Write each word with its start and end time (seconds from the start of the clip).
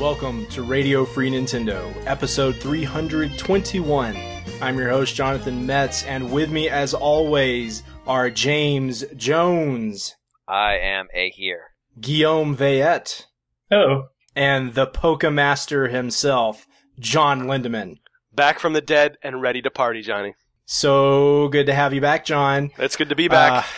Welcome 0.00 0.46
to 0.46 0.62
Radio 0.62 1.04
Free 1.04 1.30
Nintendo, 1.30 1.94
episode 2.04 2.56
321. 2.56 4.16
I'm 4.60 4.76
your 4.76 4.88
host, 4.88 5.14
Jonathan 5.14 5.64
Metts, 5.66 6.02
and 6.02 6.32
with 6.32 6.50
me, 6.50 6.68
as 6.68 6.94
always, 6.94 7.84
are 8.08 8.30
James 8.30 9.04
Jones, 9.14 10.16
I 10.48 10.78
am 10.78 11.08
a 11.14 11.28
here. 11.30 11.74
Guillaume 12.00 12.56
Veillette, 12.56 13.26
Hello. 13.70 14.06
and 14.34 14.72
the 14.74 14.86
Pokemaster 14.86 15.90
himself, 15.90 16.66
John 16.98 17.42
Lindemann. 17.42 17.98
Back 18.32 18.58
from 18.60 18.72
the 18.72 18.80
dead 18.80 19.18
and 19.22 19.42
ready 19.42 19.60
to 19.60 19.70
party, 19.70 20.00
Johnny. 20.00 20.34
So 20.64 21.48
good 21.48 21.66
to 21.66 21.74
have 21.74 21.92
you 21.92 22.00
back, 22.00 22.24
John. 22.24 22.70
It's 22.78 22.96
good 22.96 23.10
to 23.10 23.14
be 23.14 23.28
back. 23.28 23.64
Uh, 23.64 23.68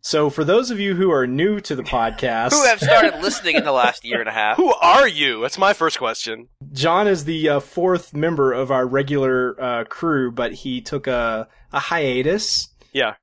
so, 0.00 0.28
for 0.30 0.42
those 0.42 0.72
of 0.72 0.80
you 0.80 0.96
who 0.96 1.12
are 1.12 1.28
new 1.28 1.60
to 1.60 1.76
the 1.76 1.82
podcast, 1.84 2.50
Who 2.52 2.64
have 2.64 2.80
started 2.80 3.20
listening 3.22 3.54
in 3.54 3.64
the 3.64 3.70
last 3.70 4.04
year 4.04 4.18
and 4.18 4.28
a 4.28 4.32
half? 4.32 4.56
Who 4.56 4.72
are 4.74 5.06
you? 5.06 5.40
That's 5.42 5.58
my 5.58 5.72
first 5.72 5.98
question. 5.98 6.48
John 6.72 7.06
is 7.06 7.24
the 7.26 7.48
uh, 7.48 7.60
fourth 7.60 8.12
member 8.12 8.52
of 8.52 8.72
our 8.72 8.86
regular 8.86 9.54
uh, 9.62 9.84
crew, 9.84 10.32
but 10.32 10.52
he 10.52 10.80
took 10.80 11.06
a, 11.06 11.46
a 11.72 11.78
hiatus. 11.78 12.68
Yeah. 12.92 13.14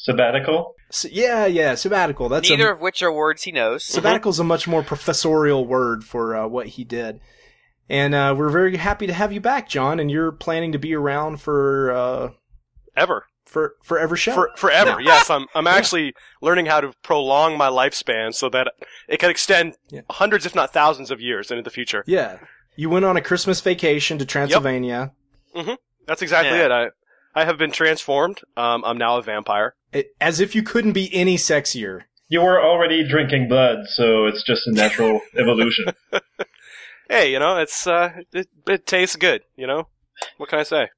Sabbatical. 0.00 0.74
So, 0.90 1.08
yeah, 1.10 1.44
yeah, 1.46 1.74
sabbatical. 1.74 2.28
That's 2.28 2.48
Neither 2.48 2.70
a, 2.70 2.72
of 2.74 2.80
which 2.80 3.02
are 3.02 3.12
words 3.12 3.42
he 3.42 3.52
knows. 3.52 3.82
sabbatical 3.94 4.30
is 4.30 4.38
a 4.38 4.44
much 4.44 4.68
more 4.68 4.82
professorial 4.84 5.66
word 5.66 6.04
for 6.04 6.36
uh, 6.36 6.46
what 6.46 6.68
he 6.68 6.84
did. 6.84 7.20
And 7.90 8.14
uh, 8.14 8.34
we're 8.38 8.48
very 8.50 8.76
happy 8.76 9.06
to 9.08 9.12
have 9.12 9.32
you 9.32 9.40
back, 9.40 9.68
John. 9.68 9.98
And 9.98 10.08
you're 10.10 10.30
planning 10.30 10.70
to 10.72 10.78
be 10.78 10.94
around 10.94 11.40
for 11.40 11.90
uh, 11.92 12.30
Ever. 12.96 13.26
for 13.44 13.74
forever 13.82 14.14
show. 14.16 14.34
For, 14.34 14.50
forever. 14.56 15.00
Yeah. 15.00 15.06
Yes, 15.16 15.30
I'm 15.30 15.46
I'm 15.54 15.66
actually 15.78 16.14
learning 16.40 16.66
how 16.66 16.80
to 16.80 16.92
prolong 17.02 17.56
my 17.58 17.68
lifespan 17.68 18.32
so 18.34 18.48
that 18.50 18.68
it 19.08 19.18
can 19.18 19.30
extend 19.30 19.76
Yeah. 19.90 20.02
hundreds 20.10 20.46
if 20.46 20.54
not 20.54 20.72
thousands 20.72 21.10
of 21.10 21.20
years 21.20 21.50
into 21.50 21.62
the 21.62 21.70
future. 21.70 22.04
yeah, 22.06 22.38
you 22.76 22.88
went 22.88 23.04
on 23.04 23.16
a 23.16 23.20
Christmas 23.22 23.60
vacation 23.60 24.18
to 24.18 24.24
Transylvania. 24.26 25.12
That's 26.06 26.22
exactly 26.22 26.56
Yeah. 26.56 26.66
it. 26.66 26.70
I 26.72 26.86
I 27.34 27.44
have 27.46 27.58
been 27.58 27.72
transformed. 27.72 28.40
Um, 28.56 28.84
I'm 28.84 28.98
now 28.98 29.16
a 29.18 29.22
vampire. 29.22 29.74
It, 29.92 30.14
as 30.20 30.40
if 30.40 30.54
you 30.54 30.62
couldn't 30.62 30.92
be 30.92 31.12
any 31.14 31.36
sexier. 31.36 32.02
You 32.28 32.42
were 32.42 32.62
already 32.62 33.08
drinking 33.08 33.48
blood, 33.48 33.86
so 33.86 34.26
it's 34.26 34.42
just 34.42 34.66
a 34.66 34.72
natural 34.72 35.20
evolution. 35.38 35.86
Hey, 37.08 37.32
you 37.32 37.38
know, 37.38 37.56
it's 37.56 37.86
uh 37.86 38.10
it, 38.32 38.48
it 38.66 38.86
tastes 38.86 39.16
good, 39.16 39.42
you 39.56 39.66
know? 39.66 39.88
What 40.36 40.50
can 40.50 40.58
I 40.58 40.62
say? 40.64 40.88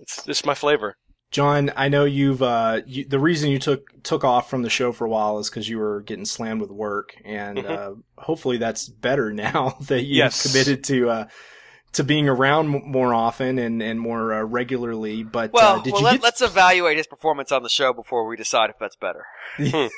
It's 0.00 0.24
just 0.24 0.46
my 0.46 0.54
flavor. 0.54 0.96
John, 1.30 1.72
I 1.76 1.88
know 1.88 2.04
you've 2.04 2.42
uh, 2.42 2.80
you, 2.86 3.04
the 3.06 3.18
reason 3.18 3.50
you 3.50 3.58
took 3.58 4.02
took 4.02 4.22
off 4.24 4.48
from 4.50 4.62
the 4.62 4.70
show 4.70 4.92
for 4.92 5.06
a 5.06 5.10
while 5.10 5.38
is 5.38 5.48
because 5.50 5.68
you 5.68 5.78
were 5.78 6.00
getting 6.02 6.24
slammed 6.26 6.60
with 6.60 6.70
work, 6.70 7.14
and 7.24 7.58
Mhm. 7.58 7.70
uh, 7.70 7.94
hopefully 8.18 8.56
that's 8.58 8.88
better 8.88 9.32
now 9.34 9.76
that 9.82 10.02
you've 10.02 10.16
Yes. 10.16 10.42
committed 10.42 10.84
to 10.84 11.08
uh, 11.10 11.26
to 11.92 12.04
being 12.04 12.28
around 12.28 12.68
more 12.68 13.12
often 13.14 13.58
and 13.58 13.82
and 13.82 14.00
more 14.00 14.32
uh, 14.32 14.42
regularly. 14.42 15.22
But 15.22 15.52
Well, 15.52 15.78
uh, 15.78 15.82
did 15.82 15.92
well 15.92 16.00
you 16.00 16.04
let, 16.06 16.12
get? 16.14 16.22
let's 16.22 16.40
evaluate 16.40 16.96
his 16.96 17.06
performance 17.06 17.52
on 17.52 17.62
the 17.62 17.68
show 17.68 17.92
before 17.92 18.26
we 18.26 18.36
decide 18.36 18.70
if 18.70 18.78
that's 18.78 18.96
better. 18.96 19.26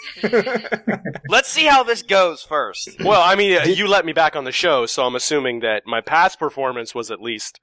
Let's 1.28 1.48
see 1.48 1.66
how 1.66 1.82
this 1.82 2.02
goes 2.02 2.42
first. 2.42 2.90
Well, 3.02 3.20
I 3.22 3.34
mean, 3.34 3.56
uh, 3.56 3.64
Did- 3.64 3.78
you 3.78 3.86
let 3.88 4.04
me 4.04 4.12
back 4.12 4.36
on 4.36 4.44
the 4.44 4.52
show, 4.52 4.86
so 4.86 5.04
I'm 5.06 5.14
assuming 5.14 5.60
that 5.60 5.82
my 5.86 6.00
past 6.00 6.38
performance 6.38 6.94
was 6.94 7.10
at 7.10 7.20
least, 7.20 7.60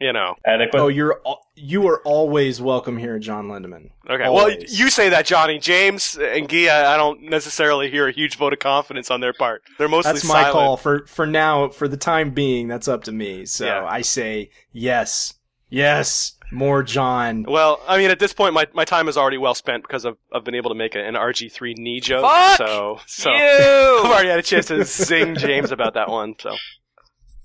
you 0.00 0.12
know, 0.12 0.34
Adequate. 0.44 0.78
oh, 0.80 0.88
you're 0.88 1.20
you 1.54 1.86
are 1.88 2.00
always 2.02 2.60
welcome 2.60 2.98
here, 2.98 3.18
John 3.18 3.48
Lindemann. 3.48 3.90
okay. 4.08 4.24
Always. 4.24 4.56
Well, 4.58 4.64
you 4.68 4.90
say 4.90 5.08
that, 5.08 5.24
Johnny. 5.26 5.58
James 5.58 6.16
and 6.20 6.48
Gia, 6.48 6.86
I 6.88 6.96
don't 6.96 7.22
necessarily 7.22 7.90
hear 7.90 8.06
a 8.08 8.12
huge 8.12 8.36
vote 8.36 8.52
of 8.52 8.58
confidence 8.58 9.10
on 9.10 9.20
their 9.20 9.32
part. 9.32 9.62
They're 9.78 9.88
mostly 9.88 10.12
That's 10.12 10.24
my 10.26 10.34
silent. 10.42 10.52
call 10.52 10.76
for 10.76 11.06
for 11.06 11.26
now. 11.26 11.68
For 11.68 11.88
the 11.88 11.96
time 11.96 12.30
being, 12.30 12.68
that's 12.68 12.88
up 12.88 13.04
to 13.04 13.12
me. 13.12 13.46
So 13.46 13.64
Yeah. 13.66 13.86
I 13.86 14.02
say 14.02 14.50
yes, 14.72 15.34
yes, 15.70 16.32
more 16.52 16.82
John. 16.82 17.44
Well, 17.48 17.80
I 17.88 17.96
mean, 17.98 18.10
at 18.10 18.18
this 18.18 18.32
point, 18.32 18.52
my, 18.54 18.66
my 18.74 18.84
time 18.84 19.08
is 19.08 19.16
already 19.16 19.38
well 19.38 19.54
spent 19.54 19.82
because 19.82 20.04
I've, 20.06 20.16
I've 20.32 20.44
been 20.44 20.54
able 20.54 20.70
to 20.70 20.76
make 20.76 20.94
an 20.94 21.14
RG3 21.14 21.76
knee 21.76 22.00
joke. 22.00 22.22
Fuck 22.22 22.58
So, 22.58 23.00
so 23.06 23.30
you! 23.30 23.36
I've 24.04 24.10
already 24.10 24.28
had 24.28 24.38
a 24.38 24.42
chance 24.42 24.66
to 24.66 24.84
zing 24.84 25.34
James 25.36 25.72
about 25.72 25.94
that 25.94 26.08
one. 26.08 26.34
So, 26.38 26.54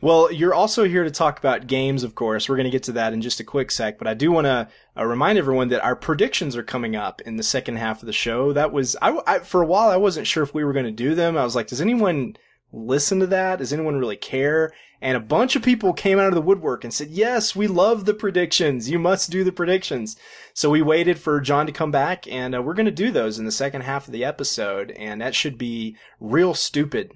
Well, 0.02 0.32
you're 0.32 0.54
also 0.54 0.84
here 0.84 1.04
to 1.04 1.10
talk 1.10 1.38
about 1.38 1.66
games, 1.66 2.04
of 2.04 2.14
course. 2.14 2.48
We're 2.48 2.56
going 2.56 2.64
to 2.64 2.70
get 2.70 2.84
to 2.84 2.92
that 2.92 3.12
in 3.12 3.20
just 3.20 3.38
a 3.40 3.44
quick 3.44 3.70
sec, 3.70 3.98
but 3.98 4.08
I 4.08 4.14
do 4.14 4.32
want 4.32 4.46
to 4.46 4.68
uh, 4.96 5.04
remind 5.04 5.38
everyone 5.38 5.68
that 5.68 5.84
our 5.84 5.94
predictions 5.94 6.56
are 6.56 6.62
coming 6.62 6.96
up 6.96 7.20
in 7.20 7.36
the 7.36 7.42
second 7.42 7.76
half 7.76 8.00
of 8.00 8.06
the 8.06 8.12
show. 8.12 8.54
That 8.54 8.72
was, 8.72 8.96
I, 9.02 9.20
I 9.26 9.38
for 9.40 9.60
a 9.60 9.66
while, 9.66 9.90
I 9.90 9.98
wasn't 9.98 10.26
sure 10.26 10.42
if 10.42 10.54
we 10.54 10.64
were 10.64 10.72
going 10.72 10.86
to 10.86 10.90
do 10.90 11.14
them. 11.14 11.36
I 11.36 11.44
was 11.44 11.54
like, 11.54 11.66
does 11.66 11.82
anyone 11.82 12.36
listen 12.72 13.20
to 13.20 13.26
that? 13.26 13.58
Does 13.58 13.74
anyone 13.74 13.96
really 13.96 14.16
care? 14.16 14.72
And 15.02 15.18
a 15.18 15.20
bunch 15.20 15.54
of 15.54 15.62
people 15.62 15.92
came 15.92 16.18
out 16.18 16.28
of 16.28 16.34
the 16.34 16.40
woodwork 16.40 16.82
and 16.82 16.94
said, 16.94 17.08
yes, 17.08 17.54
we 17.54 17.66
love 17.66 18.06
the 18.06 18.14
predictions. 18.14 18.88
You 18.88 18.98
must 18.98 19.30
do 19.30 19.44
the 19.44 19.52
predictions. 19.52 20.16
So 20.54 20.70
we 20.70 20.80
waited 20.80 21.18
for 21.18 21.40
John 21.40 21.66
to 21.66 21.72
come 21.72 21.90
back 21.90 22.26
and 22.26 22.54
uh, 22.54 22.62
we're 22.62 22.74
going 22.74 22.86
to 22.86 22.92
do 22.92 23.10
those 23.10 23.38
in 23.38 23.44
the 23.44 23.52
second 23.52 23.82
half 23.82 24.06
of 24.06 24.12
the 24.12 24.24
episode. 24.24 24.92
And 24.92 25.20
that 25.20 25.34
should 25.34 25.58
be 25.58 25.96
real 26.20 26.54
stupid. 26.54 27.12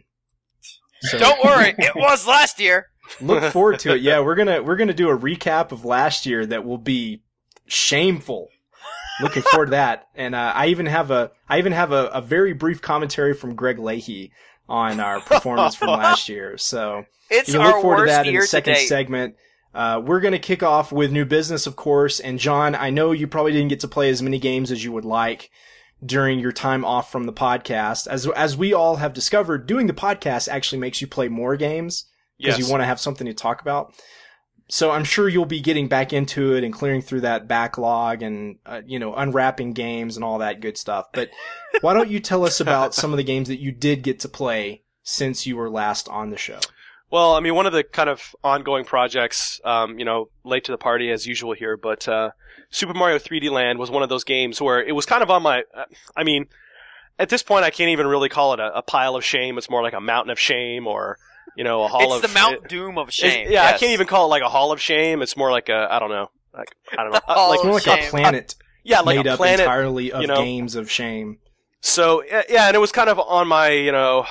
So- 1.10 1.19
Don't 1.19 1.42
worry, 1.44 1.75
it 1.78 1.94
was 1.94 2.26
last 2.26 2.60
year. 2.60 2.88
look 3.20 3.53
forward 3.53 3.78
to 3.81 3.94
it. 3.94 4.00
Yeah, 4.00 4.20
we're 4.20 4.34
gonna 4.34 4.62
we're 4.62 4.76
gonna 4.76 4.94
do 4.94 5.10
a 5.10 5.19
recap 5.19 5.72
of 5.72 5.84
last 5.84 6.25
year 6.26 6.47
that 6.47 6.65
will 6.65 6.78
be 6.78 7.22
shameful. 7.66 8.48
Looking 9.20 9.43
forward 9.43 9.66
to 9.66 9.70
that. 9.72 10.09
And 10.14 10.34
uh, 10.34 10.53
I 10.54 10.69
even 10.69 10.87
have 10.87 11.10
a 11.10 11.31
I 11.48 11.59
even 11.59 11.72
have 11.72 11.93
a, 11.93 12.06
a 12.09 12.20
very 12.20 12.53
brief 12.53 12.82
commentary 12.82 13.34
from 13.34 13.54
Greg 13.54 13.78
Leahy 13.78 14.32
on 14.69 14.98
our 15.00 15.20
performance 15.20 15.75
from 15.75 15.88
last 15.98 16.28
year. 16.28 16.59
So 16.59 17.04
It's 17.31 17.48
you 17.48 17.54
can 17.59 17.62
look 17.66 17.75
our 17.76 17.81
forward 17.82 18.06
to 18.06 18.12
that 18.12 18.26
in 18.26 18.34
the 18.34 18.47
second 18.47 18.76
segment. 18.78 19.37
Uh, 19.72 20.00
we're 20.04 20.20
going 20.20 20.32
to 20.32 20.38
kick 20.38 20.62
off 20.62 20.93
with 20.93 21.10
new 21.10 21.25
business, 21.25 21.66
of 21.66 21.75
course. 21.76 22.20
And 22.20 22.38
John, 22.38 22.75
I 22.76 22.91
know 22.91 23.10
you 23.10 23.26
probably 23.26 23.50
didn't 23.53 23.69
get 23.69 23.81
to 23.81 23.88
play 23.88 24.09
as 24.09 24.22
many 24.22 24.38
games 24.38 24.70
as 24.70 24.84
you 24.84 24.93
would 24.93 25.04
like 25.04 25.50
during 26.04 26.38
your 26.38 26.53
time 26.53 26.84
off 26.84 27.10
from 27.10 27.25
the 27.25 27.32
podcast. 27.32 28.06
As 28.06 28.26
as 28.28 28.56
we 28.56 28.72
all 28.72 28.97
have 28.97 29.12
discovered, 29.12 29.66
doing 29.66 29.87
the 29.87 29.92
podcast 29.92 30.48
actually 30.48 30.78
makes 30.78 31.00
you 31.00 31.06
play 31.06 31.28
more 31.28 31.56
games 31.56 32.06
because 32.38 32.59
yes. 32.59 32.66
you 32.66 32.70
want 32.70 32.82
to 32.82 32.87
have 32.87 33.00
something 33.00 33.26
to 33.26 33.34
talk 33.34 33.60
about. 33.60 33.94
So 34.69 34.91
I'm 34.91 35.04
sure 35.04 35.28
you'll 35.28 35.44
be 35.44 35.60
getting 35.60 35.88
back 35.88 36.12
into 36.12 36.54
it 36.54 36.64
and 36.64 36.72
clearing 36.72 37.03
through 37.03 37.20
that 37.22 37.47
backlog 37.47 38.22
and 38.22 38.56
uh, 38.64 38.81
you 38.87 38.98
know 38.98 39.14
unwrapping 39.14 39.72
games 39.72 40.16
and 40.16 40.25
all 40.25 40.38
that 40.38 40.60
good 40.60 40.78
stuff. 40.78 41.06
But 41.12 41.31
why 41.81 41.94
don't 41.94 42.10
you 42.10 42.20
tell 42.20 42.44
us 42.44 42.60
about 42.60 42.94
some 42.94 43.12
of 43.12 43.16
the 43.16 43.25
games 43.25 43.48
that 43.48 43.60
you 43.60 43.72
did 43.72 44.03
get 44.03 44.20
to 44.20 44.28
play 44.28 44.82
since 45.03 45.47
you 45.47 45.56
were 45.56 45.70
last 45.70 46.09
on 46.09 46.31
the 46.31 46.38
show? 46.38 46.60
Well, 47.10 47.34
I 47.34 47.41
mean, 47.41 47.54
one 47.54 47.66
of 47.66 47.72
the 47.72 47.84
kind 47.84 48.09
of 48.09 48.34
ongoing 48.42 48.84
projects, 48.84 49.60
um, 49.65 49.98
you 49.98 50.04
know, 50.04 50.31
late 50.44 50.65
to 50.65 50.72
the 50.72 50.78
party 50.78 51.10
as 51.10 51.26
usual 51.26 51.53
here, 51.53 51.76
but 51.76 52.09
uh, 52.09 52.31
Super 52.70 52.94
Mario 52.94 53.19
3D 53.19 53.50
Land 53.50 53.78
was 53.78 53.91
one 53.91 54.03
of 54.03 54.09
those 54.09 54.25
games 54.25 54.60
where 54.60 54.82
it 54.82 54.92
was 54.92 55.06
kind 55.06 55.22
of 55.22 55.31
on 55.31 55.43
my. 55.43 55.62
Uh, 55.72 55.84
I 56.16 56.25
mean, 56.25 56.47
at 57.19 57.28
this 57.28 57.43
point, 57.43 57.64
I 57.64 57.70
can't 57.70 57.91
even 57.91 58.06
really 58.09 58.28
call 58.28 58.53
it 58.54 58.60
a, 58.60 58.78
a 58.78 58.82
pile 58.82 59.14
of 59.14 59.22
shame. 59.25 59.59
It's 59.59 59.70
more 59.70 59.82
like 59.82 59.93
a 59.93 60.00
mountain 60.00 60.31
of 60.31 60.41
shame, 60.41 60.87
or 60.88 61.19
you 61.56 61.62
know, 61.62 61.84
a 61.84 61.88
hall 61.88 62.03
It's 62.03 62.14
of. 62.16 62.25
It's 62.25 62.32
the 62.32 62.38
Mount 62.41 62.54
it- 62.64 62.69
Doom 62.69 62.98
of 62.98 63.12
shame. 63.12 63.47
yeah, 63.50 63.64
I 63.66 63.72
can't 63.78 63.93
even 63.93 64.09
call 64.09 64.26
it 64.26 64.28
like 64.31 64.43
a 64.43 64.48
hall 64.48 64.72
of 64.72 64.81
shame. 64.81 65.22
It's 65.22 65.37
more 65.37 65.53
like 65.53 65.69
a 65.69 65.87
I 65.88 66.00
don't 66.00 66.10
know, 66.10 66.31
like 66.53 66.75
I 66.98 67.04
don't 67.04 67.12
know, 67.12 67.20
uh, 67.28 67.34
hall 67.34 67.50
like 67.50 67.59
It's 67.59 67.64
more 67.64 67.75
like 67.75 67.82
shame. 68.00 68.09
a 68.09 68.10
planet 68.10 68.54
yeah, 68.82 69.00
like 69.00 69.19
made 69.19 69.26
a 69.28 69.32
up 69.34 69.37
planet. 69.37 69.60
entirely 69.60 70.11
of 70.11 70.23
you 70.23 70.26
know. 70.26 70.37
games 70.37 70.75
of 70.75 70.90
shame. 70.90 71.38
So 71.81 72.25
yeah, 72.25 72.43
yeah, 72.49 72.67
and 72.67 72.75
it 72.75 72.81
was 72.81 72.90
kind 72.90 73.08
of 73.11 73.20
on 73.20 73.46
my, 73.46 73.69
you 73.70 73.93
know, 73.93 74.25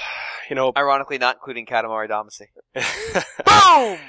you 0.54 0.56
know, 0.56 0.72
Ironically, 0.78 1.18
not 1.18 1.38
including 1.38 1.66
Katamari 1.66 2.08
Damacy. 2.08 2.50
Boom! 2.76 4.00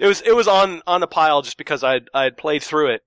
it 0.00 0.06
was 0.08 0.20
it 0.22 0.34
was 0.34 0.48
on 0.48 0.82
on 0.84 1.00
the 1.00 1.06
pile 1.06 1.42
just 1.42 1.56
because 1.56 1.84
I 1.84 2.00
I 2.12 2.24
had 2.24 2.36
played 2.36 2.64
through 2.64 2.94
it 2.94 3.02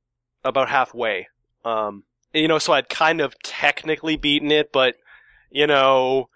about 0.46 0.70
halfway. 0.70 1.28
Um, 1.66 2.06
you 2.34 2.48
know, 2.48 2.58
so 2.58 2.72
I'd 2.72 2.88
kind 2.88 3.20
of 3.20 3.36
technically 3.44 4.16
beaten 4.16 4.50
it, 4.50 4.72
but 4.72 4.96
you 5.52 5.68
know, 5.68 6.30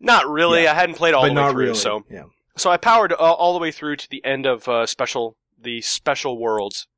not 0.00 0.28
really. 0.28 0.64
Yeah. 0.64 0.72
I 0.72 0.74
hadn't 0.74 0.96
played 0.96 1.14
all 1.14 1.22
but 1.22 1.28
the 1.28 1.34
way 1.34 1.40
not 1.40 1.52
through, 1.52 1.60
really. 1.62 1.74
so 1.76 2.04
yeah. 2.10 2.24
so 2.58 2.70
I 2.70 2.76
powered 2.76 3.14
all, 3.14 3.34
all 3.36 3.54
the 3.54 3.60
way 3.60 3.70
through 3.70 3.96
to 3.96 4.10
the 4.10 4.22
end 4.22 4.44
of 4.44 4.68
uh, 4.68 4.84
special 4.84 5.38
the 5.58 5.80
special 5.80 6.38
worlds. 6.38 6.88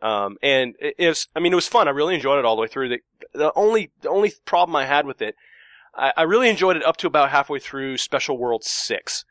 Um, 0.00 0.36
and 0.44 0.76
it, 0.78 0.94
it 0.96 1.08
was, 1.08 1.26
I 1.34 1.40
mean, 1.40 1.52
it 1.52 1.56
was 1.56 1.68
fun. 1.68 1.88
I 1.88 1.90
really 1.90 2.14
enjoyed 2.14 2.38
it 2.38 2.44
all 2.44 2.54
the 2.54 2.62
way 2.62 2.68
through. 2.68 2.88
The, 2.88 3.00
the 3.34 3.52
only, 3.54 3.90
the 4.00 4.08
only 4.08 4.32
problem 4.46 4.74
I 4.74 4.86
had 4.86 5.04
with 5.04 5.20
it, 5.20 5.34
I, 5.94 6.12
I 6.16 6.22
really 6.22 6.48
enjoyed 6.48 6.76
it 6.76 6.84
up 6.84 6.96
to 6.98 7.06
about 7.06 7.30
halfway 7.30 7.58
through 7.58 7.98
Special 7.98 8.38
World 8.38 8.64
6. 8.64 9.24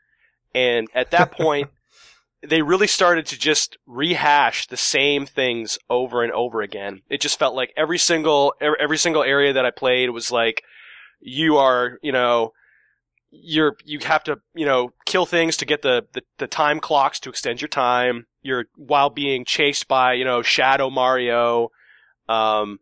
And 0.54 0.88
at 0.94 1.10
that 1.10 1.32
point, 1.36 1.70
they 2.42 2.62
really 2.62 2.86
started 2.86 3.26
to 3.26 3.38
just 3.38 3.76
rehash 3.86 4.66
the 4.66 4.76
same 4.76 5.26
things 5.26 5.78
over 5.88 6.22
and 6.22 6.32
over 6.32 6.62
again. 6.62 7.02
It 7.10 7.20
just 7.20 7.38
felt 7.38 7.54
like 7.54 7.72
every 7.76 7.98
single 7.98 8.54
every, 8.60 8.98
single 8.98 9.22
area 9.22 9.52
that 9.52 9.66
I 9.66 9.70
played 9.70 10.10
was 10.10 10.30
like 10.30 10.62
you 11.20 11.58
are, 11.58 11.98
you 12.02 12.12
know, 12.12 12.52
you're 13.30 13.76
you 13.84 13.98
have 14.00 14.24
to, 14.24 14.40
you 14.54 14.64
know, 14.64 14.92
kill 15.04 15.26
things 15.26 15.56
to 15.58 15.66
get 15.66 15.82
the, 15.82 16.06
the, 16.14 16.22
the 16.38 16.46
time 16.46 16.80
clocks 16.80 17.20
to 17.20 17.28
extend 17.28 17.60
your 17.60 17.68
time. 17.68 18.26
You're 18.42 18.64
while 18.74 19.10
being 19.10 19.44
chased 19.44 19.86
by, 19.86 20.14
you 20.14 20.24
know, 20.24 20.40
Shadow 20.42 20.88
Mario. 20.88 21.68
Um 22.28 22.78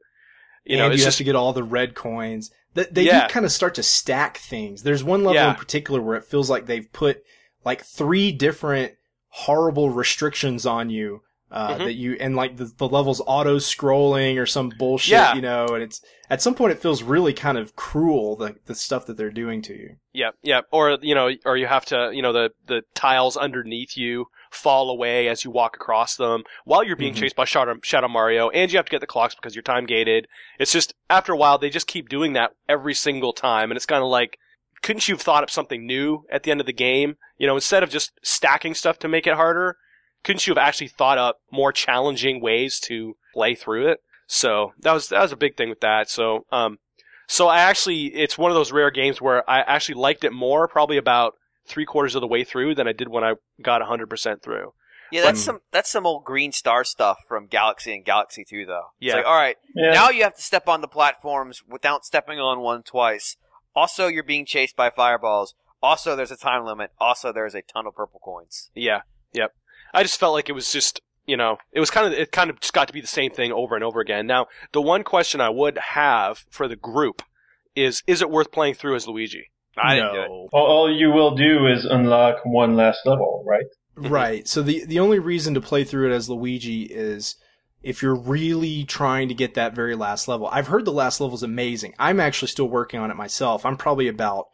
you 0.64 0.75
and 0.75 0.78
know, 0.80 0.84
you 0.86 0.90
have 0.92 1.00
just 1.00 1.19
to 1.19 1.25
get 1.25 1.34
all 1.34 1.52
the 1.52 1.64
red 1.64 1.94
coins. 1.94 2.52
They, 2.75 2.85
they 2.91 3.03
Yeah. 3.05 3.26
do 3.26 3.32
kind 3.32 3.47
of 3.47 3.53
start 3.53 3.75
to 3.76 3.82
stack 3.82 4.38
things. 4.38 4.82
There's 4.82 5.03
one 5.05 5.25
level 5.25 5.35
Yeah. 5.35 5.50
in 5.50 5.56
particular 5.56 6.00
where 6.00 6.17
it 6.17 6.25
feels 6.25 6.49
like 6.50 6.67
they've 6.67 6.91
put 6.93 7.23
like 7.65 7.82
three 7.85 8.32
different 8.32 8.94
horrible 9.29 9.91
restrictions 9.91 10.67
on 10.67 10.91
you. 10.91 11.23
Uh, 11.50 11.76
Mhm. 11.76 11.79
that 11.79 11.94
you, 11.94 12.15
and 12.20 12.37
like 12.37 12.59
the, 12.59 12.70
the 12.76 12.87
levels 12.87 13.23
auto 13.26 13.56
scrolling 13.56 14.37
or 14.38 14.44
some 14.44 14.69
bullshit, 14.79 15.12
Yeah. 15.12 15.35
you 15.35 15.41
know, 15.41 15.65
and 15.69 15.82
it's, 15.82 16.03
at 16.29 16.43
some 16.43 16.55
point 16.55 16.73
it 16.73 16.79
feels 16.79 17.03
really 17.03 17.32
kind 17.32 17.56
of 17.56 17.75
cruel, 17.75 18.37
the, 18.37 18.56
the 18.67 18.75
stuff 18.75 19.06
that 19.06 19.17
they're 19.17 19.31
doing 19.31 19.62
to 19.62 19.73
you. 19.73 19.97
Yeah, 20.12 20.32
yeah, 20.43 20.61
or 20.71 20.99
you 21.00 21.14
know, 21.14 21.31
or 21.47 21.56
you 21.56 21.67
have 21.67 21.87
to, 21.87 22.11
you 22.12 22.21
know, 22.21 22.35
the 22.35 22.50
the 22.67 22.82
tiles 22.94 23.38
underneath 23.38 23.97
you 23.97 24.26
fall 24.50 24.91
away 24.91 25.29
as 25.29 25.45
you 25.45 25.50
walk 25.50 25.77
across 25.77 26.17
them 26.17 26.45
while 26.65 26.83
you're 26.83 26.97
being 26.97 27.15
Mhm. 27.15 27.19
chased 27.19 27.37
by 27.37 27.45
Shadow, 27.45 27.77
Shadow 27.83 28.09
Mario, 28.09 28.50
and 28.50 28.71
you 28.73 28.79
have 28.79 28.87
to 28.87 28.91
get 28.91 29.00
the 29.00 29.06
clocks 29.06 29.35
because 29.35 29.55
you're 29.55 29.62
time 29.62 29.87
gated. 29.87 30.27
It's 30.59 30.73
just 30.73 30.95
after 31.11 31.33
a 31.33 31.37
while 31.37 31.59
they 31.59 31.71
just 31.71 31.87
keep 31.87 32.09
doing 32.09 32.33
that 32.35 32.53
every 32.69 32.95
single 32.95 33.33
time, 33.33 33.71
and 33.71 33.77
it's 33.77 33.87
kind 33.87 34.03
of 34.03 34.09
like, 34.09 34.39
couldn't 34.83 35.09
you 35.09 35.15
have 35.15 35.23
thought 35.23 35.43
up 35.43 35.50
something 35.50 35.87
new 35.87 36.25
at 36.31 36.43
the 36.45 36.50
end 36.50 36.61
of 36.61 36.67
the 36.67 36.73
game? 36.73 37.17
You 37.37 37.47
know, 37.47 37.55
instead 37.55 37.83
of 37.83 37.91
just 37.91 38.12
stacking 38.23 38.75
stuff 38.75 38.99
to 39.00 39.09
make 39.09 39.27
it 39.27 39.35
harder, 39.35 39.77
couldn't 40.25 40.47
you 40.47 40.53
have 40.53 40.59
actually 40.59 40.89
thought 40.89 41.19
up 41.19 41.39
more 41.50 41.73
challenging 41.73 42.41
ways 42.41 42.79
to 42.81 43.17
play 43.35 43.55
through 43.55 43.89
it? 43.89 44.00
So 44.27 44.73
that 44.81 44.93
was 44.93 45.09
that 45.09 45.23
was 45.23 45.33
a 45.33 45.37
big 45.37 45.56
thing 45.56 45.69
with 45.69 45.81
that. 45.81 46.11
So 46.11 46.45
um, 46.53 46.79
so 47.27 47.49
I 47.49 47.61
actually, 47.61 48.06
it's 48.15 48.39
one 48.39 48.50
of 48.50 48.55
those 48.55 48.73
rare 48.73 48.91
games 48.91 49.21
where 49.21 49.49
I 49.49 49.61
actually 49.61 49.97
liked 49.97 50.25
it 50.25 50.33
more, 50.33 50.67
probably 50.67 50.97
about 50.97 51.35
three 51.69 51.85
quarters 51.85 52.15
of 52.15 52.20
the 52.20 52.26
way 52.26 52.44
through 52.44 52.75
than 52.75 52.88
I 52.88 52.93
did 52.93 53.09
when 53.09 53.25
I 53.25 53.35
got 53.62 53.81
100% 53.82 54.43
through. 54.43 54.73
Yeah, 55.11 55.23
that's 55.23 55.41
But- 55.41 55.44
some 55.44 55.61
that's 55.70 55.91
some 55.91 56.05
old 56.06 56.25
Green 56.25 56.53
Star 56.53 56.85
stuff 56.85 57.19
from 57.26 57.47
Galaxy 57.47 57.94
and 57.94 58.05
Galaxy 58.05 58.44
2 58.44 58.67
though. 58.67 58.88
It's 59.00 59.09
Yeah. 59.09 59.17
like, 59.17 59.26
all 59.26 59.35
right, 59.37 59.56
Yeah. 59.75 59.93
now 59.93 60.11
you 60.11 60.23
have 60.23 60.35
to 60.35 60.43
step 60.43 60.69
on 60.69 60.81
the 60.82 60.88
platforms 60.88 61.62
without 61.67 62.05
stepping 62.05 62.38
on 62.41 62.61
one 62.61 62.82
twice. 62.82 63.37
Also, 63.75 64.06
you're 64.06 64.23
being 64.23 64.44
chased 64.44 64.76
by 64.76 64.91
fireballs. 64.91 65.55
Also, 65.82 66.15
there's 66.17 66.31
a 66.32 66.37
time 66.37 66.65
limit. 66.65 66.91
Also, 67.00 67.32
there's 67.32 67.55
a 67.55 67.62
ton 67.62 67.87
of 67.87 67.94
purple 67.94 68.21
coins. 68.23 68.71
Yeah, 68.75 69.03
yep. 69.32 69.55
I 69.94 70.03
just 70.03 70.19
felt 70.21 70.35
like 70.35 70.49
it 70.50 70.53
was 70.53 70.71
just, 70.73 71.00
you 71.25 71.37
know, 71.37 71.56
it 71.73 71.81
was 71.81 71.91
kind 71.91 72.06
of, 72.06 72.12
it 72.12 72.31
kind 72.32 72.50
of 72.50 72.61
just 72.61 72.75
got 72.75 72.88
to 72.88 72.93
be 72.93 73.00
the 73.00 73.06
same 73.06 73.31
thing 73.31 73.50
over 73.53 73.75
and 73.76 73.85
over 73.85 74.00
again. 74.00 74.26
Now, 74.26 74.49
the 74.73 74.82
one 74.82 75.05
question 75.05 75.41
I 75.41 75.49
would 75.49 75.79
have 75.79 76.44
for 76.50 76.67
the 76.69 76.76
group 76.76 77.23
is, 77.76 78.03
is 78.06 78.21
it 78.21 78.29
worth 78.29 78.50
playing 78.50 78.75
through 78.75 78.97
as 78.97 79.06
Luigi? 79.06 79.50
I 79.82 79.94
didn't 79.96 80.14
do 80.14 80.20
it. 80.20 80.28
No. 80.28 80.48
all, 80.52 80.66
all 80.66 80.92
you 80.92 81.10
will 81.10 81.34
do 81.36 81.66
is 81.66 81.84
unlock 81.84 82.38
one 82.44 82.76
last 82.76 83.00
level, 83.04 83.44
right? 83.46 83.64
Right. 83.96 84.46
So 84.46 84.62
the 84.62 84.84
the 84.86 85.00
only 85.00 85.19
reason 85.19 85.54
to 85.54 85.60
play 85.60 85.84
through 85.84 86.10
it 86.12 86.14
as 86.14 86.28
Luigi 86.30 86.82
is 86.84 87.34
if 87.82 88.02
you're 88.02 88.14
really 88.14 88.84
trying 88.84 89.28
to 89.28 89.34
get 89.34 89.54
that 89.54 89.75
very 89.75 89.94
last 89.94 90.28
level. 90.28 90.48
I've 90.50 90.66
heard 90.69 90.84
the 90.84 90.92
last 90.92 91.20
level 91.20 91.36
is 91.36 91.42
amazing. 91.42 91.94
I'm 91.98 92.20
actually 92.20 92.48
still 92.48 92.69
working 92.69 93.00
on 93.00 93.10
it 93.10 93.16
myself. 93.16 93.64
I'm 93.64 93.76
probably 93.76 94.08
about 94.08 94.46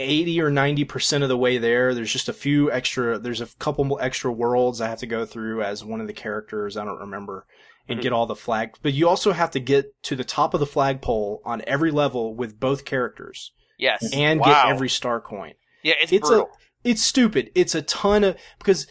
80 0.00 0.40
or 0.40 0.50
90% 0.50 1.22
of 1.22 1.28
the 1.28 1.36
way 1.36 1.58
there. 1.58 1.94
There's 1.94 2.12
just 2.12 2.28
a 2.28 2.32
few 2.32 2.70
extra 2.72 3.18
there's 3.18 3.40
a 3.40 3.48
couple 3.58 3.98
extra 4.00 4.32
worlds 4.32 4.80
I 4.80 4.88
have 4.88 4.98
to 5.00 5.06
go 5.06 5.24
through 5.26 5.62
as 5.62 5.84
one 5.84 6.00
of 6.00 6.06
the 6.06 6.12
characters, 6.12 6.76
I 6.76 6.84
don't 6.84 6.98
remember, 6.98 7.46
and 7.88 7.98
Mhm. 7.98 8.02
get 8.02 8.12
all 8.12 8.26
the 8.26 8.34
flag. 8.34 8.74
But 8.82 8.94
you 8.94 9.08
also 9.08 9.32
have 9.32 9.50
to 9.52 9.60
get 9.60 9.92
to 10.04 10.16
the 10.16 10.24
top 10.24 10.54
of 10.54 10.60
the 10.60 10.66
flagpole 10.66 11.42
on 11.44 11.62
every 11.66 11.90
level 11.90 12.34
with 12.34 12.58
both 12.58 12.84
characters 12.84 13.52
Yes. 13.82 14.10
and 14.14 14.40
wow. 14.40 14.46
get 14.46 14.66
every 14.74 14.88
star 14.88 15.20
coin 15.20 15.54
Yeah, 15.82 15.94
it's, 16.00 16.12
it's 16.12 16.28
brutal. 16.28 16.46
a 16.46 16.88
it's 16.88 17.02
stupid. 17.02 17.50
It's 17.54 17.74
a 17.74 17.82
ton 17.82 18.24
of 18.24 18.36
because 18.58 18.86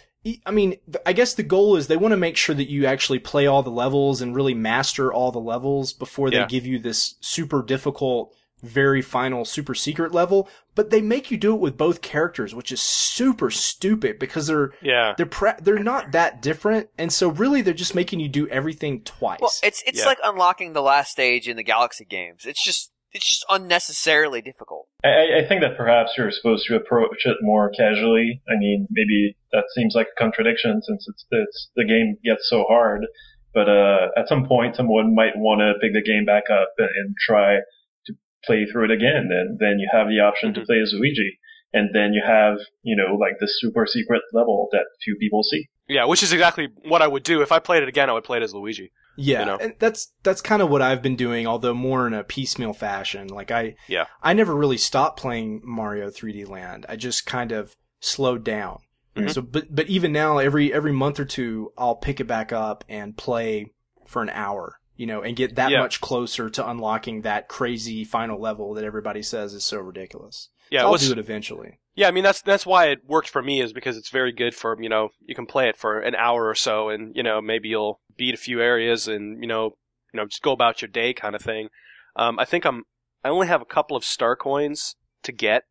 I 0.45 0.51
mean 0.51 0.75
I 1.05 1.13
guess 1.13 1.33
the 1.33 1.43
goal 1.43 1.75
is 1.77 1.87
they 1.87 1.97
want 1.97 2.11
to 2.11 2.17
make 2.17 2.37
sure 2.37 2.55
that 2.55 2.69
you 2.69 2.85
actually 2.85 3.19
play 3.19 3.47
all 3.47 3.63
the 3.63 3.71
levels 3.71 4.21
and 4.21 4.35
really 4.35 4.53
master 4.53 5.11
all 5.11 5.31
the 5.31 5.39
levels 5.39 5.93
before 5.93 6.29
they 6.29 6.37
Yeah. 6.37 6.45
give 6.47 6.65
you 6.65 6.77
this 6.79 7.15
super 7.21 7.63
difficult 7.63 8.33
very 8.63 9.01
final 9.01 9.43
super 9.43 9.73
secret 9.73 10.11
level 10.13 10.47
but 10.75 10.91
they 10.91 11.01
make 11.01 11.31
you 11.31 11.37
do 11.37 11.55
it 11.55 11.59
with 11.59 11.75
both 11.75 12.01
characters 12.03 12.53
which 12.53 12.71
is 12.71 12.79
super 12.79 13.49
stupid 13.49 14.19
because 14.19 14.45
they're 14.45 14.69
Yeah. 14.83 15.15
they're 15.17 15.25
pre- 15.25 15.59
they're 15.59 15.79
not 15.79 16.11
that 16.11 16.43
different 16.43 16.89
and 16.95 17.11
so 17.11 17.29
really 17.29 17.63
they're 17.63 17.73
just 17.73 17.95
making 17.95 18.19
you 18.19 18.29
do 18.29 18.47
everything 18.49 19.01
twice 19.03 19.39
well, 19.41 19.51
it's 19.63 19.81
it's 19.87 19.99
Yeah. 20.01 20.05
like 20.05 20.19
unlocking 20.23 20.73
the 20.73 20.81
last 20.83 21.11
stage 21.11 21.47
in 21.49 21.57
the 21.57 21.63
Galaxy 21.63 22.05
games. 22.05 22.45
It's 22.45 22.63
just 22.63 22.91
it's 23.11 23.27
just 23.27 23.43
unnecessarily 23.49 24.41
difficult. 24.43 24.80
I- 25.03 25.39
I, 25.39 25.47
think 25.47 25.61
that 25.61 25.77
perhaps 25.77 26.11
you're 26.17 26.31
supposed 26.31 26.67
to 26.67 26.75
approach 26.75 27.25
it 27.25 27.37
more 27.41 27.69
casually. 27.71 28.41
I 28.47 28.55
mean, 28.57 28.87
maybe 28.91 29.35
that 29.51 29.65
seems 29.75 29.95
like 29.95 30.07
a 30.15 30.19
contradiction 30.19 30.81
since 30.83 31.07
it's, 31.09 31.25
it's 31.31 31.69
the 31.75 31.85
game 31.85 32.17
gets 32.23 32.47
so 32.49 32.65
hard. 32.67 33.05
But 33.53 33.67
uh, 33.67 34.09
at 34.15 34.27
some 34.27 34.45
point, 34.45 34.75
someone 34.75 35.13
might 35.15 35.35
want 35.35 35.59
to 35.59 35.73
pick 35.81 35.93
the 35.93 36.01
game 36.03 36.23
back 36.25 36.49
up 36.49 36.69
and, 36.77 36.87
and 36.87 37.15
try 37.27 37.57
to 38.05 38.13
play 38.45 38.65
through 38.71 38.85
it 38.85 38.91
again. 38.91 39.29
And 39.31 39.59
then 39.59 39.79
you 39.79 39.89
have 39.91 40.07
the 40.07 40.19
option 40.19 40.53
to 40.53 40.61
Mhm. 40.61 40.65
play 40.67 40.79
as 40.81 40.93
Luigi. 40.93 41.37
And 41.73 41.89
then 41.95 42.13
you 42.13 42.21
have, 42.25 42.59
you 42.83 42.95
know, 42.95 43.15
like 43.15 43.39
the 43.39 43.47
super 43.47 43.85
secret 43.87 44.21
level 44.33 44.69
that 44.71 44.85
few 45.03 45.15
people 45.15 45.41
see. 45.43 45.67
Yeah, 45.87 46.05
which 46.05 46.21
is 46.21 46.31
exactly 46.31 46.69
what 46.85 47.01
I 47.01 47.07
would 47.07 47.23
do. 47.23 47.41
If 47.41 47.51
I 47.51 47.59
played 47.59 47.81
it 47.83 47.89
again, 47.89 48.09
I 48.09 48.13
would 48.13 48.23
play 48.23 48.37
it 48.37 48.43
as 48.43 48.53
Luigi. 48.53 48.91
Yeah, 49.17 49.39
you 49.41 49.45
know? 49.45 49.57
and 49.57 49.73
that's 49.79 50.11
that's 50.23 50.41
kind 50.41 50.61
of 50.61 50.69
what 50.69 50.81
I've 50.81 51.01
been 51.01 51.15
doing, 51.15 51.45
although 51.47 51.73
more 51.73 52.07
in 52.07 52.13
a 52.13 52.23
piecemeal 52.23 52.73
fashion. 52.73 53.27
Like 53.27 53.51
I, 53.51 53.75
Yeah. 53.87 54.05
I 54.23 54.33
never 54.33 54.55
really 54.55 54.77
stopped 54.77 55.19
playing 55.19 55.61
Mario 55.63 56.09
3D 56.09 56.47
Land. 56.47 56.85
I 56.87 56.95
just 56.95 57.25
kind 57.25 57.51
of 57.51 57.75
slowed 57.99 58.43
down. 58.43 58.79
Mhm. 59.15 59.33
So, 59.33 59.41
but 59.41 59.65
but 59.69 59.87
even 59.87 60.13
now, 60.13 60.37
every 60.37 60.73
every 60.73 60.93
month 60.93 61.19
or 61.19 61.25
two, 61.25 61.73
I'll 61.77 61.95
pick 61.97 62.19
it 62.21 62.25
back 62.27 62.53
up 62.53 62.85
and 62.87 63.17
play 63.17 63.71
for 64.07 64.21
an 64.21 64.29
hour, 64.29 64.79
you 64.95 65.05
know, 65.05 65.21
and 65.21 65.35
get 65.35 65.55
that 65.55 65.71
Yeah. 65.71 65.79
much 65.81 65.99
closer 65.99 66.49
to 66.49 66.69
unlocking 66.69 67.21
that 67.23 67.49
crazy 67.49 68.05
final 68.05 68.39
level 68.39 68.73
that 68.75 68.85
everybody 68.85 69.21
says 69.21 69.53
is 69.53 69.65
so 69.65 69.79
ridiculous. 69.79 70.47
Yeah, 70.69 70.81
So 70.81 70.87
I'll 70.87 70.97
do 70.97 71.11
it 71.11 71.17
eventually. 71.19 71.79
Yeah, 71.95 72.07
I 72.07 72.11
mean 72.11 72.23
that's 72.23 72.41
that's 72.41 72.65
why 72.65 72.87
it 72.87 72.99
worked 73.05 73.29
for 73.29 73.41
me 73.41 73.61
is 73.61 73.73
because 73.73 73.97
it's 73.97 74.09
very 74.09 74.31
good 74.31 74.55
for 74.55 74.77
you 74.81 74.89
know 74.89 75.09
you 75.25 75.35
can 75.35 75.45
play 75.45 75.67
it 75.67 75.77
for 75.77 75.99
an 75.99 76.15
hour 76.15 76.47
or 76.47 76.55
so 76.55 76.89
and 76.89 77.15
you 77.15 77.23
know 77.23 77.41
maybe 77.41 77.69
you'll 77.69 77.99
beat 78.17 78.33
a 78.33 78.37
few 78.37 78.61
areas 78.61 79.07
and 79.07 79.41
you 79.41 79.47
know 79.47 79.71
you 80.13 80.17
know 80.17 80.25
just 80.25 80.41
go 80.41 80.51
about 80.51 80.81
your 80.81 80.89
day 80.89 81.13
kind 81.13 81.35
of 81.35 81.41
thing. 81.41 81.67
Um, 82.15 82.39
I 82.39 82.45
think 82.45 82.65
I'm 82.65 82.83
I 83.23 83.29
only 83.29 83.47
have 83.47 83.61
a 83.61 83.65
couple 83.65 83.95
of 83.97 84.03
star 84.05 84.35
coins 84.35 84.95
to 85.23 85.31
get. 85.31 85.63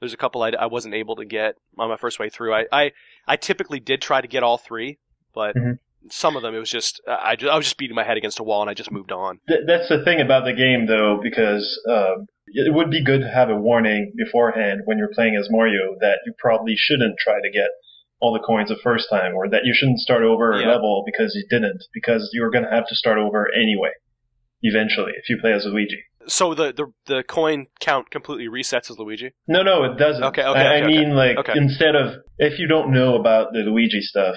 There's 0.00 0.12
a 0.12 0.16
couple 0.16 0.42
I, 0.42 0.50
I 0.50 0.66
wasn't 0.66 0.94
able 0.94 1.16
to 1.16 1.24
get 1.24 1.54
on 1.78 1.88
my 1.88 1.96
first 1.96 2.18
way 2.18 2.28
through. 2.28 2.54
I, 2.54 2.66
I 2.70 2.92
I 3.26 3.36
typically 3.36 3.80
did 3.80 4.00
try 4.00 4.20
to 4.20 4.28
get 4.28 4.42
all 4.42 4.58
three, 4.58 4.98
but 5.34 5.56
Mhm. 5.56 5.78
some 6.10 6.36
of 6.36 6.42
them 6.42 6.54
it 6.54 6.58
was 6.60 6.70
just 6.70 7.00
I, 7.08 7.36
I 7.40 7.56
was 7.56 7.64
just 7.66 7.78
beating 7.78 7.96
my 7.96 8.04
head 8.04 8.16
against 8.16 8.38
a 8.38 8.44
wall 8.44 8.60
and 8.60 8.70
I 8.70 8.74
just 8.74 8.92
moved 8.92 9.10
on. 9.10 9.40
Th- 9.48 9.62
that's 9.66 9.88
the 9.88 10.04
thing 10.04 10.20
about 10.20 10.44
the 10.44 10.52
game, 10.52 10.86
though, 10.86 11.18
because 11.20 11.80
um, 11.90 12.26
it 12.48 12.72
would 12.74 12.90
be 12.90 13.04
good 13.04 13.20
to 13.20 13.28
have 13.28 13.50
a 13.50 13.56
warning 13.56 14.12
beforehand 14.16 14.82
when 14.84 14.98
you're 14.98 15.12
playing 15.14 15.36
as 15.36 15.48
Mario 15.50 15.96
that 16.00 16.18
you 16.26 16.32
probably 16.38 16.74
shouldn't 16.76 17.16
try 17.18 17.40
to 17.42 17.50
get 17.50 17.68
all 18.20 18.32
the 18.32 18.40
coins 18.40 18.68
the 18.70 18.76
first 18.82 19.08
time, 19.10 19.34
or 19.34 19.48
that 19.48 19.64
you 19.64 19.74
shouldn't 19.74 19.98
start 19.98 20.22
over 20.22 20.52
a 20.52 20.66
level 20.66 21.02
because 21.04 21.34
you 21.34 21.44
didn't, 21.50 21.82
because 21.92 22.30
you're 22.32 22.50
going 22.50 22.64
to 22.64 22.70
have 22.70 22.86
to 22.86 22.94
start 22.94 23.18
over 23.18 23.46
anyway, 23.54 23.90
eventually, 24.62 25.12
if 25.16 25.28
you 25.28 25.36
play 25.38 25.52
as 25.52 25.66
Luigi. 25.66 26.02
So 26.28 26.54
the 26.54 26.72
the 26.72 26.86
the 27.06 27.22
coin 27.22 27.66
count 27.78 28.10
completely 28.10 28.48
resets 28.48 28.90
as 28.90 28.98
Luigi. 28.98 29.32
No, 29.46 29.62
no, 29.62 29.84
it 29.84 29.98
doesn't. 29.98 30.24
Okay, 30.24 30.42
okay, 30.42 30.60
I, 30.60 30.78
I 30.78 30.82
okay, 30.82 30.86
mean, 30.86 31.14
like, 31.14 31.36
okay. 31.36 31.52
instead 31.56 31.94
of, 31.94 32.14
if 32.38 32.58
you 32.58 32.66
don't 32.66 32.90
know 32.90 33.16
about 33.16 33.52
the 33.52 33.60
Luigi 33.60 34.00
stuff, 34.00 34.36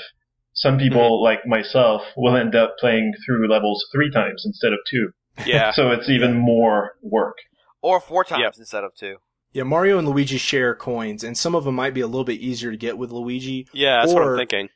some 0.54 0.78
people, 0.78 1.00
Mm-hmm. 1.00 1.24
like 1.24 1.48
myself, 1.48 2.02
will 2.18 2.36
end 2.36 2.54
up 2.56 2.76
playing 2.80 3.14
through 3.26 3.50
levels 3.50 3.84
three 3.94 4.12
times 4.12 4.44
instead 4.46 4.74
of 4.74 4.80
two. 4.90 5.12
Yeah. 5.46 5.72
So 5.76 5.92
it's 5.92 6.10
even 6.10 6.36
more 6.36 6.92
work. 7.02 7.38
Or 7.82 8.00
four 8.00 8.24
times 8.24 8.42
Yep. 8.44 8.54
instead 8.58 8.84
of 8.84 8.94
two. 8.96 9.18
Yeah, 9.54 9.64
Mario 9.64 9.98
and 9.98 10.08
Luigi 10.08 10.38
share 10.38 10.76
coins, 10.76 11.24
and 11.24 11.38
some 11.38 11.56
of 11.56 11.64
them 11.64 11.76
might 11.76 11.94
be 11.94 12.02
a 12.02 12.08
little 12.08 12.24
bit 12.26 12.40
easier 12.40 12.70
to 12.72 12.78
get 12.78 12.98
with 12.98 13.12
Luigi. 13.12 13.68
Yeah, 13.74 14.02
that's 14.02 14.14
what 14.14 14.22
I'm 14.24 14.38
thinking. 14.38 14.70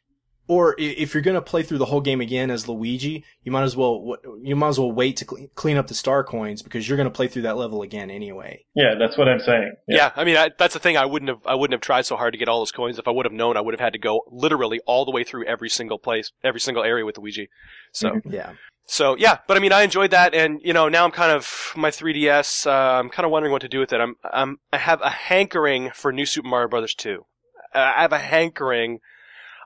Or 0.45 0.75
if 0.77 1.13
you're 1.13 1.23
gonna 1.23 1.41
play 1.41 1.63
through 1.63 1.77
the 1.77 1.85
whole 1.85 2.01
game 2.01 2.19
again 2.19 2.51
as 2.51 2.67
Luigi, 2.67 3.23
you 3.43 3.51
might 3.51 3.63
as 3.63 3.77
well 3.77 4.17
you 4.41 4.57
might 4.57 4.67
as 4.69 4.79
well 4.79 4.91
wait 4.91 5.15
to 5.17 5.25
clean 5.55 5.77
up 5.77 5.87
the 5.87 5.93
star 5.93 6.21
coins 6.21 6.61
because 6.61 6.87
you're 6.89 6.97
gonna 6.97 7.09
play 7.11 7.27
through 7.29 7.43
that 7.43 7.55
level 7.55 7.81
again 7.81 8.09
anyway. 8.11 8.65
Yeah, 8.75 8.95
that's 8.99 9.17
what 9.17 9.29
I'm 9.29 9.39
saying. 9.39 9.71
Yeah, 9.87 10.11
I 10.17 10.25
mean 10.25 10.35
I, 10.35 10.49
that's 10.57 10.73
the 10.73 10.81
thing. 10.81 10.97
I 10.97 11.05
wouldn't 11.05 11.29
have 11.29 11.39
I 11.45 11.55
wouldn't 11.55 11.73
have 11.73 11.79
tried 11.81 12.01
so 12.05 12.17
hard 12.17 12.33
to 12.33 12.37
get 12.37 12.49
all 12.49 12.59
those 12.59 12.73
coins. 12.73 12.99
If 12.99 13.07
I 13.07 13.11
would 13.11 13.25
have 13.25 13.31
known, 13.31 13.55
I 13.55 13.61
would 13.61 13.73
have 13.73 13.79
had 13.79 13.93
to 13.93 13.99
go 13.99 14.23
literally 14.29 14.81
all 14.85 15.05
the 15.05 15.11
way 15.11 15.23
through 15.23 15.45
every 15.45 15.69
single 15.69 15.97
place, 15.97 16.33
every 16.43 16.59
single 16.59 16.83
area 16.83 17.05
with 17.05 17.17
Luigi. 17.17 17.47
So 17.93 18.09
Mhm. 18.09 18.21
Yeah. 18.33 18.51
So 18.85 19.15
yeah, 19.17 19.37
but 19.47 19.57
I 19.57 19.59
mean 19.59 19.71
I 19.71 19.83
enjoyed 19.83 20.11
that, 20.11 20.33
and 20.33 20.59
you 20.63 20.73
know 20.73 20.89
now 20.89 21.05
I'm 21.05 21.11
kind 21.11 21.31
of 21.31 21.73
my 21.75 21.89
3ds. 21.89 22.67
Uh, 22.67 22.99
I'm 22.99 23.09
kind 23.09 23.25
of 23.25 23.31
wondering 23.31 23.51
what 23.51 23.61
to 23.61 23.69
do 23.69 23.79
with 23.79 23.93
it. 23.93 23.99
I'm 23.99 24.15
I'm 24.23 24.59
I 24.71 24.77
have 24.77 25.01
a 25.01 25.09
hankering 25.09 25.91
for 25.93 26.11
New 26.11 26.25
Super 26.25 26.47
Mario 26.47 26.67
Brothers 26.67 26.93
2. 26.95 27.25
Uh, 27.73 27.93
I 27.95 28.01
have 28.01 28.13
a 28.13 28.19
hankering. 28.19 28.99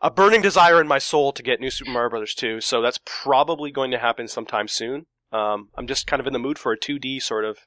a 0.01 0.11
burning 0.11 0.41
desire 0.41 0.79
in 0.79 0.87
my 0.87 0.99
soul 0.99 1.31
to 1.33 1.43
get 1.43 1.59
New 1.59 1.71
Super 1.71 1.91
Mario 1.91 2.09
Brothers 2.11 2.35
2, 2.35 2.61
so 2.61 2.81
that's 2.81 2.99
probably 3.03 3.71
going 3.71 3.91
to 3.91 3.97
happen 3.97 4.27
sometime 4.27 4.67
soon. 4.67 5.07
Um, 5.31 5.69
I'm 5.75 5.87
just 5.87 6.07
kind 6.07 6.19
of 6.19 6.27
in 6.27 6.33
the 6.33 6.39
mood 6.39 6.59
for 6.59 6.71
a 6.71 6.79
2D 6.79 7.21
sort 7.21 7.43
of 7.45 7.57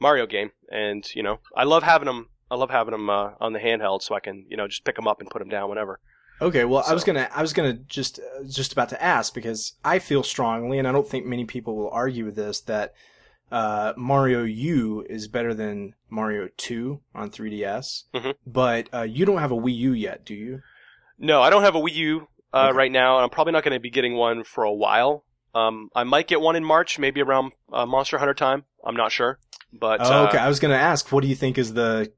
Mario 0.00 0.26
game, 0.26 0.50
and 0.70 1.04
you 1.14 1.22
know, 1.22 1.40
I 1.56 1.64
love 1.64 1.82
having 1.82 2.06
them. 2.06 2.30
I 2.50 2.56
love 2.56 2.70
having 2.70 2.92
them 2.92 3.08
uh, 3.10 3.32
on 3.40 3.52
the 3.52 3.58
handheld, 3.58 4.02
so 4.02 4.14
I 4.14 4.20
can 4.20 4.46
you 4.48 4.56
know 4.56 4.66
just 4.66 4.84
pick 4.84 4.96
them 4.96 5.06
up 5.06 5.20
and 5.20 5.30
put 5.30 5.38
them 5.40 5.48
down 5.48 5.68
whenever. 5.68 6.00
Okay, 6.42 6.64
well, 6.64 6.82
I 6.86 6.92
was 6.94 7.04
gonna, 7.04 7.28
I 7.34 7.42
was 7.42 7.52
gonna 7.52 7.74
just, 7.74 8.18
uh, 8.18 8.44
just 8.48 8.72
about 8.72 8.88
to 8.90 9.02
ask 9.02 9.32
because 9.34 9.74
I 9.84 9.98
feel 9.98 10.22
strongly, 10.22 10.78
and 10.78 10.86
I 10.88 10.92
don't 10.92 11.06
think 11.08 11.24
many 11.26 11.44
people 11.44 11.76
will 11.76 11.90
argue 11.90 12.24
with 12.24 12.36
this, 12.36 12.60
that 12.62 12.92
uh, 13.52 13.92
Mario 13.96 14.42
U 14.42 15.06
is 15.08 15.28
better 15.28 15.54
than 15.54 15.94
Mario 16.10 16.48
2 16.56 17.00
on 17.14 17.30
3DS. 17.30 18.04
Mhm. 18.14 18.34
But 18.46 18.88
uh, 18.92 19.02
you 19.02 19.24
don't 19.24 19.38
have 19.38 19.52
a 19.52 19.56
Wii 19.56 19.76
U 19.76 19.92
yet, 19.92 20.24
do 20.24 20.34
you? 20.34 20.62
No, 21.18 21.40
I 21.40 21.50
don't 21.50 21.62
have 21.62 21.76
a 21.76 21.80
Wii 21.80 21.94
U 21.94 22.28
uh, 22.52 22.66
Okay. 22.68 22.76
right 22.76 22.92
now, 22.92 23.16
and 23.16 23.24
I'm 23.24 23.30
probably 23.30 23.52
not 23.52 23.62
going 23.62 23.74
to 23.74 23.80
be 23.80 23.90
getting 23.90 24.14
one 24.16 24.42
for 24.44 24.64
a 24.64 24.72
while. 24.72 25.24
Um, 25.54 25.88
I 25.94 26.02
might 26.02 26.26
get 26.26 26.40
one 26.40 26.56
in 26.56 26.64
March, 26.64 26.98
maybe 26.98 27.22
around 27.22 27.52
uh, 27.72 27.86
Monster 27.86 28.18
Hunter 28.18 28.34
time. 28.34 28.64
I'm 28.84 28.96
not 28.96 29.12
sure, 29.12 29.38
but 29.72 30.00
oh, 30.00 30.24
uh, 30.24 30.26
okay. 30.28 30.38
I 30.38 30.48
was 30.48 30.58
gonna 30.58 30.74
ask, 30.74 31.12
what 31.12 31.22
do 31.22 31.28
you 31.28 31.36
think 31.36 31.58
is 31.58 31.74
the, 31.74 32.10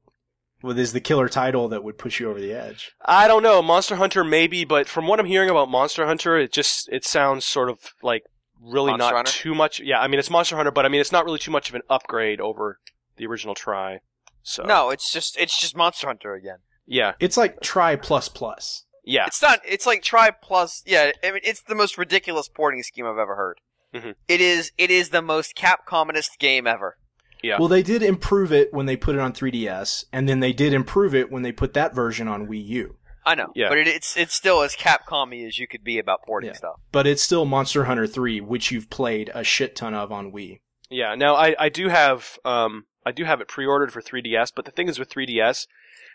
what 0.61 0.77
is 0.79 0.93
the 0.93 0.99
killer 0.99 1.29
title 1.29 1.67
that 1.69 1.83
would 1.83 1.97
push 1.97 2.19
you 2.19 2.29
over 2.29 2.39
the 2.39 2.53
edge? 2.53 2.91
I 3.05 3.27
don't 3.27 3.43
know. 3.43 3.61
Monster 3.61 3.95
Hunter 3.97 4.23
maybe, 4.23 4.65
but 4.65 4.87
from 4.87 5.07
what 5.07 5.19
I'm 5.19 5.25
hearing 5.25 5.49
about 5.49 5.69
Monster 5.69 6.05
Hunter, 6.05 6.37
it 6.37 6.51
just 6.51 6.89
it 6.89 7.05
sounds 7.05 7.45
sort 7.45 7.69
of 7.69 7.79
like 8.01 8.23
really 8.61 8.91
Monster 8.91 9.03
not 9.05 9.15
Hunter? 9.15 9.31
too 9.31 9.53
much. 9.55 9.79
Yeah, 9.79 9.99
I 9.99 10.07
mean 10.07 10.19
it's 10.19 10.29
Monster 10.29 10.55
Hunter, 10.55 10.71
but 10.71 10.85
I 10.85 10.89
mean 10.89 11.01
it's 11.01 11.11
not 11.11 11.25
really 11.25 11.39
too 11.39 11.51
much 11.51 11.69
of 11.69 11.75
an 11.75 11.81
upgrade 11.89 12.41
over 12.41 12.79
the 13.17 13.25
original 13.27 13.55
Tri. 13.55 13.99
So 14.43 14.63
No, 14.63 14.89
it's 14.89 15.11
just 15.11 15.37
it's 15.37 15.59
just 15.59 15.75
Monster 15.75 16.07
Hunter 16.07 16.33
again. 16.33 16.57
yeah, 16.85 17.13
It's 17.19 17.37
like 17.37 17.59
Tri 17.61 17.95
plus 17.95 18.29
plus. 18.29 18.85
yeah, 19.03 19.25
It's 19.27 19.41
not. 19.41 19.59
It's 19.65 19.85
like 19.85 20.01
Tri 20.03 20.31
Plus. 20.31 20.83
Yeah, 20.85 21.11
I 21.23 21.31
mean, 21.31 21.41
it's 21.43 21.61
the 21.61 21.75
most 21.75 21.97
ridiculous 21.97 22.47
porting 22.49 22.81
scheme 22.83 23.05
I've 23.05 23.17
ever 23.17 23.35
heard. 23.35 23.59
Mhm. 23.93 24.15
It 24.27 24.41
is. 24.41 24.71
It 24.77 24.91
is 24.91 25.09
the 25.09 25.21
most 25.21 25.55
Capcominist 25.55 26.37
game 26.39 26.67
ever. 26.67 26.97
Yeah. 27.43 27.57
Well, 27.59 27.67
they 27.67 27.83
did 27.83 28.01
improve 28.03 28.51
it 28.51 28.73
when 28.73 28.85
they 28.85 28.95
put 28.97 29.15
it 29.15 29.19
on 29.21 29.33
3DS, 29.33 30.05
and 30.11 30.27
then 30.27 30.39
they 30.39 30.53
did 30.53 30.73
improve 30.73 31.13
it 31.15 31.31
when 31.31 31.43
they 31.43 31.51
put 31.51 31.73
that 31.73 31.93
version 31.93 32.27
on 32.27 32.47
Wii 32.47 32.65
U. 32.67 32.95
I 33.25 33.35
know, 33.35 33.51
Yeah. 33.55 33.67
but 33.69 33.77
it, 33.77 33.87
it's 33.87 34.15
it's 34.15 34.33
still 34.33 34.61
as 34.61 34.75
Capcom-y 34.75 35.45
as 35.45 35.59
you 35.59 35.67
could 35.67 35.83
be 35.83 35.99
about 35.99 36.23
porting 36.25 36.49
Yeah. 36.49 36.55
stuff. 36.55 36.79
But 36.93 37.05
it's 37.05 37.21
still 37.21 37.43
Monster 37.45 37.83
Hunter 37.85 38.07
3, 38.07 38.39
which 38.39 38.71
you've 38.71 38.89
played 38.89 39.29
a 39.33 39.43
shit 39.43 39.75
ton 39.75 39.93
of 39.93 40.11
on 40.13 40.31
Wii. 40.31 40.59
Yeah, 40.89 41.15
now 41.15 41.35
I, 41.35 41.53
I 41.59 41.69
do 41.69 41.89
have 41.89 42.39
um 42.45 42.85
I 43.05 43.11
do 43.11 43.25
have 43.25 43.41
it 43.41 43.47
pre-ordered 43.49 43.91
for 43.91 44.01
3DS, 44.01 44.51
but 44.55 44.63
the 44.65 44.71
thing 44.71 44.87
is 44.87 44.97
with 44.97 45.09
3DS, 45.09 45.67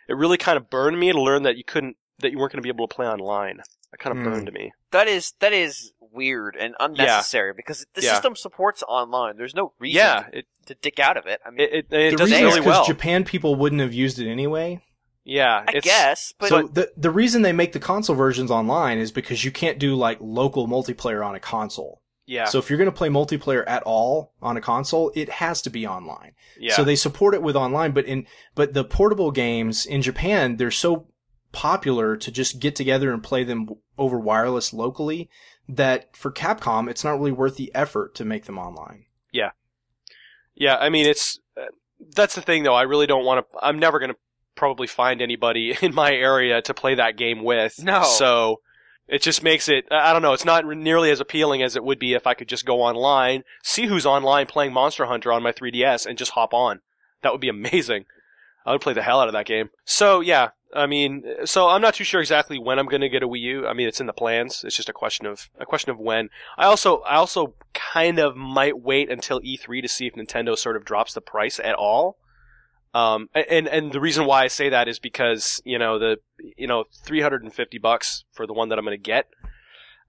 it 0.08 0.16
really 0.16 0.38
kind 0.38 0.56
of 0.56 0.70
burned 0.70 0.98
me 0.98 1.12
to 1.12 1.20
learn 1.20 1.42
that 1.42 1.56
you 1.58 1.64
couldn't 1.64 1.96
that 2.20 2.32
you 2.32 2.38
weren't 2.38 2.52
going 2.52 2.62
to 2.62 2.66
be 2.66 2.70
able 2.70 2.88
to 2.88 2.94
play 2.94 3.06
online. 3.06 3.58
That 3.90 3.98
kind 3.98 4.16
of 4.16 4.22
Hmm. 4.24 4.30
burned 4.30 4.52
me. 4.54 4.72
That 4.90 5.06
is 5.06 5.34
that 5.40 5.52
is 5.52 5.92
weird 6.12 6.56
and 6.56 6.74
unnecessary 6.80 7.52
because 7.56 7.86
the 7.94 8.02
Yeah. 8.02 8.12
system 8.12 8.36
supports 8.36 8.82
online. 8.86 9.36
There's 9.36 9.54
no 9.54 9.72
reason 9.78 9.96
Yeah, 9.98 10.26
it 10.32 10.46
to 10.66 10.74
dick 10.74 10.98
out 10.98 11.16
of 11.16 11.26
it. 11.26 11.40
I 11.44 11.50
mean, 11.50 11.60
it, 11.60 11.72
it, 11.72 11.86
it 11.92 12.10
the 12.12 12.16
does 12.16 12.30
reason 12.30 12.44
is 12.46 12.50
really 12.54 12.60
because 12.60 12.66
well. 12.78 12.84
Japan 12.84 13.24
people 13.24 13.54
wouldn't 13.54 13.80
have 13.80 13.92
used 13.94 14.18
it 14.18 14.30
anyway. 14.30 14.80
yeah, 15.24 15.64
I 15.66 15.72
it's, 15.74 15.84
guess, 15.86 16.34
but 16.38 16.48
so 16.48 16.62
the 16.68 16.92
the 16.96 17.10
reason 17.10 17.42
they 17.42 17.52
make 17.52 17.72
the 17.72 17.80
console 17.80 18.16
versions 18.16 18.50
online 18.50 18.98
is 18.98 19.10
because 19.12 19.44
you 19.44 19.50
can't 19.50 19.78
do 19.78 19.94
like 19.94 20.18
local 20.20 20.66
multiplayer 20.68 21.24
on 21.24 21.34
a 21.34 21.40
console. 21.40 22.02
yeah, 22.26 22.44
So 22.46 22.58
if 22.58 22.68
you're 22.70 22.78
going 22.78 22.90
to 22.90 22.96
play 22.96 23.08
multiplayer 23.08 23.64
at 23.66 23.82
all 23.84 24.32
on 24.42 24.56
a 24.56 24.60
console, 24.60 25.10
it 25.14 25.28
has 25.28 25.62
to 25.62 25.70
be 25.70 25.86
online. 25.86 26.32
yeah. 26.58 26.74
So 26.74 26.84
they 26.84 26.96
support 26.96 27.34
it 27.34 27.42
with 27.42 27.56
online, 27.56 27.92
but 27.92 28.04
in 28.06 28.26
but 28.54 28.74
the 28.74 28.84
portable 28.84 29.30
games 29.30 29.86
in 29.86 30.02
Japan, 30.02 30.56
they're 30.56 30.70
so 30.70 31.06
popular 31.52 32.16
to 32.16 32.30
just 32.32 32.60
get 32.60 32.74
together 32.74 33.12
and 33.12 33.22
play 33.22 33.44
them 33.44 33.68
over 33.98 34.18
wireless 34.18 34.72
locally 34.72 35.28
that 35.68 36.16
for 36.16 36.30
Capcom, 36.30 36.88
it's 36.88 37.04
not 37.04 37.18
really 37.18 37.32
worth 37.32 37.56
the 37.56 37.74
effort 37.74 38.14
to 38.16 38.24
make 38.24 38.44
them 38.44 38.58
online. 38.58 39.06
Yeah, 39.32 39.50
Yeah, 40.54 40.76
I 40.76 40.88
mean 40.88 41.06
it's 41.06 41.38
uh, 41.56 41.66
that's 42.14 42.34
the 42.34 42.42
thing 42.42 42.62
though. 42.62 42.74
I 42.74 42.82
really 42.82 43.06
don't 43.06 43.24
want 43.24 43.46
to. 43.46 43.58
I'm 43.60 43.78
never 43.78 43.98
going 43.98 44.10
to 44.10 44.18
probably 44.54 44.86
find 44.86 45.22
anybody 45.22 45.76
in 45.82 45.94
my 45.94 46.12
area 46.12 46.62
to 46.62 46.74
play 46.74 46.94
that 46.94 47.16
game 47.16 47.42
with. 47.42 47.82
No. 47.82 48.02
So 48.02 48.60
it 49.08 49.22
just 49.22 49.42
makes 49.42 49.68
it. 49.68 49.86
I 49.90 50.10
I 50.10 50.12
don't 50.12 50.22
know. 50.22 50.32
It's 50.32 50.44
not 50.44 50.66
nearly 50.66 51.10
as 51.10 51.20
appealing 51.20 51.62
as 51.62 51.76
it 51.76 51.84
would 51.84 51.98
be 51.98 52.14
if 52.14 52.26
I 52.26 52.34
could 52.34 52.48
just 52.48 52.66
go 52.66 52.82
online, 52.82 53.42
see 53.62 53.86
who's 53.86 54.06
online 54.06 54.46
playing 54.46 54.72
Monster 54.72 55.06
Hunter 55.06 55.32
on 55.32 55.42
my 55.42 55.52
3DS, 55.52 56.06
and 56.06 56.18
just 56.18 56.32
hop 56.32 56.52
on. 56.54 56.80
That 57.22 57.32
would 57.32 57.40
be 57.40 57.48
amazing. 57.48 58.04
I 58.64 58.72
would 58.72 58.80
play 58.80 58.92
the 58.92 59.02
hell 59.02 59.20
out 59.20 59.28
of 59.28 59.34
that 59.34 59.46
game. 59.46 59.70
So 59.84 60.20
yeah, 60.20 60.50
I 60.74 60.86
mean, 60.86 61.24
so 61.44 61.68
I'm 61.68 61.82
not 61.82 61.94
too 61.94 62.04
sure 62.04 62.20
exactly 62.20 62.58
when 62.58 62.78
I'm 62.78 62.86
going 62.86 63.02
to 63.02 63.08
get 63.08 63.22
a 63.22 63.28
Wii 63.28 63.40
U. 63.40 63.66
I 63.66 63.74
mean, 63.74 63.88
it's 63.88 64.00
in 64.00 64.06
the 64.06 64.12
plans. 64.12 64.64
It's 64.64 64.76
just 64.76 64.88
a 64.88 64.94
question 64.94 65.26
of 65.26 65.50
a 65.58 65.66
question 65.66 65.90
of 65.90 65.98
when. 65.98 66.30
I 66.56 66.66
also 66.66 67.00
I 67.00 67.16
also 67.16 67.54
kind 67.74 68.18
of 68.18 68.36
might 68.36 68.80
wait 68.80 69.10
until 69.10 69.40
E3 69.40 69.82
to 69.82 69.88
see 69.88 70.06
if 70.06 70.14
Nintendo 70.14 70.56
sort 70.56 70.76
of 70.76 70.84
drops 70.84 71.12
the 71.12 71.20
price 71.20 71.60
at 71.60 71.74
all. 71.74 72.18
Um, 72.94 73.28
and 73.34 73.68
and 73.68 73.92
the 73.92 74.00
reason 74.00 74.26
why 74.26 74.44
I 74.44 74.48
say 74.48 74.68
that 74.68 74.88
is 74.88 74.98
because 74.98 75.60
you 75.64 75.78
know 75.78 75.98
the 75.98 76.18
you 76.56 76.66
know 76.66 76.84
350 77.04 77.78
bucks 77.78 78.24
for 78.32 78.46
the 78.46 78.52
one 78.52 78.68
that 78.68 78.78
I'm 78.78 78.84
going 78.84 78.96
to 78.96 79.02
get. 79.02 79.28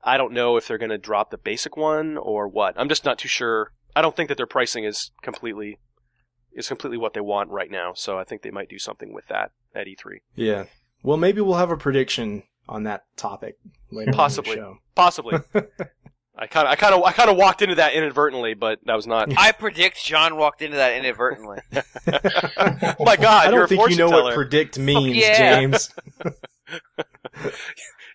I 0.03 0.17
don't 0.17 0.33
know 0.33 0.57
if 0.57 0.67
they're 0.67 0.77
going 0.77 0.89
to 0.89 0.97
drop 0.97 1.31
the 1.31 1.37
basic 1.37 1.77
one 1.77 2.17
or 2.17 2.47
what. 2.47 2.73
I'm 2.77 2.89
just 2.89 3.05
not 3.05 3.17
too 3.17 3.29
sure. 3.29 3.71
I 3.95 4.01
don't 4.01 4.15
think 4.15 4.27
that 4.27 4.35
their 4.35 4.47
pricing 4.47 4.83
is 4.83 5.11
completely 5.21 5.79
is 6.55 6.67
completely 6.67 6.97
what 6.97 7.13
they 7.13 7.21
want 7.21 7.49
right 7.49 7.71
now. 7.71 7.93
So 7.95 8.17
I 8.17 8.23
think 8.23 8.41
they 8.41 8.51
might 8.51 8.69
do 8.69 8.79
something 8.79 9.13
with 9.13 9.27
that 9.27 9.51
at 9.75 9.87
E 9.87 9.95
E3. 9.95 10.17
Yeah. 10.35 10.65
Well, 11.03 11.17
maybe 11.17 11.41
we'll 11.41 11.57
have 11.57 11.71
a 11.71 11.77
prediction 11.77 12.43
on 12.67 12.83
that 12.83 13.03
topic 13.17 13.57
later. 13.91 14.11
Possibly. 14.13 14.53
In 14.53 14.59
the 14.59 14.63
show. 14.63 14.77
Possibly. 14.95 15.39
I 16.35 16.47
kind 16.47 16.67
of 16.67 16.71
I 16.71 16.75
kind 16.75 16.95
of 16.95 17.03
I 17.03 17.11
kind 17.11 17.29
of 17.29 17.37
walked 17.37 17.61
into 17.61 17.75
that 17.75 17.93
inadvertently, 17.93 18.55
but 18.55 18.79
that 18.85 18.95
was 18.95 19.05
not. 19.05 19.31
I 19.37 19.51
predict 19.51 20.03
John 20.03 20.35
walked 20.35 20.63
into 20.63 20.77
that 20.77 20.95
inadvertently. 20.95 21.59
oh 21.75 21.81
my 22.99 23.15
God! 23.17 23.47
I 23.47 23.51
you're 23.51 23.65
a 23.65 23.67
don't 23.67 23.69
think 23.69 23.89
you 23.91 23.97
know 23.97 24.09
fortune 24.09 24.25
what 24.25 24.33
predict 24.33 24.79
means, 24.79 25.15
yeah. 25.15 25.37
James. 25.37 25.93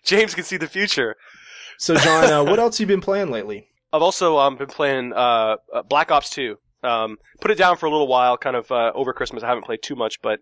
James 0.03 0.35
can 0.35 0.43
see 0.43 0.57
the 0.57 0.67
future. 0.67 1.15
So, 1.77 1.95
John, 1.95 2.25
uh, 2.25 2.43
what 2.43 2.59
else 2.59 2.77
have 2.77 2.89
you 2.89 2.93
been 2.93 3.01
playing 3.01 3.31
lately? 3.31 3.69
I've 3.93 4.01
also 4.01 4.37
um, 4.37 4.57
been 4.57 4.67
playing 4.67 5.13
uh, 5.13 5.55
uh, 5.73 5.81
Black 5.83 6.11
Ops 6.11 6.29
2. 6.29 6.57
Um, 6.83 7.17
put 7.41 7.51
it 7.51 7.57
down 7.57 7.77
for 7.77 7.85
a 7.85 7.91
little 7.91 8.07
while, 8.07 8.37
kind 8.37 8.55
of 8.55 8.71
uh, 8.71 8.91
over 8.95 9.13
Christmas. 9.13 9.43
I 9.43 9.47
haven't 9.47 9.65
played 9.65 9.81
too 9.81 9.95
much, 9.95 10.21
but 10.21 10.39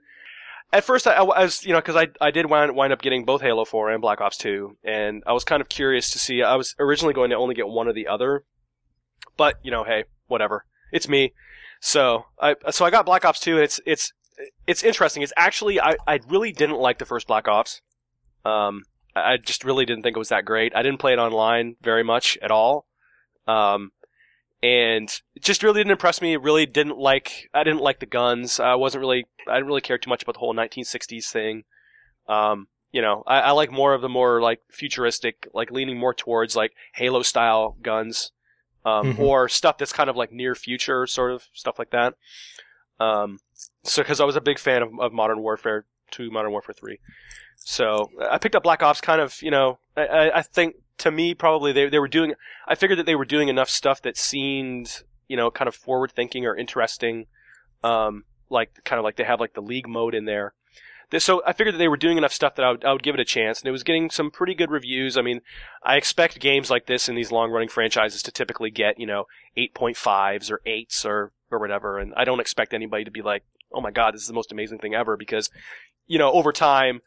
at 0.72 0.84
first 0.84 1.08
I, 1.08 1.13
I 1.13 1.22
was, 1.22 1.65
you 1.65 1.74
know, 1.74 1.79
because 1.79 1.96
I 1.96 2.08
I 2.22 2.32
did 2.32 2.50
wind, 2.50 2.75
wind 2.75 2.94
up 2.94 3.01
getting 3.01 3.25
both 3.25 3.41
Halo 3.41 3.65
4 3.65 3.91
and 3.91 4.01
Black 4.01 4.22
Ops 4.22 4.38
2, 4.38 4.77
and 4.84 5.24
I 5.25 5.34
was 5.34 5.44
kind 5.44 5.62
of 5.62 5.70
curious 5.70 6.10
to 6.12 6.20
see. 6.20 6.44
I 6.44 6.56
was 6.56 6.75
originally 6.79 7.13
going 7.13 7.29
to 7.29 7.38
only 7.38 7.56
get 7.56 7.67
one 7.67 7.88
or 7.88 7.94
the 7.94 8.08
other, 8.08 8.44
but 9.36 9.56
you 9.63 9.72
know, 9.72 9.84
hey, 9.84 10.06
whatever. 10.27 10.65
It's 10.91 11.08
me. 11.08 11.34
So 11.79 12.25
I 12.39 12.56
so 12.72 12.86
I 12.86 12.89
got 12.89 13.06
Black 13.06 13.25
Ops 13.25 13.39
2, 13.39 13.56
and 13.56 13.63
it's 13.63 13.79
it's 13.86 14.13
it's 14.65 14.84
interesting. 14.84 15.24
It's 15.24 15.34
actually 15.38 15.79
I 15.79 15.96
I 16.08 16.20
really 16.27 16.51
didn't 16.51 16.79
like 16.79 17.00
the 17.00 17.06
first 17.06 17.27
Black 17.27 17.48
Ops. 17.48 17.82
Um, 18.46 18.84
I 19.15 19.34
I 19.34 19.38
just 19.38 19.63
really 19.63 19.86
didn't 19.86 20.03
think 20.03 20.15
it 20.15 20.20
was 20.20 20.29
that 20.29 20.46
great. 20.46 20.75
I 20.75 20.82
didn't 20.82 21.00
play 21.00 21.13
it 21.13 21.20
online 21.20 21.75
very 21.82 22.03
much 22.03 22.38
at 22.41 22.51
all. 22.51 22.86
Um, 23.48 23.91
and 24.64 25.10
it 25.36 25.44
just 25.44 25.62
really 25.64 25.80
didn't 25.82 25.92
impress 25.92 26.22
me. 26.22 26.36
Really 26.36 26.66
didn't 26.66 26.98
like. 26.98 27.50
I 27.54 27.64
didn't 27.64 27.82
like 27.82 28.00
the 28.00 28.06
guns. 28.06 28.60
I 28.60 28.76
wasn't 28.76 29.02
really. 29.02 29.26
I 29.48 29.54
didn't 29.56 29.68
really 29.68 29.82
care 29.82 29.98
too 29.98 30.10
much 30.10 30.24
about 30.24 30.34
the 30.34 30.40
whole 30.40 30.54
1960s 30.56 31.30
thing. 31.32 31.64
Um, 32.28 32.68
you 32.92 33.02
know, 33.02 33.24
I, 33.28 33.40
I 33.42 33.52
like 33.52 33.72
more 33.72 33.94
of 33.94 34.02
the 34.02 34.10
more 34.10 34.42
like 34.42 34.62
futuristic, 34.72 35.48
like 35.54 35.72
leaning 35.72 35.98
more 36.00 36.14
towards 36.14 36.56
like 36.56 36.72
Halo 36.96 37.22
style 37.22 37.78
guns, 37.82 38.32
um, 38.86 39.14
Mhm. 39.14 39.20
or 39.20 39.48
stuff 39.50 39.78
that's 39.78 39.94
kind 39.94 40.10
of 40.10 40.16
like 40.16 40.32
near 40.32 40.56
future 40.56 41.06
sort 41.06 41.32
of 41.32 41.44
stuff 41.54 41.78
like 41.80 41.92
that. 41.92 42.16
Um, 43.00 43.40
so 43.84 44.02
because 44.02 44.20
I 44.20 44.26
was 44.26 44.36
a 44.36 44.42
big 44.42 44.58
fan 44.60 44.82
of, 44.82 44.90
of 45.00 45.14
Modern 45.14 45.40
Warfare 45.42 45.86
2, 46.12 46.32
Modern 46.32 46.52
Warfare 46.52 46.74
3. 46.74 47.00
So 47.58 48.10
I 48.30 48.38
picked 48.38 48.56
up 48.56 48.64
Black 48.64 48.82
Ops 48.82 49.02
kind 49.02 49.22
of, 49.22 49.42
you 49.42 49.52
know, 49.52 49.80
I- 49.96 50.32
I 50.36 50.42
think 50.42 50.76
to 51.00 51.12
me 51.12 51.34
probably 51.34 51.72
they, 51.72 51.89
they 51.89 52.00
were 52.00 52.08
doing, 52.08 52.34
I 52.68 52.75
figured 52.75 53.00
that 53.00 53.06
they 53.06 53.16
were 53.16 53.25
doing 53.25 53.50
enough 53.50 53.70
stuff 53.70 54.01
that 54.01 54.18
seemed, 54.18 55.04
you 55.27 55.38
know, 55.38 55.51
kind 55.51 55.68
of 55.68 55.75
forward 55.75 56.12
thinking 56.12 56.46
or 56.46 56.56
interesting. 56.56 57.27
Um, 57.84 58.24
like 58.50 58.84
kind 58.86 58.98
of 59.00 59.04
like 59.04 59.18
they 59.18 59.24
have 59.24 59.39
like 59.39 59.54
the 59.54 59.62
league 59.62 59.88
mode 59.88 60.16
in 60.16 60.25
there. 60.25 60.54
Th- 61.12 61.22
So 61.22 61.42
I 61.46 61.54
figured 61.54 61.75
that 61.75 61.80
they 61.80 61.88
were 61.88 61.98
doing 61.98 62.18
enough 62.18 62.34
stuff 62.34 62.56
that 62.56 62.66
I 62.66 62.72
would, 62.72 62.86
I 62.86 62.94
would 62.94 63.04
give 63.04 63.16
it 63.16 63.22
a 63.22 63.25
chance, 63.25 63.60
and 63.60 63.68
it 63.68 63.72
was 63.72 63.84
getting 63.84 64.10
some 64.10 64.32
pretty 64.32 64.56
good 64.56 64.72
reviews. 64.72 65.18
I 65.18 65.22
mean, 65.22 65.42
I 65.84 65.98
expect 65.98 66.39
games 66.39 66.70
like 66.70 66.86
this 66.86 67.10
in 67.10 67.16
these 67.16 67.32
long 67.32 67.51
running 67.51 67.70
franchises 67.70 68.24
to 68.24 68.32
typically 68.32 68.72
get, 68.72 69.00
you 69.00 69.06
know, 69.06 69.25
8.5s 69.58 70.51
or 70.51 70.62
8s 70.66 71.06
or, 71.06 71.32
or 71.51 71.60
whatever, 71.60 72.00
and 72.00 72.13
I 72.16 72.24
don't 72.24 72.39
expect 72.39 72.74
anybody 72.74 73.04
to 73.04 73.12
be 73.12 73.22
like, 73.22 73.44
oh 73.72 73.82
my 73.82 73.92
god, 73.92 74.13
this 74.13 74.22
is 74.22 74.27
the 74.27 74.34
most 74.34 74.51
amazing 74.51 74.80
thing 74.80 74.96
ever, 74.96 75.18
because, 75.18 75.50
you 76.08 76.18
know, 76.18 76.32
over 76.32 76.51
time, 76.51 77.01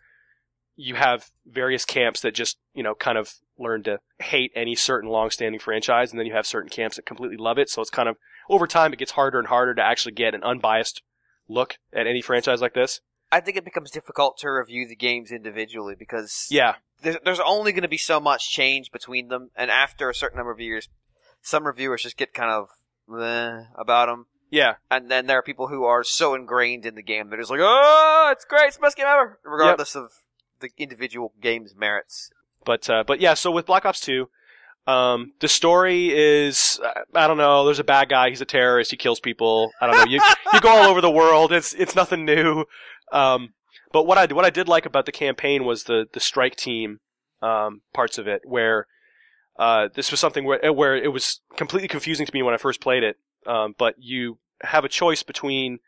you 0.76 0.94
have 0.94 1.30
various 1.46 1.84
camps 1.84 2.20
that 2.20 2.34
just, 2.34 2.58
you 2.74 2.82
know, 2.82 2.94
kind 2.94 3.18
of 3.18 3.34
learn 3.60 3.82
to 3.84 3.98
hate 4.18 4.52
any 4.54 4.74
certain 4.74 5.10
long-standing 5.10 5.60
franchise, 5.60 6.10
and 6.10 6.18
then 6.18 6.26
you 6.26 6.34
have 6.34 6.46
certain 6.46 6.70
camps 6.70 6.96
that 6.96 7.06
completely 7.06 7.36
love 7.36 7.58
it. 7.58 7.68
So 7.68 7.80
it's 7.82 7.90
kind 7.90 8.08
of 8.08 8.16
over 8.48 8.66
time, 8.66 8.92
it 8.92 8.98
gets 8.98 9.12
harder 9.12 9.38
and 9.38 9.48
harder 9.48 9.74
to 9.74 9.82
actually 9.82 10.12
get 10.12 10.34
an 10.34 10.42
unbiased 10.42 11.02
look 11.48 11.76
at 11.92 12.06
any 12.06 12.22
franchise 12.22 12.60
like 12.60 12.74
this. 12.74 13.00
I 13.32 13.40
think 13.40 13.56
it 13.56 13.64
becomes 13.64 13.90
difficult 13.90 14.38
to 14.38 14.50
review 14.50 14.88
the 14.88 14.96
games 14.96 15.30
individually 15.30 15.94
because 15.96 16.46
Yeah, 16.50 16.76
there's, 17.02 17.16
there's 17.24 17.40
only 17.40 17.72
going 17.72 17.82
to 17.82 17.88
be 17.88 17.98
so 17.98 18.18
much 18.18 18.50
change 18.50 18.90
between 18.90 19.28
them, 19.28 19.50
and 19.54 19.70
after 19.70 20.10
a 20.10 20.14
certain 20.14 20.38
number 20.38 20.52
of 20.52 20.60
years, 20.60 20.88
some 21.42 21.66
reviewers 21.66 22.02
just 22.02 22.16
get 22.16 22.34
kind 22.34 22.50
of 22.50 22.68
eh, 23.20 23.64
about 23.78 24.06
them. 24.06 24.26
Yeah, 24.50 24.74
And 24.90 25.08
then 25.08 25.26
there 25.26 25.38
are 25.38 25.42
people 25.42 25.68
who 25.68 25.84
are 25.84 26.02
so 26.02 26.34
ingrained 26.34 26.84
in 26.84 26.96
the 26.96 27.04
game, 27.04 27.30
they're 27.30 27.38
just 27.38 27.52
like, 27.52 27.60
oh, 27.62 28.30
it's 28.32 28.44
great, 28.44 28.66
it's 28.66 28.76
the 28.76 28.82
best 28.82 28.96
game 28.96 29.06
ever, 29.08 29.38
regardless 29.44 29.94
of 29.94 30.10
the 30.58 30.70
individual 30.76 31.32
game's 31.40 31.74
merits. 31.76 32.30
But 32.64 32.88
uh, 32.88 33.04
but 33.06 33.20
yeah. 33.20 33.34
So 33.34 33.50
with 33.50 33.66
Black 33.66 33.84
Ops 33.84 34.00
Two, 34.00 34.28
um, 34.86 35.32
the 35.40 35.48
story 35.48 36.10
is 36.12 36.80
I 37.14 37.26
don't 37.26 37.36
know. 37.36 37.64
There's 37.64 37.78
a 37.78 37.84
bad 37.84 38.08
guy. 38.08 38.30
He's 38.30 38.40
a 38.40 38.46
terrorist. 38.46 38.90
He 38.90 38.96
kills 38.96 39.20
people. 39.20 39.70
I 39.80 39.86
don't 39.86 39.96
know. 39.96 40.04
You 40.10 40.20
you 40.52 40.60
go 40.60 40.70
all 40.70 40.88
over 40.88 41.00
the 41.00 41.10
world. 41.10 41.52
It's 41.52 41.72
it's 41.74 41.94
nothing 41.94 42.24
new. 42.24 42.64
Um, 43.12 43.54
but 43.92 44.06
what 44.06 44.18
I 44.18 44.32
what 44.32 44.44
I 44.44 44.50
did 44.50 44.68
like 44.68 44.86
about 44.86 45.06
the 45.06 45.12
campaign 45.12 45.64
was 45.64 45.84
the 45.84 46.06
the 46.12 46.20
strike 46.20 46.56
team 46.56 47.00
um, 47.42 47.82
parts 47.92 48.18
of 48.18 48.26
it, 48.26 48.42
where 48.44 48.86
uh, 49.58 49.88
this 49.94 50.10
was 50.10 50.20
something 50.20 50.44
where 50.44 50.72
where 50.72 50.96
it 50.96 51.12
was 51.12 51.40
completely 51.56 51.88
confusing 51.88 52.26
to 52.26 52.34
me 52.34 52.42
when 52.42 52.54
I 52.54 52.58
first 52.58 52.80
played 52.80 53.02
it. 53.02 53.16
Um, 53.46 53.74
but 53.78 53.94
you 53.98 54.38
have 54.62 54.84
a 54.84 54.88
choice 54.88 55.22
between 55.22 55.78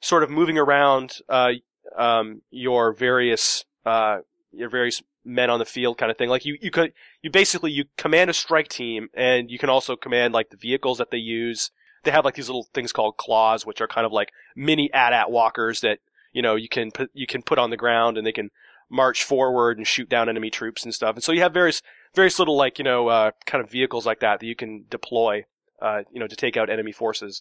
sort 0.00 0.22
of 0.22 0.30
moving 0.30 0.58
around 0.58 1.18
uh, 1.28 1.52
um, 1.96 2.42
your 2.50 2.92
various 2.92 3.64
uh, 3.84 4.18
your 4.52 4.68
various 4.68 5.02
men 5.24 5.50
on 5.50 5.58
the 5.58 5.64
field 5.64 5.98
kind 5.98 6.10
of 6.10 6.16
thing. 6.16 6.28
Like 6.28 6.44
you 6.44 6.56
you 6.60 6.70
could 6.70 6.92
you 7.22 7.30
basically 7.30 7.72
you 7.72 7.84
command 7.96 8.30
a 8.30 8.34
strike 8.34 8.68
team 8.68 9.08
and 9.14 9.50
you 9.50 9.58
can 9.58 9.68
also 9.68 9.96
command 9.96 10.34
like 10.34 10.50
the 10.50 10.56
vehicles 10.56 10.98
that 10.98 11.10
they 11.10 11.18
use. 11.18 11.70
They 12.04 12.10
have 12.10 12.24
like 12.24 12.34
these 12.34 12.48
little 12.48 12.68
things 12.72 12.92
called 12.92 13.16
claws, 13.18 13.66
which 13.66 13.80
are 13.80 13.86
kind 13.86 14.06
of 14.06 14.12
like 14.12 14.30
mini 14.56 14.90
AT-AT 14.92 15.30
walkers 15.30 15.80
that 15.80 15.98
you 16.32 16.42
know 16.42 16.56
you 16.56 16.68
can 16.68 16.90
put 16.90 17.10
you 17.12 17.26
can 17.26 17.42
put 17.42 17.58
on 17.58 17.70
the 17.70 17.76
ground 17.76 18.16
and 18.16 18.26
they 18.26 18.32
can 18.32 18.50
march 18.90 19.22
forward 19.22 19.78
and 19.78 19.86
shoot 19.86 20.08
down 20.08 20.28
enemy 20.28 20.50
troops 20.50 20.84
and 20.84 20.94
stuff. 20.94 21.14
And 21.14 21.24
so 21.24 21.32
you 21.32 21.42
have 21.42 21.54
various 21.54 21.82
various 22.14 22.38
little 22.38 22.56
like 22.56 22.78
you 22.78 22.84
know 22.84 23.08
uh, 23.08 23.32
kind 23.46 23.62
of 23.62 23.70
vehicles 23.70 24.06
like 24.06 24.20
that 24.20 24.40
that 24.40 24.46
you 24.46 24.56
can 24.56 24.84
deploy. 24.90 25.44
Uh, 25.82 26.02
you 26.12 26.20
know, 26.20 26.26
to 26.26 26.36
take 26.36 26.58
out 26.58 26.68
enemy 26.68 26.92
forces, 26.92 27.40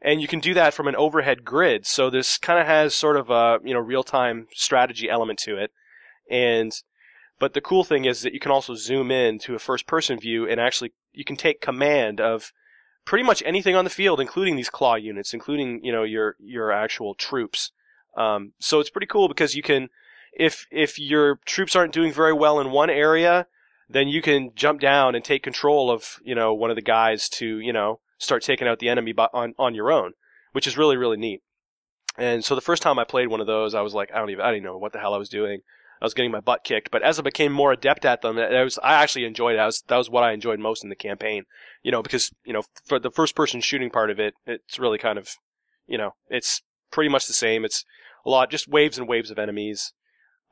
and 0.00 0.22
you 0.22 0.28
can 0.28 0.38
do 0.38 0.54
that 0.54 0.72
from 0.72 0.86
an 0.86 0.94
overhead 0.94 1.44
grid. 1.44 1.84
So 1.84 2.08
this 2.08 2.38
kind 2.38 2.60
of 2.60 2.64
has 2.64 2.94
sort 2.94 3.16
of 3.16 3.30
a 3.30 3.58
you 3.64 3.74
know 3.74 3.80
real 3.80 4.04
time 4.04 4.46
strategy 4.52 5.10
element 5.10 5.40
to 5.40 5.56
it, 5.56 5.72
and 6.30 6.72
but 7.40 7.54
the 7.54 7.60
cool 7.60 7.82
thing 7.82 8.04
is 8.04 8.22
that 8.22 8.34
you 8.34 8.38
can 8.38 8.52
also 8.52 8.74
zoom 8.74 9.10
in 9.10 9.40
to 9.40 9.56
a 9.56 9.58
first 9.58 9.86
person 9.86 10.20
view 10.20 10.46
and 10.46 10.60
actually 10.60 10.92
you 11.12 11.24
can 11.24 11.36
take 11.36 11.60
command 11.60 12.20
of 12.20 12.52
pretty 13.04 13.24
much 13.24 13.42
anything 13.44 13.74
on 13.74 13.84
the 13.84 13.90
field, 13.90 14.20
including 14.20 14.56
these 14.56 14.70
claw 14.70 14.94
units, 14.94 15.34
including, 15.34 15.82
you 15.82 15.90
know, 15.90 16.04
your, 16.04 16.36
your 16.38 16.70
actual 16.70 17.14
troops. 17.14 17.72
Um, 18.16 18.52
so 18.60 18.78
it's 18.78 18.90
pretty 18.90 19.06
cool 19.06 19.26
because 19.26 19.54
you 19.54 19.62
can, 19.62 19.88
if, 20.32 20.66
if 20.70 20.98
your 20.98 21.40
troops 21.46 21.74
aren't 21.74 21.94
doing 21.94 22.12
very 22.12 22.32
well 22.32 22.60
in 22.60 22.70
one 22.70 22.90
area, 22.90 23.46
then 23.88 24.06
you 24.06 24.22
can 24.22 24.50
jump 24.54 24.80
down 24.80 25.14
and 25.14 25.24
take 25.24 25.42
control 25.42 25.90
of, 25.90 26.20
you 26.22 26.34
know, 26.34 26.54
one 26.54 26.70
of 26.70 26.76
the 26.76 26.82
guys 26.82 27.28
to, 27.30 27.58
you 27.58 27.72
know, 27.72 28.00
start 28.18 28.42
taking 28.42 28.68
out 28.68 28.78
the 28.78 28.88
enemy 28.88 29.14
on, 29.32 29.54
on 29.58 29.74
your 29.74 29.90
own, 29.90 30.12
which 30.52 30.66
is 30.66 30.76
really, 30.76 30.96
really 30.96 31.16
neat. 31.16 31.42
And 32.16 32.44
so 32.44 32.54
the 32.54 32.60
first 32.60 32.82
time 32.82 32.98
I 32.98 33.04
played 33.04 33.28
one 33.28 33.40
of 33.40 33.46
those, 33.46 33.74
I 33.74 33.80
was 33.80 33.94
like, 33.94 34.10
I 34.14 34.18
don't 34.18 34.30
even, 34.30 34.44
I 34.44 34.50
didn't 34.50 34.64
know 34.64 34.76
what 34.76 34.92
the 34.92 34.98
hell 34.98 35.14
I 35.14 35.18
was 35.18 35.28
doing. 35.28 35.62
I 36.00 36.06
was 36.06 36.14
getting 36.14 36.30
my 36.30 36.40
butt 36.40 36.64
kicked, 36.64 36.90
but 36.90 37.02
as 37.02 37.18
I 37.18 37.22
became 37.22 37.52
more 37.52 37.72
adept 37.72 38.04
at 38.06 38.22
them, 38.22 38.38
I 38.38 38.62
was 38.62 38.78
I 38.82 38.94
actually 38.94 39.24
enjoyed 39.26 39.56
it. 39.56 39.58
I 39.58 39.66
was, 39.66 39.82
that 39.88 39.96
was 39.96 40.08
what 40.08 40.24
I 40.24 40.32
enjoyed 40.32 40.58
most 40.58 40.82
in 40.82 40.88
the 40.88 40.96
campaign. 40.96 41.44
You 41.82 41.92
know, 41.92 42.02
because 42.02 42.30
you 42.44 42.52
know, 42.52 42.62
for 42.86 42.98
the 42.98 43.10
first 43.10 43.34
person 43.34 43.60
shooting 43.60 43.90
part 43.90 44.10
of 44.10 44.18
it, 44.18 44.34
it's 44.46 44.78
really 44.78 44.98
kind 44.98 45.18
of, 45.18 45.28
you 45.86 45.98
know, 45.98 46.12
it's 46.28 46.62
pretty 46.90 47.10
much 47.10 47.26
the 47.26 47.32
same. 47.32 47.64
It's 47.64 47.84
a 48.24 48.30
lot, 48.30 48.50
just 48.50 48.68
waves 48.68 48.98
and 48.98 49.08
waves 49.08 49.30
of 49.30 49.38
enemies. 49.38 49.92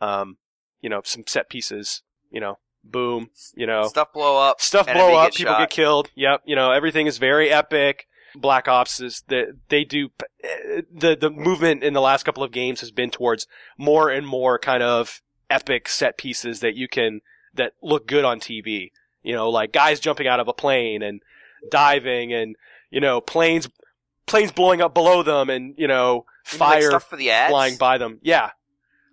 Um, 0.01 0.37
you 0.81 0.91
know, 0.91 1.01
some 1.05 1.25
set 1.27 1.49
pieces. 1.49 2.03
You 2.31 2.41
know, 2.41 2.59
boom. 2.85 3.31
You 3.55 3.67
know, 3.67 3.89
Stuff 3.89 4.13
blow 4.13 4.39
up. 4.39 4.61
stuff 4.61 4.87
blow 4.87 5.15
up, 5.17 5.31
get 5.31 5.39
people 5.39 5.55
shot. 5.55 5.61
get 5.61 5.71
killed. 5.71 6.11
Yep, 6.15 6.43
you 6.45 6.57
know 6.57 6.73
everything 6.73 7.07
is 7.07 7.17
very 7.19 7.51
epic. 7.51 8.05
Black 8.37 8.69
Ops 8.69 9.01
is 9.01 9.23
that 9.29 9.57
they 9.71 9.85
do 9.85 10.11
the 10.95 11.17
the 11.19 11.31
movement 11.31 11.83
in 11.83 11.95
the 11.95 12.01
last 12.03 12.25
couple 12.25 12.43
of 12.43 12.53
games 12.53 12.81
has 12.81 12.91
been 12.91 13.11
towards 13.11 13.47
more 13.79 14.11
and 14.11 14.27
more 14.27 14.59
kind 14.59 14.83
of 14.83 15.23
epic 15.51 15.89
set 15.89 16.19
pieces 16.19 16.61
that 16.61 16.75
you 16.75 16.89
can 16.89 17.21
that 17.55 17.73
look 17.83 18.07
good 18.07 18.25
on 18.25 18.41
TV. 18.41 18.91
You 19.23 19.35
know, 19.35 19.51
like 19.51 19.73
guys 19.73 20.01
jumping 20.01 20.27
out 20.27 20.41
of 20.41 20.49
a 20.49 20.53
plane 20.53 21.03
and 21.03 21.21
diving 21.71 22.33
and 22.33 22.57
you 22.91 23.01
know 23.01 23.21
planes 23.21 23.69
planes 24.27 24.53
blowing 24.53 24.81
up 24.81 24.95
below 24.95 25.23
them 25.23 25.51
and 25.51 25.75
you 25.77 25.89
know 25.89 26.25
You 26.53 26.59
mean, 26.59 26.61
like, 26.61 26.81
fire 26.81 26.91
stuff 26.91 27.09
for 27.09 27.17
the 27.17 27.31
flying 27.49 27.77
by 27.77 27.99
them. 27.99 28.19
Yeah. 28.23 28.51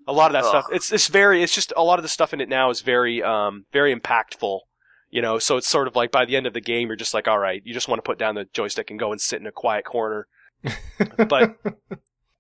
A 0.08 0.14
lot 0.14 0.28
of 0.28 0.34
that 0.34 0.44
Ugh. 0.44 0.50
stuff. 0.50 0.66
It's 0.72 0.92
it's 0.92 1.08
very 1.08 1.42
it's 1.42 1.54
just 1.56 1.74
a 1.76 1.84
lot 1.84 1.98
of 1.98 2.04
the 2.04 2.10
stuff 2.10 2.34
in 2.34 2.42
it 2.42 2.50
now 2.50 2.70
is 2.70 2.82
very 2.82 3.24
um 3.24 3.66
very 3.74 3.96
impactful. 3.96 4.60
You 5.10 5.22
know, 5.22 5.40
so 5.40 5.58
it's 5.58 5.68
sort 5.68 5.88
of 5.88 5.96
like 5.96 6.12
by 6.12 6.26
the 6.26 6.36
end 6.36 6.46
of 6.46 6.54
the 6.54 6.62
game 6.62 6.88
you're 6.88 6.98
just 6.98 7.14
like, 7.14 7.28
all 7.28 7.40
right, 7.40 7.62
you 7.66 7.74
just 7.74 7.88
want 7.88 8.00
to 8.00 8.04
put 8.04 8.20
down 8.20 8.36
the 8.36 8.46
joystick 8.54 8.90
and 8.92 9.00
go 9.00 9.12
and 9.12 9.22
sit 9.22 9.40
in 9.40 9.48
a 9.48 9.52
quiet 9.52 9.86
corner. 9.86 10.28
But 11.18 11.58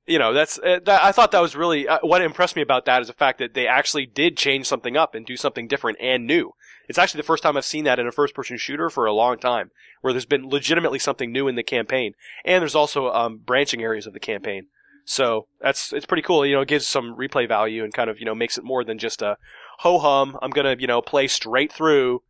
you 0.08 0.20
know, 0.20 0.34
that's 0.34 0.60
uh, 0.60 0.80
that, 0.86 1.04
I 1.04 1.12
thought 1.12 1.32
that 1.32 1.42
was 1.42 1.56
really 1.56 1.88
uh, 1.88 2.00
what 2.02 2.22
impressed 2.22 2.56
me 2.56 2.62
about 2.62 2.86
that 2.86 3.02
is 3.02 3.08
the 3.08 3.14
fact 3.14 3.40
that 3.40 3.54
they 3.54 3.68
actually 3.68 4.06
did 4.06 4.38
change 4.38 4.68
something 4.68 4.96
up 4.96 5.16
and 5.16 5.26
do 5.26 5.38
something 5.38 5.68
different 5.68 5.98
and 6.00 6.28
new. 6.28 6.54
It's 6.88 7.00
actually 7.00 7.20
the 7.20 7.28
first 7.28 7.42
time 7.42 7.58
I've 7.58 7.66
seen 7.66 7.84
that 7.86 7.98
in 7.98 8.06
a 8.06 8.12
first-person 8.12 8.58
shooter 8.58 8.92
for 8.92 9.08
a 9.08 9.14
long 9.14 9.40
time, 9.40 9.72
where 10.02 10.14
there's 10.14 10.26
been 10.26 10.50
legitimately 10.50 11.00
something 11.00 11.32
new 11.32 11.48
in 11.48 11.56
the 11.56 11.64
campaign, 11.64 12.14
and 12.44 12.62
there's 12.62 12.76
also 12.76 13.12
um, 13.12 13.38
branching 13.38 13.82
areas 13.82 14.06
of 14.06 14.14
the 14.14 14.20
campaign. 14.20 14.68
So 15.06 15.48
that's 15.62 15.94
it's 15.94 16.06
pretty 16.06 16.24
cool. 16.24 16.46
You 16.46 16.56
know, 16.56 16.62
it 16.62 16.68
gives 16.68 16.88
some 16.88 17.16
replay 17.16 17.48
value 17.48 17.84
and 17.84 17.94
kind 17.94 18.10
of 18.10 18.20
you 18.20 18.26
know 18.26 18.36
makes 18.36 18.58
it 18.58 18.64
more 18.64 18.84
than 18.84 19.00
just 19.00 19.22
a 19.22 19.38
ho 19.80 19.98
hum. 20.00 20.38
I'm 20.42 20.52
gonna 20.52 20.76
you 20.78 20.88
know 20.88 21.02
play 21.02 21.28
straight 21.28 21.72
through, 21.72 22.22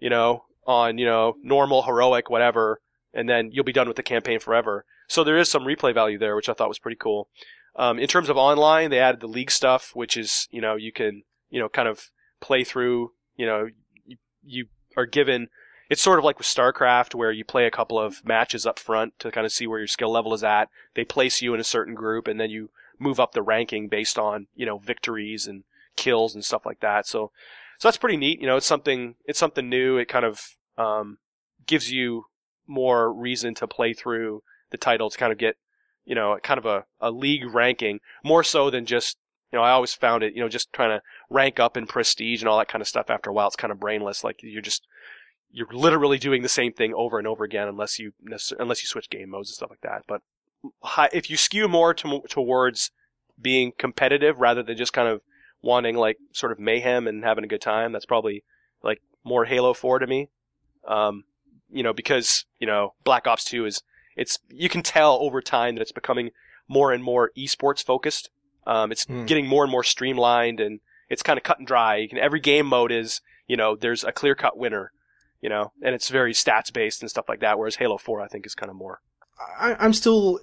you 0.00 0.10
know, 0.10 0.44
on 0.66 0.98
you 0.98 1.04
know 1.04 1.36
normal 1.42 1.82
heroic 1.82 2.30
whatever, 2.30 2.80
and 3.12 3.28
then 3.28 3.50
you'll 3.52 3.64
be 3.64 3.72
done 3.72 3.88
with 3.88 3.96
the 3.96 4.02
campaign 4.02 4.40
forever. 4.40 4.84
So 5.08 5.24
there 5.24 5.38
is 5.38 5.50
some 5.50 5.64
replay 5.64 5.92
value 5.94 6.18
there, 6.18 6.36
which 6.36 6.48
I 6.48 6.52
thought 6.52 6.68
was 6.68 6.78
pretty 6.78 6.96
cool. 6.96 7.28
Um, 7.76 7.98
in 7.98 8.08
terms 8.08 8.28
of 8.28 8.36
online, 8.36 8.90
they 8.90 8.98
added 8.98 9.20
the 9.20 9.26
league 9.26 9.50
stuff, 9.50 9.92
which 9.94 10.16
is 10.16 10.48
you 10.50 10.60
know 10.60 10.76
you 10.76 10.92
can 10.92 11.22
you 11.50 11.60
know 11.60 11.68
kind 11.68 11.88
of 11.88 12.10
play 12.40 12.64
through. 12.64 13.12
You 13.36 13.46
know, 13.46 13.68
you, 14.04 14.16
you 14.44 14.66
are 14.96 15.06
given. 15.06 15.48
It's 15.88 16.02
sort 16.02 16.18
of 16.18 16.24
like 16.24 16.36
with 16.36 16.46
StarCraft, 16.46 17.14
where 17.14 17.32
you 17.32 17.44
play 17.44 17.66
a 17.66 17.70
couple 17.70 17.98
of 17.98 18.22
matches 18.24 18.66
up 18.66 18.78
front 18.78 19.18
to 19.20 19.30
kind 19.30 19.46
of 19.46 19.52
see 19.52 19.66
where 19.66 19.78
your 19.78 19.88
skill 19.88 20.12
level 20.12 20.34
is 20.34 20.44
at. 20.44 20.68
They 20.94 21.04
place 21.04 21.40
you 21.40 21.54
in 21.54 21.60
a 21.60 21.64
certain 21.64 21.94
group, 21.94 22.28
and 22.28 22.38
then 22.38 22.50
you 22.50 22.70
move 22.98 23.18
up 23.18 23.32
the 23.32 23.42
ranking 23.42 23.88
based 23.88 24.18
on 24.18 24.48
you 24.54 24.66
know 24.66 24.78
victories 24.78 25.46
and 25.46 25.64
kills 25.96 26.34
and 26.34 26.44
stuff 26.44 26.66
like 26.66 26.80
that. 26.80 27.06
So, 27.06 27.32
so 27.78 27.88
that's 27.88 27.96
pretty 27.96 28.16
neat. 28.16 28.40
You 28.40 28.46
know, 28.46 28.56
it's 28.56 28.66
something 28.66 29.14
it's 29.24 29.38
something 29.38 29.68
new. 29.68 29.96
It 29.96 30.08
kind 30.08 30.26
of 30.26 30.56
um, 30.76 31.18
gives 31.66 31.90
you 31.90 32.24
more 32.66 33.12
reason 33.12 33.54
to 33.54 33.66
play 33.66 33.94
through 33.94 34.42
the 34.70 34.78
title 34.78 35.10
to 35.10 35.18
kind 35.18 35.32
of 35.32 35.38
get 35.38 35.56
you 36.04 36.14
know 36.14 36.38
kind 36.42 36.58
of 36.58 36.66
a, 36.66 36.84
a 37.00 37.10
league 37.10 37.44
ranking 37.52 38.00
more 38.24 38.42
so 38.42 38.70
than 38.70 38.86
just 38.86 39.18
you 39.52 39.58
know 39.58 39.62
I 39.62 39.70
always 39.70 39.94
found 39.94 40.22
it 40.22 40.34
you 40.34 40.42
know 40.42 40.48
just 40.48 40.72
trying 40.72 40.90
to 40.90 41.02
rank 41.30 41.60
up 41.60 41.76
in 41.76 41.86
prestige 41.86 42.42
and 42.42 42.48
all 42.48 42.58
that 42.58 42.68
kind 42.68 42.82
of 42.82 42.88
stuff. 42.88 43.10
After 43.10 43.30
a 43.30 43.32
while, 43.32 43.46
it's 43.46 43.56
kind 43.56 43.72
of 43.72 43.80
brainless. 43.80 44.24
Like 44.24 44.40
you're 44.42 44.62
just 44.62 44.86
you're 45.50 45.68
literally 45.72 46.18
doing 46.18 46.42
the 46.42 46.48
same 46.48 46.72
thing 46.72 46.92
over 46.94 47.18
and 47.18 47.26
over 47.26 47.44
again 47.44 47.68
unless 47.68 47.98
you 47.98 48.12
unless 48.58 48.82
you 48.82 48.86
switch 48.86 49.10
game 49.10 49.30
modes 49.30 49.50
and 49.50 49.54
stuff 49.54 49.70
like 49.70 49.80
that. 49.82 50.02
But 50.06 50.22
if 51.12 51.30
you 51.30 51.36
skew 51.36 51.68
more 51.68 51.94
to, 51.94 52.22
towards 52.28 52.90
being 53.40 53.72
competitive 53.78 54.40
rather 54.40 54.62
than 54.62 54.76
just 54.76 54.92
kind 54.92 55.08
of 55.08 55.20
wanting 55.62 55.96
like 55.96 56.18
sort 56.32 56.52
of 56.52 56.58
mayhem 56.58 57.06
and 57.06 57.24
having 57.24 57.44
a 57.44 57.48
good 57.48 57.60
time, 57.60 57.92
that's 57.92 58.06
probably 58.06 58.44
like 58.82 59.00
more 59.24 59.44
Halo 59.44 59.74
4 59.74 60.00
to 60.00 60.06
me. 60.06 60.28
Um, 60.86 61.24
you 61.70 61.82
know, 61.82 61.92
because 61.92 62.44
you 62.58 62.66
know 62.66 62.94
Black 63.04 63.26
Ops 63.26 63.44
2 63.44 63.66
is 63.66 63.82
it's 64.18 64.38
you 64.50 64.68
can 64.68 64.82
tell 64.82 65.14
over 65.22 65.40
time 65.40 65.76
that 65.76 65.80
it's 65.82 65.92
becoming 65.92 66.30
more 66.68 66.92
and 66.92 67.02
more 67.02 67.30
esports 67.38 67.82
focused. 67.82 68.28
Um, 68.66 68.92
it's 68.92 69.04
Hmm. 69.06 69.24
getting 69.24 69.46
more 69.46 69.64
and 69.64 69.72
more 69.72 69.82
streamlined 69.84 70.60
and 70.60 70.80
it's 71.08 71.22
kind 71.22 71.38
of 71.38 71.42
cut 71.42 71.56
and 71.58 71.66
dry. 71.66 71.96
You 71.96 72.08
can, 72.10 72.18
every 72.18 72.40
game 72.40 72.66
mode 72.66 72.92
is, 72.92 73.22
you 73.46 73.56
know, 73.56 73.74
there's 73.76 74.04
a 74.04 74.12
clear 74.12 74.34
cut 74.34 74.58
winner, 74.58 74.92
you 75.40 75.48
know, 75.48 75.72
and 75.82 75.94
it's 75.94 76.10
very 76.10 76.34
stats 76.34 76.70
based 76.70 77.00
and 77.00 77.08
stuff 77.10 77.26
like 77.30 77.40
that. 77.40 77.58
Whereas 77.58 77.76
Halo 77.76 77.96
4, 77.96 78.20
I 78.20 78.28
think, 78.28 78.44
is 78.44 78.54
kind 78.54 78.68
of 78.68 78.76
more. 78.76 79.00
I, 79.58 79.74
I'm 79.78 79.92
still 79.94 80.40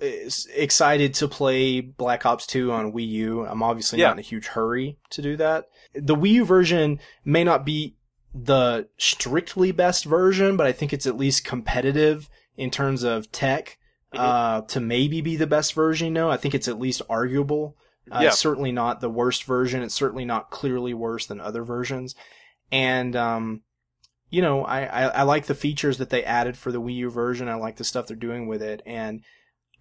excited 0.56 1.14
to 1.16 1.28
play 1.28 1.82
Black 1.82 2.26
Ops 2.26 2.48
2 2.48 2.72
on 2.72 2.94
Wii 2.94 3.08
U. 3.10 3.46
I'm 3.46 3.62
obviously 3.62 4.00
Yeah. 4.00 4.08
not 4.08 4.14
in 4.14 4.20
a 4.20 4.24
huge 4.24 4.48
hurry 4.48 4.98
to 5.12 5.22
do 5.22 5.36
that. 5.38 5.66
The 5.94 6.16
Wii 6.16 6.30
U 6.32 6.46
version 6.46 7.00
may 7.24 7.44
not 7.44 7.66
be 7.66 7.96
the 8.34 8.88
strictly 8.98 9.72
best 9.72 10.06
version, 10.06 10.58
but 10.58 10.66
I 10.66 10.72
think 10.72 10.94
it's 10.94 11.06
at 11.06 11.18
least 11.18 11.44
competitive 11.46 12.30
in 12.58 12.72
terms 12.72 13.04
of 13.04 13.32
tech. 13.32 13.78
Mhm. 14.14 14.20
Uh, 14.20 14.62
to 14.68 14.80
maybe 14.80 15.20
be 15.22 15.36
the 15.36 15.48
best 15.48 15.74
version, 15.74 16.08
you 16.08 16.14
know, 16.14 16.30
I 16.30 16.38
think 16.38 16.54
it's 16.56 16.68
at 16.70 16.80
least 16.80 17.02
arguable. 17.10 17.76
Uh, 18.10 18.20
Yeah. 18.22 18.28
It's 18.30 18.40
certainly 18.40 18.72
not 18.72 19.02
the 19.02 19.10
worst 19.10 19.44
version. 19.44 19.82
It's 19.84 19.96
certainly 19.96 20.24
not 20.26 20.52
clearly 20.52 20.94
worse 20.94 21.26
than 21.26 21.42
other 21.42 21.64
versions. 21.64 22.16
And, 22.72 23.16
um, 23.16 23.62
you 24.30 24.42
know, 24.42 24.64
I, 24.64 24.84
I, 24.86 25.04
I 25.08 25.22
like 25.24 25.48
the 25.48 25.56
features 25.56 25.98
that 25.98 26.12
they 26.12 26.24
added 26.24 26.56
for 26.58 26.72
the 26.72 26.80
Wii 26.82 26.96
U 26.96 27.10
version. 27.10 27.50
I 27.50 27.56
like 27.56 27.76
the 27.78 27.84
stuff 27.84 28.08
they're 28.08 28.16
doing 28.16 28.48
with 28.48 28.62
it. 28.62 28.82
And 28.86 29.22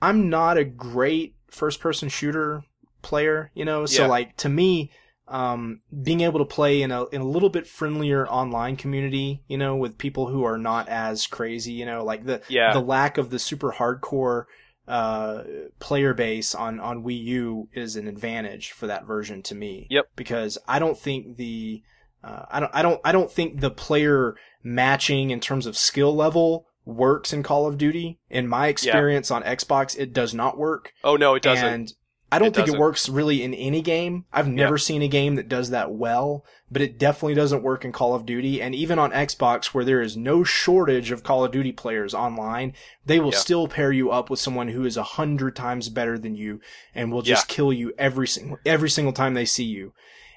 I'm 0.02 0.28
not 0.30 0.56
a 0.58 0.64
great 0.64 1.36
first 1.48 1.78
person 1.80 2.08
shooter 2.08 2.64
player, 3.02 3.50
you 3.54 3.64
know, 3.64 3.86
so 3.86 4.02
Yeah. 4.02 4.08
like 4.08 4.36
to 4.38 4.48
me, 4.48 4.90
um, 5.26 5.80
being 6.02 6.20
able 6.20 6.38
to 6.38 6.44
play 6.44 6.82
in 6.82 6.90
a 6.90 7.06
in 7.06 7.20
a 7.20 7.26
little 7.28 7.48
bit 7.48 7.66
friendlier 7.66 8.26
online 8.28 8.76
community, 8.76 9.42
you 9.48 9.56
know, 9.56 9.76
with 9.76 9.96
people 9.98 10.26
who 10.28 10.44
are 10.44 10.58
not 10.58 10.88
as 10.88 11.26
crazy, 11.26 11.72
you 11.72 11.86
know, 11.86 12.04
like 12.04 12.24
the 12.24 12.42
Yeah. 12.48 12.72
the 12.72 12.80
lack 12.80 13.16
of 13.18 13.30
the 13.30 13.38
super 13.38 13.72
hardcore 13.72 14.44
uh, 14.86 15.44
player 15.78 16.12
base 16.12 16.54
on 16.54 16.78
on 16.78 17.02
Wii 17.02 17.22
U 17.24 17.68
is 17.72 17.96
an 17.96 18.06
advantage 18.06 18.72
for 18.72 18.86
that 18.86 19.06
version 19.06 19.42
to 19.44 19.54
me. 19.54 19.86
Yep. 19.90 20.08
Because 20.14 20.58
I 20.68 20.78
don't 20.78 20.98
think 20.98 21.36
the 21.36 21.82
uh, 22.22 22.44
I 22.50 22.60
don't 22.60 22.74
I 22.74 22.82
don't 22.82 23.00
I 23.04 23.12
don't 23.12 23.30
think 23.32 23.60
the 23.60 23.70
player 23.70 24.36
matching 24.62 25.30
in 25.30 25.40
terms 25.40 25.66
of 25.66 25.76
skill 25.76 26.14
level 26.14 26.66
works 26.84 27.32
in 27.32 27.42
Call 27.42 27.66
of 27.66 27.78
Duty. 27.78 28.18
In 28.28 28.46
my 28.46 28.66
experience 28.66 29.30
on 29.30 29.42
Xbox, 29.42 29.98
it 29.98 30.12
does 30.12 30.34
not 30.34 30.58
work. 30.58 30.92
Oh 31.02 31.16
no, 31.16 31.34
it 31.34 31.42
doesn't. 31.42 31.64
And 31.66 31.92
I 32.32 32.38
don't 32.38 32.48
It 32.48 32.54
think 32.54 32.66
doesn't. 32.66 32.78
it 32.80 32.80
works 32.80 33.08
really 33.08 33.42
in 33.44 33.54
any 33.54 33.80
game. 33.80 34.24
I've 34.32 34.48
never 34.48 34.76
seen 34.76 35.02
a 35.02 35.08
game 35.08 35.36
that 35.36 35.48
does 35.48 35.70
that 35.70 35.92
well, 35.92 36.44
but 36.70 36.82
it 36.82 36.98
definitely 36.98 37.34
doesn't 37.34 37.62
work 37.62 37.84
in 37.84 37.92
Call 37.92 38.14
of 38.14 38.26
Duty. 38.26 38.60
And 38.60 38.74
even 38.74 38.98
on 38.98 39.12
Xbox, 39.12 39.66
where 39.66 39.84
there 39.84 40.00
is 40.02 40.16
no 40.16 40.42
shortage 40.42 41.12
of 41.12 41.22
Call 41.22 41.44
of 41.44 41.52
Duty 41.52 41.70
players 41.70 42.12
online, 42.12 42.72
they 43.06 43.20
will 43.20 43.30
Yeah. 43.32 43.38
still 43.38 43.68
pair 43.68 43.92
you 43.92 44.10
up 44.10 44.30
with 44.30 44.40
someone 44.40 44.68
who 44.68 44.84
is 44.84 44.96
a 44.96 45.02
hundred 45.04 45.54
times 45.54 45.88
better 45.90 46.18
than 46.18 46.34
you 46.34 46.60
and 46.94 47.12
will 47.12 47.22
just 47.22 47.46
kill 47.46 47.72
you 47.72 47.92
every 47.98 48.26
single 48.26 48.58
every 48.66 48.90
single 48.90 49.12
time 49.12 49.34
they 49.34 49.44
see 49.44 49.64
you. 49.64 49.92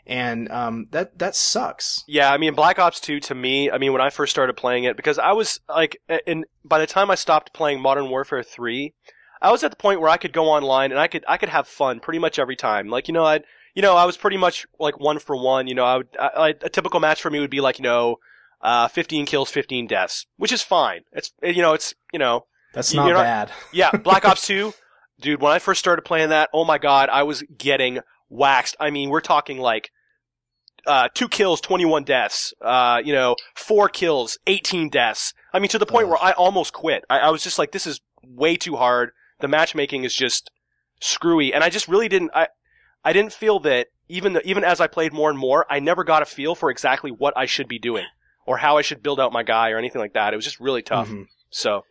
And 0.06 0.50
um, 0.52 0.88
that 0.91 1.17
that 1.19 1.36
sucks. 1.36 2.04
Yeah, 2.08 2.32
I 2.32 2.38
mean 2.38 2.54
Black 2.54 2.80
Ops 2.80 3.00
2 3.00 3.19
to 3.21 3.36
me, 3.36 3.69
I 3.71 3.78
mean 3.78 3.91
when 3.91 4.02
I 4.02 4.10
first 4.10 4.32
started 4.32 4.54
playing 4.56 4.84
it 4.86 4.95
because 4.95 5.17
I 5.17 5.32
was 5.34 5.60
like 5.67 5.97
and 6.28 6.45
by 6.63 6.80
the 6.80 6.88
time 6.88 7.10
I 7.12 7.15
stopped 7.15 7.54
playing 7.54 7.82
Modern 7.82 8.10
Warfare 8.10 8.43
3, 8.43 8.93
I 9.41 9.52
was 9.52 9.63
at 9.63 9.71
the 9.71 9.78
point 9.78 10.02
where 10.02 10.10
I 10.10 10.17
could 10.17 10.34
go 10.34 10.45
online 10.45 10.91
and 10.91 11.00
I 11.00 11.08
could 11.08 11.23
I 11.28 11.38
could 11.38 11.50
have 11.50 11.67
fun 11.67 12.00
pretty 12.00 12.19
much 12.19 12.39
every 12.39 12.56
time. 12.56 12.88
Like, 12.89 13.08
you 13.08 13.13
know, 13.13 13.26
I 13.26 13.41
you 13.76 13.82
know, 13.82 13.95
I 13.95 14.06
was 14.06 14.17
pretty 14.17 14.38
much 14.38 14.65
like 14.80 15.00
one 15.00 15.19
for 15.19 15.36
one, 15.36 15.67
you 15.67 15.76
know, 15.76 15.86
I 15.86 15.97
would 15.97 16.08
I, 16.19 16.28
I, 16.28 16.47
a 16.50 16.69
typical 16.69 17.00
match 17.00 17.21
for 17.21 17.30
me 17.30 17.39
would 17.39 17.50
be 17.50 17.62
like, 17.62 17.80
you 17.80 17.84
know, 17.84 18.17
uh 18.62 18.88
15 18.88 19.26
kills, 19.26 19.50
15 19.52 19.88
deaths, 19.88 20.26
which 20.38 20.52
is 20.52 20.62
fine. 20.62 21.02
It's 21.12 21.32
you 21.43 21.62
know, 21.62 21.73
it's, 21.73 21.93
you 22.12 22.19
know, 22.19 22.45
That's 22.73 22.93
not 22.93 23.08
not- 23.10 23.23
bad. 23.23 23.52
yeah, 23.73 23.91
Black 23.91 24.26
Ops 24.26 24.45
2, 24.47 24.73
dude, 25.21 25.41
when 25.41 25.52
I 25.52 25.60
first 25.60 25.80
started 25.80 26.04
playing 26.04 26.30
that, 26.30 26.50
oh 26.54 26.65
my 26.65 26.78
god, 26.78 27.10
I 27.10 27.23
was 27.23 27.43
getting 27.58 28.00
waxed. 28.30 28.76
I 28.80 28.89
mean, 28.89 29.10
we're 29.10 29.21
talking 29.21 29.60
like 29.60 29.91
uh, 30.88 31.10
two 31.13 31.28
kills, 31.28 31.60
21 31.62 32.04
deaths, 32.06 32.54
uh, 32.62 33.02
you 33.04 33.12
know, 33.13 33.36
four 33.56 33.89
kills, 33.89 34.38
18 34.47 34.89
deaths. 34.89 35.34
I 35.54 35.60
mean, 35.60 35.67
to 35.69 35.78
the 35.78 35.86
point 35.86 36.08
where 36.08 36.17
I 36.21 36.32
almost 36.32 36.71
quit. 36.73 37.04
I, 37.10 37.19
I 37.19 37.30
was 37.30 37.43
just 37.43 37.60
like, 37.60 37.71
this 37.73 37.86
is 37.86 38.00
way 38.23 38.56
too 38.56 38.78
hard. 38.78 39.12
The 39.39 39.47
matchmaking 39.47 40.04
is 40.04 40.15
just 40.15 40.50
screwy. 41.00 41.54
And 41.54 41.63
I 41.63 41.69
just 41.69 41.88
really 41.88 42.10
didn't, 42.10 42.32
I, 42.34 42.47
I 43.04 43.13
didn't 43.13 43.34
feel 43.34 43.60
that 43.62 43.88
even 44.10 44.34
the, 44.34 44.47
even 44.47 44.63
as 44.63 44.80
I 44.82 44.88
played 44.88 45.13
more 45.13 45.30
and 45.30 45.38
more, 45.38 45.65
I 45.69 45.80
never 45.80 46.04
got 46.04 46.21
a 46.21 46.26
feel 46.26 46.56
for 46.56 46.69
exactly 46.69 47.12
what 47.12 47.38
I 47.38 47.45
should 47.45 47.67
be 47.67 47.80
doing 47.80 48.06
or 48.45 48.58
how 48.58 48.78
I 48.78 48.82
should 48.82 49.04
build 49.04 49.19
out 49.19 49.34
my 49.34 49.43
guy 49.43 49.71
or 49.71 49.78
anything 49.78 50.02
like 50.02 50.13
that. 50.13 50.34
It 50.34 50.38
was 50.38 50.45
just 50.45 50.60
really 50.60 50.82
tough. 50.82 51.10
Mhm. 51.10 51.28
So, 51.50 51.84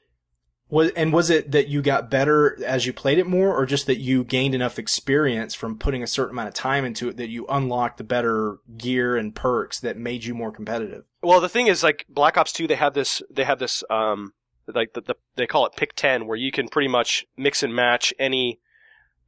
Was 0.69 0.91
and 0.97 1.13
was 1.13 1.31
it 1.31 1.53
that 1.53 1.69
you 1.69 1.81
got 1.83 2.11
better 2.11 2.59
as 2.65 2.87
you 2.87 2.93
played 2.93 3.19
it 3.19 3.27
more, 3.27 3.55
or 3.55 3.67
just 3.67 3.87
that 3.87 3.99
you 3.99 4.25
gained 4.25 4.55
enough 4.55 4.79
experience 4.79 5.55
from 5.55 5.79
putting 5.79 6.03
a 6.03 6.07
certain 6.07 6.33
amount 6.33 6.49
of 6.49 6.55
time 6.55 6.85
into 6.85 7.09
it 7.09 7.17
that 7.19 7.29
you 7.29 7.47
unlocked 7.49 7.99
the 7.99 8.05
better 8.05 8.59
gear 8.77 9.17
and 9.17 9.35
perks 9.35 9.79
that 9.81 9.97
made 9.97 10.25
you 10.25 10.35
more 10.35 10.51
competitive? 10.51 11.05
Well, 11.23 11.41
the 11.41 11.49
thing 11.49 11.69
is, 11.69 11.83
like 11.85 12.05
Black 12.09 12.37
Ops 12.37 12.53
Two, 12.53 12.67
they 12.67 12.75
have 12.75 12.95
this, 12.95 13.23
they 13.31 13.45
have 13.45 13.61
this, 13.61 13.85
um, 13.91 14.33
like 14.75 14.93
the, 14.95 15.01
the 15.01 15.15
they 15.37 15.47
call 15.47 15.67
it 15.67 15.77
Pick 15.77 15.95
Ten, 15.95 16.27
where 16.27 16.37
you 16.37 16.51
can 16.53 16.69
pretty 16.69 16.89
much 16.89 17.25
mix 17.37 17.63
and 17.63 17.75
match 17.75 18.13
any, 18.19 18.61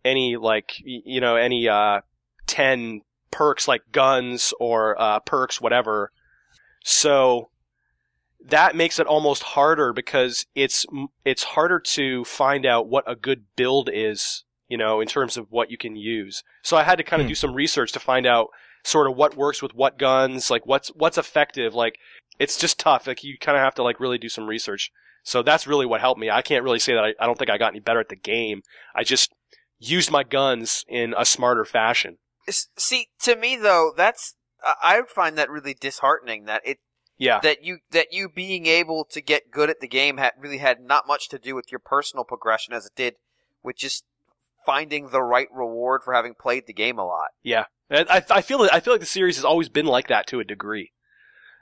any 0.05 0.37
like 0.37 0.73
you 0.85 1.21
know 1.21 1.37
any 1.37 1.69
uh 1.69 2.01
ten 2.47 3.03
perks 3.31 3.69
like 3.69 3.83
guns 3.93 4.53
or 4.59 5.01
uh 5.01 5.21
perks 5.21 5.61
whatever. 5.61 6.11
So 6.85 7.51
that 8.45 8.77
makes 8.77 8.99
it 8.99 9.07
almost 9.07 9.43
harder 9.43 9.93
because 9.93 10.47
it's 10.55 10.87
it's 11.25 11.43
harder 11.43 11.79
to 11.81 12.25
find 12.25 12.65
out 12.65 12.89
what 12.89 13.05
a 13.07 13.17
good 13.17 13.45
build 13.57 13.91
is, 13.93 14.45
you 14.69 14.79
know, 14.79 15.01
in 15.01 15.09
terms 15.09 15.37
of 15.37 15.47
what 15.51 15.71
you 15.71 15.77
can 15.77 15.97
use. 15.97 16.43
So 16.63 16.77
I 16.77 16.85
had 16.85 16.97
to 16.99 17.05
kind 17.05 17.21
of 17.21 17.27
Hmm. 17.27 17.31
do 17.31 17.35
some 17.35 17.55
research 17.55 17.93
to 17.93 18.01
find 18.01 18.27
out 18.27 18.49
sort 18.85 19.11
of 19.11 19.17
what 19.17 19.37
works 19.37 19.61
with 19.61 19.75
what 19.75 19.99
guns, 19.99 20.51
like 20.51 20.65
what's 20.67 20.89
what's 20.91 21.19
effective. 21.19 21.75
Like 21.75 21.99
it's 22.39 22.57
just 22.57 22.79
tough. 22.79 23.07
Like 23.07 23.25
you 23.25 23.37
kind 23.39 23.59
of 23.59 23.63
have 23.63 23.75
to 23.75 23.83
like 23.83 24.01
really 24.01 24.19
do 24.19 24.29
some 24.29 24.47
research. 24.47 24.93
So 25.23 25.43
that's 25.43 25.67
really 25.67 25.87
what 25.87 26.01
helped 26.01 26.21
me. 26.21 26.31
I 26.31 26.43
can't 26.43 26.65
really 26.65 26.79
say 26.79 26.95
that 26.95 27.05
I, 27.05 27.15
I 27.21 27.27
don't 27.27 27.39
think 27.39 27.51
I 27.51 27.59
got 27.59 27.73
any 27.73 27.81
better 27.81 28.01
at 28.01 28.09
the 28.09 28.17
game. 28.17 28.63
I 28.95 29.05
just 29.05 29.33
used 29.79 30.11
my 30.11 30.23
guns 30.25 30.85
in 30.89 31.15
a 31.17 31.25
smarter 31.25 31.65
fashion. 31.65 32.19
See, 32.49 33.09
to 33.21 33.37
me 33.37 33.57
though, 33.57 33.93
that's 33.97 34.35
I 34.83 35.03
find 35.09 35.37
that 35.37 35.51
really 35.51 35.75
disheartening. 35.75 36.47
That 36.47 36.63
it 36.65 36.79
Yeah. 37.19 37.41
that 37.41 37.63
you 37.63 37.79
that 37.91 38.09
you 38.11 38.29
being 38.29 38.67
able 38.67 39.05
to 39.11 39.21
get 39.21 39.51
good 39.51 39.69
at 39.71 39.81
the 39.81 39.89
game 39.89 40.17
had 40.17 40.33
really 40.39 40.59
had 40.59 40.81
not 40.81 41.07
much 41.07 41.29
to 41.29 41.39
do 41.39 41.55
with 41.55 41.71
your 41.71 41.81
personal 41.81 42.25
progression 42.25 42.73
as 42.73 42.87
it 42.87 42.93
did 42.97 43.15
with 43.63 43.77
just 43.77 44.05
finding 44.65 45.11
the 45.11 45.23
right 45.23 45.49
reward 45.53 46.03
for 46.05 46.15
having 46.15 46.35
played 46.35 46.65
the 46.67 46.73
game 46.73 46.99
a 46.99 47.07
lot. 47.07 47.29
Yeah, 47.43 47.65
I, 47.91 48.05
I 48.09 48.23
I 48.39 48.41
feel 48.43 48.67
I 48.73 48.81
feel 48.81 48.95
like 48.95 49.01
the 49.01 49.07
series 49.07 49.37
has 49.37 49.45
always 49.45 49.69
been 49.69 49.87
like 49.87 50.09
that 50.09 50.27
to 50.29 50.41
a 50.41 50.45
degree. 50.45 50.93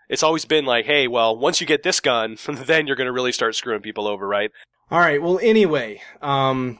It's 0.08 0.22
always 0.22 0.44
been 0.44 0.64
like, 0.64 0.86
hey, 0.86 1.08
well, 1.08 1.36
once 1.36 1.60
you 1.60 1.66
get 1.66 1.82
this 1.82 2.00
gun, 2.00 2.36
then 2.48 2.86
you're 2.86 2.96
going 2.96 3.06
to 3.06 3.12
really 3.12 3.32
start 3.32 3.54
screwing 3.54 3.82
people 3.82 4.06
over, 4.06 4.26
right? 4.26 4.50
All 4.90 5.00
right. 5.00 5.20
Well, 5.20 5.40
anyway, 5.42 6.00
um, 6.22 6.78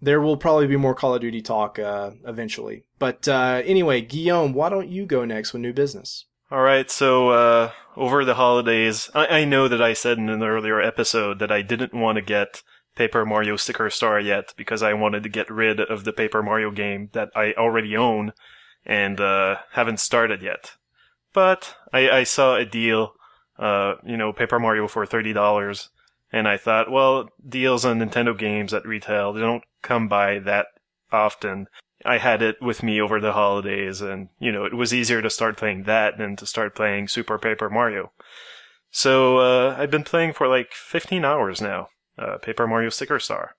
there 0.00 0.20
will 0.20 0.36
probably 0.36 0.66
be 0.66 0.76
more 0.76 0.94
Call 0.94 1.14
of 1.14 1.20
Duty 1.20 1.42
talk 1.42 1.78
uh, 1.78 2.10
eventually. 2.26 2.84
But 2.98 3.26
uh, 3.28 3.62
anyway, 3.64 4.00
Guillaume, 4.00 4.52
why 4.52 4.68
don't 4.68 4.88
you 4.88 5.06
go 5.06 5.24
next 5.24 5.52
with 5.52 5.62
new 5.62 5.72
business? 5.72 6.26
All 6.50 6.60
right, 6.60 6.90
so 6.90 7.30
uh, 7.30 7.70
over 7.96 8.26
the 8.26 8.34
holidays, 8.34 9.08
I, 9.14 9.26
I 9.26 9.44
know 9.46 9.68
that 9.68 9.80
I 9.80 9.94
said 9.94 10.18
in 10.18 10.28
an 10.28 10.42
earlier 10.42 10.82
episode 10.82 11.38
that 11.38 11.50
I 11.50 11.62
didn't 11.62 11.94
want 11.94 12.16
to 12.16 12.22
get 12.22 12.62
Paper 12.94 13.24
Mario 13.24 13.56
Sticker 13.56 13.88
Star 13.88 14.20
yet 14.20 14.52
because 14.54 14.82
I 14.82 14.92
wanted 14.92 15.22
to 15.22 15.30
get 15.30 15.50
rid 15.50 15.80
of 15.80 16.04
the 16.04 16.12
Paper 16.12 16.42
Mario 16.42 16.70
game 16.70 17.08
that 17.14 17.30
I 17.34 17.54
already 17.54 17.96
own 17.96 18.34
and 18.84 19.18
uh, 19.18 19.56
haven't 19.70 19.98
started 20.00 20.42
yet. 20.42 20.72
But 21.32 21.76
I, 21.92 22.10
I 22.10 22.24
saw 22.24 22.56
a 22.56 22.64
deal, 22.64 23.14
uh, 23.58 23.94
you 24.04 24.16
know, 24.16 24.32
Paper 24.32 24.58
Mario 24.58 24.88
for 24.88 25.06
thirty 25.06 25.32
dollars, 25.32 25.90
and 26.32 26.46
I 26.48 26.56
thought, 26.56 26.90
well, 26.90 27.28
deals 27.46 27.84
on 27.84 27.98
Nintendo 27.98 28.36
games 28.36 28.74
at 28.74 28.86
retail 28.86 29.32
they 29.32 29.40
don't 29.40 29.64
come 29.82 30.08
by 30.08 30.38
that 30.40 30.66
often. 31.10 31.66
I 32.04 32.18
had 32.18 32.42
it 32.42 32.60
with 32.60 32.82
me 32.82 33.00
over 33.00 33.20
the 33.20 33.32
holidays, 33.32 34.00
and 34.00 34.28
you 34.38 34.50
know, 34.50 34.64
it 34.64 34.74
was 34.74 34.92
easier 34.92 35.22
to 35.22 35.30
start 35.30 35.56
playing 35.56 35.84
that 35.84 36.18
than 36.18 36.36
to 36.36 36.46
start 36.46 36.74
playing 36.74 37.08
Super 37.08 37.38
Paper 37.38 37.70
Mario. 37.70 38.12
So 38.90 39.38
uh, 39.38 39.76
I've 39.78 39.90
been 39.90 40.04
playing 40.04 40.34
for 40.34 40.48
like 40.48 40.72
15 40.72 41.24
hours 41.24 41.62
now, 41.62 41.88
uh, 42.18 42.38
Paper 42.38 42.66
Mario 42.66 42.90
Sticker 42.90 43.18
Star, 43.18 43.56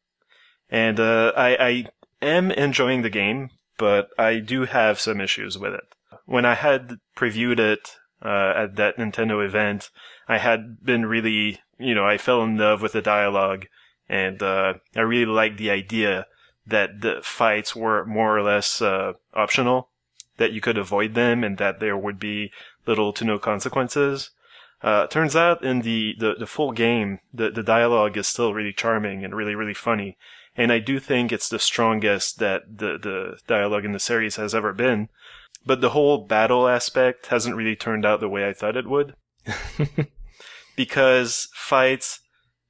and 0.69 0.99
uh, 0.99 1.31
I, 1.35 1.55
I 1.55 1.85
am 2.21 2.51
enjoying 2.51 3.01
the 3.01 3.09
game, 3.09 3.49
but 3.77 4.09
I 4.17 4.39
do 4.39 4.65
have 4.65 4.99
some 4.99 5.21
issues 5.21 5.57
with 5.57 5.73
it. 5.73 5.85
When 6.25 6.45
I 6.45 6.55
had 6.55 6.99
previewed 7.15 7.59
it 7.59 7.97
uh, 8.23 8.53
at 8.55 8.75
that 8.77 8.97
Nintendo 8.97 9.45
event, 9.45 9.89
I 10.27 10.37
had 10.37 10.83
been 10.83 11.05
really, 11.05 11.59
you 11.77 11.93
know, 11.93 12.05
I 12.05 12.17
fell 12.17 12.43
in 12.43 12.57
love 12.57 12.81
with 12.81 12.93
the 12.93 13.01
dialogue, 13.01 13.67
and 14.07 14.41
uh, 14.41 14.75
I 14.95 15.01
really 15.01 15.25
liked 15.25 15.57
the 15.57 15.71
idea 15.71 16.27
that 16.65 17.01
the 17.01 17.19
fights 17.21 17.75
were 17.75 18.05
more 18.05 18.37
or 18.37 18.41
less 18.41 18.81
uh, 18.81 19.13
optional, 19.33 19.89
that 20.37 20.53
you 20.53 20.61
could 20.61 20.77
avoid 20.77 21.13
them, 21.13 21.43
and 21.43 21.57
that 21.57 21.79
there 21.79 21.97
would 21.97 22.19
be 22.19 22.51
little 22.85 23.11
to 23.13 23.25
no 23.25 23.37
consequences. 23.37 24.31
Uh, 24.81 25.07
turns 25.07 25.35
out 25.35 25.63
in 25.63 25.81
the, 25.81 26.13
the, 26.19 26.35
the 26.39 26.47
full 26.47 26.71
game, 26.71 27.19
the, 27.33 27.49
the 27.49 27.63
dialogue 27.63 28.17
is 28.17 28.27
still 28.27 28.53
really 28.53 28.73
charming 28.73 29.23
and 29.23 29.35
really, 29.35 29.55
really 29.55 29.73
funny. 29.73 30.17
And 30.55 30.71
I 30.71 30.79
do 30.79 30.99
think 30.99 31.31
it's 31.31 31.49
the 31.49 31.59
strongest 31.59 32.39
that 32.39 32.63
the, 32.77 32.97
the 32.97 33.37
dialogue 33.47 33.85
in 33.85 33.93
the 33.93 33.99
series 33.99 34.35
has 34.35 34.53
ever 34.53 34.73
been. 34.73 35.09
But 35.65 35.81
the 35.81 35.91
whole 35.91 36.17
battle 36.17 36.67
aspect 36.67 37.27
hasn't 37.27 37.55
really 37.55 37.75
turned 37.75 38.05
out 38.05 38.19
the 38.19 38.29
way 38.29 38.47
I 38.47 38.53
thought 38.53 38.77
it 38.77 38.87
would. 38.87 39.15
because 40.75 41.49
fights 41.53 42.19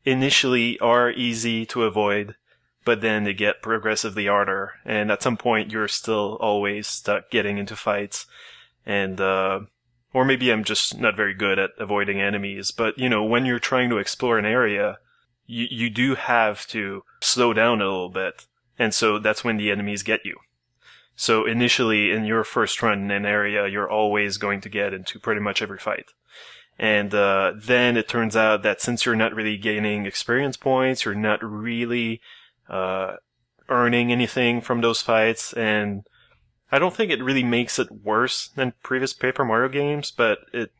initially 0.06 0.80
are 0.80 1.12
easy 1.12 1.66
to 1.68 1.84
avoid, 1.84 2.36
but 2.86 3.02
then 3.02 3.24
they 3.24 3.34
get 3.34 3.62
progressively 3.62 4.28
harder. 4.28 4.74
And 4.86 5.12
at 5.12 5.24
some 5.24 5.38
point, 5.38 5.72
you're 5.72 5.88
still 5.88 6.38
always 6.42 6.88
stuck 6.88 7.32
getting 7.32 7.58
into 7.58 7.76
fights. 7.76 8.26
And, 8.86 9.20
uh, 9.20 9.62
or 10.14 10.26
maybe 10.26 10.52
I'm 10.52 10.64
just 10.64 11.00
not 11.00 11.16
very 11.16 11.34
good 11.34 11.58
at 11.58 11.72
avoiding 11.80 12.22
enemies. 12.22 12.72
But, 12.72 12.98
you 13.00 13.10
know, 13.10 13.24
when 13.24 13.46
you're 13.46 13.60
trying 13.60 13.90
to 13.90 13.98
explore 13.98 14.38
an 14.38 14.46
area, 14.46 15.00
you, 15.48 15.68
you 15.70 15.90
do 15.90 16.16
have 16.16 16.68
to 16.68 17.04
slow 17.22 17.54
down 17.54 17.82
a 17.82 17.86
little 17.86 18.10
bit. 18.10 18.46
And 18.78 18.94
so 18.94 19.20
that's 19.20 19.44
when 19.44 19.58
the 19.58 19.72
enemies 19.72 20.04
get 20.04 20.26
you. 20.26 20.38
So 21.16 21.46
initially, 21.46 22.12
in 22.12 22.26
your 22.26 22.44
first 22.44 22.82
run 22.82 23.04
in 23.04 23.12
an 23.12 23.26
area, 23.26 23.68
you're 23.68 23.90
always 23.90 24.38
going 24.38 24.62
to 24.62 24.70
get 24.70 24.94
into 24.94 25.20
pretty 25.20 25.42
much 25.42 25.62
every 25.62 25.78
fight. 25.78 26.08
And 26.80 27.14
uh, 27.14 27.54
then 27.56 27.98
it 27.98 28.08
turns 28.08 28.36
out 28.36 28.64
that 28.64 28.82
since 28.82 29.06
you're 29.06 29.16
not 29.16 29.36
really 29.36 29.58
gaining 29.58 30.06
experience 30.08 30.58
points, 30.58 31.06
you're 31.06 31.14
not 31.14 31.44
really 31.44 32.20
uh, 32.68 33.18
earning 33.70 34.12
anything 34.12 34.60
from 34.60 34.82
those 34.82 35.02
fights. 35.02 35.54
And 35.54 36.04
I 36.72 36.80
don't 36.80 36.96
think 36.96 37.12
it 37.12 37.24
really 37.24 37.44
makes 37.44 37.78
it 37.78 37.92
worse 37.92 38.48
than 38.48 38.74
previous 38.82 39.14
Paper 39.14 39.46
Mario 39.46 39.70
games, 39.70 40.10
but 40.10 40.40
it, 40.52 40.72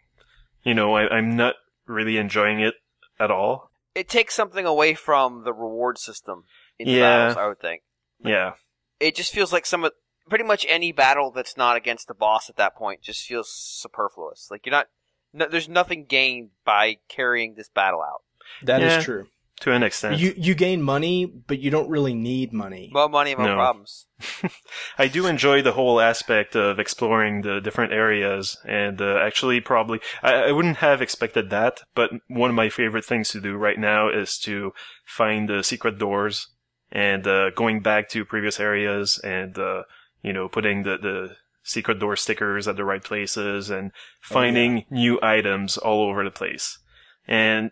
you 0.64 0.74
know, 0.74 0.96
I, 0.96 1.08
I'm 1.10 1.36
not 1.36 1.56
really 1.86 2.18
enjoying 2.18 2.60
it 2.60 2.74
at 3.20 3.30
all. 3.30 3.70
It 3.94 4.10
takes 4.10 4.34
something 4.34 4.66
away 4.66 4.96
from 4.96 5.44
the 5.44 5.54
reward 5.54 6.00
system 6.00 6.46
in 6.80 6.88
Yeah. 6.88 7.02
battles, 7.02 7.38
I 7.38 7.48
would 7.48 7.60
think. 7.60 7.84
Yeah. 8.20 8.54
It 9.00 9.14
just 9.14 9.32
feels 9.32 9.54
like 9.54 9.68
some 9.68 9.84
of 9.84 9.92
pretty 10.30 10.44
much 10.44 10.66
any 10.70 10.92
battle 10.92 11.32
that's 11.32 11.58
not 11.58 11.78
against 11.78 12.08
the 12.08 12.14
boss 12.14 12.50
at 12.50 12.56
that 12.58 12.76
point 12.76 13.02
just 13.02 13.26
feels 13.26 13.50
superfluous. 13.52 14.48
Like 14.52 14.66
you're 14.66 14.72
not 14.72 14.88
no, 15.34 15.48
there's 15.48 15.70
nothing 15.70 16.06
gained 16.06 16.50
by 16.64 16.98
carrying 17.10 17.56
this 17.56 17.70
battle 17.70 18.02
out. 18.02 18.22
That 18.62 18.82
is 18.82 18.94
Yeah. 18.94 19.00
true. 19.00 19.28
To 19.62 19.72
an 19.72 19.84
extent. 19.84 20.20
You 20.20 20.34
you 20.36 20.56
gain 20.56 20.82
money, 20.82 21.26
but 21.26 21.60
you 21.60 21.72
don't 21.72 21.90
really 21.90 22.14
need 22.14 22.52
money. 22.52 22.90
More 22.94 23.08
money, 23.08 23.34
more 23.34 23.46
No. 23.46 23.56
problems. 23.56 24.08
I 24.98 25.08
do 25.08 25.26
enjoy 25.26 25.62
the 25.62 25.72
whole 25.74 26.02
aspect 26.02 26.56
of 26.56 26.80
exploring 26.80 27.42
the 27.42 27.62
different 27.62 27.94
areas, 27.94 28.58
and 28.68 29.02
uh, 29.02 29.18
actually, 29.22 29.62
probably 29.62 30.02
I, 30.22 30.34
I 30.34 30.52
wouldn't 30.52 30.78
have 30.78 31.02
expected 31.02 31.50
that. 31.52 31.82
But 31.96 32.12
one 32.28 32.50
of 32.50 32.56
my 32.56 32.70
favorite 32.70 33.06
things 33.06 33.30
to 33.30 33.40
do 33.42 33.56
right 33.56 33.80
now 33.80 34.10
is 34.10 34.38
to 34.40 34.74
find 35.06 35.48
the 35.48 35.64
secret 35.64 35.98
doors 35.98 36.50
and 36.92 37.26
uh, 37.26 37.50
going 37.52 37.82
back 37.82 38.10
to 38.10 38.26
previous 38.26 38.60
areas 38.60 39.20
and 39.24 39.58
uh, 39.58 39.84
you 40.24 40.34
know 40.34 40.48
putting 40.48 40.84
the 40.84 40.98
the 40.98 41.36
secret 41.64 42.00
door 42.00 42.16
stickers 42.16 42.68
at 42.68 42.76
the 42.76 42.86
right 42.86 43.04
places 43.04 43.70
and 43.70 43.92
finding 44.22 44.86
new 44.90 45.18
items 45.24 45.78
all 45.78 46.10
over 46.10 46.24
the 46.24 46.32
place. 46.32 46.78
And 47.28 47.72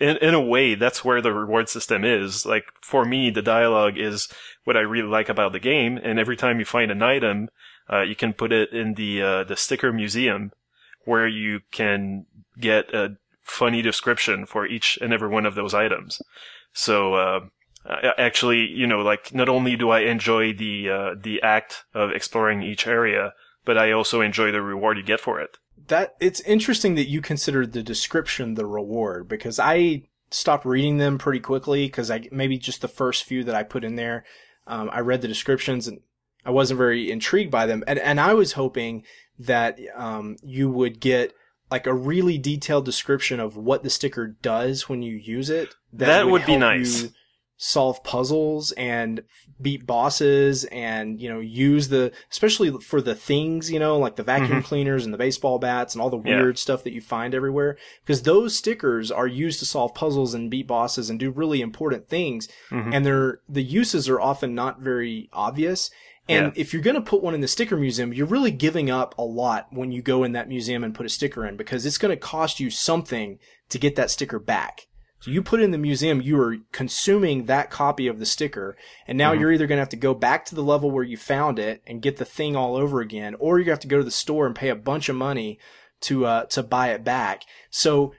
in 0.00 0.16
in 0.18 0.34
a 0.34 0.40
way, 0.40 0.74
that's 0.74 1.04
where 1.04 1.20
the 1.20 1.32
reward 1.32 1.68
system 1.68 2.04
is. 2.04 2.46
Like 2.46 2.64
for 2.82 3.04
me, 3.04 3.30
the 3.30 3.42
dialogue 3.42 3.98
is 3.98 4.28
what 4.64 4.76
I 4.76 4.80
really 4.80 5.08
like 5.08 5.28
about 5.28 5.52
the 5.52 5.60
game. 5.60 5.98
And 6.02 6.18
every 6.18 6.36
time 6.36 6.58
you 6.58 6.64
find 6.64 6.90
an 6.90 7.02
item, 7.02 7.48
uh, 7.92 8.02
you 8.02 8.14
can 8.14 8.32
put 8.32 8.52
it 8.52 8.72
in 8.72 8.94
the 8.94 9.22
uh, 9.22 9.44
the 9.44 9.56
sticker 9.56 9.92
museum, 9.92 10.52
where 11.04 11.26
you 11.26 11.60
can 11.72 12.26
get 12.58 12.94
a 12.94 13.16
funny 13.42 13.82
description 13.82 14.46
for 14.46 14.66
each 14.66 14.98
and 15.00 15.12
every 15.12 15.28
one 15.28 15.46
of 15.46 15.54
those 15.54 15.74
items. 15.74 16.20
So 16.72 17.14
uh, 17.14 17.40
I- 17.88 18.14
actually, 18.18 18.66
you 18.66 18.86
know, 18.86 19.00
like 19.00 19.34
not 19.34 19.48
only 19.48 19.76
do 19.76 19.90
I 19.90 20.00
enjoy 20.00 20.52
the 20.52 20.90
uh, 20.90 21.14
the 21.20 21.42
act 21.42 21.84
of 21.94 22.10
exploring 22.10 22.62
each 22.62 22.86
area, 22.86 23.34
but 23.64 23.78
I 23.78 23.92
also 23.92 24.20
enjoy 24.20 24.50
the 24.50 24.62
reward 24.62 24.96
you 24.96 25.02
get 25.02 25.20
for 25.20 25.40
it. 25.40 25.58
That 25.88 26.16
it's 26.20 26.40
interesting 26.40 26.94
that 26.96 27.08
you 27.08 27.20
consider 27.20 27.66
the 27.66 27.82
description 27.82 28.54
the 28.54 28.66
reward 28.66 29.28
because 29.28 29.58
I 29.58 30.04
stopped 30.30 30.64
reading 30.64 30.98
them 30.98 31.18
pretty 31.18 31.40
quickly 31.40 31.86
because 31.86 32.10
I 32.10 32.28
maybe 32.32 32.58
just 32.58 32.80
the 32.80 32.88
first 32.88 33.24
few 33.24 33.44
that 33.44 33.54
I 33.54 33.62
put 33.62 33.84
in 33.84 33.94
there, 33.94 34.24
um, 34.66 34.90
I 34.92 35.00
read 35.00 35.22
the 35.22 35.28
descriptions 35.28 35.86
and 35.86 36.00
I 36.44 36.50
wasn't 36.50 36.78
very 36.78 37.10
intrigued 37.10 37.50
by 37.50 37.66
them, 37.66 37.84
and 37.86 37.98
and 37.98 38.20
I 38.20 38.34
was 38.34 38.52
hoping 38.52 39.04
that 39.38 39.78
um, 39.94 40.36
you 40.42 40.70
would 40.70 41.00
get 41.00 41.34
like 41.70 41.86
a 41.86 41.94
really 41.94 42.38
detailed 42.38 42.84
description 42.84 43.40
of 43.40 43.56
what 43.56 43.82
the 43.82 43.90
sticker 43.90 44.28
does 44.28 44.88
when 44.88 45.02
you 45.02 45.16
use 45.16 45.50
it. 45.50 45.74
That 45.92 46.28
would 46.28 46.46
be 46.46 46.52
help 46.52 46.60
nice. 46.60 47.08
Solve 47.58 48.02
puzzles 48.04 48.72
and 48.72 49.22
beat 49.62 49.86
bosses 49.86 50.64
and 50.64 51.20
you 51.20 51.28
know 51.28 51.40
use 51.40 51.88
the 51.88 52.12
especially 52.30 52.70
for 52.80 53.00
the 53.00 53.14
things 53.14 53.70
you 53.70 53.78
know 53.78 53.98
like 53.98 54.16
the 54.16 54.22
vacuum 54.22 54.62
cleaners 54.62 55.04
and 55.06 55.14
the 55.14 55.18
baseball 55.18 55.58
bats 55.58 55.94
and 55.94 56.02
all 56.02 56.10
the 56.10 56.16
Mm-hmm. 56.18 56.26
Yeah. 56.28 56.42
weird 56.42 56.58
stuff 56.58 56.84
that 56.84 56.92
you 56.92 57.00
find 57.00 57.34
everywhere 57.34 57.76
because 58.04 58.22
those 58.22 58.54
stickers 58.56 59.10
are 59.10 59.26
used 59.26 59.58
to 59.60 59.66
solve 59.66 59.94
puzzles 59.94 60.34
and 60.34 60.50
beat 60.50 60.66
bosses 60.66 61.08
and 61.08 61.18
do 61.18 61.30
really 61.30 61.60
important 61.62 62.08
things 62.08 62.48
Mhm. 62.70 62.94
and 62.94 63.06
they're 63.06 63.40
the 63.48 63.62
uses 63.62 64.08
are 64.08 64.20
often 64.20 64.54
not 64.54 64.80
very 64.80 65.28
obvious 65.32 65.90
and 66.28 66.46
Yeah. 66.46 66.52
if 66.60 66.72
you're 66.72 66.82
going 66.82 66.96
to 66.96 67.00
put 67.00 67.22
one 67.22 67.34
in 67.34 67.40
the 67.40 67.48
sticker 67.48 67.76
museum 67.76 68.12
you're 68.12 68.26
really 68.26 68.50
giving 68.50 68.90
up 68.90 69.14
a 69.16 69.22
lot 69.24 69.68
when 69.70 69.92
you 69.92 70.02
go 70.02 70.24
in 70.24 70.32
that 70.32 70.48
museum 70.48 70.84
and 70.84 70.94
put 70.94 71.06
a 71.06 71.10
sticker 71.10 71.46
in 71.46 71.56
because 71.56 71.86
it's 71.86 71.98
going 71.98 72.10
to 72.14 72.20
cost 72.20 72.60
you 72.60 72.68
something 72.68 73.38
to 73.70 73.78
get 73.78 73.96
that 73.96 74.10
sticker 74.10 74.38
back 74.38 74.86
so 75.26 75.32
you 75.32 75.42
put 75.42 75.58
it 75.58 75.64
in 75.64 75.72
the 75.72 75.78
museum, 75.78 76.22
you 76.22 76.40
are 76.40 76.58
consuming 76.70 77.46
that 77.46 77.68
copy 77.68 78.06
of 78.06 78.20
the 78.20 78.26
sticker, 78.26 78.76
and 79.08 79.18
now 79.18 79.32
you're 79.32 79.50
either 79.50 79.66
going 79.66 79.78
to 79.78 79.82
have 79.82 79.88
to 79.88 79.96
go 79.96 80.14
back 80.14 80.44
to 80.44 80.54
the 80.54 80.62
level 80.62 80.88
where 80.88 81.02
you 81.02 81.16
found 81.16 81.58
it 81.58 81.82
and 81.84 82.00
get 82.00 82.18
the 82.18 82.24
thing 82.24 82.54
all 82.54 82.76
over 82.76 83.00
again, 83.00 83.34
or 83.40 83.58
you 83.58 83.68
have 83.70 83.80
to 83.80 83.88
go 83.88 83.98
to 83.98 84.04
the 84.04 84.12
store 84.12 84.46
and 84.46 84.54
pay 84.54 84.68
a 84.68 84.76
bunch 84.76 85.08
of 85.08 85.16
money 85.16 85.58
to 86.02 86.26
uh, 86.26 86.44
to 86.44 86.62
buy 86.62 86.90
it 86.90 87.02
back. 87.02 87.42
So 87.70 88.14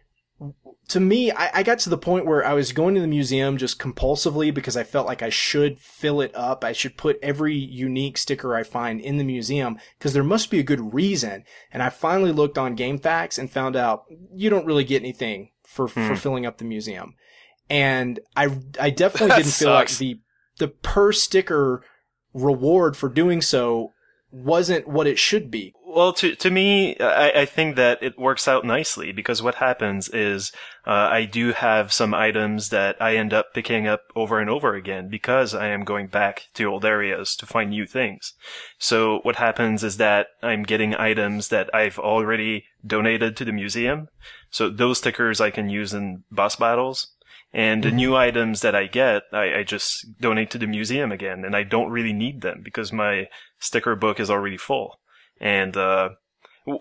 to 0.89 0.99
me, 0.99 1.31
I, 1.31 1.49
I 1.53 1.63
got 1.63 1.79
to 1.79 1.89
the 1.89 1.97
point 1.97 2.25
where 2.25 2.45
I 2.45 2.51
was 2.51 2.73
going 2.73 2.93
to 2.95 3.01
the 3.01 3.07
museum 3.07 3.57
just 3.57 3.79
compulsively 3.79 4.53
because 4.53 4.75
I 4.75 4.83
felt 4.83 5.07
like 5.07 5.21
I 5.21 5.29
should 5.29 5.79
fill 5.79 6.19
it 6.19 6.35
up. 6.35 6.65
I 6.65 6.73
should 6.73 6.97
put 6.97 7.19
every 7.23 7.55
unique 7.55 8.17
sticker 8.17 8.53
I 8.53 8.63
find 8.63 8.99
in 8.99 9.15
the 9.15 9.23
museum 9.23 9.79
because 9.97 10.11
there 10.11 10.25
must 10.25 10.51
be 10.51 10.59
a 10.59 10.63
good 10.63 10.93
reason. 10.93 11.45
And 11.71 11.81
I 11.81 11.87
finally 11.87 12.33
looked 12.33 12.57
on 12.57 12.75
GameFAQs 12.75 13.39
and 13.39 13.49
found 13.49 13.77
out 13.77 14.03
you 14.33 14.49
don't 14.49 14.65
really 14.65 14.83
get 14.83 15.01
anything 15.01 15.51
for, 15.67 15.87
for 15.87 16.07
hmm. 16.07 16.15
filling 16.15 16.45
up 16.45 16.57
the 16.57 16.65
museum. 16.65 17.15
And 17.69 18.19
I, 18.35 18.49
I 18.79 18.89
definitely 18.89 19.27
That 19.29 19.37
didn't 19.37 19.51
feel 19.51 19.73
like 19.73 19.91
the, 19.91 20.19
the 20.57 20.69
per 20.69 21.11
sticker 21.11 21.83
reward 22.33 22.95
for 22.95 23.09
doing 23.09 23.41
so 23.41 23.91
wasn't 24.31 24.87
what 24.87 25.07
it 25.07 25.19
should 25.19 25.51
be. 25.51 25.73
Well, 25.89 26.11
to 26.13 26.35
to 26.35 26.51
me, 26.51 26.97
I, 26.99 27.29
I 27.29 27.45
think 27.45 27.77
that 27.77 28.03
it 28.03 28.19
works 28.19 28.45
out 28.45 28.65
nicely 28.65 29.13
because 29.13 29.41
what 29.41 29.55
happens 29.55 30.09
is 30.09 30.51
uh, 30.85 30.91
I 30.91 31.23
do 31.23 31.53
have 31.53 31.93
some 31.93 32.13
items 32.13 32.69
that 32.69 33.01
I 33.01 33.15
end 33.15 33.33
up 33.33 33.53
picking 33.53 33.87
up 33.87 34.01
over 34.13 34.41
and 34.41 34.49
over 34.49 34.75
again 34.75 35.07
because 35.07 35.55
I 35.55 35.67
am 35.67 35.85
going 35.85 36.07
back 36.07 36.47
to 36.55 36.65
old 36.65 36.83
areas 36.83 37.37
to 37.37 37.45
find 37.45 37.69
new 37.69 37.87
things. 37.87 38.33
So 38.77 39.21
what 39.23 39.37
happens 39.37 39.81
is 39.81 39.95
that 39.95 40.27
I'm 40.43 40.63
getting 40.63 40.93
items 40.93 41.47
that 41.47 41.73
I've 41.73 41.97
already 41.97 42.65
donated 42.85 43.37
to 43.37 43.45
the 43.45 43.53
museum. 43.53 44.09
So 44.51 44.69
those 44.69 44.97
stickers 44.97 45.39
I 45.39 45.51
can 45.51 45.69
use 45.69 45.93
in 45.93 46.25
boss 46.29 46.57
battles. 46.57 47.13
And 47.53 47.81
the 47.81 47.91
new 47.91 48.13
items 48.13 48.59
that 48.59 48.75
I 48.75 48.87
get, 48.87 49.23
I, 49.31 49.59
I 49.59 49.63
just 49.63 50.19
donate 50.19 50.51
to 50.51 50.57
the 50.57 50.67
museum 50.67 51.13
again, 51.13 51.45
and 51.45 51.55
I 51.55 51.63
don't 51.63 51.89
really 51.89 52.11
need 52.11 52.41
them 52.41 52.59
because 52.61 52.91
my 52.91 53.29
sticker 53.57 53.95
book 53.95 54.19
is 54.19 54.29
already 54.29 54.57
full. 54.57 54.99
And 55.39 55.75
uh, 55.77 56.09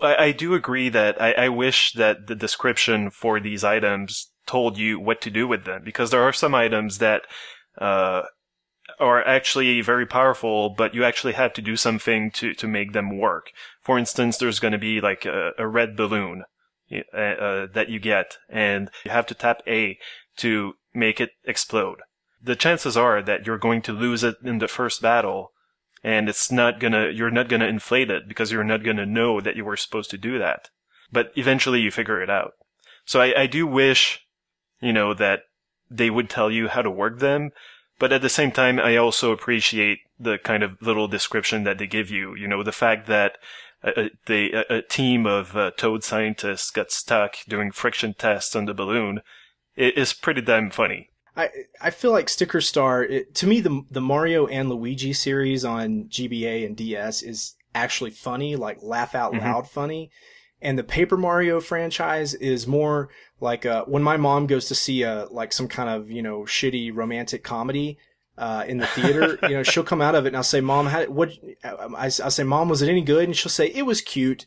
I, 0.03 0.17
I 0.17 0.33
do 0.33 0.55
agree 0.55 0.89
that 0.89 1.21
I, 1.21 1.33
I 1.33 1.49
wish 1.49 1.93
that 1.93 2.27
the 2.27 2.35
description 2.35 3.11
for 3.11 3.41
these 3.41 3.65
items 3.65 4.31
told 4.47 4.79
you 4.79 5.01
what 5.01 5.21
to 5.23 5.31
do 5.31 5.47
with 5.49 5.65
them 5.65 5.83
because 5.85 6.11
there 6.11 6.23
are 6.23 6.33
some 6.33 6.55
items 6.55 6.99
that 6.99 7.23
uh, 7.79 8.23
are 8.99 9.27
actually 9.27 9.81
very 9.81 10.07
powerful, 10.07 10.71
but 10.71 10.95
you 10.95 11.05
actually 11.05 11.33
have 11.35 11.53
to 11.55 11.63
do 11.63 11.77
something 11.77 12.31
to, 12.31 12.55
to 12.55 12.67
make 12.67 12.93
them 12.93 13.19
work. 13.19 13.51
For 13.83 13.99
instance, 13.99 14.39
there's 14.39 14.61
going 14.61 14.73
to 14.73 14.79
be 14.79 15.01
like 15.01 15.27
a, 15.27 15.53
a 15.59 15.67
red 15.67 15.97
balloon 15.97 16.45
uh, 16.93 17.17
uh, 17.17 17.67
that 17.75 17.89
you 17.89 17.99
get, 17.99 18.39
and 18.49 18.91
you 19.05 19.11
have 19.11 19.27
to 19.27 19.35
tap 19.35 19.63
A 19.67 19.99
to 20.39 20.75
make 20.95 21.21
it 21.21 21.31
explode. 21.45 21.99
The 22.43 22.57
chances 22.57 22.97
are 22.97 23.23
that 23.23 23.47
you're 23.47 23.59
going 23.59 23.83
to 23.83 23.93
lose 23.93 24.23
it 24.23 24.37
in 24.45 24.59
the 24.59 24.69
first 24.69 25.03
battle, 25.03 25.53
and 26.07 26.29
it's 26.29 26.53
not 26.53 26.79
gonna, 26.79 27.09
you're 27.09 27.33
not 27.33 27.49
gonna 27.49 27.67
inflate 27.67 28.13
it 28.13 28.29
because 28.29 28.53
you're 28.53 28.63
not 28.63 28.85
gonna 28.85 29.05
know 29.05 29.41
that 29.41 29.57
you 29.57 29.65
were 29.65 29.77
supposed 29.77 30.09
to 30.11 30.17
do 30.17 30.39
that. 30.39 30.71
But 31.11 31.33
eventually 31.35 31.81
you 31.81 31.91
figure 31.91 32.23
it 32.23 32.31
out. 32.31 32.53
So 33.05 33.21
I, 33.21 33.43
I 33.43 33.47
do 33.49 33.67
wish, 33.67 34.25
you 34.81 34.93
know, 34.93 35.15
that 35.15 35.41
they 35.91 36.09
would 36.09 36.31
tell 36.31 36.49
you 36.49 36.69
how 36.69 36.83
to 36.83 36.91
work 36.93 37.19
them, 37.19 37.51
but 37.99 38.13
at 38.13 38.23
the 38.23 38.29
same 38.29 38.53
time, 38.53 38.79
I 38.79 38.95
also 38.95 39.33
appreciate 39.33 39.99
the 40.17 40.39
kind 40.39 40.63
of 40.63 40.81
little 40.81 41.09
description 41.09 41.65
that 41.65 41.79
they 41.79 41.89
give 41.89 42.09
you. 42.09 42.37
You 42.37 42.47
know, 42.47 42.63
the 42.63 42.71
fact 42.71 43.09
that 43.09 43.39
a, 43.83 44.11
a, 44.29 44.77
a, 44.77 44.83
team 44.83 45.27
of 45.27 45.57
uh, 45.57 45.73
toad 45.73 46.05
scientists 46.05 46.71
got 46.71 46.93
stuck 46.93 47.35
doing 47.49 47.73
friction 47.73 48.15
tests 48.15 48.55
on 48.55 48.67
the 48.67 48.75
balloon 48.75 49.23
is 49.77 50.13
pretty 50.13 50.41
damn 50.41 50.71
funny. 50.71 51.11
I 51.37 51.51
I 51.81 51.91
feel 51.91 52.13
like 52.13 52.29
Sticker 52.29 52.61
Star 52.61 53.03
it, 53.03 53.35
to 53.37 53.47
me 53.47 53.61
the 53.61 53.83
the 53.91 54.01
Mario 54.01 54.47
and 54.47 54.69
Luigi 54.69 55.13
series 55.13 55.65
on 55.65 56.05
GBA 56.09 56.65
and 56.67 56.77
DS 56.77 57.23
is 57.23 57.55
actually 57.75 58.11
funny, 58.11 58.57
like 58.57 58.79
laugh 58.83 59.15
out 59.15 59.33
Mhm. 59.33 59.41
loud 59.43 59.69
funny. 59.69 60.11
And 60.63 60.79
the 60.79 60.85
Paper 60.85 61.19
Mario 61.19 61.61
franchise 61.61 62.33
is 62.35 62.67
more 62.67 63.11
like 63.41 63.67
uh, 63.67 63.85
when 63.85 64.03
my 64.03 64.17
mom 64.17 64.47
goes 64.47 64.67
to 64.69 64.75
see 64.75 65.03
a 65.03 65.27
like 65.31 65.53
some 65.53 65.69
kind 65.69 65.91
of 65.91 66.11
you 66.11 66.23
know 66.23 66.41
shitty 66.43 66.95
romantic 66.95 67.45
comedy 67.45 67.99
uh, 68.39 68.65
in 68.67 68.79
the 68.79 68.87
theater. 68.87 69.39
you 69.43 69.51
know, 69.57 69.63
she'll 69.63 69.83
come 69.85 70.01
out 70.01 70.15
of 70.15 70.25
it 70.25 70.29
and 70.29 70.37
I'll 70.37 70.43
say, 70.43 70.61
"Mom, 70.63 70.87
how, 70.87 71.05
what?" 71.07 71.31
I, 71.63 72.07
I 72.07 72.09
say, 72.09 72.43
"Mom, 72.45 72.69
was 72.71 72.81
it 72.83 72.89
any 72.89 73.03
good?" 73.03 73.25
And 73.25 73.37
she'll 73.37 73.51
say, 73.51 73.67
"It 73.69 73.83
was 73.85 74.01
cute." 74.01 74.47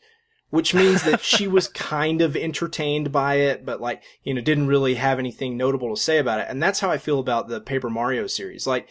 Which 0.50 0.74
means 0.74 1.04
that 1.04 1.22
she 1.22 1.48
was 1.48 1.68
kind 1.68 2.22
of 2.22 2.36
entertained 2.36 3.12
by 3.12 3.36
it, 3.36 3.66
but 3.66 3.80
like, 3.80 4.02
you 4.24 4.34
know, 4.34 4.42
didn't 4.42 4.68
really 4.68 4.96
have 4.96 5.20
anything 5.20 5.56
notable 5.58 5.96
to 5.96 6.02
say 6.02 6.18
about 6.18 6.40
it. 6.40 6.48
And 6.50 6.62
that's 6.62 6.80
how 6.80 6.90
I 6.90 6.98
feel 6.98 7.20
about 7.20 7.50
the 7.50 7.62
Paper 7.62 7.90
Mario 7.90 8.26
series. 8.26 8.66
Like, 8.66 8.88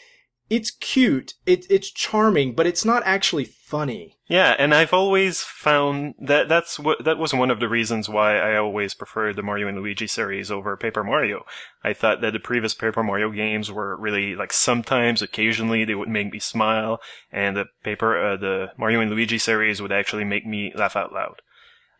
it's 0.50 0.70
cute, 0.70 1.34
it, 1.44 1.66
it's 1.68 1.90
charming, 1.90 2.54
but 2.54 2.66
it's 2.66 2.84
not 2.84 3.02
actually 3.04 3.44
funny. 3.44 4.16
Yeah, 4.28 4.54
and 4.58 4.74
I've 4.74 4.94
always 4.94 5.42
found 5.42 6.14
that 6.18 6.48
that's 6.48 6.78
what 6.78 7.04
that 7.04 7.18
was 7.18 7.34
one 7.34 7.50
of 7.50 7.60
the 7.60 7.68
reasons 7.68 8.08
why 8.08 8.38
I 8.38 8.56
always 8.56 8.94
preferred 8.94 9.36
the 9.36 9.42
Mario 9.42 9.68
and 9.68 9.76
Luigi 9.78 10.06
series 10.06 10.50
over 10.50 10.76
Paper 10.76 11.04
Mario. 11.04 11.44
I 11.84 11.92
thought 11.92 12.22
that 12.22 12.32
the 12.32 12.38
previous 12.38 12.74
Paper 12.74 13.02
Mario 13.02 13.30
games 13.30 13.70
were 13.70 13.96
really 13.96 14.34
like 14.34 14.52
sometimes, 14.52 15.20
occasionally, 15.20 15.84
they 15.84 15.94
would 15.94 16.08
make 16.08 16.32
me 16.32 16.38
smile, 16.38 17.00
and 17.30 17.56
the 17.56 17.66
paper, 17.82 18.18
uh, 18.18 18.36
the 18.36 18.68
Mario 18.78 19.00
and 19.00 19.10
Luigi 19.10 19.38
series 19.38 19.82
would 19.82 19.92
actually 19.92 20.24
make 20.24 20.46
me 20.46 20.72
laugh 20.74 20.96
out 20.96 21.12
loud. 21.12 21.42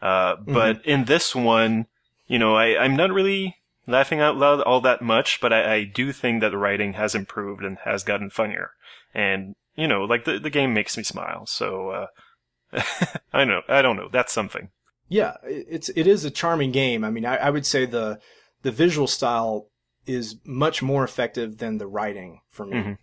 Uh, 0.01 0.37
but 0.37 0.85
in 0.87 1.05
this 1.05 1.35
one, 1.35 1.87
you 2.27 2.39
know, 2.39 2.55
I, 2.57 2.79
I'm 2.79 2.97
not 2.97 3.13
really 3.13 3.57
laughing 3.87 4.21
out 4.21 4.37
loud 4.37 4.61
all 4.61 4.81
that 4.83 5.03
much, 5.03 5.41
but 5.41 5.53
I, 5.53 5.75
I 5.75 5.85
do 5.85 6.13
think 6.13 6.41
that 6.41 6.51
the 6.51 6.59
writing 6.59 6.93
has 6.93 7.15
improved 7.15 7.65
and 7.65 7.79
has 7.79 8.05
gotten 8.05 8.31
funnier. 8.31 8.73
And, 9.15 9.57
you 9.75 9.89
know, 9.89 10.05
like 10.05 10.25
the, 10.25 10.39
the 10.39 10.51
game 10.51 10.75
makes 10.75 10.97
me 10.97 11.03
smile. 11.03 11.47
So, 11.47 11.91
uh, 11.91 12.83
I 13.33 13.45
know, 13.45 13.63
I 13.69 13.83
don't 13.83 13.97
know. 13.97 14.09
That's 14.13 14.33
something. 14.33 14.71
Yeah, 15.09 15.37
it's 15.43 15.89
it 15.91 16.07
is 16.07 16.27
a 16.27 16.31
charming 16.31 16.71
game. 16.71 17.03
I 17.03 17.11
mean, 17.11 17.25
I, 17.25 17.37
I 17.37 17.51
would 17.51 17.65
say 17.65 17.87
the 17.87 18.21
the 18.63 18.71
visual 18.71 19.07
style 19.07 19.69
is 20.07 20.37
much 20.45 20.83
more 20.83 21.03
effective 21.03 21.57
than 21.59 21.79
the 21.79 21.87
writing 21.87 22.43
for 22.51 22.67
me. 22.67 22.77
Mhm. 22.77 22.99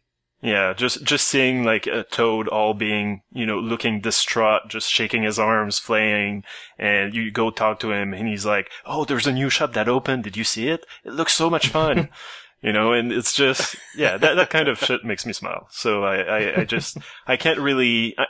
Yeah, 0.45 0.73
just 0.73 1.03
just 1.03 1.27
seeing 1.27 1.63
like 1.63 1.87
a 1.87 2.03
toad 2.03 2.47
all 2.47 2.75
being, 2.75 3.23
you 3.31 3.47
know, 3.47 3.57
looking 3.57 3.99
distraught, 3.99 4.69
just 4.69 4.91
shaking 4.91 5.23
his 5.23 5.39
arms, 5.39 5.79
flaying, 5.79 6.43
and 6.77 7.15
you 7.15 7.31
go 7.31 7.49
talk 7.49 7.79
to 7.79 7.91
him, 7.91 8.13
and 8.13 8.27
he's 8.27 8.45
like, 8.45 8.69
"Oh, 8.85 9.05
there's 9.05 9.25
a 9.25 9.33
new 9.33 9.49
shop 9.49 9.73
that 9.73 9.89
opened. 9.89 10.23
Did 10.23 10.37
you 10.37 10.43
see 10.43 10.67
it? 10.69 10.85
It 11.03 11.13
looks 11.13 11.33
so 11.33 11.49
much 11.49 11.69
fun." 11.69 12.09
you 12.61 12.71
know, 12.71 12.93
and 12.93 13.11
it's 13.11 13.33
just, 13.33 13.75
yeah, 13.95 14.17
that 14.17 14.35
that 14.35 14.51
kind 14.51 14.67
of 14.67 14.77
shit 14.77 15.03
makes 15.03 15.25
me 15.25 15.33
smile. 15.33 15.65
So 15.71 16.03
I 16.03 16.17
I, 16.17 16.61
I 16.61 16.63
just 16.63 16.99
I 17.25 17.37
can't 17.37 17.59
really, 17.59 18.13
I, 18.15 18.25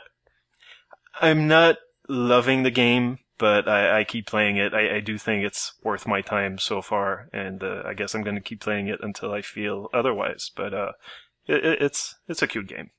I'm 1.20 1.46
not 1.46 1.76
loving 2.08 2.62
the 2.62 2.70
game, 2.70 3.18
but 3.36 3.68
I, 3.68 4.00
I 4.00 4.04
keep 4.04 4.26
playing 4.26 4.56
it. 4.56 4.72
I, 4.72 4.96
I 4.96 5.00
do 5.00 5.18
think 5.18 5.44
it's 5.44 5.74
worth 5.82 6.06
my 6.06 6.22
time 6.22 6.56
so 6.56 6.80
far, 6.80 7.28
and 7.34 7.62
uh, 7.62 7.82
I 7.84 7.92
guess 7.92 8.14
I'm 8.14 8.22
going 8.22 8.36
to 8.36 8.40
keep 8.40 8.62
playing 8.62 8.88
it 8.88 9.00
until 9.02 9.32
I 9.32 9.42
feel 9.42 9.90
otherwise. 9.92 10.50
But 10.56 10.72
uh, 10.72 10.92
it, 11.46 11.64
it- 11.64 11.82
it's 11.82 12.16
it's 12.28 12.42
a 12.42 12.46
cute 12.46 12.68
game. 12.68 12.90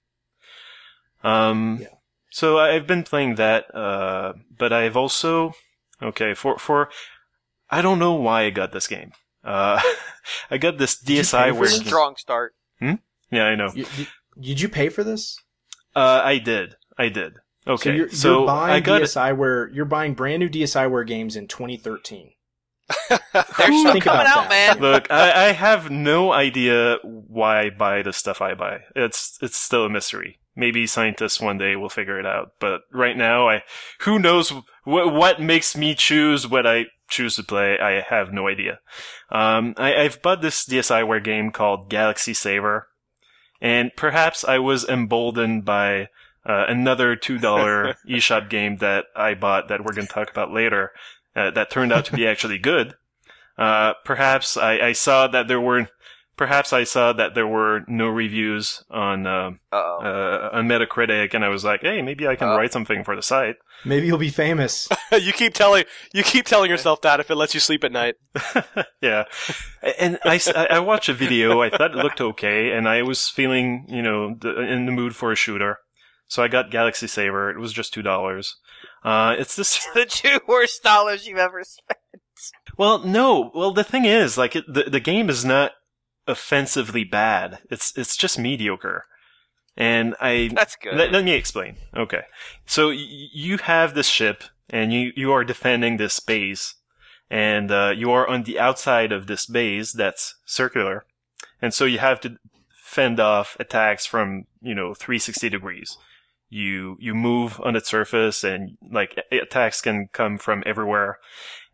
Um, 1.24 1.80
Yeah. 1.82 1.88
so 2.32 2.60
I've 2.60 2.88
been 2.88 3.04
playing 3.04 3.36
that, 3.36 3.74
uh, 3.74 4.34
but 4.58 4.72
I've 4.74 4.96
also 4.98 5.54
okay 6.02 6.34
for 6.34 6.58
for 6.58 6.90
I 7.70 7.82
don't 7.82 8.00
know 8.00 8.14
why 8.14 8.44
I 8.44 8.50
got 8.50 8.72
this 8.72 8.88
game. 8.88 9.12
Uh, 9.44 9.82
I 10.52 10.58
got 10.58 10.78
this 10.78 11.02
DSI 11.02 11.46
pay 11.46 11.52
where? 11.52 11.70
Strong 11.70 12.16
start. 12.18 12.54
Hmm? 12.80 12.96
yeah 13.32 13.46
I 13.46 13.56
know 13.56 13.72
You- 13.74 13.86
you- 13.98 14.06
did 14.40 14.62
you 14.62 14.70
pay 14.70 14.90
for 14.90 15.04
this? 15.04 15.38
uh, 15.96 16.22
I 16.24 16.38
did 16.38 16.76
I 16.98 17.10
did 17.10 17.34
okay 17.66 17.90
So 17.90 17.96
you're, 17.96 18.10
so 18.10 18.38
you're 18.40 18.48
buying 18.48 18.74
I 18.76 18.80
got 18.80 19.02
it. 19.02 19.06
DSiWare. 19.06 19.74
You're 19.74 19.86
buying 19.86 20.14
brand 20.14 20.40
new 20.42 20.50
DSiWare 20.50 21.06
games 21.08 21.36
in 21.36 21.48
2013. 21.48 22.32
They're 23.10 23.14
still 23.54 24.00
coming 24.00 24.28
out, 24.28 24.50
that. 24.50 24.80
man. 24.80 24.80
Look, 24.80 25.12
I, 25.12 25.48
I 25.48 25.52
have 25.52 25.90
no 25.90 26.32
idea 26.32 26.98
why 27.04 27.62
I 27.62 27.70
buy 27.70 28.02
the 28.02 28.14
stuff 28.14 28.42
I 28.42 28.54
buy. 28.54 28.82
It's 28.96 29.38
it's 29.42 29.58
still 29.58 29.86
a 29.86 29.90
mystery. 29.90 30.40
Maybe 30.56 30.88
scientists 30.88 31.40
one 31.40 31.58
day 31.58 31.76
will 31.76 31.90
figure 31.90 32.20
it 32.20 32.26
out. 32.26 32.54
But 32.60 32.82
right 32.92 33.16
now, 33.16 33.50
I 33.50 33.64
who 34.00 34.20
knows 34.20 34.54
what 34.84 35.14
what 35.14 35.42
makes 35.42 35.76
me 35.76 35.96
choose 35.96 36.48
what 36.48 36.66
I 36.66 36.86
choose 37.10 37.36
to 37.36 37.44
play. 37.44 37.78
I 37.80 38.02
have 38.02 38.34
no 38.34 38.48
idea. 38.48 38.80
Um, 39.30 39.74
I, 39.78 39.96
I've 39.96 40.22
bought 40.22 40.42
this 40.42 40.66
DSiWare 40.66 41.24
game 41.24 41.52
called 41.52 41.90
Galaxy 41.90 42.34
Saver, 42.34 42.88
and 43.62 43.92
perhaps 43.96 44.46
I 44.46 44.60
was 44.60 44.88
emboldened 44.88 45.66
by 45.66 46.10
uh, 46.46 46.66
another 46.70 47.16
two 47.16 47.38
dollar 47.38 47.96
eShop 48.10 48.50
game 48.50 48.78
that 48.78 49.06
I 49.16 49.34
bought 49.34 49.68
that 49.68 49.84
we're 49.84 49.94
going 49.94 50.08
to 50.08 50.14
talk 50.14 50.32
about 50.32 50.54
later. 50.54 50.92
Uh, 51.38 51.52
that 51.52 51.70
turned 51.70 51.94
out 51.94 52.04
to 52.06 52.14
be 52.16 52.28
actually 52.28 52.58
good. 52.58 52.96
Uh, 53.60 53.94
perhaps 54.04 54.58
I, 54.58 54.80
I 54.80 54.92
saw 54.94 55.28
that 55.28 55.48
there 55.48 55.62
were, 55.62 55.88
perhaps 56.36 56.74
I 56.74 56.84
saw 56.84 57.14
that 57.14 57.36
there 57.36 57.46
were 57.48 57.82
no 57.88 58.08
reviews 58.08 58.84
on 58.90 59.26
um 59.28 59.60
Uh-oh. 59.72 60.00
uh, 60.04 60.50
on 60.58 60.68
Metacritic, 60.68 61.34
and 61.36 61.46
I 61.46 61.50
was 61.50 61.64
like, 61.64 61.82
hey, 61.82 62.02
maybe 62.02 62.28
I 62.28 62.36
can 62.36 62.50
Uh. 62.50 62.58
write 62.58 62.74
something 62.74 63.04
for 63.04 63.16
the 63.16 63.22
site. 63.22 63.56
Maybe 63.86 64.08
you'll 64.08 64.18
be 64.18 64.30
famous. 64.30 64.90
you 65.12 65.32
keep 65.34 65.54
telling 65.54 65.84
you 66.14 66.24
keep 66.24 66.46
telling 66.46 66.70
yourself 66.72 67.02
that 67.02 67.20
if 67.20 67.30
it 67.30 67.36
lets 67.36 67.54
you 67.54 67.60
sleep 67.60 67.84
at 67.84 67.92
night. 67.92 68.16
yeah, 69.02 69.26
and 70.00 70.18
I, 70.26 70.40
I 70.70 70.80
watched 70.80 71.10
a 71.10 71.14
video. 71.14 71.62
I 71.62 71.70
thought 71.70 71.92
it 71.92 71.98
looked 71.98 72.22
okay, 72.22 72.72
and 72.72 72.88
I 72.90 73.04
was 73.04 73.30
feeling, 73.30 73.86
you 73.90 74.02
know, 74.02 74.36
the, 74.40 74.60
in 74.62 74.86
the 74.88 74.92
mood 74.92 75.16
for 75.16 75.32
a 75.32 75.36
shooter. 75.36 75.78
So 76.28 76.44
I 76.44 76.48
got 76.48 76.72
Galaxy 76.72 77.08
Saver. 77.08 77.50
It 77.50 77.60
was 77.60 77.74
just 77.74 77.94
two 77.94 78.02
dollars. 78.02 78.56
Uh, 79.04 79.36
it's 79.38 79.56
this 79.56 79.86
the 79.94 80.06
two 80.06 80.40
worst 80.48 80.84
dollars 80.84 81.28
you've 81.28 81.38
ever 81.38 81.64
spent. 81.64 82.00
Well, 82.78 83.00
no. 83.00 83.52
Well, 83.56 83.72
the 83.72 83.84
thing 83.84 84.06
is, 84.06 84.38
like, 84.38 84.56
it, 84.56 84.66
the 84.72 84.84
the 84.84 85.00
game 85.00 85.30
is 85.30 85.44
not 85.44 85.72
offensively 86.28 87.04
bad. 87.04 87.60
It's 87.72 87.98
it's 87.98 88.16
just 88.18 88.38
mediocre. 88.38 89.06
And 89.76 90.16
I 90.20 90.50
That's 90.54 90.76
good. 90.76 90.96
let, 90.96 91.12
let 91.12 91.24
me 91.24 91.34
explain. 91.34 91.76
Okay, 91.96 92.24
so 92.66 92.88
y- 92.90 92.96
you 92.98 93.58
have 93.58 93.94
this 93.94 94.08
ship, 94.08 94.44
and 94.70 94.92
you 94.92 95.14
you 95.16 95.32
are 95.32 95.44
defending 95.44 95.98
this 95.98 96.20
base, 96.20 96.76
and 97.30 97.72
uh, 97.72 97.94
you 97.96 98.12
are 98.12 98.28
on 98.28 98.44
the 98.44 98.60
outside 98.60 99.12
of 99.12 99.28
this 99.28 99.46
base 99.46 99.92
that's 99.94 100.36
circular, 100.46 101.06
and 101.62 101.74
so 101.74 101.86
you 101.86 102.00
have 102.00 102.20
to 102.22 102.38
fend 102.70 103.20
off 103.20 103.56
attacks 103.60 104.06
from 104.06 104.46
you 104.62 104.74
know 104.74 104.94
360 104.96 105.48
degrees. 105.50 105.98
You 106.50 106.98
you 107.00 107.14
move 107.14 107.60
on 107.62 107.76
its 107.76 107.90
surface, 107.90 108.44
and 108.44 108.78
like 108.90 109.20
attacks 109.32 109.82
can 109.82 110.10
come 110.14 110.38
from 110.38 110.64
everywhere. 110.66 111.20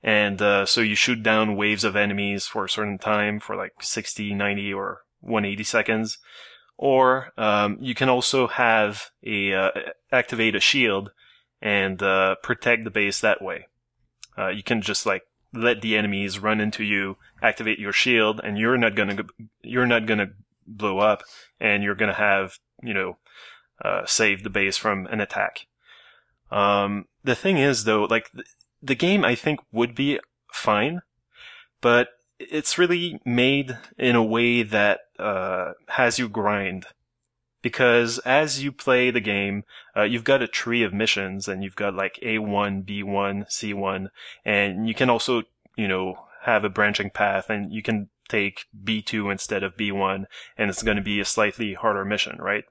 And 0.02 0.42
uh, 0.42 0.66
so 0.66 0.82
you 0.82 0.96
shoot 0.96 1.24
down 1.24 1.56
waves 1.56 1.84
of 1.84 1.96
enemies 1.96 2.46
for 2.46 2.66
a 2.66 2.70
certain 2.70 2.98
time, 2.98 3.40
for 3.40 3.56
like 3.56 3.82
60, 3.82 4.34
90, 4.34 4.74
or 4.74 5.04
180 5.22 5.64
seconds. 5.64 6.18
Or 6.78 7.32
um, 7.38 7.78
you 7.80 7.96
can 7.96 8.10
also 8.10 8.48
have 8.48 9.12
a 9.24 9.54
uh, 9.54 9.72
activate 10.12 10.56
a 10.56 10.60
shield 10.60 11.12
and 11.62 12.02
uh, 12.04 12.36
protect 12.44 12.84
the 12.84 12.92
base 12.92 13.22
that 13.22 13.42
way. 13.42 13.68
Uh, 14.38 14.50
you 14.50 14.64
can 14.64 14.82
just 14.82 15.06
like 15.06 15.24
let 15.54 15.82
the 15.82 15.96
enemies 15.96 16.40
run 16.40 16.60
into 16.60 16.84
you, 16.84 17.18
activate 17.42 17.80
your 17.80 17.94
shield, 17.94 18.42
and 18.44 18.58
you're 18.58 18.78
not 18.78 18.96
gonna 18.96 19.24
you're 19.62 19.86
not 19.86 20.06
gonna 20.06 20.32
blow 20.68 21.00
up, 21.00 21.24
and 21.60 21.84
you're 21.84 21.96
gonna 21.96 22.14
have 22.14 22.58
you 22.82 22.94
know 22.94 23.18
uh, 23.82 24.06
save 24.06 24.44
the 24.44 24.50
base 24.50 24.78
from 24.78 25.08
an 25.08 25.22
attack. 25.22 25.68
Um, 26.52 27.06
the 27.24 27.36
thing 27.36 27.58
is 27.58 27.84
though, 27.84 28.04
like 28.04 28.32
th- 28.32 28.46
the 28.82 28.96
game 28.96 29.24
I 29.24 29.36
think 29.36 29.60
would 29.72 29.96
be 29.96 30.20
fine, 30.52 31.02
but 31.82 32.10
it's 32.40 32.78
really 32.78 33.20
made 33.26 33.78
in 33.98 34.16
a 34.16 34.24
way 34.24 34.64
that 34.64 35.02
uh, 35.18 35.74
has 35.90 36.20
you 36.20 36.30
grind. 36.30 36.86
Because 37.62 38.20
as 38.20 38.62
you 38.62 38.74
play 38.74 39.10
the 39.10 39.22
game, 39.22 39.64
uh, 39.96 40.04
you've 40.04 40.26
got 40.26 40.42
a 40.42 40.50
tree 40.50 40.84
of 40.84 40.94
missions, 40.94 41.48
and 41.48 41.64
you've 41.64 41.78
got 41.78 41.96
like 41.96 42.20
A1, 42.22 42.84
B1, 42.84 43.48
C1, 43.48 44.10
and 44.44 44.86
you 44.86 44.94
can 44.94 45.10
also, 45.10 45.44
you 45.78 45.88
know, 45.88 46.26
have 46.42 46.66
a 46.66 46.70
branching 46.70 47.10
path, 47.10 47.50
and 47.50 47.72
you 47.72 47.82
can 47.82 48.10
take 48.28 48.66
B2 48.84 49.32
instead 49.32 49.64
of 49.64 49.78
B1, 49.78 50.26
and 50.58 50.70
it's 50.70 50.84
going 50.84 50.98
to 50.98 51.04
be 51.04 51.22
a 51.22 51.26
slightly 51.26 51.74
harder 51.74 52.04
mission, 52.04 52.38
right? 52.38 52.66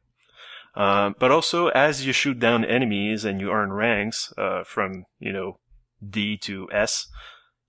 Um, 0.75 1.15
but 1.19 1.31
also, 1.31 1.69
as 1.69 2.07
you 2.07 2.13
shoot 2.13 2.39
down 2.39 2.65
enemies 2.65 3.25
and 3.25 3.41
you 3.41 3.51
earn 3.51 3.73
ranks 3.73 4.33
uh, 4.39 4.65
from, 4.65 5.05
you 5.19 5.33
know, 5.33 5.59
D 6.07 6.37
to 6.39 6.69
S, 6.73 7.09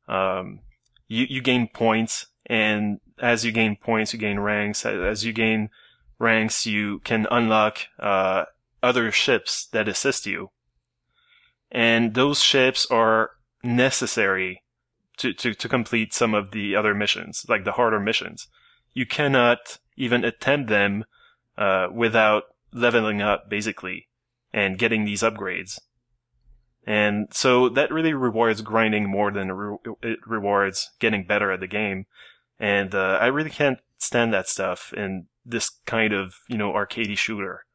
um, 0.08 0.62
you, 1.08 1.26
you 1.30 1.42
gain 1.42 1.68
points, 1.68 2.28
and 2.46 3.00
as 3.20 3.44
you 3.44 3.52
gain 3.52 3.76
points, 3.76 4.14
you 4.14 4.20
gain 4.20 4.40
ranks. 4.40 4.86
As 4.86 5.26
you 5.26 5.34
gain 5.34 5.70
ranks, 6.18 6.66
you 6.66 7.00
can 7.00 7.28
unlock 7.30 7.80
uh, 8.00 8.46
other 8.82 9.12
ships 9.12 9.68
that 9.68 9.90
assist 9.90 10.26
you, 10.26 10.52
and 11.72 12.14
those 12.14 12.42
ships 12.42 12.86
are 12.90 13.32
necessary 13.64 14.64
to, 15.18 15.34
to, 15.34 15.54
to 15.54 15.70
complete 15.70 16.14
some 16.14 16.34
of 16.34 16.52
the 16.52 16.76
other 16.76 16.94
missions, 16.94 17.46
like 17.50 17.66
the 17.66 17.74
harder 17.74 18.00
missions. 18.00 18.48
You 18.94 19.06
cannot 19.06 19.78
even 19.96 20.24
attempt 20.24 20.70
them 20.70 21.06
uh, 21.58 21.88
without 21.94 22.44
leveling 22.74 23.22
up, 23.22 23.50
basically, 23.50 24.08
and 24.54 24.78
getting 24.78 25.06
these 25.06 25.22
upgrades. 25.22 25.80
And 26.86 27.28
so 27.32 27.70
that 27.70 27.92
really 27.92 28.14
rewards 28.14 28.62
grinding 28.62 29.10
more 29.10 29.32
than 29.32 29.50
it 29.50 29.54
re- 29.54 29.96
it 30.02 30.20
rewards 30.28 30.92
getting 31.00 31.26
better 31.26 31.52
at 31.52 31.60
the 31.60 31.68
game. 31.68 32.06
And 32.60 32.94
uh, 32.94 33.18
I 33.22 33.28
really 33.28 33.50
can't 33.50 33.80
stand 33.98 34.34
that 34.34 34.50
stuff 34.50 34.94
in 34.96 35.28
this 35.46 35.72
kind 35.86 36.14
of, 36.14 36.36
you 36.50 36.58
know, 36.58 36.74
arcadey 36.74 37.18
shooter. 37.18 37.66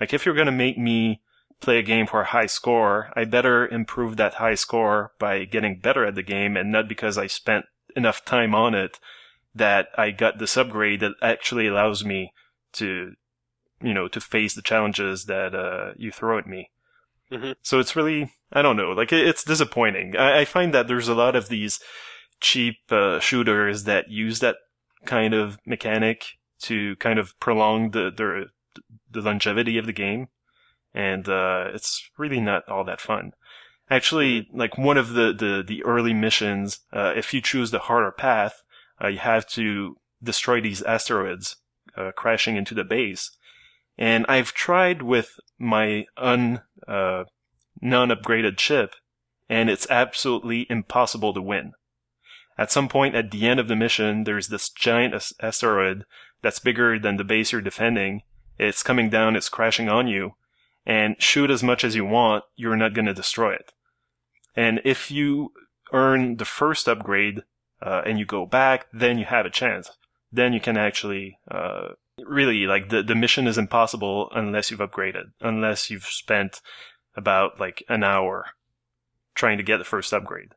Like 0.00 0.12
if 0.12 0.26
you're 0.26 0.34
gonna 0.34 0.52
make 0.52 0.76
me 0.76 1.22
play 1.60 1.78
a 1.78 1.82
game 1.82 2.06
for 2.06 2.20
a 2.20 2.26
high 2.26 2.46
score, 2.46 3.10
I 3.16 3.24
better 3.24 3.66
improve 3.66 4.16
that 4.16 4.34
high 4.34 4.56
score 4.56 5.12
by 5.18 5.44
getting 5.44 5.78
better 5.78 6.04
at 6.04 6.14
the 6.14 6.22
game 6.22 6.56
and 6.56 6.70
not 6.70 6.88
because 6.88 7.16
I 7.16 7.28
spent 7.28 7.64
enough 7.96 8.24
time 8.24 8.54
on 8.54 8.74
it 8.74 8.98
that 9.54 9.88
I 9.96 10.10
got 10.10 10.38
this 10.38 10.56
upgrade 10.56 11.00
that 11.00 11.12
actually 11.22 11.66
allows 11.68 12.04
me 12.04 12.32
to 12.74 13.12
you 13.82 13.94
know, 13.94 14.08
to 14.08 14.20
face 14.20 14.54
the 14.54 14.62
challenges 14.62 15.24
that 15.26 15.54
uh, 15.54 15.92
you 15.96 16.10
throw 16.10 16.38
at 16.38 16.46
me. 16.46 16.70
Mhm. 17.30 17.54
So 17.62 17.78
it's 17.78 17.96
really, 17.96 18.32
I 18.52 18.62
don't 18.62 18.76
know, 18.76 18.90
like 18.92 19.12
it's 19.12 19.44
disappointing. 19.44 20.16
I, 20.16 20.40
I 20.40 20.44
find 20.44 20.74
that 20.74 20.86
there's 20.88 21.08
a 21.08 21.14
lot 21.14 21.34
of 21.34 21.48
these 21.48 21.80
cheap 22.40 22.76
uh, 22.90 23.20
shooters 23.20 23.84
that 23.84 24.10
use 24.10 24.40
that 24.40 24.56
kind 25.06 25.34
of 25.34 25.58
mechanic 25.66 26.26
to 26.60 26.96
kind 26.96 27.18
of 27.18 27.38
prolong 27.40 27.90
the 27.90 28.10
the, 28.10 28.46
the 29.10 29.20
longevity 29.20 29.78
of 29.78 29.86
the 29.86 29.92
game, 29.92 30.28
and 30.94 31.28
uh, 31.28 31.68
it's 31.72 32.10
really 32.18 32.40
not 32.40 32.68
all 32.68 32.84
that 32.84 33.00
fun. 33.00 33.32
Actually, 33.90 34.48
like 34.52 34.78
one 34.78 34.96
of 34.96 35.14
the 35.14 35.32
the, 35.32 35.64
the 35.66 35.82
early 35.84 36.14
missions, 36.14 36.80
uh, 36.92 37.12
if 37.16 37.32
you 37.34 37.40
choose 37.40 37.70
the 37.70 37.80
harder 37.80 38.12
path, 38.12 38.62
uh, 39.02 39.08
you 39.08 39.18
have 39.18 39.46
to 39.48 39.96
destroy 40.22 40.60
these 40.60 40.82
asteroids 40.82 41.56
uh, 41.96 42.12
crashing 42.16 42.56
into 42.56 42.74
the 42.74 42.84
base. 42.84 43.30
And 43.98 44.24
I've 44.28 44.52
tried 44.52 45.02
with 45.02 45.38
my 45.58 46.06
un 46.16 46.62
uh, 46.88 47.24
non-upgraded 47.80 48.56
chip, 48.56 48.94
and 49.48 49.68
it's 49.68 49.90
absolutely 49.90 50.66
impossible 50.70 51.34
to 51.34 51.42
win. 51.42 51.72
At 52.58 52.70
some 52.70 52.88
point 52.88 53.14
at 53.14 53.30
the 53.30 53.46
end 53.46 53.60
of 53.60 53.68
the 53.68 53.76
mission, 53.76 54.24
there's 54.24 54.48
this 54.48 54.68
giant 54.68 55.14
as- 55.14 55.32
asteroid 55.40 56.04
that's 56.42 56.58
bigger 56.58 56.98
than 56.98 57.16
the 57.16 57.24
base 57.24 57.52
you're 57.52 57.60
defending. 57.60 58.22
It's 58.58 58.82
coming 58.82 59.10
down, 59.10 59.36
it's 59.36 59.48
crashing 59.48 59.88
on 59.88 60.06
you, 60.06 60.32
and 60.84 61.20
shoot 61.20 61.50
as 61.50 61.62
much 61.62 61.84
as 61.84 61.94
you 61.94 62.04
want, 62.04 62.44
you're 62.56 62.76
not 62.76 62.94
going 62.94 63.06
to 63.06 63.14
destroy 63.14 63.54
it. 63.54 63.72
And 64.54 64.80
if 64.84 65.10
you 65.10 65.52
earn 65.92 66.36
the 66.36 66.44
first 66.44 66.88
upgrade 66.88 67.42
uh, 67.80 68.02
and 68.04 68.18
you 68.18 68.24
go 68.24 68.46
back, 68.46 68.86
then 68.92 69.18
you 69.18 69.24
have 69.24 69.46
a 69.46 69.50
chance. 69.50 69.90
Then 70.30 70.52
you 70.52 70.60
can 70.60 70.76
actually 70.76 71.38
uh, 71.50 71.88
really 72.26 72.66
like 72.66 72.88
the 72.88 73.02
the 73.02 73.14
mission 73.14 73.46
is 73.46 73.58
impossible 73.58 74.30
unless 74.34 74.70
you've 74.70 74.80
upgraded, 74.80 75.32
unless 75.40 75.90
you've 75.90 76.04
spent 76.06 76.60
about 77.16 77.60
like 77.60 77.82
an 77.88 78.02
hour 78.02 78.46
trying 79.34 79.58
to 79.58 79.62
get 79.64 79.78
the 79.78 79.84
first 79.84 80.12
upgrade. 80.12 80.52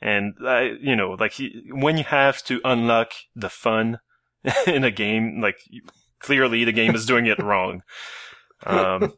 And 0.00 0.34
I, 0.44 0.72
you 0.80 0.96
know, 0.96 1.12
like 1.12 1.38
you- 1.38 1.74
when 1.74 1.96
you 1.98 2.04
have 2.04 2.42
to 2.44 2.60
unlock 2.64 3.12
the 3.36 3.48
fun 3.48 4.00
in 4.66 4.84
a 4.84 4.90
game, 4.90 5.40
like 5.40 5.58
clearly 6.18 6.64
the 6.64 6.72
game 6.72 6.94
is 6.94 7.06
doing 7.06 7.26
it 7.26 7.38
wrong. 7.42 7.82
Um, 8.66 9.12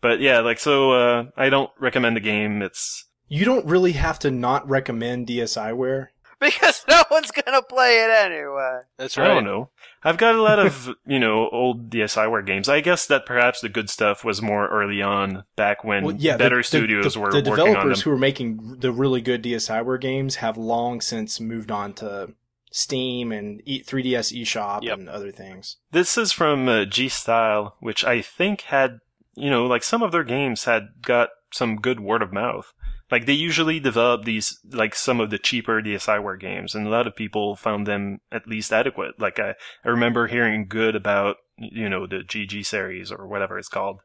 but 0.00 0.20
yeah, 0.20 0.40
like 0.40 0.58
so, 0.58 0.92
uh, 0.92 1.24
I 1.36 1.48
don't 1.50 1.70
recommend 1.78 2.16
the 2.16 2.20
game. 2.20 2.62
It's 2.62 3.06
You 3.28 3.44
don't 3.44 3.66
really 3.66 3.92
have 3.92 4.18
to 4.20 4.30
not 4.30 4.68
recommend 4.68 5.26
DSiWare. 5.28 6.08
Because 6.50 6.84
no 6.88 7.02
one's 7.10 7.30
gonna 7.30 7.60
play 7.62 8.02
it 8.02 8.10
anyway. 8.10 8.80
That's 8.96 9.18
right. 9.18 9.30
I 9.30 9.34
don't 9.34 9.44
know. 9.44 9.68
I've 10.02 10.16
got 10.16 10.34
a 10.36 10.40
lot 10.42 10.58
of, 10.58 10.88
you 11.06 11.18
know, 11.18 11.48
old 11.50 11.90
DSiWare 11.90 12.46
games. 12.46 12.66
I 12.68 12.80
guess 12.80 13.06
that 13.08 13.26
perhaps 13.26 13.60
the 13.60 13.68
good 13.68 13.90
stuff 13.90 14.24
was 14.24 14.40
more 14.40 14.66
early 14.68 15.02
on, 15.02 15.44
back 15.56 15.84
when 15.84 16.02
Well, 16.04 16.16
yeah, 16.16 16.38
better 16.38 16.56
the- 16.58 16.62
studios 16.64 17.12
the, 17.14 17.20
were 17.20 17.30
the 17.30 17.36
working 17.50 17.50
on 17.52 17.66
developers 17.68 17.98
them. 17.98 18.04
who 18.04 18.10
were 18.10 18.18
making 18.18 18.76
the 18.80 18.90
really 18.90 19.20
good 19.20 19.42
DSiWare 19.44 20.00
games 20.00 20.36
have 20.36 20.56
long 20.56 21.02
since 21.02 21.40
moved 21.40 21.70
on 21.70 21.92
to 21.94 22.32
Steam 22.72 23.32
and 23.32 23.60
e- 23.66 23.82
3DS 23.82 24.32
eShop 24.40 24.82
Yep. 24.82 24.98
and 24.98 25.08
other 25.10 25.32
things. 25.32 25.76
This 25.90 26.16
is 26.16 26.32
from 26.32 26.68
uh, 26.68 26.84
G 26.86 27.08
Style, 27.10 27.76
which 27.80 28.04
I 28.04 28.22
think 28.22 28.62
had, 28.62 29.00
you 29.34 29.50
know, 29.50 29.66
like 29.66 29.82
some 29.82 30.02
of 30.02 30.12
their 30.12 30.24
games 30.24 30.64
had 30.64 30.88
got 31.02 31.30
some 31.52 31.76
good 31.76 32.00
word 32.00 32.22
of 32.22 32.32
mouth. 32.32 32.72
Like 33.10 33.26
they 33.26 33.32
usually 33.32 33.80
develop 33.80 34.24
these, 34.24 34.58
like 34.70 34.94
some 34.94 35.20
of 35.20 35.30
the 35.30 35.38
cheaper 35.38 35.82
DSiWare 35.82 36.38
games, 36.38 36.74
and 36.74 36.86
a 36.86 36.90
lot 36.90 37.06
of 37.06 37.16
people 37.16 37.56
found 37.56 37.86
them 37.86 38.20
at 38.30 38.46
least 38.46 38.72
adequate. 38.72 39.18
Like 39.18 39.38
I, 39.38 39.54
I 39.84 39.88
remember 39.88 40.26
hearing 40.28 40.66
good 40.68 40.94
about, 40.94 41.36
you 41.56 41.88
know, 41.88 42.06
the 42.06 42.18
GG 42.18 42.64
series 42.66 43.10
or 43.10 43.26
whatever 43.26 43.58
it's 43.58 43.68
called. 43.68 44.00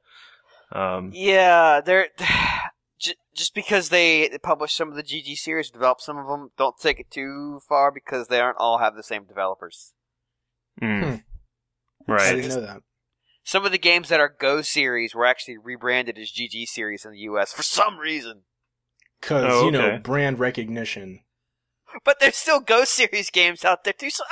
Um, 0.72 1.12
Yeah, 1.14 1.82
they're 1.82 2.08
just 3.36 3.54
because 3.54 3.90
they 3.90 4.30
publish 4.42 4.74
some 4.74 4.90
of 4.90 4.96
the 4.96 5.04
GG 5.04 5.36
series, 5.36 5.70
develop 5.70 6.02
some 6.02 6.18
of 6.18 6.28
them. 6.28 6.50
Don't 6.58 6.78
take 6.80 7.00
it 7.00 7.12
too 7.12 7.60
far 7.68 7.92
because 7.92 8.28
they 8.28 8.40
aren't 8.40 8.58
all 8.58 8.80
have 8.80 8.96
the 8.96 9.04
same 9.04 9.26
developers. 9.26 9.94
mm. 10.82 11.22
I 12.08 12.12
Right. 12.12 12.36
didn't 12.36 12.50
know 12.50 12.62
that. 12.62 12.82
Some 13.44 13.66
of 13.66 13.72
the 13.72 13.78
games 13.78 14.10
that 14.10 14.20
are 14.20 14.36
Go 14.40 14.62
series 14.64 15.14
were 15.14 15.26
actually 15.26 15.58
rebranded 15.58 16.18
as 16.18 16.32
GG 16.32 16.66
series 16.68 17.06
in 17.06 17.12
the 17.12 17.20
U.S. 17.20 17.54
for 17.54 17.62
some 17.64 18.00
reason, 18.00 18.42
Cause, 19.26 19.46
Oh, 19.48 19.66
you 19.66 19.72
know, 19.72 19.98
brand 20.02 20.40
recognition. 20.40 21.22
but 22.04 22.20
there's 22.20 22.36
still 22.36 22.60
Ghost 22.60 22.94
series 22.94 23.30
games 23.30 23.66
out 23.66 23.84
there 23.84 23.94
too. 23.94 24.10
So 24.10 24.24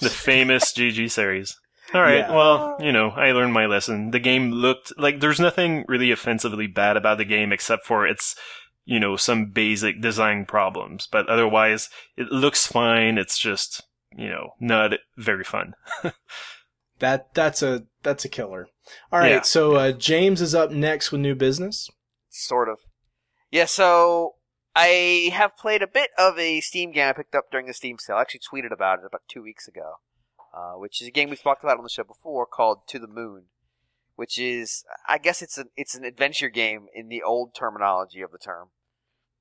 the 0.00 0.10
famous 0.10 0.72
GG 0.76 1.10
series. 1.10 1.58
All 1.92 2.00
right. 2.02 2.18
Yeah. 2.18 2.34
Well, 2.34 2.76
you 2.80 2.90
know, 2.92 3.10
I 3.10 3.32
learned 3.32 3.52
my 3.52 3.66
lesson. 3.66 4.10
The 4.10 4.18
game 4.18 4.50
looked 4.50 4.92
like 4.98 5.20
there's 5.20 5.38
nothing 5.38 5.84
really 5.86 6.10
offensively 6.10 6.66
bad 6.66 6.96
about 6.96 7.18
the 7.18 7.24
game 7.24 7.52
except 7.52 7.86
for 7.86 8.06
its, 8.06 8.34
you 8.84 8.98
know, 8.98 9.16
some 9.16 9.46
basic 9.50 10.00
design 10.00 10.46
problems. 10.46 11.06
But 11.06 11.28
otherwise, 11.28 11.90
it 12.16 12.32
looks 12.32 12.66
fine. 12.66 13.18
It's 13.18 13.38
just, 13.38 13.82
you 14.16 14.28
know, 14.28 14.50
not 14.60 14.92
very 15.16 15.44
fun. 15.44 15.74
That 17.00 17.34
that's 17.34 17.60
a 17.62 17.84
that's 18.04 18.24
a 18.24 18.28
killer. 18.28 18.68
All 19.10 19.18
right, 19.18 19.30
Yeah. 19.32 19.42
so 19.42 19.74
uh, 19.74 19.92
James 19.92 20.40
is 20.40 20.54
up 20.54 20.70
next 20.70 21.10
with 21.10 21.20
new 21.20 21.34
business. 21.34 21.90
sort 22.30 22.68
of. 22.68 22.78
Yeah, 23.54 23.66
so 23.66 24.34
I 24.74 25.30
have 25.32 25.56
played 25.56 25.80
a 25.80 25.86
bit 25.86 26.10
of 26.18 26.36
a 26.40 26.60
Steam 26.60 26.90
game 26.90 27.10
I 27.10 27.12
picked 27.12 27.36
up 27.36 27.52
during 27.52 27.68
the 27.68 27.72
Steam 27.72 27.98
sale. 28.00 28.16
I 28.16 28.22
actually 28.22 28.40
tweeted 28.40 28.72
about 28.72 28.98
it 28.98 29.04
about 29.06 29.22
two 29.28 29.44
weeks 29.44 29.68
ago, 29.68 29.98
uh, 30.52 30.72
which 30.72 31.00
is 31.00 31.06
a 31.06 31.12
game 31.12 31.30
we've 31.30 31.40
talked 31.40 31.62
about 31.62 31.78
on 31.78 31.84
the 31.84 31.88
show 31.88 32.02
before 32.02 32.46
called 32.46 32.88
To 32.88 32.98
the 32.98 33.06
Moon, 33.06 33.44
which 34.16 34.40
is, 34.40 34.82
I 35.08 35.18
guess 35.18 35.40
it's 35.40 35.56
an 35.56 35.68
it's 35.76 35.94
an 35.94 36.02
adventure 36.02 36.48
game 36.48 36.86
in 36.92 37.06
the 37.06 37.22
old 37.22 37.54
terminology 37.54 38.22
of 38.22 38.32
the 38.32 38.38
term, 38.38 38.70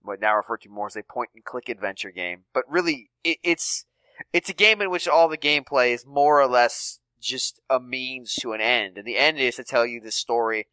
but 0.05 0.22
now 0.22 0.36
referred 0.36 0.61
to 0.61 0.70
more 0.70 0.86
as 0.86 0.95
a 0.95 1.01
point 1.01 1.32
and 1.34 1.43
click 1.43 1.68
adventure 1.68 2.11
game. 2.11 2.43
But 2.53 2.66
really, 2.70 3.09
it, 3.24 3.39
it's 3.41 3.88
it's 4.32 4.49
a 4.49 4.53
game 4.53 4.80
in 4.80 4.91
which 4.91 5.07
all 5.07 5.28
the 5.28 5.39
gameplay 5.39 5.91
is 5.91 6.05
more 6.05 6.39
or 6.39 6.47
less 6.47 6.99
just 7.20 7.61
a 7.68 7.80
means 7.80 8.36
to 8.41 8.53
an 8.53 8.61
end, 8.61 8.99
and 8.99 9.07
the 9.07 9.18
end 9.18 9.39
is 9.39 9.55
to 9.55 9.64
tell 9.64 9.88
you 9.88 9.99
this 9.99 10.14
story 10.14 10.68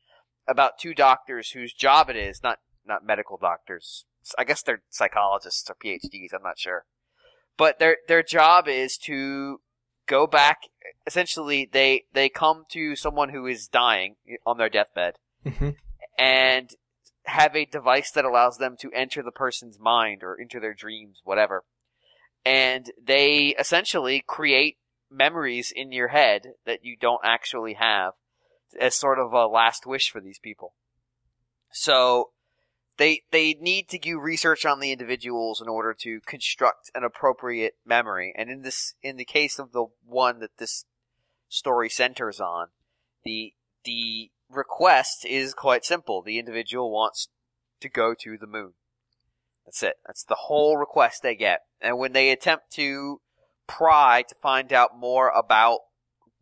about 0.46 0.78
two 0.78 0.92
doctors 0.92 1.52
whose 1.52 1.72
job 1.72 2.10
it 2.10 2.16
is 2.16 2.42
not 2.42 2.58
not 2.86 3.04
medical 3.04 3.36
doctors. 3.36 4.04
I 4.38 4.44
guess 4.44 4.62
they're 4.62 4.82
psychologists 4.90 5.68
or 5.70 5.76
PhDs. 5.76 6.34
I'm 6.34 6.42
not 6.42 6.58
sure, 6.58 6.84
but 7.56 7.78
their 7.78 7.98
their 8.08 8.22
job 8.22 8.68
is 8.68 8.96
to 9.04 9.60
go 10.06 10.26
back. 10.26 10.58
Essentially, 11.06 11.68
they 11.70 12.04
they 12.12 12.28
come 12.28 12.64
to 12.72 12.96
someone 12.96 13.30
who 13.30 13.46
is 13.46 13.68
dying 13.68 14.16
on 14.44 14.58
their 14.58 14.68
deathbed 14.68 15.14
Mhm. 15.44 15.76
and 16.18 16.70
have 17.24 17.54
a 17.54 17.64
device 17.64 18.10
that 18.10 18.24
allows 18.24 18.58
them 18.58 18.76
to 18.80 18.90
enter 18.92 19.22
the 19.22 19.30
person's 19.30 19.78
mind 19.78 20.22
or 20.22 20.34
into 20.34 20.58
their 20.60 20.74
dreams, 20.74 21.20
whatever. 21.24 21.64
And 22.44 22.90
they 23.00 23.54
essentially 23.58 24.22
create 24.26 24.78
memories 25.10 25.72
in 25.74 25.92
your 25.92 26.08
head 26.08 26.54
that 26.64 26.84
you 26.84 26.96
don't 26.96 27.20
actually 27.24 27.74
have 27.74 28.14
as 28.78 28.94
sort 28.94 29.18
of 29.18 29.32
a 29.32 29.46
last 29.46 29.86
wish 29.86 30.10
for 30.10 30.20
these 30.20 30.38
people. 30.38 30.74
So 31.72 32.30
they 33.00 33.22
they 33.32 33.54
need 33.54 33.88
to 33.88 33.98
do 33.98 34.20
research 34.20 34.66
on 34.66 34.78
the 34.78 34.92
individuals 34.92 35.62
in 35.62 35.68
order 35.68 35.94
to 35.94 36.20
construct 36.26 36.90
an 36.94 37.02
appropriate 37.02 37.76
memory. 37.84 38.34
And 38.36 38.50
in 38.50 38.60
this 38.60 38.94
in 39.02 39.16
the 39.16 39.24
case 39.24 39.58
of 39.58 39.72
the 39.72 39.86
one 40.04 40.38
that 40.40 40.58
this 40.58 40.84
story 41.48 41.88
centers 41.88 42.40
on, 42.40 42.68
the 43.24 43.54
the 43.84 44.30
request 44.50 45.24
is 45.24 45.54
quite 45.54 45.86
simple. 45.86 46.20
The 46.20 46.38
individual 46.38 46.92
wants 46.92 47.28
to 47.80 47.88
go 47.88 48.14
to 48.20 48.36
the 48.36 48.46
moon. 48.46 48.74
That's 49.64 49.82
it. 49.82 49.94
That's 50.06 50.24
the 50.24 50.34
whole 50.34 50.76
request 50.76 51.22
they 51.22 51.34
get. 51.34 51.60
And 51.80 51.98
when 51.98 52.12
they 52.12 52.30
attempt 52.30 52.70
to 52.72 53.22
pry 53.66 54.24
to 54.28 54.34
find 54.34 54.74
out 54.74 54.98
more 54.98 55.30
about 55.30 55.78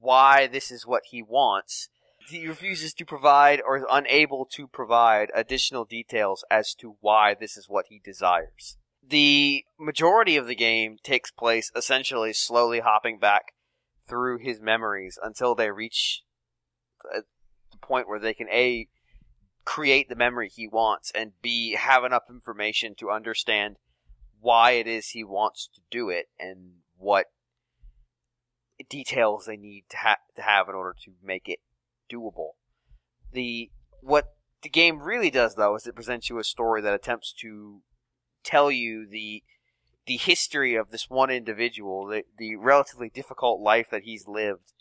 why 0.01 0.49
this 0.49 0.73
is 0.73 0.85
what 0.85 1.05
he 1.11 1.23
wants, 1.23 1.89
he 2.29 2.47
refuses 2.47 2.93
to 2.95 3.05
provide 3.05 3.61
or 3.65 3.77
is 3.77 3.85
unable 3.91 4.47
to 4.53 4.67
provide 4.67 5.31
additional 5.35 5.85
details 5.85 6.45
as 6.51 6.75
to 6.75 6.97
why 7.01 7.35
this 7.35 7.57
is 7.57 7.69
what 7.69 7.87
he 7.89 8.01
desires. 8.03 8.77
The 9.07 9.65
majority 9.79 10.37
of 10.37 10.47
the 10.47 10.55
game 10.55 10.99
takes 11.03 11.31
place 11.31 11.71
essentially 11.75 12.33
slowly 12.33 12.81
hopping 12.81 13.19
back 13.19 13.53
through 14.09 14.39
his 14.39 14.61
memories 14.61 15.19
until 15.23 15.55
they 15.55 15.71
reach 15.71 16.23
uh, 17.15 17.21
the 17.71 17.79
point 17.79 18.09
where 18.09 18.19
they 18.19 18.35
can 18.35 18.49
A, 18.51 18.89
create 19.65 20.09
the 20.09 20.17
memory 20.17 20.49
he 20.49 20.67
wants, 20.67 21.11
and 21.15 21.33
B, 21.43 21.73
have 21.73 22.05
enough 22.05 22.25
information 22.29 22.95
to 22.97 23.11
understand 23.11 23.77
why 24.41 24.73
it 24.73 24.87
is 24.87 25.11
he 25.11 25.25
wants 25.25 25.69
to 25.75 25.81
do 25.91 26.11
it 26.11 26.27
and 26.39 26.81
what 26.97 27.27
details 28.89 29.47
they 29.47 29.57
need 29.57 29.85
to, 29.91 29.97
ha- 29.97 30.17
to 30.37 30.43
have 30.43 30.69
in 30.69 30.75
order 30.75 30.95
to 31.05 31.13
make 31.23 31.49
it 31.49 31.59
doable. 32.13 32.53
The 33.33 33.71
what 34.01 34.35
the 34.63 34.69
game 34.69 35.01
really 35.01 35.31
does 35.31 35.55
though 35.55 35.77
is 35.77 35.87
it 35.87 35.95
presents 35.95 36.29
you 36.29 36.39
a 36.39 36.45
story 36.45 36.81
that 36.83 36.95
attempts 36.95 37.33
to 37.41 37.83
tell 38.45 38.71
you 38.71 39.07
the 39.09 39.43
the 40.07 40.17
history 40.17 40.75
of 40.75 40.91
this 40.91 41.11
one 41.11 41.31
individual, 41.31 42.07
the, 42.07 42.23
the 42.39 42.57
relatively 42.57 43.11
difficult 43.11 43.61
life 43.61 43.89
that 43.91 44.05
he's 44.05 44.27
lived, 44.27 44.73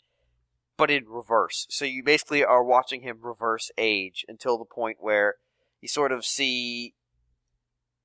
but 0.78 0.90
in 0.90 1.04
reverse. 1.06 1.66
So 1.68 1.84
you 1.84 2.02
basically 2.02 2.42
are 2.42 2.64
watching 2.64 3.02
him 3.02 3.18
reverse 3.20 3.70
age 3.76 4.24
until 4.26 4.56
the 4.56 4.64
point 4.64 4.96
where 5.00 5.34
you 5.82 5.88
sort 5.88 6.12
of 6.12 6.24
see 6.24 6.94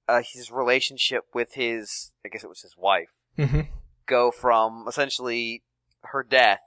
uh, 0.10 0.22
his 0.34 0.52
relationship 0.52 1.24
with 1.34 1.54
his, 1.54 2.12
I 2.26 2.30
guess 2.30 2.44
it 2.44 2.50
was 2.50 2.62
his 2.62 2.76
wife, 2.78 3.10
Mm-hmm. 3.38 3.62
go 4.06 4.30
from 4.30 4.86
essentially 4.88 5.64
her 6.04 6.24
death 6.24 6.60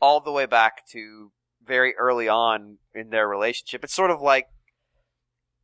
all 0.00 0.20
the 0.20 0.32
way 0.32 0.46
back 0.46 0.86
to 0.92 1.32
very 1.66 1.94
early 1.96 2.28
on 2.28 2.78
in 2.94 3.10
their 3.10 3.28
relationship. 3.28 3.84
It's 3.84 3.94
sort 3.94 4.10
of 4.10 4.20
like 4.20 4.46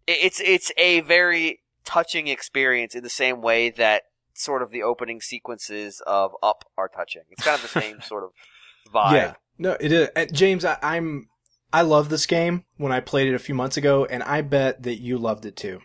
it's 0.07 0.41
it's 0.41 0.73
a 0.77 1.01
very 1.01 1.61
touching 1.85 2.29
experience 2.29 2.95
in 2.95 3.03
the 3.03 3.11
same 3.11 3.41
way 3.43 3.71
that 3.71 4.03
sort 4.35 4.63
of 4.63 4.71
the 4.71 4.83
opening 4.83 5.21
sequences 5.21 6.03
of 6.07 6.33
Up 6.43 6.65
are 6.77 6.89
touching. 6.89 7.23
It's 7.31 7.45
kind 7.45 7.57
of 7.57 7.63
the 7.63 7.69
same 7.81 8.01
sort 8.03 8.25
of 8.25 8.31
vibe. 8.93 9.13
Yeah. 9.13 9.35
No, 9.59 9.77
it 9.79 9.93
is. 9.93 10.09
James, 10.33 10.65
I, 10.65 10.79
I'm, 10.83 11.29
I 11.73 11.83
love 11.83 12.09
this 12.09 12.27
game 12.27 12.65
when 12.79 12.91
I 12.91 13.01
played 13.01 13.29
it 13.29 13.35
a 13.35 13.39
few 13.39 13.55
months 13.55 13.77
ago, 13.77 14.07
and 14.07 14.23
I 14.23 14.41
bet 14.41 14.83
that 14.85 15.01
you 15.01 15.19
loved 15.19 15.45
it 15.45 15.57
too. 15.57 15.81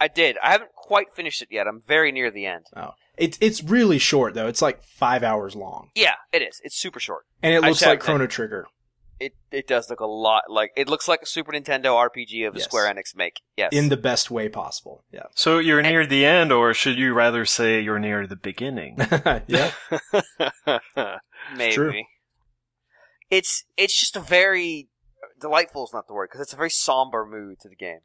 I 0.00 0.08
did. 0.08 0.36
I 0.42 0.50
haven't 0.50 0.72
quite 0.74 1.14
finished 1.14 1.42
it 1.42 1.48
yet. 1.50 1.68
I'm 1.68 1.80
very 1.80 2.10
near 2.10 2.30
the 2.30 2.44
end. 2.44 2.66
Oh, 2.76 2.90
it's 3.16 3.38
it's 3.40 3.62
really 3.62 3.98
short 3.98 4.34
though. 4.34 4.48
It's 4.48 4.60
like 4.60 4.82
five 4.82 5.22
hours 5.22 5.54
long, 5.54 5.90
Yeah, 5.94 6.14
it 6.32 6.42
is. 6.42 6.60
It's 6.64 6.76
super 6.76 6.98
short. 6.98 7.24
and 7.42 7.54
it 7.54 7.62
looks 7.62 7.82
like 7.86 8.00
Chrono 8.00 8.26
Trigger. 8.26 8.66
It 9.22 9.36
it 9.52 9.68
does 9.68 9.88
look 9.88 10.00
a 10.00 10.06
lot 10.06 10.44
like 10.48 10.72
it 10.76 10.88
looks 10.88 11.06
like 11.06 11.22
a 11.22 11.26
Super 11.26 11.52
Nintendo 11.52 11.94
RPG 11.94 12.48
of 12.48 12.56
a 12.56 12.58
Yes. 12.58 12.64
Square 12.64 12.92
Enix 12.92 13.14
make. 13.14 13.40
Yes. 13.56 13.70
in 13.72 13.88
the 13.88 13.96
best 13.96 14.30
way 14.30 14.48
possible. 14.48 15.04
Yeah. 15.12 15.26
So 15.34 15.58
you're 15.58 15.80
near 15.80 16.04
the 16.06 16.24
end, 16.24 16.50
or 16.50 16.74
should 16.74 16.98
you 16.98 17.14
rather 17.14 17.44
say 17.44 17.80
you're 17.80 18.00
near 18.00 18.26
the 18.26 18.34
beginning? 18.36 18.98
yeah. 19.46 19.70
Maybe. 21.56 21.74
true. 21.74 22.02
It's 23.30 23.64
it's 23.76 23.98
just 23.98 24.16
a 24.16 24.20
very 24.20 24.88
delightful 25.40 25.84
is 25.84 25.92
not 25.92 26.06
the 26.08 26.14
word 26.14 26.28
because 26.30 26.40
it's 26.40 26.52
a 26.52 26.56
very 26.56 26.70
somber 26.70 27.24
mood 27.24 27.60
to 27.60 27.68
the 27.68 27.76
game. 27.76 28.00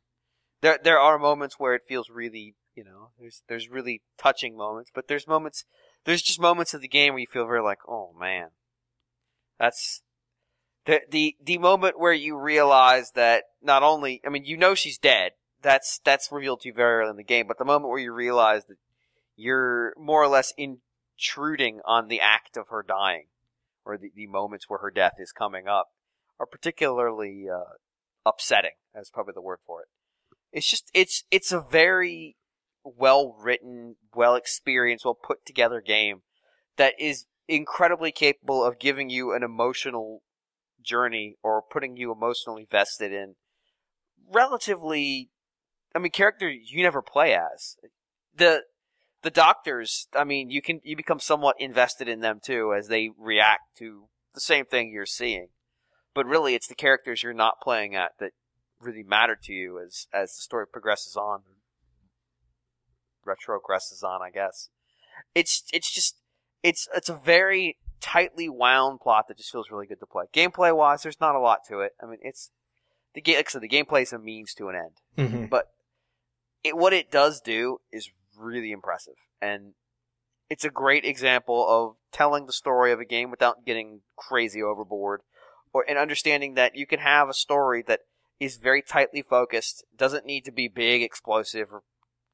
There 0.62 0.78
there 0.84 1.00
are 1.00 1.18
moments 1.18 1.56
where 1.58 1.74
it 1.74 1.82
feels 1.88 2.10
really 2.10 2.56
you 2.76 2.84
know 2.84 3.10
there's 3.20 3.42
there's 3.48 3.70
really 3.70 4.04
touching 4.20 4.56
moments, 4.56 4.92
but 4.94 5.08
there's 5.08 5.28
moments 5.28 5.66
there's 6.06 6.22
just 6.22 6.40
moments 6.40 6.74
of 6.76 6.82
the 6.82 6.88
game 6.88 7.14
where 7.14 7.22
you 7.22 7.28
feel 7.28 7.48
very 7.48 7.62
like 7.64 7.80
oh 7.88 8.14
man, 8.20 8.50
that's 9.60 10.04
the 10.88 11.02
the 11.10 11.36
the 11.44 11.58
moment 11.60 12.00
where 12.00 12.14
you 12.14 12.38
realize 12.40 13.12
that 13.12 13.44
not 13.62 13.84
only 13.84 14.22
I 14.26 14.30
mean 14.30 14.46
you 14.46 14.58
know 14.58 14.74
she's 14.74 14.98
dead 14.98 15.34
that's 15.62 16.00
that's 16.04 16.32
revealed 16.32 16.62
to 16.62 16.70
you 16.70 16.74
very 16.74 17.02
early 17.02 17.12
in 17.12 17.18
the 17.18 17.24
game, 17.24 17.48
but 17.48 17.58
the 17.58 17.66
moment 17.66 17.90
where 17.90 18.00
you 18.00 18.14
realize 18.14 18.66
that 18.66 18.78
you're 19.36 19.94
more 19.98 20.24
or 20.24 20.28
less 20.28 20.54
intruding 20.58 21.82
on 21.86 22.08
the 22.08 22.22
act 22.22 22.58
of 22.58 22.70
her 22.70 22.84
dying 22.88 23.26
or 23.86 23.98
the, 23.98 24.12
the 24.16 24.28
moments 24.28 24.66
where 24.68 24.80
her 24.80 24.92
death 24.92 25.16
is 25.20 25.32
coming 25.32 25.68
up 25.68 25.88
are 26.40 26.46
particularly 26.46 27.46
uh, 27.54 27.76
upsetting. 28.26 28.72
That's 28.94 29.10
probably 29.10 29.34
the 29.34 29.42
word 29.42 29.60
for 29.66 29.82
it. 29.82 29.88
It's 30.52 30.70
just 30.70 30.90
it's 30.94 31.24
it's 31.32 31.52
a 31.52 31.62
very 31.62 32.36
well 32.84 33.36
written, 33.40 33.96
well 34.16 34.36
experienced, 34.36 35.06
well 35.06 35.20
put 35.22 35.46
together 35.46 35.82
game 35.82 36.22
that 36.78 36.94
is 37.00 37.26
incredibly 37.48 38.12
capable 38.12 38.64
of 38.64 38.80
giving 38.80 39.10
you 39.10 39.34
an 39.34 39.44
emotional 39.44 40.22
journey 40.82 41.36
or 41.44 41.62
putting 41.62 41.98
you 41.98 42.12
emotionally 42.12 42.68
vested 42.70 43.12
in 43.12 43.36
relatively 44.32 45.30
I 45.96 46.00
mean 46.00 46.12
characters 46.12 46.72
you 46.72 46.84
never 46.84 47.02
play 47.02 47.34
as. 47.34 47.78
The 48.36 48.64
the 49.24 49.32
doctors, 49.32 50.08
I 50.16 50.24
mean, 50.24 50.50
you 50.50 50.62
can 50.62 50.80
you 50.84 50.96
become 50.96 51.20
somewhat 51.20 51.56
invested 51.60 52.08
in 52.08 52.22
them 52.22 52.40
too 52.42 52.74
as 52.74 52.88
they 52.88 53.10
react 53.18 53.78
to 53.78 54.08
the 54.34 54.40
same 54.40 54.66
thing 54.66 54.92
you're 54.92 55.06
seeing. 55.06 55.50
But 56.14 56.26
really, 56.26 56.56
it's 56.56 56.68
the 56.68 56.76
characters 56.76 57.24
you're 57.24 57.34
not 57.34 57.62
playing 57.62 57.96
at 57.96 58.12
that 58.20 58.32
really 58.80 59.04
matter 59.04 59.38
to 59.44 59.54
you 59.54 59.80
as 59.86 60.08
as 60.14 60.36
the 60.36 60.42
story 60.42 60.66
progresses 60.66 61.16
on, 61.16 61.42
retrogresses 63.26 64.04
on, 64.04 64.22
I 64.22 64.30
guess. 64.30 64.70
It's 65.34 65.64
it's 65.74 65.94
just 65.94 66.18
it's 66.64 66.88
it's 66.96 67.10
a 67.10 67.16
very 67.16 67.78
tightly 68.02 68.50
wound 68.50 69.00
plot 69.00 69.28
that 69.28 69.38
just 69.38 69.52
feels 69.52 69.72
really 69.72 69.88
good 69.88 70.00
to 70.00 70.06
play. 70.06 70.26
Gameplay 70.34 70.76
wise, 70.76 71.04
there's 71.04 71.22
not 71.22 71.36
a 71.36 71.40
lot 71.40 71.60
to 71.68 71.80
it. 71.80 71.94
I 72.02 72.06
mean, 72.06 72.20
it's 72.22 72.52
the 73.14 73.22
game. 73.22 73.38
Like 73.38 73.48
I 73.48 73.52
said, 73.52 73.62
the 73.62 73.70
gameplay 73.70 74.04
is 74.04 74.14
a 74.14 74.20
means 74.20 74.54
to 74.56 74.70
an 74.70 74.76
end 74.76 74.92
hmm 75.18 75.46
but 75.50 75.72
it, 76.64 76.78
what 76.78 76.94
it 76.94 77.12
does 77.12 77.42
do 77.42 77.80
is 77.92 78.10
really 78.38 78.72
impressive 78.72 79.16
and 79.42 79.74
it's 80.50 80.64
a 80.64 80.70
great 80.70 81.04
example 81.04 81.66
of 81.68 81.96
telling 82.12 82.46
the 82.46 82.54
story 82.54 82.92
of 82.92 83.00
a 83.00 83.06
game 83.06 83.32
without 83.32 83.66
getting 83.66 84.02
crazy 84.16 84.62
overboard 84.62 85.22
or 85.74 85.84
and 85.90 85.98
understanding 85.98 86.54
that 86.54 86.76
you 86.76 86.86
can 86.86 87.00
have 87.00 87.30
a 87.30 87.34
story 87.34 87.84
that 87.88 88.02
is 88.40 88.58
very 88.58 88.82
tightly 88.82 89.22
focused 89.22 89.84
doesn't 89.96 90.26
need 90.26 90.46
to 90.46 90.52
be 90.52 90.68
big 90.68 91.02
explosive 91.02 91.72
or 91.72 91.82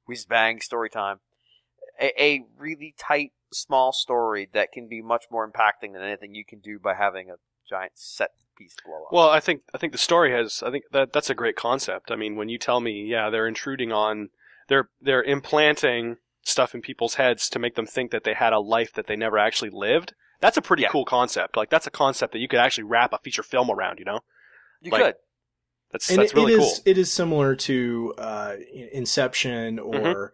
whiz 0.06 0.26
bang 0.26 0.60
story 0.60 0.90
time 0.90 1.20
a, 2.02 2.22
a 2.22 2.46
really 2.58 2.94
tight 2.98 3.32
small 3.54 3.92
story 3.94 4.50
that 4.54 4.72
can 4.72 4.88
be 4.88 5.02
much 5.02 5.26
more 5.32 5.50
impacting 5.50 5.94
than 5.94 6.02
anything 6.02 6.34
you 6.36 6.46
can 6.46 6.60
do 6.60 6.80
by 6.80 6.94
having 6.96 7.30
a 7.30 7.36
giant 7.70 7.94
set 7.96 8.32
piece 8.58 8.76
blow 8.86 8.96
up 9.06 9.12
Well, 9.12 9.30
I 9.30 9.40
think 9.40 9.62
I 9.74 9.78
think 9.78 9.92
the 9.94 9.98
story 10.00 10.32
has. 10.32 10.62
I 10.66 10.70
think 10.72 10.84
that 10.92 11.12
that's 11.14 11.30
a 11.30 11.36
great 11.36 11.56
concept. 11.56 12.12
I 12.12 12.16
mean, 12.16 12.36
when 12.36 12.50
you 12.50 12.58
tell 12.58 12.80
me, 12.80 13.06
yeah, 13.06 13.30
they're 13.30 13.48
intruding 13.48 13.92
on, 13.92 14.30
they're 14.70 14.90
they're 15.02 15.24
implanting 15.24 16.18
stuff 16.44 16.76
in 16.76 16.82
people's 16.82 17.16
heads 17.16 17.48
to 17.50 17.58
make 17.60 17.76
them 17.76 17.86
think 17.88 18.12
that 18.12 18.24
they 18.26 18.34
had 18.34 18.54
a 18.54 18.60
life 18.60 18.92
that 18.94 19.08
they 19.08 19.16
never 19.16 19.38
actually 19.40 19.70
lived. 19.72 20.14
That's 20.42 20.58
a 20.58 20.62
pretty 20.62 20.84
Yeah. 20.84 20.90
cool 20.90 21.06
concept. 21.06 21.56
Like 21.56 21.70
that's 21.70 21.88
a 21.88 21.92
concept 21.92 22.34
that 22.34 22.40
you 22.40 22.48
could 22.50 22.60
actually 22.60 22.84
wrap 22.84 23.14
a 23.14 23.18
feature 23.20 23.44
film 23.44 23.70
around. 23.72 23.98
You 24.00 24.06
know, 24.06 24.20
you 24.82 24.92
like- 24.92 25.02
could 25.04 25.16
that's 25.92 26.10
And 26.10 26.20
that's 26.20 26.32
it- 26.32 26.36
really 26.36 26.54
it 26.56 26.58
cool. 26.58 26.68
is 26.68 26.82
it 26.86 26.98
is 26.98 27.12
similar 27.14 27.56
to 27.56 28.14
uh, 28.18 28.56
Inception 28.92 29.80
or 29.80 30.34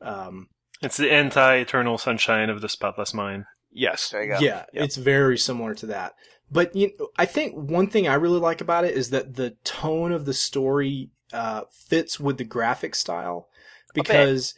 um, 0.00 0.48
It's 0.82 0.96
the 0.96 1.12
anti-eternal 1.12 1.98
sunshine 1.98 2.50
of 2.50 2.60
the 2.60 2.68
spotless 2.68 3.14
mind. 3.14 3.44
Yes. 3.70 4.10
there 4.10 4.22
you 4.22 4.28
go 4.34 4.38
Yeah, 4.38 4.64
Yep. 4.72 4.84
it's 4.84 4.96
very 4.96 5.38
similar 5.38 5.74
to 5.74 5.86
that. 5.86 6.14
But 6.50 6.74
you 6.76 6.92
know, 6.98 7.08
I 7.16 7.26
think 7.26 7.54
one 7.54 7.88
thing 7.88 8.06
I 8.06 8.14
really 8.14 8.38
like 8.38 8.60
about 8.60 8.84
it 8.84 8.94
is 8.96 9.10
that 9.10 9.34
the 9.34 9.56
tone 9.64 10.12
of 10.12 10.24
the 10.26 10.34
story 10.34 11.10
uh, 11.32 11.62
fits 11.72 12.20
with 12.20 12.38
the 12.38 12.44
graphic 12.44 12.94
style 12.94 13.48
because 13.94 14.54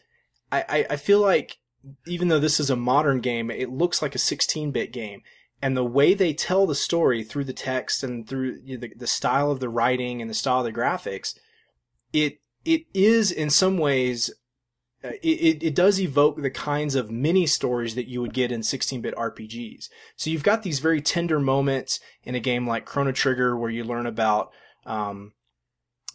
I, 0.53 0.65
I, 0.69 0.87
I 0.91 0.97
feel 0.97 1.21
like 1.21 1.59
even 2.07 2.29
though 2.29 2.41
this 2.41 2.59
is 2.61 2.71
a 2.71 2.77
modern 2.77 3.21
game, 3.21 3.51
it 3.51 3.71
looks 3.71 4.03
like 4.03 4.15
a 4.15 4.19
16-bit 4.19 4.93
game. 4.93 5.23
And 5.63 5.77
the 5.77 5.85
way 5.85 6.13
they 6.13 6.35
tell 6.35 6.67
the 6.67 6.75
story 6.75 7.25
through 7.25 7.45
the 7.45 7.53
text 7.53 8.03
and 8.03 8.29
through 8.29 8.59
you 8.65 8.77
know, 8.77 8.81
the, 8.81 8.93
the 8.97 9.07
style 9.07 9.51
of 9.51 9.61
the 9.61 9.69
writing 9.69 10.21
and 10.21 10.29
the 10.29 10.35
style 10.35 10.59
of 10.59 10.65
the 10.67 10.79
graphics, 10.79 11.39
it 12.13 12.41
it 12.65 12.83
is 12.93 13.31
in 13.31 13.49
some 13.49 13.79
ways 13.79 14.31
it, 15.03 15.19
it, 15.23 15.63
it 15.63 15.75
does 15.75 16.01
evoke 16.01 16.41
the 16.41 16.51
kinds 16.51 16.95
of 16.95 17.11
mini 17.11 17.47
stories 17.47 17.95
that 17.95 18.09
you 18.09 18.21
would 18.21 18.33
get 18.33 18.53
in 18.53 18.61
16-bit 18.61 19.15
RPGs. 19.15 19.89
So 20.17 20.31
you've 20.31 20.43
got 20.43 20.63
these 20.63 20.81
very 20.81 21.01
tender 21.01 21.39
moments 21.39 22.01
in 22.23 22.35
a 22.35 22.41
game 22.41 22.67
like 22.67 22.87
Chrono 22.87 23.13
Trigger 23.13 23.57
where 23.57 23.71
you 23.71 23.85
learn 23.85 24.07
about, 24.07 24.51
um, 24.85 25.33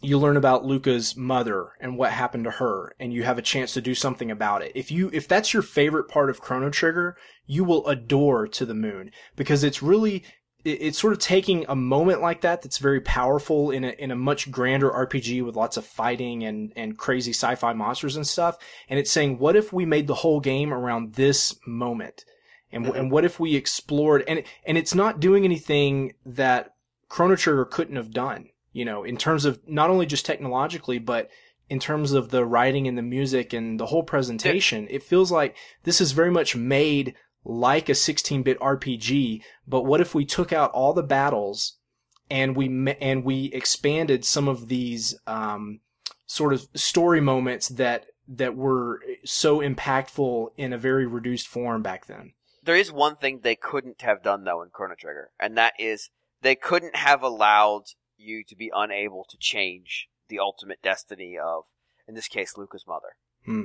you 0.00 0.18
learn 0.18 0.36
about 0.36 0.64
Lucca's 0.64 1.16
mother 1.16 1.72
and 1.80 1.96
what 1.96 2.10
happened 2.10 2.44
to 2.44 2.50
her, 2.52 2.94
and 2.98 3.12
you 3.12 3.22
have 3.22 3.38
a 3.38 3.42
chance 3.42 3.72
to 3.74 3.80
do 3.80 3.94
something 3.94 4.30
about 4.30 4.62
it. 4.62 4.72
If 4.74 4.90
you, 4.90 5.10
if 5.12 5.28
that's 5.28 5.54
your 5.54 5.62
favorite 5.62 6.08
part 6.08 6.28
of 6.28 6.40
Chrono 6.40 6.70
Trigger, 6.70 7.16
you 7.46 7.64
will 7.64 7.86
adore 7.86 8.48
To 8.48 8.66
the 8.66 8.74
Moon 8.74 9.12
because 9.36 9.62
it's 9.62 9.82
really, 9.82 10.24
it's 10.64 10.98
sort 10.98 11.12
of 11.12 11.18
taking 11.18 11.64
a 11.68 11.74
moment 11.74 12.20
like 12.20 12.42
that 12.42 12.62
that's 12.62 12.78
very 12.78 13.00
powerful 13.00 13.70
in 13.70 13.84
a 13.84 13.90
in 13.98 14.10
a 14.10 14.16
much 14.16 14.50
grander 14.50 14.90
RPG 14.90 15.44
with 15.44 15.56
lots 15.56 15.76
of 15.76 15.84
fighting 15.84 16.44
and 16.44 16.72
and 16.76 16.96
crazy 16.96 17.32
sci-fi 17.32 17.72
monsters 17.72 18.16
and 18.16 18.26
stuff, 18.26 18.58
and 18.88 18.98
it's 18.98 19.10
saying, 19.10 19.38
what 19.38 19.56
if 19.56 19.72
we 19.72 19.84
made 19.84 20.06
the 20.06 20.14
whole 20.14 20.40
game 20.40 20.72
around 20.72 21.14
this 21.14 21.54
moment, 21.66 22.24
and 22.70 22.86
Mhm. 22.86 22.96
and 22.96 23.10
what 23.10 23.24
if 23.24 23.40
we 23.40 23.56
explored 23.56 24.24
and 24.28 24.42
and 24.66 24.78
it's 24.78 24.94
not 24.94 25.20
doing 25.20 25.44
anything 25.44 26.14
that 26.24 26.74
Chrono 27.08 27.36
Trigger 27.36 27.64
couldn't 27.64 27.96
have 27.96 28.10
done, 28.10 28.48
you 28.72 28.84
know, 28.84 29.04
in 29.04 29.16
terms 29.16 29.44
of 29.44 29.60
not 29.68 29.90
only 29.90 30.06
just 30.06 30.24
technologically, 30.24 30.98
but 30.98 31.28
in 31.68 31.78
terms 31.78 32.12
of 32.12 32.28
the 32.30 32.44
writing 32.44 32.86
and 32.86 32.98
the 32.98 33.02
music 33.02 33.52
and 33.52 33.80
the 33.80 33.86
whole 33.86 34.02
presentation, 34.02 34.86
it 34.90 35.02
feels 35.02 35.32
like 35.32 35.56
this 35.84 36.00
is 36.00 36.12
very 36.12 36.30
much 36.30 36.54
made 36.54 37.14
like 37.44 37.88
a 37.88 37.92
16-bit 37.92 38.58
RPG, 38.60 39.42
but 39.66 39.84
what 39.84 40.00
if 40.00 40.14
we 40.14 40.24
took 40.24 40.52
out 40.52 40.70
all 40.72 40.92
the 40.92 41.02
battles 41.02 41.76
and 42.30 42.56
we 42.56 42.92
and 43.00 43.24
we 43.24 43.46
expanded 43.46 44.24
some 44.24 44.48
of 44.48 44.68
these 44.68 45.14
um, 45.26 45.80
sort 46.26 46.54
of 46.54 46.66
story 46.74 47.20
moments 47.20 47.68
that 47.68 48.06
that 48.26 48.56
were 48.56 49.00
so 49.24 49.58
impactful 49.58 50.48
in 50.56 50.72
a 50.72 50.78
very 50.78 51.06
reduced 51.06 51.46
form 51.46 51.82
back 51.82 52.06
then. 52.06 52.32
There 52.62 52.76
is 52.76 52.92
one 52.92 53.16
thing 53.16 53.40
they 53.42 53.56
couldn't 53.56 54.00
have 54.02 54.22
done 54.22 54.44
though 54.44 54.62
in 54.62 54.70
Chrono 54.70 54.94
Trigger, 54.98 55.30
and 55.38 55.56
that 55.58 55.74
is 55.78 56.10
they 56.40 56.54
couldn't 56.54 56.96
have 56.96 57.22
allowed 57.22 57.84
you 58.16 58.44
to 58.44 58.56
be 58.56 58.70
unable 58.74 59.26
to 59.28 59.36
change 59.36 60.08
the 60.28 60.38
ultimate 60.38 60.80
destiny 60.82 61.36
of, 61.36 61.64
in 62.06 62.14
this 62.14 62.28
case, 62.28 62.56
Lucca's 62.56 62.86
mother. 62.86 63.16
Hmm. 63.44 63.64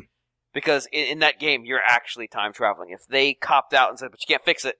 Because 0.53 0.87
in, 0.91 1.05
in 1.05 1.19
that 1.19 1.39
game, 1.39 1.65
you're 1.65 1.81
actually 1.85 2.27
time 2.27 2.53
traveling. 2.53 2.89
If 2.89 3.05
they 3.07 3.33
copped 3.33 3.73
out 3.73 3.89
and 3.89 3.99
said, 3.99 4.11
"But 4.11 4.21
you 4.21 4.33
can't 4.33 4.45
fix 4.45 4.65
it," 4.65 4.75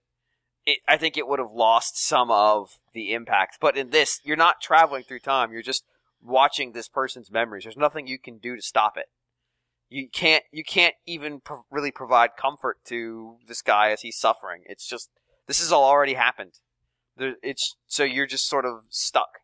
it, 0.65 0.80
I 0.88 0.97
think 0.97 1.18
it 1.18 1.28
would 1.28 1.39
have 1.39 1.51
lost 1.51 1.97
some 1.97 2.32
of 2.32 2.80
the 2.93 3.13
impact. 3.13 3.57
But 3.59 3.78
in 3.78 3.89
this, 3.89 4.20
you're 4.24 4.38
not 4.38 4.61
traveling 4.61 5.03
through 5.03 5.20
time. 5.20 5.51
You're 5.51 5.61
just 5.61 5.84
watching 6.22 6.72
this 6.72 6.89
person's 6.89 7.32
memories. 7.32 7.63
There's 7.63 7.78
nothing 7.78 8.07
you 8.07 8.20
can 8.20 8.38
do 8.38 8.55
to 8.55 8.61
stop 8.61 8.97
it. 8.97 9.05
You 9.89 10.09
can't. 10.09 10.43
You 10.51 10.63
can't 10.63 10.95
even 11.05 11.39
pro- 11.39 11.65
really 11.72 11.91
provide 11.91 12.32
comfort 12.38 12.78
to 12.86 13.38
this 13.47 13.61
guy 13.61 13.91
as 13.91 14.01
he's 14.01 14.18
suffering. 14.18 14.63
It's 14.65 14.88
just 14.88 15.09
this 15.47 15.59
has 15.59 15.72
all 15.72 15.86
already 15.86 16.15
happened. 16.15 16.59
There, 17.15 17.36
it's 17.41 17.76
so 17.88 18.03
you're 18.03 18.28
just 18.28 18.47
sort 18.47 18.65
of 18.65 18.82
stuck 18.89 19.39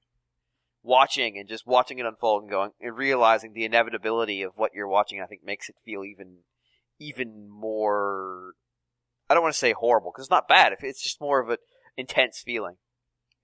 watching 0.84 1.38
and 1.38 1.48
just 1.50 1.66
watching 1.66 1.98
it 1.98 2.06
unfold 2.06 2.44
and 2.44 2.52
going 2.52 2.72
and 2.80 2.96
realizing 2.96 3.54
the 3.54 3.66
inevitability 3.66 4.42
of 4.42 4.52
what 4.56 4.72
you're 4.76 4.88
watching. 4.88 5.22
I 5.22 5.26
think 5.26 5.42
makes 5.44 5.70
it 5.70 5.76
feel 5.84 6.04
even 6.04 6.40
even 7.00 7.50
more. 7.50 8.54
I 9.30 9.34
don't 9.34 9.44
want 9.44 9.54
to 9.54 9.60
say 9.60 9.74
horrible 9.74 10.12
because 10.12 10.26
it's 10.26 10.32
not 10.32 10.48
bad. 10.48 10.74
If 10.74 10.84
it's 10.84 11.02
just 11.02 11.22
more 11.22 11.42
of 11.42 11.50
an 11.50 11.58
intense 11.98 12.42
feeling. 12.44 12.76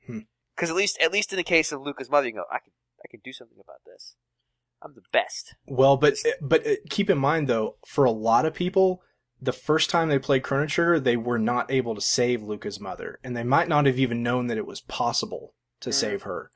Hmm. 0.05 0.19
Because 0.55 0.69
at 0.69 0.75
least 0.75 0.97
at 1.01 1.11
least 1.11 1.33
in 1.33 1.37
the 1.37 1.43
case 1.43 1.71
of 1.71 1.81
Lucca's 1.81 2.09
mother, 2.09 2.27
you 2.27 2.33
go, 2.33 2.43
I 2.51 2.59
can 2.59 2.73
I 3.03 3.07
can 3.09 3.21
do 3.23 3.33
something 3.33 3.57
about 3.59 3.79
this. 3.85 4.15
I'm 4.81 4.93
the 4.93 5.01
best. 5.11 5.55
Well, 5.65 5.97
but 5.97 6.15
but 6.41 6.65
uh, 6.65 6.75
keep 6.89 7.09
in 7.09 7.17
mind 7.17 7.47
though, 7.47 7.77
for 7.87 8.05
a 8.05 8.11
lot 8.11 8.45
of 8.45 8.53
people, 8.53 9.01
the 9.41 9.53
first 9.53 9.89
time 9.89 10.09
they 10.09 10.19
played 10.19 10.43
Chrono 10.43 10.67
Trigger, 10.67 10.99
they 10.99 11.17
were 11.17 11.39
not 11.39 11.71
able 11.71 11.95
to 11.95 12.01
save 12.01 12.41
Lucca's 12.43 12.79
mother, 12.79 13.19
and 13.23 13.35
they 13.35 13.43
might 13.43 13.67
not 13.67 13.85
have 13.85 13.99
even 13.99 14.23
known 14.23 14.47
that 14.47 14.57
it 14.57 14.65
was 14.65 14.81
possible 14.81 15.53
to 15.81 15.89
Mm. 15.89 15.93
save 15.93 16.21
her. 16.23 16.51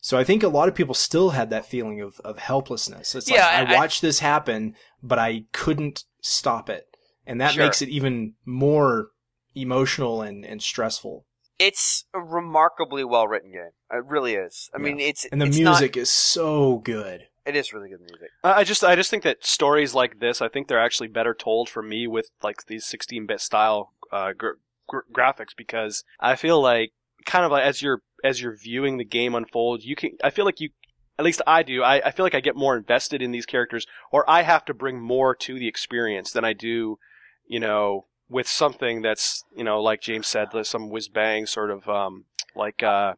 So 0.00 0.16
I 0.16 0.24
think 0.24 0.42
a 0.42 0.48
lot 0.48 0.68
of 0.68 0.74
people 0.74 0.94
still 0.94 1.30
had 1.30 1.50
that 1.50 1.66
feeling 1.66 2.00
of, 2.00 2.20
of 2.24 2.38
helplessness. 2.38 3.14
It's 3.14 3.30
Yeah, 3.30 3.46
like 3.46 3.68
I, 3.68 3.74
I- 3.74 3.76
watched 3.76 4.00
this 4.02 4.20
happen, 4.20 4.74
but 5.02 5.18
I 5.18 5.44
couldn't 5.52 6.04
stop 6.20 6.70
it, 6.70 6.86
and 7.26 7.40
that 7.40 7.52
Sure. 7.54 7.64
makes 7.64 7.82
it 7.82 7.88
even 7.88 8.34
more 8.44 9.08
emotional 9.54 10.22
and, 10.22 10.44
and 10.44 10.62
stressful. 10.62 11.24
It's 11.58 12.04
a 12.14 12.20
remarkably 12.20 13.02
well 13.04 13.26
written 13.26 13.50
game. 13.50 13.70
It 13.92 14.04
really 14.04 14.34
is. 14.36 14.70
I 14.72 14.78
Yeah. 14.78 14.84
mean, 14.84 15.00
it's 15.00 15.24
And 15.26 15.40
the 15.42 15.46
it's 15.46 15.58
not- 15.58 15.70
music 15.80 15.96
is 15.96 16.10
so 16.10 16.78
good. 16.78 17.26
it 17.44 17.56
is 17.56 17.72
really 17.72 17.88
good 17.88 18.00
music. 18.00 18.28
I 18.44 18.52
I 18.60 18.64
just 18.64 18.84
I 18.84 18.94
just 18.94 19.10
think 19.10 19.22
that 19.24 19.44
stories 19.44 19.94
like 19.94 20.20
this, 20.20 20.40
I 20.42 20.48
think 20.48 20.68
they're 20.68 20.78
actually 20.84 21.08
better 21.08 21.34
told 21.34 21.68
for 21.68 21.82
me 21.82 22.06
with 22.06 22.30
like 22.42 22.66
these 22.66 22.84
16-bit 22.84 23.40
style 23.40 23.92
uh, 24.12 24.32
gr- 24.36 24.58
gr- 24.86 24.98
graphics 25.12 25.56
because 25.56 26.04
I 26.20 26.36
feel 26.36 26.60
like 26.60 26.92
kind 27.28 27.44
of 27.44 27.52
like 27.52 27.62
as 27.62 27.80
you're 27.80 28.00
as 28.24 28.40
you're 28.42 28.56
viewing 28.56 28.96
the 28.98 29.04
game 29.04 29.34
unfold, 29.36 29.84
you 29.84 29.94
can 29.94 30.10
I 30.24 30.30
feel 30.30 30.44
like 30.44 30.58
you 30.60 30.70
at 31.18 31.24
least 31.24 31.42
I 31.46 31.62
do. 31.62 31.82
I, 31.82 31.96
I 32.06 32.10
feel 32.10 32.24
like 32.24 32.34
I 32.34 32.40
get 32.40 32.56
more 32.56 32.76
invested 32.76 33.22
in 33.22 33.30
these 33.32 33.46
characters, 33.46 33.86
or 34.10 34.28
I 34.28 34.42
have 34.42 34.64
to 34.66 34.74
bring 34.74 35.00
more 35.00 35.34
to 35.36 35.58
the 35.58 35.68
experience 35.68 36.30
than 36.32 36.44
I 36.44 36.52
do, 36.52 36.98
you 37.46 37.60
know, 37.60 38.06
with 38.28 38.48
something 38.48 39.02
that's 39.02 39.44
you 39.56 39.64
know 39.64 39.80
like 39.80 40.00
James 40.00 40.26
said, 40.26 40.48
some 40.64 40.90
whiz 40.90 41.08
bang 41.08 41.46
sort 41.46 41.70
of 41.70 41.88
um, 41.88 42.24
like 42.56 42.82
uh, 42.82 43.14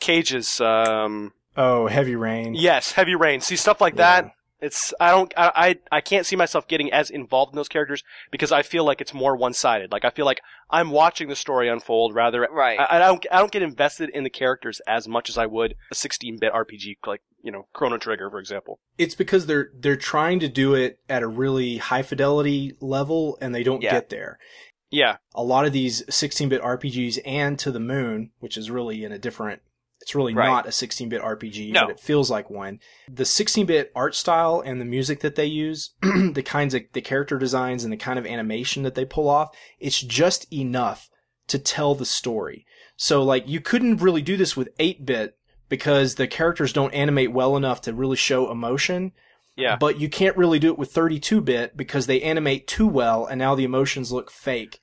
Cage's. 0.00 0.60
Um, 0.60 1.32
Oh, 1.58 1.86
Heavy 1.86 2.16
Rain. 2.16 2.54
yes, 2.54 2.92
heavy 2.92 3.14
rain. 3.14 3.40
See 3.40 3.56
stuff 3.56 3.80
like 3.80 3.94
Yeah. 3.94 4.20
that. 4.22 4.32
It's 4.60 4.94
I 4.98 5.10
don't 5.10 5.32
I, 5.36 5.52
I 5.90 5.96
I 5.96 6.00
can't 6.00 6.24
see 6.24 6.36
myself 6.36 6.66
getting 6.66 6.90
as 6.92 7.10
involved 7.10 7.52
in 7.52 7.56
those 7.56 7.68
characters 7.68 8.02
because 8.30 8.52
I 8.52 8.62
feel 8.62 8.84
like 8.84 9.00
it's 9.00 9.12
more 9.12 9.36
one 9.36 9.52
sided. 9.52 9.92
Like 9.92 10.04
I 10.04 10.10
feel 10.10 10.24
like 10.24 10.40
I'm 10.70 10.90
watching 10.90 11.28
the 11.28 11.36
story 11.36 11.68
unfold 11.68 12.14
rather. 12.14 12.48
Right. 12.50 12.78
I, 12.80 12.96
I 12.96 12.98
don't 12.98 13.26
I 13.30 13.38
don't 13.40 13.52
get 13.52 13.62
invested 13.62 14.08
in 14.10 14.24
the 14.24 14.30
characters 14.30 14.80
as 14.86 15.06
much 15.06 15.28
as 15.28 15.36
I 15.36 15.44
would 15.46 15.74
a 15.92 15.94
16-bit 15.94 16.52
RPG 16.52 16.96
like 17.06 17.20
you 17.42 17.52
know 17.52 17.66
Chrono 17.74 17.98
Trigger 17.98 18.30
for 18.30 18.38
example. 18.38 18.80
it's 18.96 19.14
because 19.14 19.44
they're 19.46 19.68
they're 19.78 19.94
trying 19.96 20.40
to 20.40 20.48
do 20.48 20.74
it 20.74 21.00
at 21.08 21.22
a 21.22 21.28
really 21.28 21.76
high 21.76 22.02
fidelity 22.02 22.74
level 22.80 23.36
and 23.42 23.54
they 23.54 23.62
don't 23.62 23.82
Yeah. 23.82 23.92
get 23.92 24.08
there. 24.08 24.38
Yeah, 24.90 25.16
A 25.34 25.42
lot 25.42 25.66
of 25.66 25.72
these 25.72 26.04
16-bit 26.04 26.62
RPGs 26.62 27.18
and 27.26 27.58
To 27.58 27.72
the 27.72 27.80
Moon, 27.80 28.30
which 28.38 28.56
is 28.56 28.70
really 28.70 29.04
in 29.04 29.10
a 29.12 29.18
different 29.18 29.60
it's 30.00 30.14
really 30.14 30.34
Right. 30.34 30.46
not 30.46 30.66
a 30.66 30.70
16-bit 30.70 31.20
RPG, 31.22 31.72
No. 31.72 31.82
but 31.86 31.90
it 31.92 32.00
feels 32.00 32.30
like 32.30 32.48
one. 32.50 32.78
The 33.10 33.24
16-bit 33.24 33.92
art 33.94 34.14
style 34.14 34.62
and 34.64 34.80
the 34.80 34.84
music 34.84 35.20
that 35.20 35.34
they 35.34 35.46
use, 35.46 35.94
the 36.02 36.42
kinds 36.44 36.74
of 36.74 36.82
the 36.92 37.00
character 37.00 37.38
designs 37.38 37.82
and 37.84 37.92
the 37.92 37.96
kind 37.96 38.18
of 38.18 38.26
animation 38.26 38.82
that 38.84 38.94
they 38.94 39.04
pull 39.04 39.28
off, 39.28 39.54
it's 39.80 40.00
just 40.00 40.52
enough 40.52 41.08
to 41.48 41.58
tell 41.58 41.94
the 41.94 42.06
story. 42.06 42.64
So 42.96 43.22
like 43.22 43.48
you 43.48 43.60
couldn't 43.60 43.98
really 44.02 44.22
do 44.22 44.36
this 44.36 44.56
with 44.56 44.76
8-bit 44.78 45.36
because 45.68 46.14
the 46.14 46.26
characters 46.28 46.72
don't 46.72 46.94
animate 46.94 47.32
well 47.32 47.56
enough 47.56 47.80
to 47.82 47.92
really 47.94 48.16
show 48.16 48.50
emotion. 48.50 49.12
yeah. 49.56 49.76
But 49.76 49.98
you 49.98 50.08
can't 50.08 50.36
really 50.36 50.58
do 50.58 50.68
it 50.72 50.78
with 50.78 50.92
32 50.92 51.40
bit 51.40 51.76
because 51.76 52.06
they 52.06 52.20
animate 52.22 52.66
too 52.68 52.86
well 52.86 53.26
and 53.26 53.38
now 53.38 53.54
the 53.54 53.64
emotions 53.64 54.12
look 54.12 54.30
fake. 54.30 54.80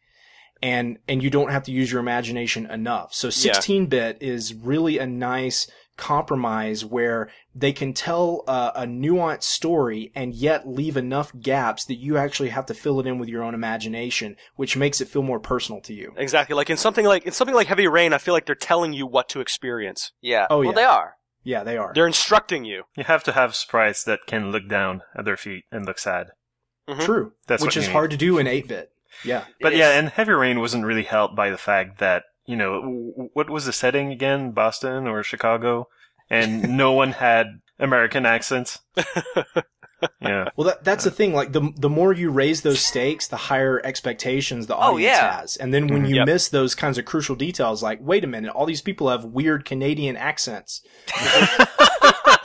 And, 0.64 0.98
and 1.08 1.22
you 1.22 1.30
don't 1.30 1.52
have 1.52 1.64
to 1.64 1.72
use 1.72 1.92
your 1.92 2.00
imagination 2.00 2.66
enough. 2.72 3.14
So 3.14 3.30
16 3.30 3.88
bit 3.88 4.18
is 4.22 4.54
really 4.54 4.98
a 4.98 5.06
nice 5.06 5.70
compromise 5.98 6.84
where 6.86 7.30
they 7.54 7.72
can 7.72 7.94
tell 7.94 8.44
a, 8.48 8.72
a 8.76 8.86
nuanced 8.86 9.44
story 9.44 10.12
and 10.16 10.34
yet 10.34 10.68
leave 10.68 10.98
enough 10.98 11.32
gaps 11.40 11.86
that 11.86 11.96
you 11.96 12.18
actually 12.18 12.50
have 12.50 12.66
to 12.68 12.74
fill 12.74 13.00
it 13.00 13.06
in 13.08 13.20
with 13.20 13.30
your 13.30 13.44
own 13.44 13.54
imagination, 13.54 14.36
which 14.56 14.76
makes 14.78 15.02
it 15.02 15.08
feel 15.08 15.22
more 15.22 15.40
personal 15.40 15.82
to 15.82 15.94
you. 15.94 16.14
Exactly. 16.18 16.56
Like 16.56 16.70
in 16.70 16.78
something 16.78 17.06
like 17.06 17.26
in 17.26 17.34
something 17.34 17.56
like 17.56 17.68
Heavy 17.68 17.88
Rain, 17.88 18.14
I 18.14 18.18
feel 18.18 18.34
like 18.34 18.46
they're 18.46 18.56
telling 18.56 18.94
you 18.94 19.06
what 19.06 19.30
to 19.30 19.42
experience. 19.42 20.12
yeah. 20.22 20.48
Oh, 20.50 20.60
well, 20.60 20.68
yeah. 20.68 20.72
they 20.74 20.84
are. 20.86 21.16
Yeah, 21.44 21.64
they 21.64 21.76
are. 21.78 21.92
They're 21.94 22.08
instructing 22.08 22.64
you. 22.64 22.84
You 22.96 23.04
have 23.04 23.24
to 23.26 23.34
have 23.34 23.54
sprites 23.54 24.04
that 24.06 24.22
can 24.28 24.52
look 24.52 24.70
down 24.70 25.02
at 25.14 25.26
their 25.26 25.36
feet 25.36 25.66
and 25.72 25.86
look 25.86 26.00
sad. 26.00 26.28
Mhm. 26.88 27.02
True. 27.04 27.34
That's 27.48 27.62
which 27.62 27.76
what 27.76 27.84
is 27.84 27.90
hard 27.90 28.12
to 28.12 28.18
do 28.18 28.38
in 28.38 28.48
8 28.48 28.68
bit. 28.68 28.93
Yeah. 29.24 29.46
But 29.62 29.74
It 29.74 29.80
yeah, 29.80 29.92
and 29.98 30.10
Heavy 30.10 30.34
Rain 30.34 30.60
wasn't 30.60 30.86
really 30.86 31.04
helped 31.04 31.36
by 31.36 31.50
the 31.50 31.58
fact 31.58 32.00
that, 32.00 32.24
you 32.46 32.56
know, 32.56 33.30
what 33.34 33.50
was 33.50 33.66
the 33.66 33.74
setting 33.74 34.12
again? 34.12 34.52
Boston 34.52 35.08
or 35.08 35.24
Chicago? 35.24 35.88
And 36.30 36.78
no 36.78 36.92
one 36.94 37.12
had 37.14 37.62
American 37.80 38.26
accents. 38.26 38.80
Yeah. 40.22 40.50
Well, 40.58 40.68
that, 40.68 40.84
that's 40.84 41.06
the 41.06 41.12
thing. 41.12 41.34
Like 41.34 41.54
the 41.54 41.72
the 41.78 41.90
more 41.90 42.12
you 42.12 42.30
raise 42.30 42.62
those 42.62 42.82
stakes, 42.82 43.28
the 43.30 43.38
higher 43.38 43.82
expectations 43.86 44.68
the 44.68 44.76
Oh, 44.76 44.96
audience 44.96 45.04
yeah. 45.14 45.40
has. 45.40 45.56
And 45.56 45.74
then 45.74 45.88
when 45.88 46.02
mm-hmm. 46.02 46.10
you 46.10 46.16
Yep. 46.16 46.26
miss 46.28 46.50
those 46.50 46.76
kinds 46.76 46.98
of 46.98 47.06
crucial 47.06 47.36
details, 47.36 47.82
like 47.82 48.00
wait 48.02 48.24
a 48.24 48.28
minute, 48.28 48.52
all 48.52 48.66
these 48.66 48.82
people 48.82 49.10
have 49.10 49.24
weird 49.24 49.64
Canadian 49.66 50.18
accents, 50.18 50.82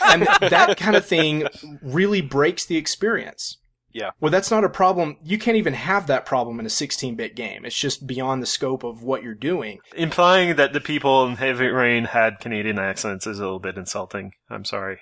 and 0.04 0.22
that 0.22 0.76
kind 0.78 0.94
of 0.96 1.04
thing 1.04 1.48
really 1.82 2.20
breaks 2.20 2.64
the 2.64 2.76
experience. 2.76 3.58
Yeah. 3.98 4.10
Well, 4.20 4.30
that's 4.30 4.50
not 4.50 4.62
a 4.64 4.68
problem. 4.68 5.16
You 5.24 5.38
can't 5.38 5.56
even 5.56 5.74
have 5.74 6.06
that 6.06 6.24
problem 6.24 6.60
in 6.60 6.66
a 6.66 6.68
16-bit 6.68 7.34
game. 7.34 7.64
It's 7.64 7.76
just 7.78 8.06
beyond 8.06 8.40
the 8.40 8.46
scope 8.46 8.84
of 8.84 9.02
what 9.02 9.24
you're 9.24 9.34
doing. 9.34 9.80
Implying 9.96 10.54
that 10.56 10.72
the 10.72 10.80
people 10.80 11.26
in 11.26 11.34
Heavy 11.36 11.66
Rain 11.66 12.04
had 12.04 12.38
Canadian 12.38 12.78
accents 12.78 13.26
is 13.26 13.40
a 13.40 13.42
little 13.42 13.58
bit 13.58 13.76
insulting. 13.76 14.34
I'm 14.48 14.64
sorry. 14.64 15.00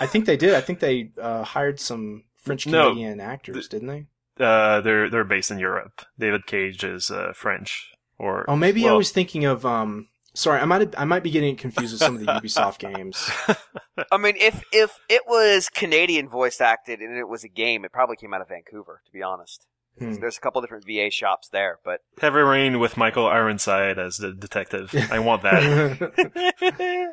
I 0.00 0.06
think 0.06 0.26
they 0.26 0.36
did. 0.36 0.54
I 0.54 0.60
think 0.60 0.80
they 0.80 1.12
uh, 1.20 1.44
hired 1.44 1.78
some 1.78 2.24
French 2.36 2.66
No. 2.66 2.88
Canadian 2.90 3.20
actors, 3.20 3.68
didn't 3.68 3.88
they? 3.88 4.06
Uh, 4.44 4.80
they're 4.80 5.08
they're 5.08 5.24
based 5.24 5.50
in 5.50 5.58
Europe. 5.58 6.02
David 6.18 6.46
Cage 6.46 6.82
is 6.84 7.10
uh, 7.10 7.32
French, 7.34 7.92
or 8.18 8.44
Oh, 8.48 8.56
maybe 8.56 8.88
I 8.88 8.92
was 8.92 9.10
thinking 9.10 9.44
of 9.44 9.64
um. 9.64 10.08
Sorry, 10.38 10.60
I 10.60 10.66
might 10.66 10.96
I 10.96 11.04
might 11.04 11.24
be 11.24 11.32
getting 11.32 11.56
confused 11.56 11.92
with 11.94 12.00
some 12.00 12.14
of 12.14 12.20
the 12.20 12.26
Ubisoft 12.26 12.78
games. 12.78 13.28
I 14.12 14.18
mean, 14.18 14.36
if 14.36 14.62
if 14.72 15.00
it 15.08 15.22
was 15.26 15.68
Canadian 15.68 16.28
voice 16.28 16.60
acted 16.60 17.00
and 17.00 17.18
it 17.18 17.28
was 17.28 17.42
a 17.42 17.48
game, 17.48 17.84
it 17.84 17.90
probably 17.90 18.14
came 18.14 18.32
out 18.32 18.40
of 18.40 18.48
Vancouver. 18.48 19.02
To 19.04 19.10
be 19.12 19.20
honest, 19.20 19.66
Hmm. 19.98 20.14
there's 20.20 20.36
a 20.36 20.40
couple 20.40 20.60
different 20.60 20.86
VA 20.86 21.10
shops 21.10 21.48
there, 21.48 21.80
but 21.84 22.02
Heavy 22.20 22.38
Rain 22.38 22.78
with 22.78 22.96
Michael 22.96 23.26
Ironside 23.26 23.98
as 23.98 24.18
the 24.18 24.32
detective. 24.32 24.94
I 25.10 25.18
want 25.18 25.42
that. 25.42 27.12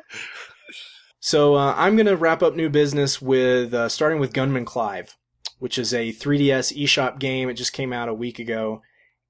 so 1.18 1.56
uh, 1.56 1.74
I'm 1.76 1.96
gonna 1.96 2.14
wrap 2.14 2.44
up 2.44 2.54
new 2.54 2.68
business 2.68 3.20
with 3.20 3.74
uh, 3.74 3.88
starting 3.88 4.20
with 4.20 4.32
Gunman 4.32 4.64
Clive, 4.66 5.16
which 5.58 5.78
is 5.78 5.92
a 5.92 6.12
3DS 6.12 6.80
eShop 6.80 7.18
game. 7.18 7.48
It 7.48 7.54
just 7.54 7.72
came 7.72 7.92
out 7.92 8.08
a 8.08 8.14
week 8.14 8.38
ago, 8.38 8.82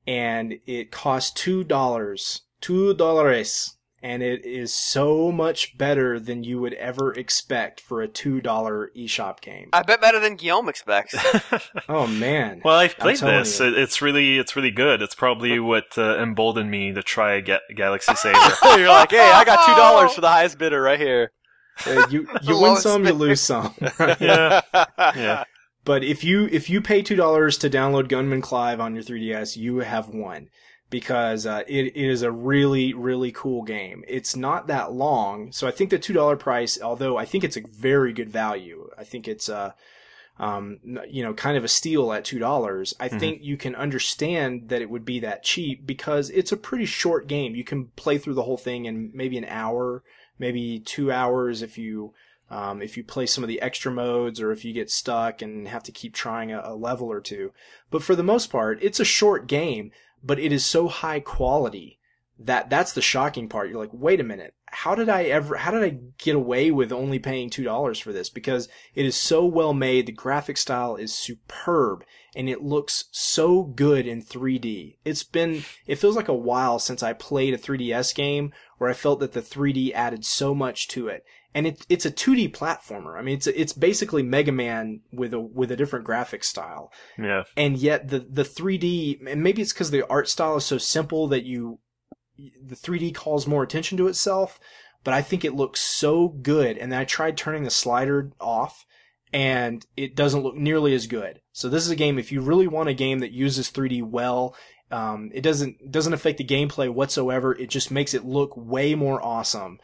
and 0.06 0.58
it 0.66 0.90
cost 0.90 1.34
two 1.34 1.64
dollars, 1.64 2.42
two 2.60 2.92
dollars, 2.92 3.75
and 4.02 4.22
it 4.22 4.44
is 4.44 4.72
so 4.72 5.32
much 5.32 5.76
better 5.78 6.20
than 6.20 6.44
you 6.44 6.60
would 6.60 6.74
ever 6.74 7.12
expect 7.14 7.80
for 7.80 8.02
a 8.02 8.08
two 8.08 8.40
dollar 8.40 8.90
eShop 8.96 9.40
game. 9.40 9.70
I 9.72 9.82
bet 9.82 10.00
better 10.00 10.20
than 10.20 10.36
Guillaume 10.36 10.68
expects. 10.68 11.14
Oh 11.88 12.06
man! 12.06 12.60
well, 12.64 12.76
I've 12.76 12.96
played 12.98 13.18
this. 13.18 13.60
you. 13.60 13.74
It's 13.76 14.02
really 14.02 14.38
it's 14.38 14.56
really 14.56 14.70
good. 14.70 15.02
It's 15.02 15.14
probably 15.14 15.58
what 15.60 15.96
uh, 15.96 16.16
emboldened 16.18 16.70
me 16.70 16.92
to 16.92 17.02
try 17.02 17.40
Ga- 17.40 17.60
Galaxy 17.74 18.14
Saver. 18.14 18.38
You're 18.76 18.88
like, 18.88 19.10
hey, 19.10 19.30
I 19.32 19.44
got 19.44 19.64
two 19.66 19.74
dollars 19.74 20.12
for 20.14 20.20
the 20.20 20.28
highest 20.28 20.58
bidder 20.58 20.80
right 20.82 20.98
here. 20.98 21.32
Uh, 21.86 22.06
you 22.10 22.26
you 22.42 22.54
win 22.54 22.62
lowest 22.62 22.82
some, 22.82 23.06
you 23.06 23.12
lose 23.12 23.40
some. 23.40 23.74
yeah, 24.20 24.60
yeah. 24.98 25.44
But 25.84 26.02
if 26.02 26.24
you 26.24 26.48
if 26.50 26.68
you 26.68 26.80
pay 26.80 27.02
two 27.02 27.16
dollars 27.16 27.56
to 27.58 27.70
download 27.70 28.08
Gunman 28.08 28.40
Clive 28.42 28.80
on 28.80 28.94
your 28.94 29.04
3DS, 29.04 29.56
you 29.56 29.78
have 29.78 30.08
won 30.08 30.48
because 30.90 31.46
uh, 31.46 31.62
it, 31.66 31.86
it 31.86 31.96
is 31.96 32.22
a 32.22 32.30
really 32.30 32.94
really 32.94 33.32
cool 33.32 33.62
game. 33.62 34.04
It's 34.06 34.36
not 34.36 34.66
that 34.68 34.92
long, 34.92 35.52
so 35.52 35.66
I 35.66 35.70
think 35.70 35.90
the 35.90 35.98
two 35.98 36.12
dollar 36.12 36.36
price, 36.36 36.80
although 36.80 37.16
I 37.16 37.24
think 37.24 37.44
it's 37.44 37.56
a 37.56 37.62
very 37.62 38.12
good 38.12 38.30
value. 38.30 38.88
I 38.96 39.04
think 39.04 39.26
it's 39.28 39.48
uh 39.48 39.72
um, 40.38 40.80
you 41.08 41.22
know, 41.22 41.32
kind 41.32 41.56
of 41.56 41.64
a 41.64 41.68
steal 41.68 42.12
at 42.12 42.24
two 42.24 42.38
dollars, 42.38 42.92
I 43.00 43.08
Mhm. 43.08 43.18
think 43.18 43.42
you 43.42 43.56
can 43.56 43.74
understand 43.74 44.68
that 44.68 44.82
it 44.82 44.90
would 44.90 45.04
be 45.04 45.18
that 45.20 45.42
cheap 45.42 45.86
because 45.86 46.28
it's 46.28 46.52
a 46.52 46.58
pretty 46.58 46.84
short 46.84 47.26
game. 47.26 47.54
You 47.54 47.64
can 47.64 47.86
play 47.96 48.18
through 48.18 48.34
the 48.34 48.42
whole 48.42 48.58
thing 48.58 48.84
in 48.84 49.10
maybe 49.14 49.38
an 49.38 49.46
hour, 49.46 50.02
maybe 50.38 50.78
two 50.78 51.10
hours 51.10 51.62
if 51.62 51.78
you 51.78 52.12
um, 52.50 52.80
if 52.80 52.96
you 52.96 53.02
play 53.02 53.26
some 53.26 53.42
of 53.42 53.48
the 53.48 53.60
extra 53.60 53.90
modes 53.90 54.40
or 54.40 54.52
if 54.52 54.64
you 54.64 54.72
get 54.72 54.88
stuck 54.90 55.42
and 55.42 55.66
have 55.66 55.82
to 55.82 55.90
keep 55.90 56.14
trying 56.14 56.52
a, 56.52 56.60
a 56.64 56.76
level 56.76 57.10
or 57.10 57.20
two. 57.20 57.52
But 57.90 58.04
for 58.04 58.14
the 58.14 58.22
most 58.22 58.52
part, 58.52 58.78
it's 58.82 59.00
a 59.00 59.04
short 59.04 59.48
game, 59.48 59.90
but 60.22 60.38
it 60.38 60.52
is 60.52 60.64
so 60.64 60.88
high 60.88 61.20
quality 61.20 61.98
that 62.38 62.68
that's 62.68 62.92
the 62.92 63.02
shocking 63.02 63.48
part. 63.48 63.70
You're 63.70 63.80
like, 63.80 63.90
wait 63.92 64.20
a 64.20 64.24
minute, 64.24 64.54
how 64.66 64.94
did 64.94 65.08
I 65.08 65.24
ever, 65.24 65.56
how 65.56 65.70
did 65.70 65.82
I 65.82 65.98
get 66.18 66.34
away 66.34 66.70
with 66.70 66.92
only 66.92 67.18
paying 67.18 67.48
two 67.48 67.64
dollars 67.64 67.98
for 67.98 68.12
this? 68.12 68.28
Because 68.28 68.68
it 68.94 69.06
is 69.06 69.16
so 69.16 69.44
well 69.44 69.72
made, 69.72 70.06
the 70.06 70.12
graphic 70.12 70.56
style 70.56 70.96
is 70.96 71.14
superb, 71.14 72.04
and 72.34 72.48
it 72.48 72.62
looks 72.62 73.04
so 73.10 73.62
good 73.62 74.06
in 74.06 74.22
3D. 74.22 74.98
It's 75.04 75.22
been, 75.22 75.64
it 75.86 75.96
feels 75.96 76.16
like 76.16 76.28
a 76.28 76.34
while 76.34 76.78
since 76.78 77.02
I 77.02 77.14
played 77.14 77.54
a 77.54 77.58
3DS 77.58 78.14
game 78.14 78.52
where 78.76 78.90
I 78.90 78.94
felt 78.94 79.20
that 79.20 79.32
the 79.32 79.40
3D 79.40 79.92
added 79.94 80.24
so 80.24 80.54
much 80.54 80.88
to 80.88 81.08
it. 81.08 81.24
And 81.56 81.66
it, 81.66 81.84
it's 81.88 82.06
a 82.06 82.12
2D 82.12 82.52
platformer. 82.52 83.18
I 83.18 83.22
mean, 83.22 83.36
it's 83.36 83.48
it's 83.48 83.72
basically 83.72 84.22
Mega 84.22 84.52
Man 84.52 85.00
with 85.10 85.34
a 85.34 85.40
with 85.40 85.72
a 85.72 85.76
different 85.76 86.04
graphic 86.04 86.44
style. 86.44 86.92
Yeah. 87.18 87.44
and 87.56 87.76
yet 87.76 88.08
the 88.08 88.20
the 88.20 88.44
3D 88.44 89.26
and 89.26 89.42
maybe 89.42 89.62
it's 89.62 89.72
because 89.72 89.90
the 89.90 90.06
art 90.08 90.28
style 90.28 90.56
is 90.56 90.64
so 90.64 90.78
simple 90.78 91.26
that 91.28 91.44
you 91.44 91.80
the 92.38 92.76
3D 92.76 93.14
calls 93.14 93.46
more 93.46 93.62
attention 93.62 93.96
to 93.98 94.06
itself 94.06 94.60
but 95.06 95.14
I 95.14 95.22
think 95.22 95.44
it 95.44 95.54
looks 95.54 95.80
so 95.80 96.26
good. 96.26 96.76
And 96.76 96.90
then 96.90 96.98
I 96.98 97.04
tried 97.04 97.36
turning 97.36 97.62
the 97.62 97.70
slider 97.70 98.32
off 98.40 98.84
and 99.32 99.86
it 99.96 100.16
doesn't 100.16 100.42
look 100.42 100.56
nearly 100.56 100.94
as 100.94 101.06
good. 101.06 101.40
So 101.52 101.68
this 101.68 101.84
is 101.84 101.90
a 101.92 101.96
game 101.96 102.18
if 102.18 102.32
you 102.32 102.40
really 102.40 102.66
want 102.66 102.88
a 102.88 102.92
game 102.92 103.20
that 103.20 103.30
uses 103.30 103.70
3D 103.70 104.02
well 104.02 104.56
um, 104.90 105.30
it 105.32 105.42
doesn't 105.42 105.92
doesn't 105.92 106.12
affect 106.12 106.38
the 106.38 106.44
gameplay 106.44 106.92
whatsoever. 106.92 107.52
It 107.52 107.70
just 107.70 107.90
makes 107.90 108.14
it 108.14 108.24
look 108.24 108.56
way 108.56 108.94
more 108.94 109.24
awesome 109.24 109.78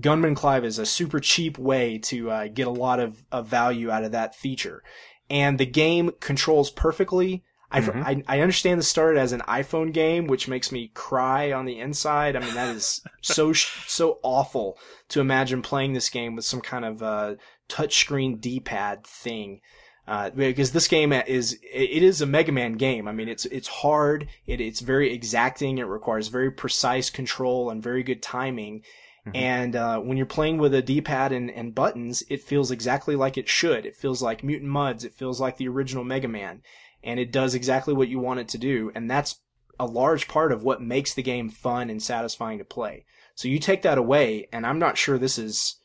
Gunman 0.00 0.34
Clive 0.34 0.64
is 0.64 0.78
a 0.78 0.86
super 0.86 1.20
cheap 1.20 1.58
way 1.58 1.98
to 1.98 2.30
uh, 2.30 2.48
get 2.48 2.66
a 2.66 2.70
lot 2.70 3.00
of, 3.00 3.24
of 3.30 3.46
value 3.46 3.90
out 3.90 4.04
of 4.04 4.12
that 4.12 4.34
feature 4.34 4.82
and 5.30 5.58
the 5.58 5.66
game 5.66 6.12
controls 6.20 6.70
perfectly. 6.70 7.44
I, 7.70 7.80
Mhm. 7.80 8.04
I 8.28 8.36
I 8.36 8.40
understand 8.40 8.78
this 8.78 8.88
started 8.88 9.18
as 9.18 9.32
an 9.32 9.40
iPhone 9.48 9.92
game, 9.92 10.26
which 10.26 10.46
makes 10.46 10.70
me 10.70 10.92
cry 10.94 11.50
on 11.52 11.64
the 11.64 11.80
inside. 11.80 12.36
I 12.36 12.40
mean, 12.40 12.54
that 12.54 12.74
is 12.76 13.00
so 13.20 13.52
so 13.52 14.18
awful 14.22 14.78
to 15.08 15.20
imagine 15.20 15.62
playing 15.62 15.92
this 15.94 16.10
game 16.10 16.36
with 16.36 16.44
some 16.44 16.60
kind 16.60 16.84
of 16.84 17.02
uh, 17.02 17.34
touchscreen 17.68 18.40
D-pad 18.40 19.04
thing. 19.06 19.60
Uh, 20.06 20.28
because 20.30 20.72
this 20.72 20.86
game 20.86 21.12
is 21.12 21.58
it 21.72 22.02
is 22.02 22.20
a 22.20 22.26
Mega 22.26 22.52
Man 22.52 22.74
game. 22.74 23.08
I 23.08 23.12
mean, 23.12 23.28
it's 23.28 23.46
it's 23.46 23.68
hard. 23.68 24.28
It 24.46 24.60
it's 24.60 24.80
very 24.80 25.12
exacting. 25.12 25.78
It 25.78 25.84
requires 25.84 26.28
very 26.28 26.50
precise 26.50 27.08
control 27.08 27.70
and 27.70 27.82
very 27.82 28.02
good 28.02 28.22
timing. 28.22 28.82
Mhm. 29.26 29.36
And 29.36 29.76
uh, 29.76 30.00
when 30.00 30.16
you're 30.16 30.26
playing 30.26 30.58
with 30.58 30.74
a 30.74 30.82
D-pad 30.82 31.32
and, 31.32 31.50
and 31.50 31.74
buttons, 31.74 32.22
it 32.28 32.42
feels 32.42 32.70
exactly 32.70 33.16
like 33.16 33.38
it 33.38 33.48
should. 33.48 33.86
It 33.86 33.96
feels 33.96 34.22
like 34.22 34.44
Mutant 34.44 34.70
Mudds. 34.70 35.04
It 35.04 35.14
feels 35.14 35.40
like 35.40 35.56
the 35.56 35.68
original 35.68 36.04
Mega 36.04 36.28
Man, 36.28 36.62
and 37.02 37.18
it 37.18 37.32
does 37.32 37.54
exactly 37.54 37.94
what 37.94 38.08
you 38.08 38.18
want 38.18 38.40
it 38.40 38.48
to 38.48 38.58
do. 38.58 38.92
And 38.94 39.10
that's 39.10 39.40
a 39.78 39.86
large 39.86 40.28
part 40.28 40.52
of 40.52 40.62
what 40.62 40.82
makes 40.82 41.14
the 41.14 41.22
game 41.22 41.48
fun 41.48 41.90
and 41.90 42.02
satisfying 42.02 42.58
to 42.58 42.64
play. 42.64 43.04
So 43.34 43.48
you 43.48 43.58
take 43.58 43.82
that 43.82 43.98
away, 43.98 44.48
and 44.52 44.66
I'm 44.66 44.78
not 44.78 44.98
sure 44.98 45.18
this 45.18 45.38
is. 45.38 45.76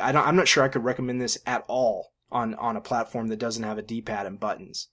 I 0.00 0.12
don't, 0.12 0.26
I'm 0.26 0.36
not 0.36 0.48
sure 0.48 0.62
I 0.62 0.68
could 0.68 0.84
recommend 0.84 1.20
this 1.20 1.38
at 1.46 1.64
all 1.68 2.12
on 2.30 2.54
on 2.54 2.76
a 2.76 2.80
platform 2.80 3.28
that 3.28 3.38
doesn't 3.38 3.64
have 3.64 3.78
a 3.78 3.82
D-pad 3.82 4.26
and 4.26 4.38
buttons. 4.40 4.88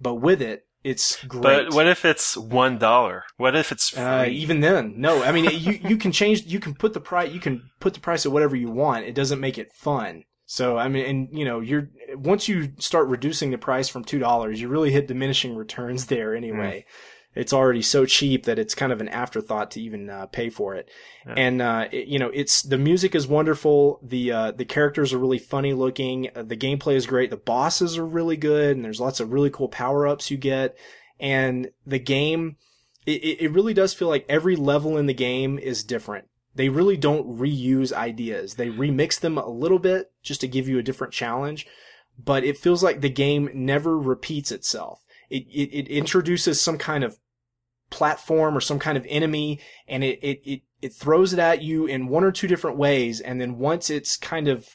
But 0.00 0.16
with 0.16 0.40
it, 0.40 0.66
it's 0.88 1.24
great. 1.24 1.42
But 1.42 1.74
what 1.74 1.86
if 1.86 2.04
it's 2.04 2.36
one 2.36 2.78
dollar? 2.78 3.24
What 3.36 3.54
if 3.54 3.72
it's 3.72 3.90
free? 3.90 4.02
Uh, 4.02 4.24
even 4.26 4.60
then, 4.60 4.94
no. 4.96 5.22
I 5.22 5.32
mean, 5.32 5.44
you 5.44 5.72
you 5.72 5.96
can 5.96 6.12
change. 6.12 6.46
You 6.46 6.60
can 6.60 6.74
put 6.74 6.94
the 6.94 7.00
price. 7.00 7.32
You 7.32 7.40
can 7.40 7.70
put 7.80 7.94
the 7.94 8.00
price 8.00 8.24
at 8.24 8.32
whatever 8.32 8.56
you 8.56 8.70
want. 8.70 9.06
It 9.06 9.14
doesn't 9.14 9.40
make 9.40 9.58
it 9.58 9.72
fun. 9.72 10.24
So 10.46 10.78
I 10.78 10.88
mean, 10.88 11.04
and 11.04 11.38
you 11.38 11.44
know, 11.44 11.60
you're 11.60 11.90
once 12.14 12.48
you 12.48 12.72
start 12.78 13.08
reducing 13.08 13.50
the 13.50 13.58
price 13.58 13.88
from 13.88 14.02
two 14.02 14.18
dollars, 14.18 14.60
you 14.60 14.68
really 14.68 14.90
hit 14.90 15.06
diminishing 15.06 15.54
returns 15.54 16.06
there 16.06 16.34
anyway. 16.34 16.86
It's 17.38 17.52
already 17.52 17.82
so 17.82 18.04
cheap 18.04 18.44
that 18.46 18.58
it's 18.58 18.74
kind 18.74 18.92
of 18.92 19.00
an 19.00 19.08
afterthought 19.08 19.70
to 19.72 19.80
even 19.80 20.10
uh, 20.10 20.26
pay 20.26 20.50
for 20.50 20.74
it. 20.74 20.90
Yeah. 21.26 21.34
And 21.36 21.62
uh, 21.62 21.88
it- 21.92 22.08
you 22.08 22.18
know, 22.18 22.30
it's 22.34 22.62
the 22.62 22.78
music 22.78 23.14
is 23.14 23.28
wonderful. 23.28 24.00
The 24.02 24.32
uh, 24.32 24.50
the 24.50 24.64
characters 24.64 25.12
are 25.12 25.18
really 25.18 25.38
funny 25.38 25.72
looking. 25.72 26.30
Uh, 26.34 26.42
the 26.42 26.56
gameplay 26.56 26.94
is 26.96 27.06
great. 27.06 27.30
The 27.30 27.36
bosses 27.36 27.96
are 27.96 28.06
really 28.06 28.36
good, 28.36 28.76
and 28.76 28.84
there's 28.84 29.00
lots 29.00 29.20
of 29.20 29.32
really 29.32 29.50
cool 29.50 29.68
power 29.68 30.06
ups 30.06 30.30
you 30.30 30.36
get. 30.36 30.76
And 31.20 31.70
the 31.86 31.98
game 31.98 32.56
it, 33.06 33.22
it 33.22 33.40
it 33.44 33.52
really 33.52 33.74
does 33.74 33.94
feel 33.94 34.08
like 34.08 34.26
every 34.28 34.56
level 34.56 34.96
in 34.98 35.06
the 35.06 35.14
game 35.14 35.58
is 35.58 35.84
different. 35.84 36.26
They 36.54 36.68
really 36.68 36.96
don't 36.96 37.38
reuse 37.38 37.92
ideas. 37.92 38.54
They 38.54 38.68
remix 38.68 39.20
them 39.20 39.38
a 39.38 39.48
little 39.48 39.78
bit 39.78 40.10
just 40.22 40.40
to 40.40 40.48
give 40.48 40.68
you 40.68 40.78
a 40.78 40.82
different 40.82 41.12
challenge, 41.12 41.68
but 42.18 42.42
it 42.42 42.58
feels 42.58 42.82
like 42.82 43.00
the 43.00 43.08
game 43.08 43.48
never 43.54 43.96
repeats 43.96 44.50
itself. 44.50 45.04
It, 45.30 45.44
it, 45.52 45.70
it 45.72 45.88
introduces 45.88 46.60
some 46.60 46.76
kind 46.78 47.04
of 47.04 47.16
platform 47.90 48.56
or 48.56 48.60
some 48.60 48.78
kind 48.78 48.96
of 48.98 49.06
enemy 49.08 49.60
and 49.86 50.04
it, 50.04 50.18
it, 50.22 50.40
it, 50.44 50.60
it 50.82 50.92
throws 50.94 51.32
it 51.32 51.38
at 51.38 51.62
you 51.62 51.86
in 51.86 52.08
one 52.08 52.24
or 52.24 52.30
two 52.32 52.46
different 52.46 52.76
ways. 52.76 53.20
And 53.20 53.40
then 53.40 53.58
once 53.58 53.90
it's 53.90 54.16
kind 54.16 54.48
of 54.48 54.66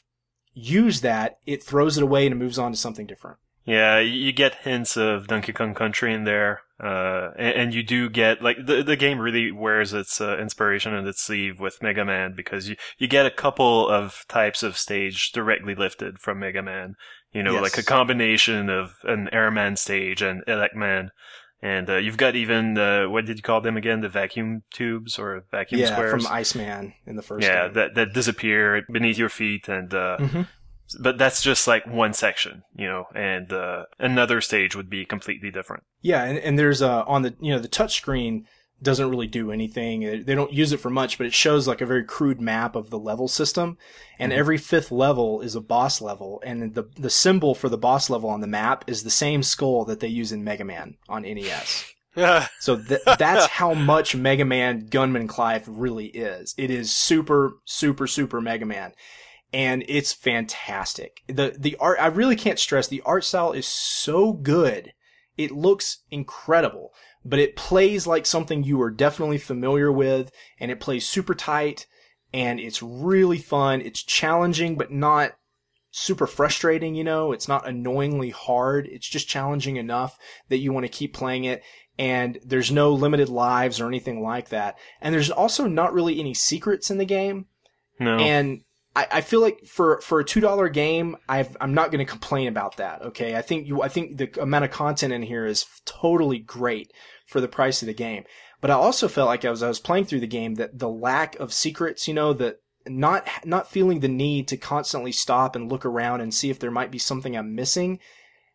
used 0.52 1.02
that, 1.02 1.38
it 1.46 1.62
throws 1.62 1.96
it 1.96 2.02
away 2.02 2.26
and 2.26 2.32
it 2.34 2.38
moves 2.38 2.58
on 2.58 2.72
to 2.72 2.78
something 2.78 3.06
different. 3.06 3.38
Yeah, 3.66 3.98
you 3.98 4.30
get 4.32 4.56
hints 4.56 4.94
of 4.96 5.26
Donkey 5.26 5.54
Kong 5.54 5.72
Country 5.72 6.12
in 6.12 6.24
there, 6.24 6.60
uh, 6.78 7.30
and, 7.38 7.56
and 7.56 7.74
you 7.74 7.82
do 7.82 8.10
get 8.10 8.42
like 8.42 8.58
the 8.66 8.82
the 8.82 8.94
game 8.94 9.18
really 9.18 9.50
wears 9.50 9.94
its 9.94 10.20
uh, 10.20 10.36
inspiration 10.36 10.92
on 10.92 11.06
its 11.08 11.22
sleeve 11.22 11.60
with 11.60 11.82
Mega 11.82 12.04
Man 12.04 12.34
because 12.36 12.68
you 12.68 12.76
you 12.98 13.08
get 13.08 13.24
a 13.24 13.30
couple 13.30 13.88
of 13.88 14.26
types 14.28 14.62
of 14.62 14.76
stage 14.76 15.32
directly 15.32 15.74
lifted 15.74 16.18
from 16.18 16.40
Mega 16.40 16.62
Man. 16.62 16.94
You 17.32 17.42
know, 17.42 17.54
Yes. 17.54 17.62
like 17.62 17.78
a 17.78 17.82
combination 17.82 18.68
of 18.68 18.96
an 19.04 19.30
Airman 19.32 19.76
stage 19.76 20.20
and 20.20 20.42
Elecman. 20.46 21.08
And 21.64 21.88
uh, 21.88 21.96
you've 21.96 22.18
got 22.18 22.36
even 22.36 22.76
uh, 22.76 23.06
what 23.08 23.24
did 23.24 23.38
you 23.38 23.42
call 23.42 23.62
them 23.62 23.78
again? 23.78 24.02
The 24.02 24.10
vacuum 24.10 24.64
tubes 24.70 25.18
or 25.18 25.46
vacuum 25.50 25.80
yeah, 25.80 25.94
squares? 25.94 26.10
from 26.24 26.30
Iceman 26.30 26.92
in 27.06 27.16
the 27.16 27.22
first 27.22 27.42
yeah, 27.48 27.64
game. 27.64 27.72
that 27.72 27.94
that 27.94 28.12
disappear 28.12 28.84
beneath 28.92 29.16
your 29.16 29.30
feet, 29.30 29.66
and 29.66 29.92
uh, 29.94 30.18
Mhm. 30.20 30.46
but 31.00 31.16
that's 31.16 31.40
just 31.42 31.66
like 31.66 31.86
one 31.86 32.12
section, 32.12 32.64
you 32.76 32.86
know, 32.86 33.06
and 33.14 33.50
uh, 33.50 33.84
another 33.98 34.42
stage 34.42 34.76
would 34.76 34.90
be 34.90 35.06
completely 35.06 35.50
different. 35.50 35.84
Yeah, 36.02 36.24
and, 36.24 36.36
and 36.38 36.58
there's 36.58 36.82
uh 36.82 37.02
on 37.06 37.22
the 37.22 37.34
you 37.40 37.50
know 37.54 37.58
the 37.58 37.68
touch 37.68 37.96
screen 37.96 38.46
doesn't 38.84 39.10
really 39.10 39.26
do 39.26 39.50
anything. 39.50 40.24
They 40.24 40.34
don't 40.34 40.52
use 40.52 40.72
it 40.72 40.78
for 40.80 40.90
much, 40.90 41.18
but 41.18 41.26
it 41.26 41.34
shows 41.34 41.66
like 41.66 41.80
a 41.80 41.86
very 41.86 42.04
crude 42.04 42.40
map 42.40 42.76
of 42.76 42.90
the 42.90 42.98
level 42.98 43.26
system. 43.26 43.76
And 44.18 44.30
Mhm. 44.32 44.36
every 44.36 44.58
fifth 44.58 44.92
level 44.92 45.40
is 45.40 45.54
a 45.56 45.60
boss 45.60 46.00
level, 46.00 46.40
and 46.46 46.74
the 46.74 46.84
the 46.96 47.10
symbol 47.10 47.54
for 47.54 47.68
the 47.68 47.78
boss 47.78 48.08
level 48.08 48.30
on 48.30 48.40
the 48.40 48.46
map 48.46 48.84
is 48.86 49.02
the 49.02 49.10
same 49.10 49.42
skull 49.42 49.84
that 49.86 49.98
they 50.00 50.08
use 50.08 50.30
in 50.30 50.44
Mega 50.44 50.64
Man 50.64 50.96
on 51.08 51.24
NES. 51.24 51.84
So 52.60 52.76
th- 52.80 53.00
that's 53.18 53.46
how 53.46 53.74
much 53.74 54.14
Mega 54.14 54.44
Man 54.44 54.86
Gunman 54.88 55.26
Clive 55.26 55.64
really 55.66 56.06
is. 56.06 56.54
It 56.56 56.70
is 56.70 56.94
super, 56.94 57.54
super, 57.64 58.06
super 58.06 58.40
Mega 58.40 58.64
Man. 58.64 58.92
And 59.52 59.84
it's 59.88 60.12
fantastic. 60.12 61.22
The, 61.26 61.54
the 61.58 61.76
art, 61.80 61.98
I 62.00 62.06
really 62.06 62.36
can't 62.36 62.58
stress, 62.58 62.86
the 62.88 63.02
art 63.04 63.24
style 63.24 63.52
is 63.52 63.66
so 63.66 64.32
good. 64.32 64.92
It 65.36 65.50
looks 65.50 65.98
incredible, 66.10 66.92
but 67.24 67.38
it 67.38 67.56
plays 67.56 68.06
like 68.06 68.26
something 68.26 68.64
you 68.64 68.80
are 68.82 68.90
definitely 68.90 69.38
familiar 69.38 69.90
with, 69.90 70.30
and 70.58 70.70
it 70.70 70.80
plays 70.80 71.06
super 71.06 71.34
tight, 71.34 71.86
and 72.32 72.60
it's 72.60 72.82
really 72.82 73.38
fun. 73.38 73.80
It's 73.80 74.02
challenging, 74.02 74.76
but 74.76 74.92
not 74.92 75.32
super 75.90 76.26
frustrating, 76.26 76.96
you 76.96 77.04
know? 77.04 77.30
It's 77.30 77.46
not 77.46 77.68
annoyingly 77.68 78.30
hard. 78.30 78.88
It's 78.88 79.08
just 79.08 79.28
challenging 79.28 79.76
enough 79.76 80.18
that 80.48 80.58
you 80.58 80.72
want 80.72 80.84
to 80.84 80.88
keep 80.88 81.14
playing 81.14 81.44
it 81.44 81.62
and 81.98 82.38
there's 82.44 82.72
no 82.72 82.92
limited 82.92 83.28
lives 83.28 83.80
or 83.80 83.86
anything 83.86 84.22
like 84.22 84.48
that. 84.48 84.76
And 85.00 85.14
there's 85.14 85.30
also 85.30 85.66
not 85.66 85.94
really 85.94 86.18
any 86.18 86.34
secrets 86.34 86.90
in 86.90 86.98
the 86.98 87.04
game. 87.04 87.46
No, 88.00 88.18
And 88.18 88.62
I, 88.96 89.06
I 89.12 89.20
feel 89.20 89.40
like 89.40 89.64
for, 89.64 90.00
for 90.00 90.18
a 90.18 90.24
two 90.24 90.40
dollar 90.40 90.68
game, 90.68 91.16
I've, 91.28 91.56
I'm 91.60 91.74
not 91.74 91.92
going 91.92 92.04
to 92.04 92.10
complain 92.10 92.48
about 92.48 92.78
that. 92.78 93.02
Okay, 93.02 93.36
I 93.36 93.42
think 93.42 93.68
you, 93.68 93.82
I 93.82 93.88
think 93.88 94.18
the 94.18 94.42
amount 94.42 94.64
of 94.64 94.72
content 94.72 95.12
in 95.12 95.22
here 95.22 95.46
is 95.46 95.64
totally 95.84 96.38
great 96.38 96.92
for 97.34 97.40
the 97.40 97.48
price 97.48 97.82
of 97.82 97.86
the 97.86 97.92
game. 97.92 98.22
But 98.60 98.70
I 98.70 98.74
also 98.74 99.08
felt 99.08 99.26
like 99.26 99.44
as 99.44 99.60
I 99.60 99.66
was 99.66 99.80
playing 99.80 100.04
through 100.04 100.20
the 100.20 100.28
game 100.28 100.54
that 100.54 100.78
the 100.78 100.88
lack 100.88 101.34
of 101.40 101.52
secrets, 101.52 102.06
you 102.06 102.14
know, 102.14 102.32
that 102.34 102.60
not 102.86 103.28
not 103.44 103.68
feeling 103.68 103.98
the 103.98 104.08
need 104.08 104.46
to 104.46 104.56
constantly 104.56 105.10
stop 105.10 105.56
and 105.56 105.68
look 105.68 105.84
around 105.84 106.20
and 106.20 106.32
see 106.32 106.48
if 106.48 106.60
there 106.60 106.70
might 106.70 106.92
be 106.92 106.98
something 106.98 107.36
I'm 107.36 107.56
missing 107.56 107.98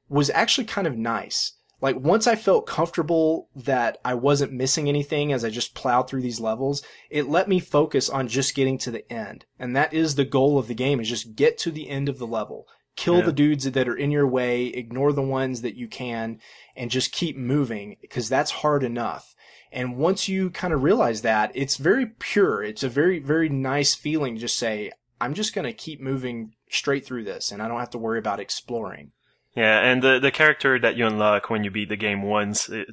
was 0.07 0.29
actually 0.29 0.63
kind 0.63 0.87
of 0.87 0.95
nice. 0.95 1.57
Like 1.81 1.97
once 1.97 2.25
I 2.25 2.37
felt 2.37 2.67
comfortable 2.67 3.49
that 3.53 3.97
I 4.05 4.13
wasn't 4.13 4.53
missing 4.53 4.87
anything 4.87 5.33
as 5.33 5.43
I 5.43 5.49
just 5.49 5.75
plowed 5.75 6.09
through 6.09 6.21
these 6.21 6.39
levels, 6.39 6.81
it 7.09 7.27
let 7.27 7.49
me 7.49 7.59
focus 7.59 8.09
on 8.09 8.29
just 8.29 8.55
getting 8.55 8.77
to 8.77 8.91
the 8.91 9.11
end. 9.11 9.43
And 9.59 9.75
that 9.75 9.93
is 9.93 10.15
the 10.15 10.23
goal 10.23 10.57
of 10.57 10.69
the 10.69 10.73
game 10.73 11.01
is 11.01 11.09
just 11.09 11.35
get 11.35 11.57
to 11.57 11.71
the 11.71 11.89
end 11.89 12.07
of 12.07 12.17
the 12.17 12.27
level. 12.27 12.65
Kill 12.95 13.19
Yeah. 13.19 13.25
the 13.25 13.31
dudes 13.33 13.69
that 13.71 13.87
are 13.87 13.95
in 13.95 14.11
your 14.11 14.27
way, 14.27 14.65
ignore 14.67 15.13
the 15.13 15.21
ones 15.21 15.61
that 15.61 15.75
you 15.75 15.87
can, 15.87 16.39
and 16.75 16.91
just 16.91 17.11
keep 17.11 17.37
moving 17.37 17.97
because 18.01 18.27
that's 18.29 18.51
hard 18.51 18.83
enough. 18.83 19.35
And 19.71 19.97
once 19.97 20.27
you 20.27 20.49
kind 20.49 20.73
of 20.73 20.83
realize 20.83 21.21
that, 21.21 21.51
it's 21.53 21.77
very 21.77 22.07
pure. 22.07 22.63
It's 22.63 22.83
a 22.83 22.89
very, 22.89 23.19
very 23.19 23.49
nice 23.49 23.93
feeling 23.95 24.35
to 24.35 24.41
just 24.41 24.57
say, 24.57 24.91
I'm 25.21 25.33
just 25.33 25.53
going 25.53 25.65
to 25.65 25.73
keep 25.73 26.01
moving 26.01 26.53
straight 26.69 27.05
through 27.05 27.23
this 27.25 27.51
and 27.51 27.61
I 27.61 27.67
don't 27.67 27.79
have 27.79 27.89
to 27.91 27.97
worry 27.97 28.19
about 28.19 28.39
exploring. 28.39 29.11
Yeah, 29.55 29.79
and 29.79 30.01
the 30.03 30.19
the 30.19 30.31
character 30.31 30.79
that 30.79 30.95
you 30.95 31.07
unlock 31.07 31.49
when 31.49 31.63
you 31.63 31.71
beat 31.71 31.89
the 31.89 31.95
game 31.97 32.21
once 32.21 32.69
it 32.69 32.87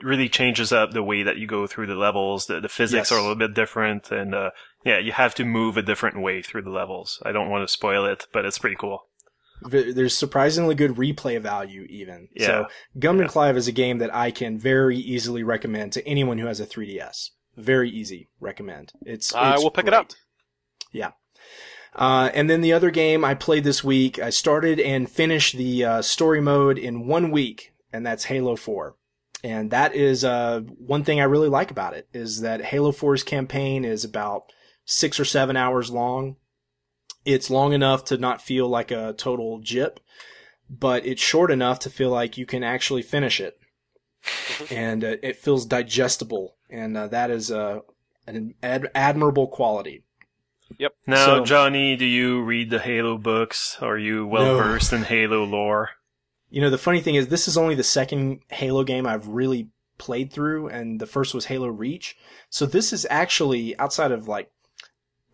really 0.00 0.28
changes 0.28 0.70
up 0.72 0.90
the 0.92 1.02
way 1.02 1.22
that 1.22 1.38
you 1.38 1.46
go 1.46 1.66
through 1.66 1.86
the 1.86 1.94
levels. 1.94 2.46
The 2.46 2.60
the 2.60 2.68
physics 2.68 3.10
Yes. 3.10 3.12
are 3.12 3.18
a 3.18 3.22
little 3.22 3.34
bit 3.36 3.54
different, 3.54 4.10
and 4.12 4.34
uh, 4.34 4.50
yeah, 4.84 4.98
you 4.98 5.12
have 5.12 5.34
to 5.36 5.44
move 5.44 5.76
a 5.76 5.82
different 5.82 6.20
way 6.20 6.42
through 6.42 6.62
the 6.62 6.70
levels. 6.70 7.20
I 7.24 7.32
don't 7.32 7.48
want 7.48 7.66
to 7.66 7.72
spoil 7.72 8.04
it, 8.04 8.26
but 8.32 8.44
it's 8.44 8.58
pretty 8.58 8.76
cool. 8.76 9.06
There's 9.68 10.16
surprisingly 10.16 10.74
good 10.74 10.92
replay 10.92 11.40
value 11.40 11.86
even. 11.88 12.28
Yeah. 12.34 12.46
So 12.46 12.66
Gum 12.98 13.16
Yeah. 13.16 13.22
and 13.22 13.30
Clive 13.30 13.56
is 13.56 13.68
a 13.68 13.72
game 13.72 13.98
that 13.98 14.14
I 14.14 14.30
can 14.30 14.58
very 14.58 14.96
easily 14.96 15.42
recommend 15.42 15.92
to 15.94 16.06
anyone 16.06 16.38
who 16.38 16.46
has 16.46 16.60
a 16.60 16.66
3DS. 16.66 17.30
Very 17.56 17.90
easy 17.90 18.28
recommend. 18.40 18.92
It's, 19.04 19.34
I 19.34 19.58
will 19.58 19.70
pick 19.70 19.86
it 19.86 19.90
great. 19.90 19.98
up. 19.98 20.10
Uh, 21.94 22.30
and 22.32 22.48
then 22.48 22.62
the 22.62 22.72
other 22.72 22.90
game 22.90 23.24
I 23.24 23.34
played 23.34 23.64
this 23.64 23.84
week, 23.84 24.18
I 24.18 24.30
started 24.30 24.80
and 24.80 25.10
finished 25.10 25.56
the 25.56 25.84
uh, 25.84 26.02
story 26.02 26.40
mode 26.40 26.78
in 26.78 27.06
one 27.06 27.30
week, 27.30 27.74
and 27.92 28.06
that's 28.06 28.24
Halo 28.24 28.56
4. 28.56 28.96
And 29.44 29.70
that 29.72 29.94
is 29.94 30.24
uh, 30.24 30.60
one 30.60 31.04
thing 31.04 31.20
I 31.20 31.24
really 31.24 31.48
like 31.48 31.70
about 31.70 31.94
it 31.94 32.08
is 32.14 32.40
that 32.40 32.64
Halo 32.64 32.92
4's 32.92 33.22
campaign 33.24 33.84
is 33.84 34.04
about 34.04 34.44
six 34.84 35.20
or 35.20 35.24
seven 35.24 35.56
hours 35.56 35.90
long. 35.90 36.36
It's 37.24 37.50
long 37.50 37.72
enough 37.72 38.04
to 38.06 38.18
not 38.18 38.42
feel 38.42 38.68
like 38.68 38.90
a 38.90 39.12
total 39.16 39.58
jip, 39.60 40.00
but 40.68 41.06
it's 41.06 41.22
short 41.22 41.50
enough 41.50 41.78
to 41.80 41.90
feel 41.90 42.10
like 42.10 42.36
you 42.38 42.46
can 42.46 42.64
actually 42.64 43.02
finish 43.02 43.40
it, 43.40 43.58
and 44.70 45.04
uh, 45.04 45.16
it 45.22 45.36
feels 45.36 45.66
digestible, 45.66 46.56
and 46.70 46.96
uh, 46.96 47.06
that 47.08 47.30
is 47.30 47.50
uh, 47.50 47.80
an 48.26 48.54
ad- 48.62 48.90
admirable 48.94 49.46
quality. 49.48 50.02
Yep. 50.78 50.94
Now, 51.06 51.24
So- 51.26 51.44
Johnny, 51.44 51.96
do 51.96 52.04
you 52.06 52.42
read 52.42 52.70
the 52.70 52.78
Halo 52.78 53.18
books? 53.18 53.76
Are 53.80 53.98
you 53.98 54.26
well 54.26 54.44
No. 54.44 54.56
versed 54.56 54.92
in 54.92 55.02
Halo 55.02 55.44
lore? 55.44 55.90
You 56.50 56.60
know, 56.60 56.70
the 56.70 56.78
funny 56.78 57.00
thing 57.00 57.14
is, 57.14 57.28
this 57.28 57.46
is 57.48 57.56
only 57.56 57.74
the 57.74 57.82
second 57.84 58.40
Halo 58.48 58.82
game 58.84 59.06
I've 59.06 59.26
really 59.28 59.68
played 59.98 60.32
through, 60.32 60.68
and 60.68 61.00
the 61.00 61.06
first 61.06 61.34
was 61.34 61.46
Halo 61.46 61.68
Reach. 61.68 62.16
So 62.50 62.66
this 62.66 62.92
is 62.92 63.06
actually 63.10 63.78
outside 63.78 64.12
of 64.12 64.28
like, 64.28 64.50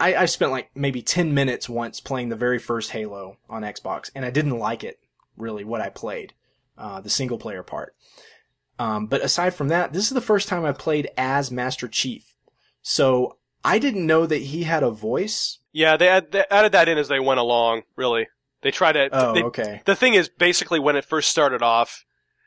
I, 0.00 0.14
I 0.14 0.24
spent 0.26 0.52
like 0.52 0.70
maybe 0.74 1.02
10 1.02 1.34
minutes 1.34 1.68
once 1.68 2.00
playing 2.00 2.28
the 2.28 2.36
very 2.36 2.58
first 2.58 2.90
Halo 2.92 3.36
on 3.50 3.62
Xbox, 3.62 4.10
and 4.14 4.24
I 4.24 4.30
didn't 4.30 4.58
like 4.58 4.84
it 4.84 4.98
really 5.36 5.64
what 5.64 5.80
I 5.80 5.88
played, 5.88 6.34
uh, 6.76 7.00
the 7.00 7.10
single 7.10 7.38
player 7.38 7.62
part. 7.62 7.94
Um, 8.78 9.06
but 9.06 9.22
aside 9.22 9.54
from 9.54 9.68
that, 9.68 9.92
this 9.92 10.04
is 10.04 10.10
the 10.10 10.20
first 10.20 10.46
time 10.48 10.64
I 10.64 10.72
played 10.72 11.08
as 11.16 11.50
Master 11.50 11.88
Chief. 11.88 12.34
So 12.82 13.38
I 13.64 13.78
didn't 13.80 14.06
know 14.06 14.24
that 14.26 14.36
he 14.42 14.62
had 14.64 14.82
a 14.84 14.90
voice. 14.90 15.58
Yeah, 15.72 15.96
they, 15.96 16.08
add, 16.08 16.30
they 16.30 16.44
added 16.50 16.72
that 16.72 16.88
in 16.88 16.96
as 16.96 17.08
they 17.08 17.18
went 17.20 17.40
along. 17.40 17.82
Really, 17.96 18.28
they 18.62 18.70
tried 18.70 18.92
to. 18.92 19.08
Oh, 19.12 19.34
they- 19.34 19.42
okay. 19.44 19.82
The 19.84 19.96
thing 19.96 20.14
is, 20.14 20.28
basically, 20.28 20.78
when 20.78 20.94
it 20.96 21.04
first 21.04 21.28
started 21.28 21.60
off, 21.62 22.04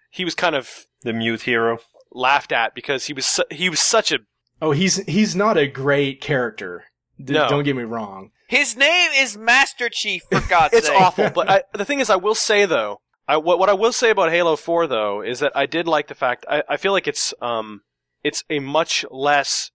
he 0.10 0.24
was 0.24 0.36
kind 0.36 0.56
of 0.56 0.86
The 1.04 1.12
mute 1.14 1.42
hero. 1.42 1.80
laughed 2.14 2.52
at 2.54 2.74
because 2.76 3.06
he 3.06 3.14
was 3.14 3.26
su- 3.26 3.44
he 3.52 3.70
was 3.70 3.82
such 3.82 4.12
a 4.14 4.20
Oh, 4.62 4.72
he's, 4.72 4.98
he's 5.08 5.36
not 5.36 5.58
a 5.58 5.66
great 5.68 6.22
character. 6.22 6.86
D- 7.24 7.34
No. 7.34 7.48
Don't 7.50 7.64
get 7.64 7.76
me 7.76 7.84
wrong. 7.84 8.32
His 8.48 8.76
name 8.76 9.12
is 9.16 9.38
Master 9.38 9.90
Chief, 9.90 10.24
for 10.30 10.42
God's 10.50 10.74
it's 10.74 10.88
sake. 10.88 10.96
It's 10.96 11.04
awful. 11.04 11.30
But 11.30 11.50
I, 11.50 11.64
the 11.74 11.86
thing 11.86 12.00
is, 12.00 12.10
I 12.10 12.18
will 12.18 12.36
say 12.36 12.66
though, 12.66 13.02
I, 13.28 13.38
what, 13.38 13.60
what 13.60 13.70
I 13.70 13.74
will 13.74 13.94
say 13.94 14.10
about 14.10 14.32
Halo 14.32 14.56
Four 14.56 14.88
though 14.88 15.22
is 15.22 15.40
that 15.40 15.54
I 15.56 15.66
did 15.66 15.88
like 15.88 16.08
the 16.08 16.16
fact 16.16 16.46
I, 16.50 16.64
I 16.68 16.78
feel 16.78 16.92
like 16.92 17.08
it's 17.08 17.34
um 17.42 17.82
it's 18.24 18.44
a 18.50 18.60
much 18.60 19.06
less 19.10 19.72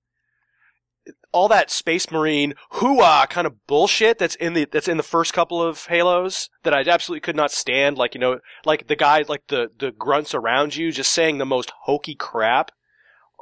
all 1.32 1.49
that 1.49 1.70
space 1.70 2.11
marine 2.11 2.55
hooah 2.74 3.28
kind 3.28 3.47
of 3.47 3.66
bullshit 3.66 4.18
that's 4.18 4.34
in 4.36 4.55
the 4.55 4.66
that's 4.70 4.88
in 4.88 4.97
the 4.97 5.03
first 5.03 5.32
couple 5.32 5.62
of 5.62 5.86
Halos 5.86 6.49
that 6.62 6.74
I 6.74 6.80
absolutely 6.80 7.20
could 7.20 7.36
not 7.36 7.53
stand. 7.53 7.97
Like 7.97 8.14
you 8.14 8.20
know, 8.20 8.40
like 8.64 8.88
the 8.88 8.97
guy, 8.97 9.24
like 9.28 9.47
the 9.49 9.70
the 9.78 9.90
grunts 9.90 10.34
around 10.34 10.76
you, 10.76 10.92
just 10.92 11.12
saying 11.12 11.38
the 11.38 11.47
most 11.47 11.72
hokey 11.82 12.14
crap. 12.14 12.72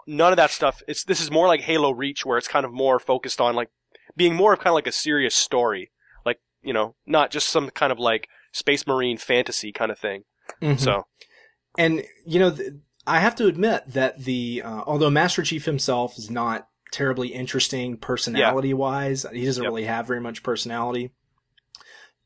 None 0.06 0.32
of 0.32 0.36
that 0.36 0.50
stuff. 0.50 0.82
It's 0.86 1.04
this 1.04 1.20
is 1.20 1.30
more 1.30 1.48
like 1.48 1.62
Halo 1.62 1.90
Reach, 1.90 2.26
where 2.26 2.36
it's 2.36 2.48
kind 2.48 2.66
of 2.66 2.72
more 2.72 2.98
focused 2.98 3.40
on 3.40 3.54
like 3.54 3.70
being 4.16 4.34
more 4.34 4.52
of 4.52 4.58
kind 4.60 4.68
of 4.68 4.74
like 4.74 4.86
a 4.86 4.92
serious 4.92 5.34
story, 5.34 5.90
like 6.24 6.40
you 6.62 6.72
know, 6.72 6.94
not 7.06 7.30
just 7.30 7.48
some 7.48 7.70
kind 7.70 7.92
of 7.92 7.98
like 7.98 8.28
space 8.52 8.86
marine 8.86 9.18
fantasy 9.18 9.72
kind 9.72 9.90
of 9.90 9.98
thing. 9.98 10.24
Mhm. 10.62 10.78
So 10.78 11.04
And 11.76 12.04
you 12.24 12.38
know, 12.38 12.50
th- 12.52 12.72
I 13.06 13.18
have 13.20 13.34
to 13.36 13.46
admit 13.46 13.82
that 13.88 14.24
the 14.24 14.62
uh, 14.64 14.82
although 14.86 15.10
Master 15.10 15.42
Chief 15.42 15.64
himself 15.64 16.16
is 16.18 16.30
not 16.30 16.68
terribly 16.92 17.28
interesting 17.28 17.96
personality 17.96 18.72
wise, 18.72 19.26
he 19.32 19.44
doesn't 19.44 19.62
Yep. 19.64 19.68
really 19.70 19.84
have 19.84 20.06
very 20.06 20.20
much 20.20 20.42
personality. 20.44 21.10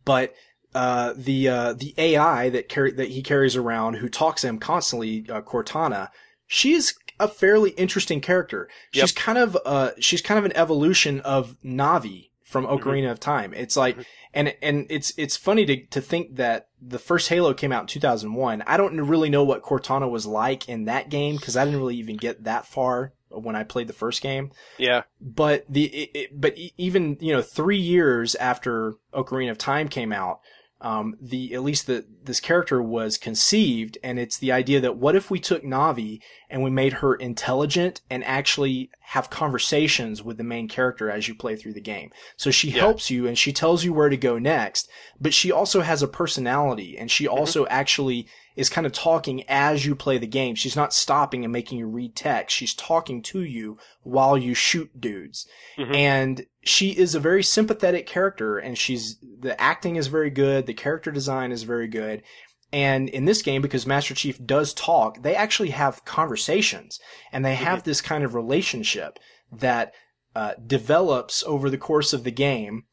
But 0.04 0.34
uh, 0.74 1.14
the 1.16 1.48
uh, 1.48 1.72
the 1.72 1.94
AI 1.98 2.50
that 2.50 2.68
carry 2.68 2.92
that 2.92 3.08
he 3.08 3.22
carries 3.22 3.56
around, 3.56 3.94
who 3.94 4.08
talks 4.08 4.42
to 4.42 4.48
him 4.48 4.58
constantly, 4.58 5.24
uh, 5.28 5.40
Cortana, 5.40 6.08
she's 6.46 6.94
a 7.20 7.28
fairly 7.28 7.70
interesting 7.70 8.20
character. 8.20 8.68
Yep. 8.92 9.02
She's 9.02 9.12
kind 9.12 9.38
of 9.38 9.56
uh, 9.64 9.90
she's 10.00 10.22
kind 10.22 10.38
of 10.38 10.44
an 10.44 10.56
evolution 10.56 11.20
of 11.20 11.56
Navi 11.64 12.30
from 12.44 12.66
Ocarina 12.66 13.10
of 13.10 13.20
Time. 13.20 13.52
It's 13.54 13.76
like 13.76 13.96
Mhm. 13.98 14.04
and 14.34 14.54
and 14.62 14.86
it's 14.88 15.12
it's 15.18 15.36
funny 15.36 15.66
to 15.66 15.84
to 15.86 16.00
think 16.00 16.36
that 16.36 16.68
the 16.80 16.98
first 16.98 17.28
Halo 17.28 17.52
came 17.54 17.72
out 17.72 17.82
in 17.82 17.86
2001. 17.88 18.62
I 18.66 18.76
don't 18.76 18.96
really 19.00 19.28
know 19.30 19.44
what 19.44 19.62
Cortana 19.62 20.10
was 20.10 20.24
like 20.26 20.68
in 20.68 20.84
that 20.86 21.08
game 21.10 21.36
because 21.36 21.56
I 21.56 21.64
didn't 21.64 21.80
really 21.80 21.96
even 21.96 22.16
get 22.16 22.44
that 22.44 22.66
far 22.66 23.12
when 23.30 23.54
I 23.54 23.62
played 23.64 23.88
the 23.88 23.92
first 23.92 24.22
game. 24.22 24.52
yeah, 24.78 25.02
But 25.20 25.66
the 25.68 25.84
it, 25.84 26.10
it, 26.14 26.40
but 26.40 26.56
even 26.78 27.18
you 27.20 27.34
know 27.34 27.42
three 27.42 27.76
years 27.78 28.34
after 28.36 28.94
Ocarina 29.12 29.50
of 29.50 29.58
Time 29.58 29.88
came 29.88 30.12
out, 30.12 30.40
um, 30.80 31.16
the 31.20 31.54
at 31.54 31.62
least 31.62 31.86
the 31.86 32.06
this 32.22 32.40
character 32.40 32.80
was 32.82 33.18
conceived, 33.18 33.98
and 34.02 34.18
it's 34.18 34.38
the 34.38 34.52
idea 34.52 34.80
that 34.80 34.96
what 34.96 35.16
if 35.16 35.30
we 35.30 35.40
took 35.40 35.64
Navi 35.64 36.20
and 36.48 36.62
we 36.62 36.70
made 36.70 36.94
her 36.94 37.14
intelligent 37.14 38.00
and 38.08 38.22
actually 38.24 38.90
have 39.00 39.30
conversations 39.30 40.22
with 40.22 40.36
the 40.36 40.44
main 40.44 40.68
character 40.68 41.10
as 41.10 41.26
you 41.26 41.34
play 41.34 41.56
through 41.56 41.72
the 41.72 41.80
game. 41.80 42.10
So 42.36 42.50
she 42.50 42.70
Yeah. 42.70 42.80
helps 42.80 43.10
you 43.10 43.26
and 43.26 43.36
she 43.36 43.52
tells 43.52 43.84
you 43.84 43.92
where 43.92 44.08
to 44.08 44.16
go 44.16 44.38
next, 44.38 44.88
but 45.20 45.34
she 45.34 45.50
also 45.50 45.80
has 45.80 46.02
a 46.02 46.08
personality 46.08 46.96
and 46.98 47.10
she 47.10 47.26
also 47.26 47.66
actually 47.68 48.26
is 48.58 48.68
kind 48.68 48.88
of 48.88 48.92
talking 48.92 49.44
as 49.46 49.86
you 49.86 49.94
play 49.94 50.18
the 50.18 50.26
game. 50.26 50.56
She's 50.56 50.74
not 50.74 50.92
stopping 50.92 51.44
and 51.44 51.52
making 51.52 51.78
you 51.78 51.86
read 51.86 52.16
text. 52.16 52.56
She's 52.56 52.74
talking 52.74 53.22
to 53.22 53.40
you 53.40 53.78
while 54.02 54.36
you 54.36 54.52
shoot 54.52 55.00
dudes. 55.00 55.46
Mhm. 55.78 55.94
And 55.94 56.46
she 56.64 56.90
is 56.90 57.14
a 57.14 57.20
very 57.20 57.44
sympathetic 57.44 58.04
character 58.04 58.58
and 58.58 58.76
she's, 58.76 59.16
the 59.40 59.58
acting 59.60 59.94
is 59.94 60.08
very 60.08 60.28
good. 60.28 60.66
The 60.66 60.74
character 60.74 61.12
design 61.12 61.52
is 61.52 61.62
very 61.62 61.86
good. 61.86 62.24
And 62.72 63.08
in 63.08 63.26
this 63.26 63.42
game, 63.42 63.62
because 63.62 63.86
Master 63.86 64.12
Chief 64.12 64.44
does 64.44 64.74
talk, 64.74 65.22
they 65.22 65.36
actually 65.36 65.70
have 65.70 66.04
conversations 66.04 66.98
and 67.30 67.44
they 67.44 67.54
have 67.54 67.84
this 67.84 68.00
kind 68.00 68.24
of 68.24 68.34
relationship 68.34 69.20
that 69.52 69.94
uh, 70.34 70.54
develops 70.66 71.44
over 71.44 71.70
the 71.70 71.78
course 71.78 72.12
of 72.12 72.24
the 72.24 72.32
game. 72.32 72.86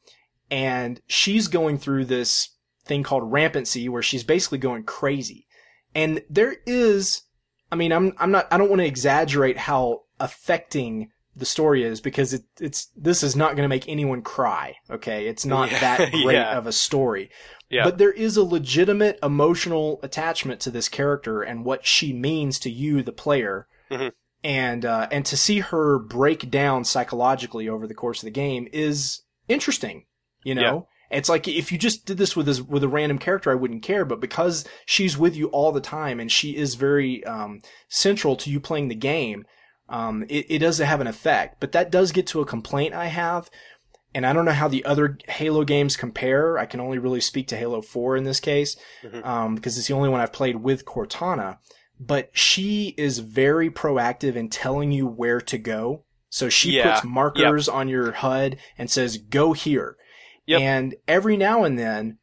And 0.51 1.01
she's 1.07 1.47
going 1.47 1.79
through 1.79 2.05
this 2.05 2.51
thing 2.85 3.01
called 3.01 3.31
rampancy 3.31 3.89
where 3.89 4.03
she's 4.03 4.23
basically 4.23 4.59
going 4.59 4.83
crazy. 4.83 5.44
And 5.95 6.21
there 6.29 6.55
is, 6.67 7.23
I 7.71 7.75
mean, 7.75 7.91
I'm, 7.91 8.13
I'm 8.19 8.31
not, 8.31 8.47
I 8.51 8.57
don't 8.57 8.69
want 8.69 8.81
to 8.81 8.85
exaggerate 8.85 9.57
how 9.57 10.01
affecting 10.19 11.09
the 11.37 11.45
story 11.45 11.83
is 11.83 11.99
because 12.01 12.33
it, 12.33 12.43
it's, 12.59 12.87
this 12.95 13.23
is 13.23 13.35
not 13.35 13.51
going 13.55 13.63
to 13.63 13.67
make 13.69 13.89
anyone 13.89 14.21
cry. 14.21 14.75
Okay. 14.89 15.27
It's 15.27 15.45
not 15.45 15.71
Yeah. 15.71 15.79
that 15.79 16.11
great 16.23 16.35
Yeah. 16.35 16.57
of 16.57 16.67
a 16.67 16.71
story. 16.71 17.29
yeah, 17.69 17.83
But 17.83 17.97
there 17.97 18.11
is 18.11 18.37
a 18.37 18.43
legitimate 18.43 19.19
emotional 19.23 19.99
attachment 20.03 20.59
to 20.61 20.71
this 20.71 20.87
character 20.87 21.41
and 21.41 21.65
what 21.65 21.85
she 21.85 22.13
means 22.13 22.59
to 22.59 22.69
you, 22.69 23.01
the 23.03 23.11
player. 23.11 23.67
Mhm. 23.91 24.11
And, 24.43 24.85
uh, 24.85 25.07
and 25.11 25.25
to 25.25 25.35
see 25.35 25.59
her 25.59 25.97
break 25.99 26.49
down 26.51 26.83
psychologically 26.85 27.67
over 27.67 27.87
the 27.87 27.95
course 27.95 28.21
of 28.21 28.27
the 28.27 28.31
game 28.31 28.67
is 28.71 29.21
interesting. 29.47 30.05
You 30.43 30.55
know, 30.55 30.87
it's 31.15 31.29
like 31.29 31.47
if 31.47 31.71
you 31.71 31.77
just 31.77 32.05
did 32.05 32.17
this 32.17 32.35
with 32.35 32.45
this, 32.45 32.61
with 32.61 32.83
a 32.83 32.87
random 32.87 33.17
character, 33.17 33.51
I 33.51 33.55
wouldn't 33.55 33.83
care. 33.83 34.05
But 34.05 34.19
because 34.19 34.65
she's 34.85 35.17
with 35.17 35.35
you 35.35 35.47
all 35.47 35.71
the 35.71 35.81
time 35.81 36.19
and 36.19 36.31
she 36.31 36.55
is 36.55 36.75
very, 36.75 37.23
um, 37.25 37.61
central 37.87 38.35
to 38.37 38.49
you 38.49 38.59
playing 38.59 38.87
the 38.89 38.95
game, 38.95 39.45
um, 39.89 40.23
it, 40.29 40.45
it 40.49 40.59
does 40.59 40.77
have 40.79 41.01
an 41.01 41.07
effect. 41.07 41.57
But 41.59 41.71
that 41.73 41.91
does 41.91 42.11
get 42.11 42.27
to 42.27 42.41
a 42.41 42.45
complaint 42.45 42.93
I 42.93 43.07
have 43.07 43.49
and 44.13 44.25
I 44.25 44.31
don't 44.31 44.45
know 44.45 44.51
how 44.53 44.69
the 44.69 44.85
other 44.85 45.17
Halo 45.27 45.63
games 45.65 45.97
compare. 45.97 46.57
I 46.57 46.65
can 46.65 46.79
only 46.79 46.97
really 46.99 47.19
speak 47.19 47.49
to 47.49 47.57
Halo 47.57 47.81
4 47.81 48.15
in 48.15 48.23
this 48.23 48.39
case, 48.39 48.77
Mhm. 49.03 49.25
um, 49.25 49.55
because 49.55 49.77
it's 49.77 49.87
the 49.87 49.93
only 49.93 50.07
one 50.09 50.21
I've 50.21 50.31
played 50.31 50.57
with 50.57 50.85
Cortana. 50.85 51.57
But 51.99 52.29
she 52.33 52.93
is 52.97 53.19
very 53.19 53.69
proactive 53.69 54.35
in 54.37 54.49
telling 54.49 54.91
you 54.93 55.05
where 55.05 55.41
to 55.41 55.57
go. 55.57 56.03
So 56.29 56.47
she 56.49 56.71
Yeah. 56.77 56.93
puts 56.95 57.05
markers 57.05 57.67
on 57.69 57.87
your 57.89 58.11
HUD 58.13 58.57
and 58.77 58.89
says, 58.89 59.17
go 59.17 59.51
here. 59.53 59.97
Yep. 60.47 60.61
And 60.61 60.95
every 61.07 61.37
now 61.37 61.63
and 61.63 61.77
then, 61.77 62.17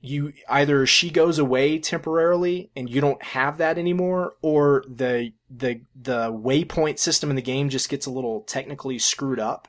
you 0.00 0.34
either 0.48 0.84
she 0.84 1.08
goes 1.08 1.38
away 1.38 1.78
temporarily 1.78 2.70
and 2.76 2.90
you 2.90 3.00
don't 3.00 3.22
have 3.22 3.58
that 3.58 3.78
anymore, 3.78 4.34
or 4.42 4.84
the 4.88 5.32
the 5.50 5.80
the 5.94 6.30
waypoint 6.30 6.98
system 6.98 7.30
in 7.30 7.36
the 7.36 7.42
game 7.42 7.68
just 7.68 7.88
gets 7.88 8.06
a 8.06 8.10
little 8.10 8.42
technically 8.42 8.98
screwed 8.98 9.40
up 9.40 9.66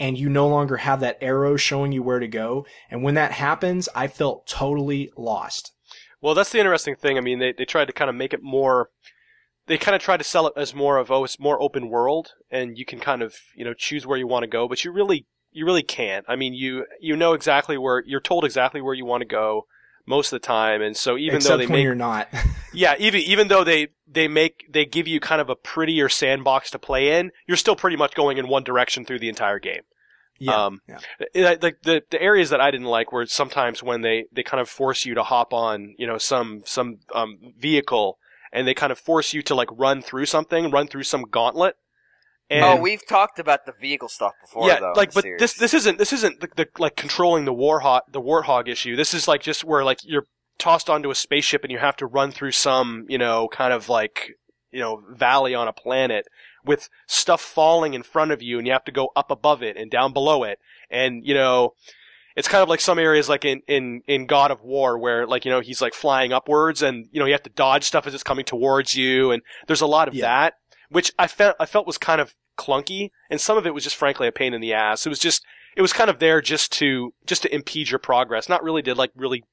and 0.00 0.18
you 0.18 0.28
no 0.30 0.48
longer 0.48 0.78
have 0.78 1.00
that 1.00 1.18
arrow 1.20 1.56
showing 1.56 1.92
you 1.92 2.02
where 2.02 2.18
to 2.18 2.26
go. 2.26 2.66
And 2.90 3.02
when 3.02 3.14
that 3.14 3.32
happens, 3.32 3.88
I 3.94 4.08
felt 4.08 4.46
totally 4.46 5.12
lost. 5.16 5.72
Well, 6.22 6.34
that's 6.34 6.50
the 6.50 6.58
interesting 6.58 6.96
thing. 6.96 7.18
I 7.18 7.20
mean, 7.20 7.38
they, 7.38 7.52
they 7.52 7.66
tried 7.66 7.84
to 7.86 7.92
kind 7.92 8.08
of 8.08 8.16
make 8.16 8.32
it 8.32 8.42
more. 8.42 8.90
They 9.66 9.78
kind 9.78 9.94
of 9.94 10.00
tried 10.00 10.16
to 10.16 10.24
sell 10.24 10.46
it 10.46 10.54
as 10.56 10.74
more 10.74 10.96
of 10.96 11.10
oh, 11.10 11.24
it's 11.24 11.38
more 11.38 11.62
open 11.62 11.90
world, 11.90 12.32
and 12.50 12.76
you 12.76 12.84
can 12.84 12.98
kind 12.98 13.22
of 13.22 13.36
you 13.54 13.64
know 13.64 13.74
choose 13.74 14.06
where 14.06 14.18
you 14.18 14.26
want 14.26 14.42
to 14.42 14.48
go, 14.48 14.66
but 14.66 14.84
you 14.84 14.90
really 14.90 15.26
you 15.52 15.64
really 15.64 15.82
can't. 15.82 16.24
I 16.28 16.36
mean, 16.36 16.54
you 16.54 16.86
you 17.00 17.16
know 17.16 17.32
exactly 17.32 17.76
where 17.78 18.02
you're 18.06 18.20
told 18.20 18.44
exactly 18.44 18.80
where 18.80 18.94
you 18.94 19.04
want 19.04 19.22
to 19.22 19.26
go 19.26 19.66
most 20.06 20.32
of 20.32 20.40
the 20.40 20.46
time, 20.46 20.82
and 20.82 20.96
so 20.96 21.16
even 21.16 21.36
Except 21.36 21.50
though 21.52 21.56
they 21.58 21.66
make 21.66 21.82
you're 21.84 21.94
not. 21.94 22.28
yeah, 22.72 22.94
even 22.98 23.20
even 23.20 23.48
though 23.48 23.64
they 23.64 23.88
they 24.06 24.28
make 24.28 24.64
they 24.70 24.84
give 24.84 25.06
you 25.06 25.20
kind 25.20 25.40
of 25.40 25.48
a 25.50 25.56
prettier 25.56 26.08
sandbox 26.08 26.70
to 26.70 26.78
play 26.78 27.18
in, 27.18 27.30
you're 27.46 27.56
still 27.56 27.76
pretty 27.76 27.96
much 27.96 28.14
going 28.14 28.38
in 28.38 28.48
one 28.48 28.64
direction 28.64 29.04
through 29.04 29.18
the 29.20 29.28
entire 29.28 29.58
game. 29.58 29.82
yeah. 30.38 30.64
Um, 30.66 30.80
yeah. 30.88 30.98
It- 31.34 31.62
Like 31.62 31.82
the 31.82 32.02
the 32.10 32.20
areas 32.20 32.50
that 32.50 32.60
I 32.60 32.70
didn't 32.70 32.86
like 32.86 33.12
were 33.12 33.26
sometimes 33.26 33.82
when 33.82 34.00
they 34.00 34.24
they 34.32 34.42
kind 34.42 34.60
of 34.60 34.68
force 34.68 35.04
you 35.04 35.14
to 35.14 35.22
hop 35.22 35.52
on 35.52 35.94
you 35.98 36.06
know 36.06 36.18
some 36.18 36.62
some 36.64 36.98
um, 37.14 37.38
vehicle 37.58 38.18
and 38.52 38.66
they 38.66 38.74
kind 38.74 38.90
of 38.90 38.98
force 38.98 39.32
you 39.32 39.42
to 39.42 39.54
like 39.54 39.68
run 39.70 40.02
through 40.02 40.26
something, 40.26 40.70
run 40.70 40.88
through 40.88 41.04
some 41.04 41.22
gauntlet. 41.22 41.76
Oh, 42.50 42.54
and, 42.54 42.64
oh, 42.64 42.76
we've 42.82 43.06
talked 43.06 43.38
about 43.38 43.64
the 43.64 43.72
vehicle 43.80 44.08
stuff 44.08 44.32
before, 44.40 44.66
yeah, 44.66 44.80
though. 44.80 44.92
like 44.96 45.12
the 45.12 45.22
but 45.22 45.38
this 45.38 45.54
this 45.54 45.72
isn't 45.72 45.98
this 45.98 46.12
isn't 46.12 46.40
the, 46.40 46.48
the 46.56 46.66
like 46.78 46.96
controlling 46.96 47.44
the 47.44 47.54
warhog 47.54 48.00
the 48.10 48.20
warthog 48.20 48.66
issue. 48.68 48.96
This 48.96 49.14
is 49.14 49.28
like 49.28 49.40
just 49.40 49.62
where 49.64 49.84
like 49.84 49.98
you're 50.02 50.26
tossed 50.58 50.90
onto 50.90 51.10
a 51.10 51.14
spaceship 51.14 51.62
and 51.62 51.70
you 51.70 51.78
have 51.78 51.96
to 51.96 52.06
run 52.06 52.30
through 52.32 52.52
some 52.52 53.06
you 53.08 53.18
know 53.18 53.48
kind 53.48 53.72
of 53.72 53.88
like 53.88 54.32
you 54.72 54.80
know 54.80 55.02
valley 55.10 55.54
on 55.54 55.68
a 55.68 55.72
planet 55.72 56.26
with 56.64 56.88
stuff 57.06 57.40
falling 57.40 57.94
in 57.94 58.02
front 58.02 58.30
of 58.30 58.42
you 58.42 58.58
and 58.58 58.66
you 58.66 58.72
have 58.72 58.84
to 58.84 58.92
go 58.92 59.10
up 59.16 59.30
above 59.30 59.62
it 59.62 59.76
and 59.76 59.90
down 59.90 60.12
below 60.12 60.42
it 60.42 60.58
and 60.90 61.22
you 61.24 61.32
know 61.32 61.72
it's 62.36 62.48
kind 62.48 62.62
of 62.62 62.68
like 62.68 62.80
some 62.80 62.98
areas 62.98 63.28
like 63.28 63.44
in, 63.44 63.60
in, 63.66 64.02
in 64.06 64.26
God 64.26 64.50
of 64.50 64.62
War 64.62 64.98
where 64.98 65.26
like, 65.26 65.44
you 65.44 65.50
know, 65.50 65.60
he's 65.60 65.82
like 65.82 65.94
flying 65.94 66.32
upwards 66.32 66.80
and, 66.80 67.06
you 67.10 67.18
know, 67.18 67.26
you 67.26 67.32
have 67.32 67.42
to 67.42 67.50
dodge 67.50 67.84
stuff 67.84 68.06
as 68.06 68.14
it's 68.14 68.22
coming 68.22 68.44
towards 68.44 68.94
you. 68.94 69.32
And 69.32 69.42
there's 69.66 69.80
a 69.80 69.86
lot 69.86 70.06
of 70.08 70.14
Yeah. 70.14 70.26
that, 70.26 70.54
which 70.90 71.12
I 71.18 71.26
felt, 71.26 71.56
I 71.58 71.66
felt 71.66 71.86
was 71.86 71.98
kind 71.98 72.20
of 72.20 72.34
clunky. 72.58 73.10
And 73.30 73.40
some 73.40 73.56
of 73.56 73.66
it 73.66 73.74
was 73.74 73.84
just 73.84 73.96
frankly 73.96 74.28
a 74.28 74.32
pain 74.32 74.54
in 74.54 74.60
the 74.60 74.74
ass. 74.74 75.06
It 75.06 75.08
was 75.08 75.18
just, 75.18 75.44
it 75.76 75.82
was 75.82 75.92
kind 75.92 76.10
of 76.10 76.18
there 76.18 76.40
just 76.40 76.72
to, 76.72 77.14
just 77.26 77.42
to 77.42 77.54
impede 77.54 77.90
your 77.90 77.98
progress. 77.98 78.48
Not 78.48 78.62
really 78.62 78.82
to 78.82 78.94
like 78.94 79.12
really 79.16 79.44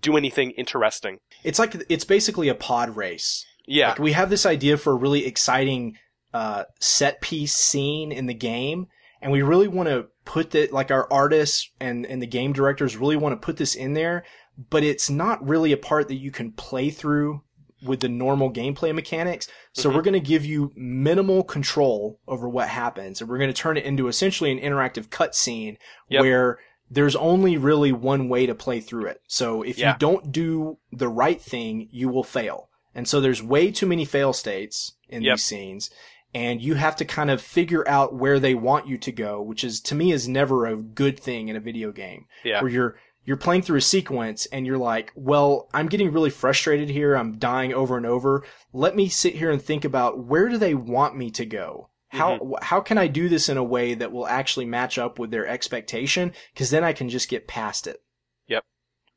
do 0.00 0.16
anything 0.16 0.50
interesting. 0.52 1.18
It's 1.44 1.58
like 1.58 1.76
it's 1.88 2.04
basically 2.04 2.48
a 2.48 2.54
pod 2.54 2.96
race. 2.96 3.46
Yeah. 3.66 3.90
Like 3.90 3.98
we 3.98 4.12
have 4.12 4.30
this 4.30 4.44
idea 4.44 4.76
for 4.76 4.92
a 4.92 4.96
really 4.96 5.26
exciting 5.26 5.96
uh, 6.34 6.64
set 6.80 7.20
piece 7.20 7.54
scene 7.54 8.12
in 8.12 8.26
the 8.26 8.34
game, 8.34 8.88
and 9.20 9.32
we 9.32 9.42
really 9.42 9.68
want 9.68 9.88
to 9.88 10.06
put 10.24 10.50
that 10.50 10.72
like 10.72 10.90
our 10.90 11.10
artists 11.12 11.70
and 11.80 12.04
and 12.06 12.20
the 12.20 12.26
game 12.26 12.52
directors 12.52 12.96
really 12.96 13.16
want 13.16 13.32
to 13.32 13.44
put 13.44 13.56
this 13.56 13.74
in 13.74 13.94
there, 13.94 14.24
but 14.70 14.82
it's 14.82 15.08
not 15.08 15.46
really 15.46 15.72
a 15.72 15.76
part 15.76 16.08
that 16.08 16.16
you 16.16 16.30
can 16.30 16.52
play 16.52 16.90
through 16.90 17.42
with 17.84 18.00
the 18.00 18.08
normal 18.08 18.52
gameplay 18.52 18.94
mechanics. 18.94 19.48
So 19.72 19.90
Mhm. 19.90 19.94
we're 19.94 20.02
going 20.02 20.12
to 20.14 20.20
give 20.20 20.44
you 20.44 20.72
minimal 20.76 21.42
control 21.42 22.18
over 22.28 22.48
what 22.48 22.68
happens, 22.68 23.20
and 23.20 23.28
we're 23.28 23.38
going 23.38 23.52
to 23.52 23.54
turn 23.62 23.76
it 23.76 23.84
into 23.84 24.08
essentially 24.08 24.50
an 24.52 24.58
interactive 24.60 25.08
cutscene 25.08 25.76
Yep. 26.08 26.20
where 26.20 26.58
there's 26.90 27.16
only 27.16 27.56
really 27.56 27.90
one 27.92 28.28
way 28.28 28.46
to 28.46 28.54
play 28.54 28.78
through 28.80 29.06
it. 29.06 29.20
So 29.26 29.62
if 29.62 29.78
Yeah. 29.78 29.92
you 29.92 29.98
don't 29.98 30.30
do 30.30 30.78
the 30.92 31.08
right 31.08 31.40
thing, 31.40 31.88
you 31.90 32.08
will 32.08 32.24
fail. 32.24 32.68
And 32.94 33.08
so 33.08 33.20
there's 33.20 33.42
way 33.42 33.70
too 33.70 33.86
many 33.86 34.04
fail 34.04 34.32
states 34.34 34.92
in 35.08 35.22
Yep. 35.22 35.36
these 35.36 35.44
scenes. 35.44 35.90
And 36.34 36.62
you 36.62 36.74
have 36.74 36.96
to 36.96 37.04
kind 37.04 37.30
of 37.30 37.40
figure 37.42 37.86
out 37.88 38.14
where 38.14 38.38
they 38.38 38.54
want 38.54 38.86
you 38.88 38.96
to 38.98 39.12
go, 39.12 39.40
which 39.42 39.64
is 39.64 39.80
to 39.82 39.94
me 39.94 40.12
is 40.12 40.28
never 40.28 40.66
a 40.66 40.76
good 40.76 41.18
thing 41.18 41.48
in 41.48 41.56
a 41.56 41.60
video 41.60 41.92
game. 41.92 42.26
Yeah. 42.44 42.60
Where 42.62 42.70
you're 42.70 42.96
you're 43.24 43.36
playing 43.36 43.62
through 43.62 43.78
a 43.78 43.82
sequence 43.82 44.46
and 44.46 44.66
you're 44.66 44.78
like, 44.78 45.12
well, 45.14 45.68
I'm 45.72 45.88
getting 45.88 46.12
really 46.12 46.30
frustrated 46.30 46.90
here. 46.90 47.14
I'm 47.14 47.38
dying 47.38 47.72
over 47.72 47.96
and 47.96 48.06
over. 48.06 48.44
Let 48.72 48.96
me 48.96 49.08
sit 49.08 49.36
here 49.36 49.50
and 49.50 49.62
think 49.62 49.84
about 49.84 50.18
where 50.24 50.48
do 50.48 50.58
they 50.58 50.74
want 50.74 51.16
me 51.16 51.30
to 51.32 51.46
go? 51.46 51.88
How 52.08 52.38
Mm-hmm. 52.38 52.54
how 52.62 52.80
can 52.80 52.98
I 52.98 53.06
do 53.06 53.28
this 53.28 53.48
in 53.48 53.56
a 53.56 53.64
way 53.64 53.94
that 53.94 54.12
will 54.12 54.26
actually 54.26 54.66
match 54.66 54.98
up 54.98 55.18
with 55.18 55.30
their 55.30 55.46
expectation? 55.46 56.32
Because 56.52 56.70
then 56.70 56.84
I 56.84 56.92
can 56.92 57.08
just 57.08 57.28
get 57.28 57.48
past 57.48 57.86
it. 57.86 58.02
Yep. 58.48 58.64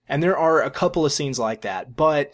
And 0.07 0.23
there 0.23 0.37
are 0.37 0.61
a 0.61 0.71
couple 0.71 1.05
of 1.05 1.11
scenes 1.11 1.37
like 1.37 1.61
that, 1.61 1.95
but 1.95 2.31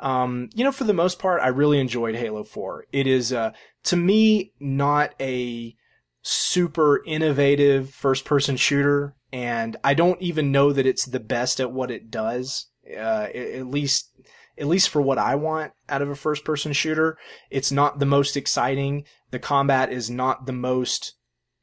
um, 0.00 0.50
you 0.52 0.64
know, 0.64 0.72
for 0.72 0.84
the 0.84 0.92
most 0.92 1.18
part, 1.20 1.40
I 1.40 1.48
really 1.48 1.78
enjoyed 1.78 2.16
Halo 2.16 2.42
4. 2.42 2.86
It 2.92 3.06
is, 3.06 3.32
uh, 3.32 3.52
to 3.84 3.96
me, 3.96 4.52
not 4.58 5.14
a 5.20 5.76
super 6.22 7.02
innovative 7.04 7.90
first 7.90 8.24
person 8.24 8.56
shooter, 8.56 9.14
and 9.32 9.76
I 9.82 9.94
don't 9.94 10.22
even 10.22 10.52
know 10.52 10.72
that 10.72 10.86
it's 10.86 11.04
the 11.04 11.20
best 11.20 11.60
at 11.60 11.72
what 11.72 11.90
it 11.90 12.10
does. 12.10 12.66
Uh, 12.88 13.28
at 13.34 13.66
least, 13.66 14.10
at 14.58 14.66
least 14.66 14.88
for 14.88 15.00
what 15.00 15.18
I 15.18 15.34
want 15.34 15.72
out 15.88 16.02
of 16.02 16.10
a 16.10 16.14
first 16.16 16.44
person 16.44 16.72
shooter. 16.72 17.16
It's 17.50 17.72
not 17.72 17.98
the 17.98 18.06
most 18.06 18.36
exciting. 18.36 19.04
The 19.30 19.38
combat 19.38 19.92
is 19.92 20.10
not 20.10 20.46
the 20.46 20.52
most 20.52 21.14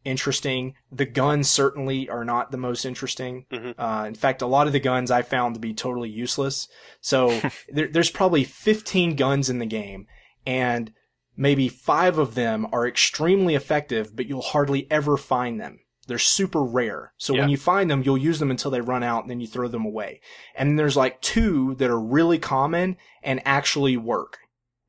interesting. 0.06 0.74
The 0.92 1.06
guns 1.06 1.50
certainly 1.50 2.10
are 2.10 2.24
not 2.24 2.52
the 2.52 2.58
most 2.58 2.86
interesting. 2.86 3.46
Mhm. 3.52 3.76
Uh, 3.78 4.08
in 4.08 4.16
fact, 4.16 4.42
a 4.42 4.48
lot 4.48 4.66
of 4.68 4.74
the 4.74 4.80
guns 4.80 5.12
I 5.12 5.22
found 5.22 5.56
to 5.56 5.60
be 5.60 5.74
totally 5.74 6.10
useless. 6.10 6.68
So 7.02 7.42
there, 7.70 7.88
there's 7.88 8.10
probably 8.10 8.44
15 8.44 9.16
guns 9.16 9.50
in 9.50 9.60
the 9.60 9.66
game 9.66 10.08
and 10.46 10.92
maybe 11.40 11.70
five 11.70 12.18
of 12.18 12.36
them 12.36 12.68
are 12.74 12.86
extremely 12.86 13.56
effective, 13.56 14.16
but 14.16 14.28
you'll 14.28 14.42
hardly 14.42 14.86
ever 14.92 15.16
find 15.16 15.60
them. 15.60 15.80
They're 16.06 16.20
super 16.20 16.64
rare. 16.64 17.14
So 17.18 17.34
when 17.34 17.50
you 17.50 17.58
find 17.58 17.90
them, 17.90 18.02
you'll 18.04 18.18
use 18.18 18.40
them 18.40 18.52
until 18.52 18.72
they 18.72 18.82
run 18.82 19.04
out 19.04 19.22
and 19.22 19.30
then 19.30 19.40
you 19.40 19.48
throw 19.48 19.68
them 19.68 19.86
away. 19.86 20.22
And 20.56 20.78
there's 20.78 20.98
like 20.98 21.22
two 21.22 21.76
that 21.76 21.90
are 21.90 22.00
really 22.00 22.40
common 22.40 22.98
and 23.24 23.42
actually 23.46 23.96
work. 23.96 24.40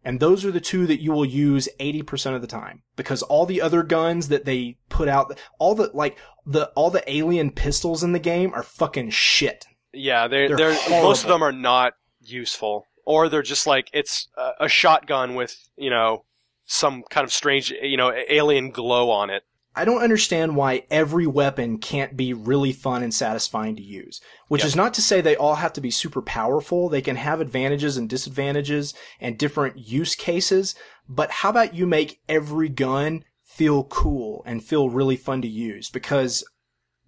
And 0.02 0.18
those 0.18 0.46
are 0.46 0.50
the 0.50 0.62
two 0.62 0.86
that 0.86 1.02
you 1.02 1.12
will 1.12 1.26
use 1.26 1.68
80% 1.78 2.34
of 2.34 2.40
the 2.40 2.46
time 2.46 2.82
because 2.96 3.22
all 3.22 3.44
the 3.44 3.60
other 3.60 3.82
guns 3.82 4.28
that 4.28 4.46
they 4.46 4.78
put 4.88 5.08
out, 5.08 5.38
all 5.58 5.74
the, 5.74 5.90
like, 5.92 6.16
the, 6.46 6.68
all 6.70 6.90
the 6.90 7.04
alien 7.06 7.50
pistols 7.50 8.02
in 8.02 8.12
the 8.12 8.18
game 8.18 8.52
are 8.54 8.62
fucking 8.62 9.10
shit. 9.10 9.66
Yeah, 9.92 10.26
they're, 10.26 10.48
They're 10.48 10.56
they're, 10.56 11.02
most 11.02 11.22
of 11.24 11.28
them 11.28 11.42
are 11.42 11.52
not 11.52 11.92
useful, 12.20 12.86
or 13.04 13.28
they're 13.28 13.42
just 13.42 13.66
like 13.66 13.90
it's 13.92 14.28
a, 14.36 14.52
a 14.60 14.68
shotgun 14.68 15.34
with 15.34 15.56
you 15.76 15.90
know 15.90 16.24
some 16.70 17.02
kind 17.10 17.24
of 17.24 17.32
strange 17.32 17.70
you 17.82 17.96
know 17.96 18.12
alien 18.28 18.70
glow 18.70 19.10
on 19.10 19.28
it. 19.28 19.42
I 19.74 19.84
don't 19.84 20.02
understand 20.02 20.56
why 20.56 20.84
every 20.90 21.26
weapon 21.26 21.78
can't 21.78 22.16
be 22.16 22.32
really 22.32 22.72
fun 22.72 23.02
and 23.02 23.14
satisfying 23.14 23.76
to 23.76 23.82
use. 23.82 24.20
Which 24.48 24.62
Yep. 24.62 24.66
is 24.66 24.76
not 24.76 24.94
to 24.94 25.02
say 25.02 25.20
they 25.20 25.36
all 25.36 25.56
have 25.56 25.72
to 25.74 25.80
be 25.80 25.90
super 25.92 26.22
powerful. 26.22 26.88
They 26.88 27.00
can 27.02 27.16
have 27.16 27.40
advantages 27.40 27.96
and 27.96 28.08
disadvantages 28.08 28.94
and 29.20 29.38
different 29.38 29.78
use 29.78 30.14
cases. 30.14 30.74
But 31.08 31.30
how 31.30 31.50
about 31.50 31.74
you 31.74 31.86
make 31.86 32.20
every 32.28 32.68
gun 32.68 33.24
feel 33.44 33.84
cool 33.84 34.42
and 34.44 34.62
feel 34.62 34.90
really 34.90 35.16
fun 35.16 35.40
to 35.42 35.48
use? 35.48 35.88
Because 35.88 36.44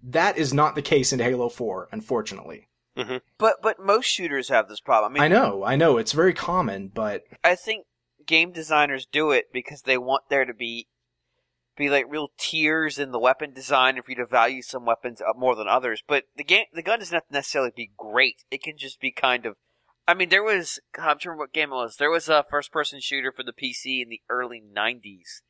that 0.01 0.37
is 0.37 0.53
not 0.53 0.75
the 0.75 0.81
case 0.81 1.11
in 1.13 1.19
Halo 1.19 1.49
4, 1.49 1.89
unfortunately. 1.91 2.67
Mm-hmm. 2.97 3.17
But 3.37 3.55
but 3.61 3.79
most 3.79 4.05
shooters 4.05 4.49
have 4.49 4.69
this 4.69 4.79
problem. 4.79 5.13
I 5.13 5.13
mean, 5.15 5.23
I 5.23 5.27
know, 5.27 5.63
I 5.63 5.75
know, 5.75 5.97
it's 5.97 6.11
very 6.11 6.33
common, 6.33 6.89
but 6.93 7.23
I 7.43 7.55
think 7.55 7.85
game 8.25 8.51
designers 8.51 9.07
do 9.11 9.31
it 9.31 9.51
because 9.53 9.83
they 9.83 9.97
want 9.97 10.23
there 10.29 10.45
to 10.45 10.53
be 10.53 10.87
be 11.75 11.89
like 11.89 12.05
real 12.07 12.29
tiers 12.37 12.99
in 12.99 13.11
the 13.11 13.19
weapon 13.19 13.51
design 13.51 13.95
and 13.95 14.05
for 14.05 14.11
you 14.11 14.17
to 14.17 14.25
value 14.25 14.61
some 14.61 14.85
weapons 14.85 15.21
up 15.21 15.35
more 15.35 15.55
than 15.55 15.67
others. 15.67 16.03
But 16.07 16.25
the 16.35 16.43
game 16.43 16.65
the 16.73 16.83
gun 16.83 16.99
doesn't 16.99 17.23
necessarily 17.31 17.71
be 17.75 17.91
great. 17.97 18.43
It 18.51 18.61
can 18.61 18.77
just 18.77 18.99
be 18.99 19.11
kind 19.11 19.45
of 19.45 19.55
I 20.07 20.13
mean, 20.13 20.29
there 20.29 20.43
was 20.43 20.79
I'm 21.01 21.17
trying 21.17 21.37
what 21.37 21.53
game 21.53 21.71
it 21.71 21.75
was. 21.75 21.95
There 21.97 22.11
was 22.11 22.29
a 22.29 22.43
first 22.49 22.71
person 22.71 22.99
shooter 22.99 23.31
for 23.31 23.43
the 23.43 23.53
PC 23.53 24.01
in 24.01 24.09
the 24.09 24.21
early 24.29 24.61
nineties. 24.61 25.41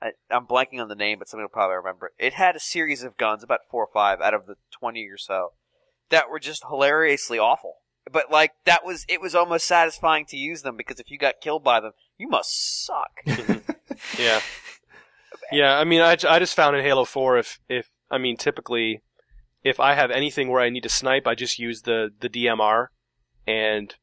I, 0.00 0.12
I'm 0.30 0.46
blanking 0.46 0.80
on 0.80 0.88
the 0.88 0.94
name, 0.96 1.18
but 1.18 1.28
somebody 1.28 1.44
will 1.44 1.50
probably 1.50 1.76
remember 1.76 2.06
it. 2.18 2.26
It 2.26 2.32
had 2.34 2.56
a 2.56 2.60
series 2.60 3.04
of 3.04 3.16
guns, 3.16 3.42
about 3.42 3.60
four 3.70 3.84
or 3.84 3.92
five 3.92 4.20
out 4.20 4.34
of 4.34 4.46
the 4.46 4.56
twenty 4.70 5.06
or 5.06 5.16
so, 5.16 5.52
that 6.10 6.28
were 6.28 6.40
just 6.40 6.64
hilariously 6.68 7.38
awful. 7.38 7.76
But 8.10 8.30
like 8.30 8.52
that 8.64 8.84
was 8.84 9.06
it 9.08 9.20
was 9.20 9.34
almost 9.34 9.66
satisfying 9.66 10.26
to 10.26 10.36
use 10.36 10.62
them 10.62 10.76
because 10.76 11.00
if 11.00 11.10
you 11.10 11.18
got 11.18 11.40
killed 11.40 11.64
by 11.64 11.80
them, 11.80 11.92
you 12.22 12.28
must 12.28 12.86
suck. 12.86 13.10
Yeah, 14.18 14.40
yeah. 15.52 15.78
I 15.78 15.84
mean, 15.84 16.00
I, 16.00 16.12
I 16.28 16.38
just 16.38 16.56
found 16.56 16.74
in 16.76 16.82
Halo 16.82 17.04
Four 17.04 17.38
if 17.38 17.60
if 17.68 17.88
I 18.10 18.18
mean 18.18 18.36
typically 18.36 19.02
if 19.62 19.78
I 19.78 19.94
have 19.94 20.10
anything 20.10 20.48
where 20.48 20.60
I 20.60 20.70
need 20.70 20.82
to 20.82 20.88
snipe, 20.88 21.26
I 21.26 21.34
just 21.34 21.58
use 21.58 21.82
the 21.82 22.10
the 22.20 22.28
DMR, 22.28 22.86
and 23.46 23.94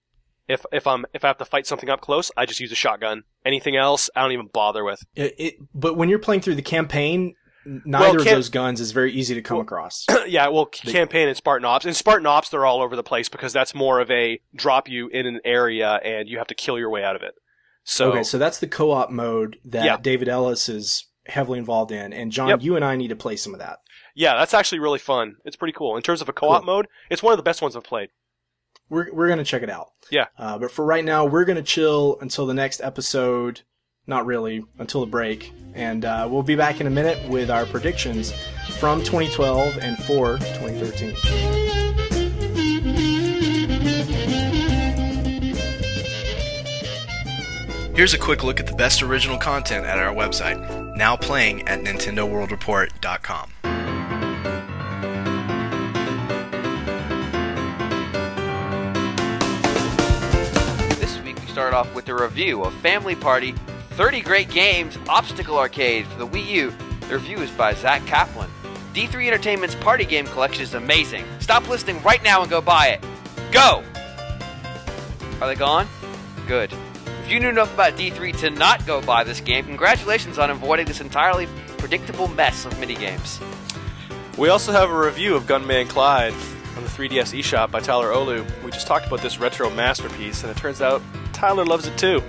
if 0.47 0.65
if 0.71 0.87
I'm 0.87 1.05
if 1.13 1.25
I 1.25 1.27
have 1.27 1.37
to 1.39 1.45
fight 1.45 1.65
something 1.65 1.89
up 1.89 2.01
close, 2.01 2.31
I 2.37 2.45
just 2.45 2.59
use 2.59 2.71
a 2.71 2.75
shotgun. 2.75 3.23
Anything 3.45 3.75
else, 3.75 4.09
I 4.15 4.21
don't 4.21 4.31
even 4.31 4.47
bother 4.53 4.83
with. 4.83 5.01
it, 5.15 5.35
it 5.37 5.53
but 5.73 5.97
when 5.97 6.07
you're 6.07 6.19
playing 6.19 6.41
through 6.41 6.55
the 6.55 6.61
campaign, 6.61 7.33
neither 7.65 8.05
Well, 8.13 8.19
of 8.19 8.25
those 8.25 8.49
guns 8.49 8.79
is 8.79 8.91
very 8.91 9.11
easy 9.11 9.33
to 9.35 9.41
come 9.41 9.57
Well- 9.57 9.63
across. 9.63 10.05
yeah, 10.27 10.47
well, 10.47 10.65
campaign 10.67 11.27
and 11.27 11.35
Spartan 11.35 11.65
Ops. 11.65 11.85
And 11.85 11.95
Spartan 11.95 12.25
Ops, 12.27 12.49
they're 12.49 12.65
all 12.65 12.81
over 12.81 12.95
the 12.95 13.03
place 13.03 13.27
because 13.27 13.53
that's 13.53 13.73
more 13.75 13.99
of 13.99 14.09
a 14.11 14.39
drop 14.55 14.87
you 14.87 15.07
in 15.09 15.25
an 15.25 15.39
area 15.43 15.99
and 16.03 16.29
you 16.29 16.37
have 16.37 16.47
to 16.47 16.55
kill 16.55 16.77
your 16.79 16.89
way 16.89 17.03
out 17.03 17.15
of 17.15 17.21
it. 17.23 17.33
So, 17.91 18.11
okay, 18.11 18.23
so 18.23 18.37
that's 18.37 18.59
the 18.59 18.67
co-op 18.67 19.09
mode 19.09 19.57
that 19.65 19.83
Yeah. 19.85 19.97
David 19.99 20.27
Ellis 20.27 20.69
is 20.69 21.07
heavily 21.25 21.57
involved 21.59 21.91
in, 21.91 22.13
and 22.13 22.31
John, 22.31 22.49
Yep. 22.49 22.61
you 22.61 22.75
and 22.75 22.85
I 22.85 22.95
need 22.95 23.07
to 23.09 23.15
play 23.15 23.35
some 23.35 23.53
of 23.53 23.59
that. 23.59 23.79
yeah, 24.15 24.35
that's 24.35 24.53
actually 24.53 24.79
really 24.79 24.99
fun. 24.99 25.35
It's 25.45 25.55
pretty 25.55 25.73
cool. 25.73 25.95
In 25.95 26.01
terms 26.03 26.21
of 26.21 26.27
a 26.29 26.33
co-op 26.33 26.61
Cool. 26.63 26.65
mode, 26.65 26.87
it's 27.09 27.23
one 27.23 27.31
of 27.33 27.37
the 27.37 27.43
best 27.43 27.61
ones 27.61 27.75
I've 27.75 27.83
played. 27.83 28.09
We're 28.89 29.11
we're 29.13 29.27
gonna 29.29 29.43
check 29.43 29.61
it 29.63 29.69
out. 29.69 29.87
Yeah. 30.11 30.25
Uh, 30.37 30.57
but 30.57 30.71
for 30.71 30.83
right 30.85 31.05
now, 31.05 31.25
we're 31.25 31.45
gonna 31.45 31.61
chill 31.63 32.17
until 32.21 32.45
the 32.45 32.53
next 32.53 32.81
episode. 32.81 33.61
Not 34.07 34.25
really 34.25 34.63
until 34.79 35.01
the 35.01 35.07
break, 35.11 35.51
and 35.75 36.03
uh, 36.05 36.27
we'll 36.29 36.41
be 36.43 36.55
back 36.55 36.81
in 36.81 36.87
a 36.87 36.89
minute 36.89 37.29
with 37.29 37.49
our 37.51 37.65
predictions 37.67 38.31
from 38.79 39.03
2012 39.03 39.77
and 39.79 39.97
for 40.03 40.37
2013. 40.39 41.58
Here's 47.99 48.13
a 48.13 48.17
quick 48.17 48.45
look 48.45 48.61
at 48.61 48.65
the 48.65 48.73
best 48.73 49.03
original 49.03 49.37
content 49.37 49.85
at 49.85 49.99
our 49.99 50.15
website, 50.15 50.95
now 50.95 51.17
playing 51.17 51.67
at 51.67 51.81
NintendoWorldReport.com. 51.81 53.51
This 60.97 61.21
week 61.23 61.41
we 61.41 61.47
start 61.47 61.73
off 61.73 61.93
with 61.93 62.07
a 62.07 62.15
review 62.15 62.63
of 62.63 62.73
Family 62.75 63.15
Party 63.17 63.53
30 63.89 64.21
Great 64.21 64.49
Games 64.49 64.97
Obstacle 65.09 65.57
Arcade 65.57 66.07
for 66.07 66.19
the 66.19 66.27
Wii 66.27 66.45
U. 66.45 66.73
The 67.09 67.15
review 67.15 67.39
is 67.39 67.51
by 67.51 67.73
Zach 67.73 68.05
Kaplan. 68.05 68.49
D3 68.93 69.27
Entertainment's 69.27 69.75
party 69.75 70.05
game 70.05 70.25
collection 70.27 70.63
is 70.63 70.73
amazing. 70.73 71.25
Stop 71.39 71.67
listening 71.67 72.01
right 72.03 72.23
now 72.23 72.43
and 72.43 72.49
go 72.49 72.61
buy 72.61 72.87
it. 72.87 73.03
Go! 73.51 73.83
Are 75.41 75.47
they 75.47 75.55
gone? 75.55 75.85
Good. 76.47 76.73
If 77.29 77.33
you 77.33 77.41
knew 77.41 77.49
enough 77.49 77.71
about 77.75 77.93
D3 77.93 78.35
to 78.39 78.49
not 78.49 78.87
go 78.87 79.01
buy 79.01 79.23
this 79.23 79.39
game, 79.39 79.63
congratulations 79.65 80.39
on 80.39 80.49
avoiding 80.49 80.87
this 80.87 80.99
entirely 80.99 81.47
predictable 81.77 82.27
mess 82.27 82.65
of 82.65 82.73
minigames. 82.73 83.39
We 84.35 84.49
also 84.49 84.71
have 84.71 84.89
a 84.89 84.99
review 84.99 85.35
of 85.35 85.45
Gunman 85.45 85.89
Clive 85.89 86.33
on 86.75 86.83
the 86.83 86.89
3DS 86.89 87.37
eShop 87.37 87.69
by 87.69 87.81
Tyler 87.81 88.07
Ohlew. 88.07 88.43
We 88.63 88.71
just 88.71 88.87
talked 88.87 89.05
about 89.05 89.21
this 89.21 89.39
retro 89.39 89.69
masterpiece, 89.69 90.41
and 90.41 90.49
it 90.49 90.57
turns 90.57 90.81
out 90.81 91.03
Tyler 91.31 91.65
loves 91.65 91.85
it 91.85 91.95
too. 91.99 92.23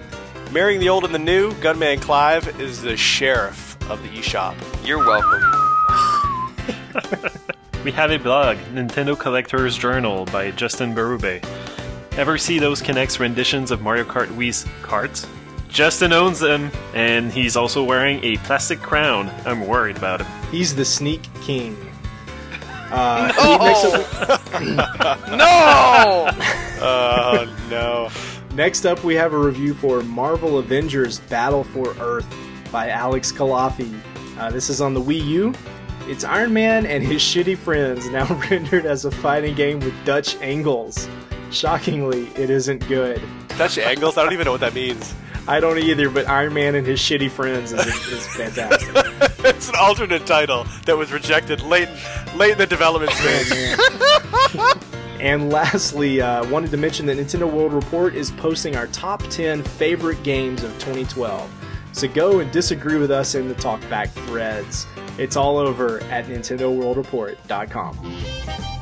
Marrying 0.52 0.80
the 0.80 0.90
old 0.90 1.06
and 1.06 1.14
the 1.14 1.18
new, 1.18 1.54
Gunman 1.62 2.00
Clive 2.00 2.60
is 2.60 2.82
the 2.82 2.94
sheriff 2.94 3.78
of 3.90 4.02
the 4.02 4.10
eShop. 4.10 4.54
You're 4.86 4.98
welcome. 4.98 5.42
We 7.82 7.92
have 7.92 8.10
a 8.10 8.18
blog, 8.18 8.58
Nintendo 8.74 9.18
Collector's 9.18 9.78
Journal 9.78 10.26
by 10.26 10.50
Justin 10.50 10.94
Berube. 10.94 11.42
Ever 12.16 12.36
see 12.38 12.58
those 12.58 12.82
K'NEX 12.82 13.18
renditions 13.18 13.70
of 13.70 13.80
Mario 13.82 14.04
Kart 14.04 14.26
Wii's 14.28 14.66
carts? 14.82 15.26
Justin 15.68 16.12
owns 16.12 16.40
them, 16.40 16.70
and 16.94 17.32
he's 17.32 17.56
also 17.56 17.82
wearing 17.84 18.22
a 18.24 18.36
plastic 18.38 18.80
crown. 18.80 19.30
I'm 19.46 19.66
worried 19.66 19.96
about 19.96 20.20
him. 20.20 20.26
He's 20.50 20.74
the 20.74 20.84
sneak 20.84 21.22
king. 21.42 21.76
Uh, 22.92 23.30
next, 23.62 24.28
up, 24.28 25.28
No! 25.30 26.28
Oh 26.82 27.66
no. 27.70 28.08
next 28.56 28.84
up, 28.84 29.04
we 29.04 29.14
have 29.14 29.32
a 29.32 29.38
review 29.38 29.74
for 29.74 30.02
Marvel 30.02 30.58
Avengers 30.58 31.20
Battle 31.20 31.62
for 31.62 31.94
Earth 32.00 32.26
by 32.72 32.88
Alex 32.88 33.30
Culafi. 33.30 33.96
Uh, 34.40 34.50
this 34.50 34.68
is 34.68 34.80
on 34.80 34.92
the 34.92 35.00
Wii 35.00 35.24
U. 35.24 35.54
It's 36.08 36.24
Iron 36.24 36.52
Man 36.52 36.84
and 36.84 37.04
his 37.04 37.22
shitty 37.22 37.56
friends, 37.58 38.08
now 38.10 38.26
rendered 38.50 38.86
as 38.86 39.04
a 39.04 39.10
fighting 39.12 39.54
game 39.54 39.78
with 39.78 39.94
Dutch 40.04 40.34
angles. 40.42 41.08
Shockingly, 41.50 42.28
it 42.36 42.50
isn't 42.50 42.86
good. 42.88 43.20
Dutch 43.58 43.78
angles? 43.78 44.16
I 44.16 44.22
don't 44.22 44.32
even 44.32 44.44
know 44.44 44.52
what 44.52 44.60
that 44.60 44.74
means. 44.74 45.14
I 45.48 45.58
don't 45.58 45.78
either, 45.78 46.08
but 46.10 46.28
Iron 46.28 46.54
Man 46.54 46.74
and 46.74 46.86
his 46.86 47.00
shitty 47.00 47.30
friends 47.30 47.72
is, 47.72 47.86
is 47.86 48.26
fantastic. 48.34 48.88
it's 49.44 49.68
an 49.68 49.74
alternate 49.78 50.26
title 50.26 50.64
that 50.86 50.96
was 50.96 51.12
rejected 51.12 51.62
late, 51.62 51.88
late 52.36 52.52
in 52.52 52.58
the 52.58 52.66
development 52.66 53.12
phase. 53.12 53.78
And 55.20 55.50
lastly, 55.50 56.22
uh, 56.22 56.48
wanted 56.48 56.70
to 56.70 56.78
mention 56.78 57.04
that 57.06 57.18
Nintendo 57.18 57.50
World 57.50 57.74
Report 57.74 58.14
is 58.14 58.30
posting 58.30 58.74
our 58.74 58.86
top 58.86 59.22
10 59.24 59.62
favorite 59.62 60.22
games 60.22 60.62
of 60.62 60.72
2012. 60.78 61.52
So 61.92 62.08
go 62.08 62.40
and 62.40 62.50
disagree 62.50 62.96
with 62.96 63.10
us 63.10 63.34
in 63.34 63.46
the 63.46 63.54
talkback 63.54 64.08
threads. 64.26 64.86
It's 65.18 65.36
all 65.36 65.58
over 65.58 66.00
at 66.04 66.24
NintendoWorldReport.com. 66.24 68.79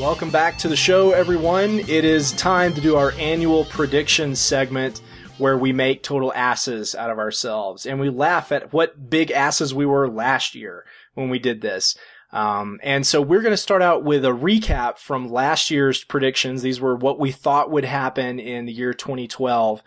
Welcome 0.00 0.30
back 0.30 0.56
to 0.58 0.68
the 0.68 0.76
show, 0.76 1.12
everyone. 1.12 1.80
It 1.80 2.06
is 2.06 2.32
time 2.32 2.72
to 2.72 2.80
do 2.80 2.96
our 2.96 3.12
annual 3.18 3.66
prediction 3.66 4.34
segment 4.34 5.02
where 5.36 5.58
we 5.58 5.74
make 5.74 6.02
total 6.02 6.32
asses 6.32 6.94
out 6.94 7.10
of 7.10 7.18
ourselves 7.18 7.84
and 7.84 8.00
we 8.00 8.08
laugh 8.08 8.50
at 8.50 8.72
what 8.72 9.10
big 9.10 9.30
asses 9.30 9.74
we 9.74 9.84
were 9.84 10.08
last 10.08 10.54
year 10.54 10.86
when 11.12 11.28
we 11.28 11.38
did 11.38 11.60
this. 11.60 11.98
Um, 12.32 12.80
and 12.82 13.06
so 13.06 13.20
we're 13.20 13.42
going 13.42 13.52
to 13.52 13.58
start 13.58 13.82
out 13.82 14.02
with 14.02 14.24
a 14.24 14.28
recap 14.28 14.96
from 14.96 15.30
last 15.30 15.70
year's 15.70 16.02
predictions. 16.02 16.62
These 16.62 16.80
were 16.80 16.96
what 16.96 17.20
we 17.20 17.30
thought 17.30 17.70
would 17.70 17.84
happen 17.84 18.40
in 18.40 18.64
the 18.64 18.72
year 18.72 18.94
2012. 18.94 19.82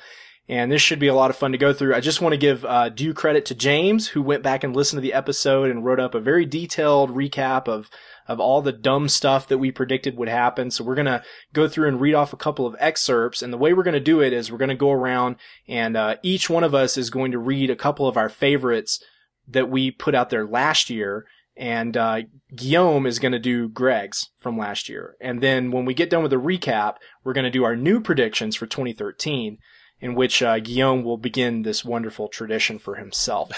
And 0.48 0.72
this 0.72 0.82
should 0.82 1.00
be 1.00 1.08
a 1.08 1.16
lot 1.16 1.32
of 1.32 1.38
fun 1.38 1.54
to 1.54 1.58
go 1.58 1.74
through. 1.74 1.96
I 1.96 2.02
just 2.02 2.22
want 2.22 2.34
to 2.34 2.38
give 2.38 2.64
uh, 2.66 2.90
due 2.90 3.16
credit 3.16 3.46
to 3.46 3.56
James, 3.56 4.10
who 4.10 4.22
went 4.22 4.44
back 4.44 4.64
and 4.64 4.76
listened 4.76 4.98
to 4.98 5.02
the 5.02 5.14
episode 5.14 5.72
and 5.72 5.84
wrote 5.84 6.00
up 6.02 6.14
a 6.14 6.20
very 6.20 6.46
detailed 6.46 7.16
recap 7.16 7.68
of 7.68 7.90
of 8.28 8.40
all 8.40 8.62
the 8.62 8.72
dumb 8.72 9.10
stuff 9.10 9.48
that 9.48 9.58
we 9.58 9.72
predicted 9.72 10.18
would 10.18 10.30
happen. 10.30 10.72
So 10.72 10.84
we're 10.84 10.96
going 10.96 11.06
to 11.06 11.24
go 11.54 11.68
through 11.68 11.88
and 11.88 12.00
read 12.00 12.14
off 12.14 12.34
a 12.34 12.38
couple 12.38 12.66
of 12.66 12.76
excerpts. 12.80 13.42
And 13.42 13.52
the 13.52 13.58
way 13.58 13.74
we're 13.74 13.84
going 13.84 13.94
to 13.94 14.00
do 14.00 14.22
it 14.22 14.34
is 14.34 14.52
we're 14.52 14.58
going 14.58 14.70
to 14.70 14.76
go 14.76 14.92
around 14.92 15.36
and 15.68 15.98
uh, 15.98 16.16
each 16.24 16.50
one 16.50 16.64
of 16.64 16.74
us 16.74 16.98
is 16.98 17.10
going 17.10 17.32
to 17.32 17.40
read 17.40 17.70
a 17.70 17.76
couple 17.76 18.08
of 18.08 18.18
our 18.18 18.30
favorites 18.30 19.04
that 19.48 19.70
we 19.70 19.92
put 19.92 20.16
out 20.16 20.30
there 20.30 20.46
last 20.46 20.90
year. 20.90 21.26
And 21.56 21.96
uh, 21.96 22.22
Guillaume 22.56 23.06
is 23.06 23.20
going 23.20 23.34
to 23.34 23.40
do 23.40 23.70
Greg's 23.70 24.30
from 24.40 24.58
last 24.58 24.90
year. 24.90 25.16
And 25.22 25.42
then 25.42 25.70
when 25.70 25.86
we 25.86 25.94
get 25.94 26.10
done 26.10 26.24
with 26.24 26.32
the 26.32 26.38
recap, 26.38 26.96
we're 27.24 27.34
going 27.34 27.44
to 27.44 27.52
do 27.52 27.64
our 27.64 27.76
new 27.76 28.02
predictions 28.02 28.56
for 28.56 28.66
2013, 28.66 29.60
in 30.00 30.16
which 30.16 30.42
uh, 30.42 30.60
Guillaume 30.60 31.04
will 31.04 31.18
begin 31.18 31.62
this 31.62 31.86
wonderful 31.86 32.28
tradition 32.28 32.80
for 32.80 32.96
himself. 32.96 33.52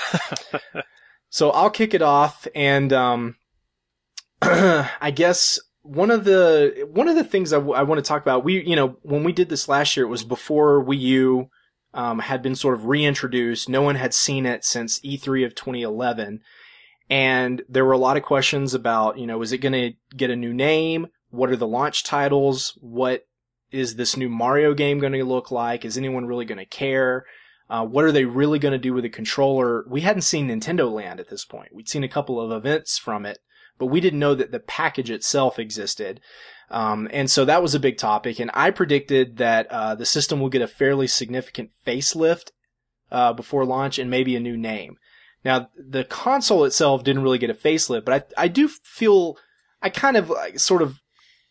so 1.29 1.51
I'll 1.51 1.69
kick 1.69 1.93
it 1.93 2.01
off 2.01 2.47
and. 2.53 2.91
Um, 2.91 3.35
I 5.01 5.11
guess 5.13 5.59
one 5.81 6.11
of 6.11 6.25
the 6.25 6.87
one 6.91 7.07
of 7.07 7.15
the 7.15 7.23
things 7.23 7.53
I, 7.53 7.57
w- 7.57 7.75
I 7.75 7.83
want 7.83 8.03
to 8.03 8.07
talk 8.07 8.21
about 8.21 8.43
we 8.43 8.63
you 8.63 8.75
know 8.75 8.97
when 9.01 9.23
we 9.23 9.31
did 9.31 9.49
this 9.49 9.69
last 9.69 9.95
year 9.95 10.05
it 10.05 10.09
was 10.09 10.23
before 10.23 10.83
Wii 10.83 10.99
U 10.99 11.49
um, 11.93 12.19
had 12.19 12.41
been 12.41 12.55
sort 12.55 12.73
of 12.73 12.85
reintroduced. 12.85 13.69
No 13.69 13.81
one 13.81 13.95
had 13.95 14.13
seen 14.13 14.45
it 14.45 14.65
since 14.65 14.99
E3 15.01 15.45
of 15.45 15.55
2011 15.55 16.41
and 17.09 17.61
there 17.69 17.85
were 17.85 17.93
a 17.93 17.97
lot 17.97 18.17
of 18.17 18.23
questions 18.23 18.73
about 18.73 19.17
you 19.17 19.27
know 19.27 19.41
is 19.41 19.51
it 19.51 19.59
going 19.59 19.73
to 19.73 19.93
get 20.15 20.29
a 20.31 20.35
new 20.35 20.53
name? 20.53 21.07
What 21.29 21.49
are 21.49 21.55
the 21.55 21.67
launch 21.67 22.03
titles? 22.03 22.77
What 22.81 23.27
is 23.71 23.95
this 23.95 24.15
new 24.15 24.29
Mario 24.29 24.73
game 24.73 24.99
going 24.99 25.13
to 25.13 25.23
look 25.23 25.51
like? 25.51 25.85
Is 25.85 25.97
anyone 25.97 26.25
really 26.25 26.45
going 26.45 26.57
to 26.57 26.65
care? 26.65 27.25
Uh, 27.69 27.85
what 27.85 28.05
are 28.05 28.11
they 28.11 28.25
really 28.25 28.59
going 28.59 28.71
to 28.71 28.77
do 28.77 28.93
with 28.93 29.03
the 29.03 29.09
controller? 29.09 29.85
We 29.87 30.01
hadn't 30.01 30.21
seen 30.21 30.47
Nintendo 30.47 30.91
Land 30.91 31.19
at 31.19 31.29
this 31.29 31.45
point. 31.45 31.73
We'd 31.73 31.89
seen 31.89 32.03
a 32.03 32.09
couple 32.09 32.39
of 32.39 32.51
events 32.51 32.97
from 32.97 33.25
it, 33.25 33.39
but 33.77 33.87
we 33.87 33.99
didn't 33.99 34.19
know 34.19 34.35
that 34.35 34.51
the 34.51 34.59
package 34.59 35.09
itself 35.09 35.59
existed. 35.59 36.21
Um, 36.69 37.07
and 37.11 37.29
so 37.29 37.45
that 37.45 37.61
was 37.61 37.75
a 37.75 37.79
big 37.79 37.97
topic. 37.97 38.39
And 38.39 38.49
I 38.53 38.71
predicted 38.71 39.37
that 39.37 39.67
uh, 39.67 39.95
the 39.95 40.05
system 40.05 40.39
will 40.39 40.49
get 40.49 40.61
a 40.61 40.67
fairly 40.67 41.07
significant 41.07 41.71
facelift 41.85 42.51
uh, 43.11 43.33
before 43.33 43.65
launch 43.65 43.99
and 43.99 44.09
maybe 44.09 44.35
a 44.35 44.39
new 44.39 44.57
name. 44.57 44.97
Now, 45.43 45.69
the 45.75 46.03
console 46.03 46.65
itself 46.65 47.03
didn't 47.03 47.21
really 47.21 47.37
get 47.37 47.51
a 47.51 47.53
facelift, 47.53 48.05
but 48.05 48.33
I, 48.37 48.45
I 48.45 48.47
do 48.47 48.67
feel 48.67 49.37
I 49.81 49.89
kind 49.89 50.17
of 50.17 50.29
like, 50.29 50.59
sort 50.59 50.81
of 50.81 51.01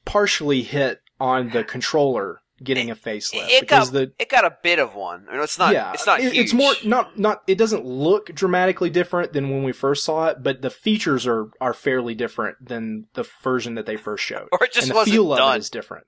partially 0.05 0.63
hit 0.63 1.01
on 1.21 1.51
the 1.51 1.63
controller 1.63 2.41
getting 2.65 2.91
a 2.91 2.97
facelift 2.97 3.49
It 3.49 3.69
got 3.69 3.93
the 3.93 4.13
it 4.19 4.29
got 4.29 4.45
a 4.45 4.57
bit 4.63 4.79
of 4.79 4.95
one. 4.95 5.27
I 5.29 5.35
mean, 5.35 5.43
it's 5.43 5.59
not. 5.59 5.73
yeah, 5.73 5.93
it's 5.93 6.07
not. 6.07 6.21
it- 6.21 6.33
huge. 6.33 6.37
It's 6.47 6.53
more 6.55 6.73
not 6.85 7.19
not. 7.19 7.43
It 7.47 7.59
doesn't 7.59 7.85
look 7.85 8.35
dramatically 8.35 8.91
different 8.91 9.33
than 9.33 9.51
when 9.51 9.63
we 9.63 9.73
first 9.73 10.03
saw 10.05 10.27
it, 10.29 10.43
but 10.43 10.63
the 10.63 10.71
features 10.71 11.27
are 11.27 11.51
are 11.61 11.75
fairly 11.75 12.15
different 12.15 12.57
than 12.67 13.07
the 13.15 13.29
version 13.43 13.75
that 13.77 13.87
they 13.87 13.97
first 13.97 14.25
showed. 14.25 14.49
or 14.53 14.65
it 14.65 14.73
just 14.73 14.87
and 14.89 14.91
the 14.91 14.95
wasn't 14.97 15.15
feel 15.15 15.33
of 15.33 15.39
done. 15.39 15.57
it 15.57 15.59
is 15.61 15.71
different. 15.71 16.07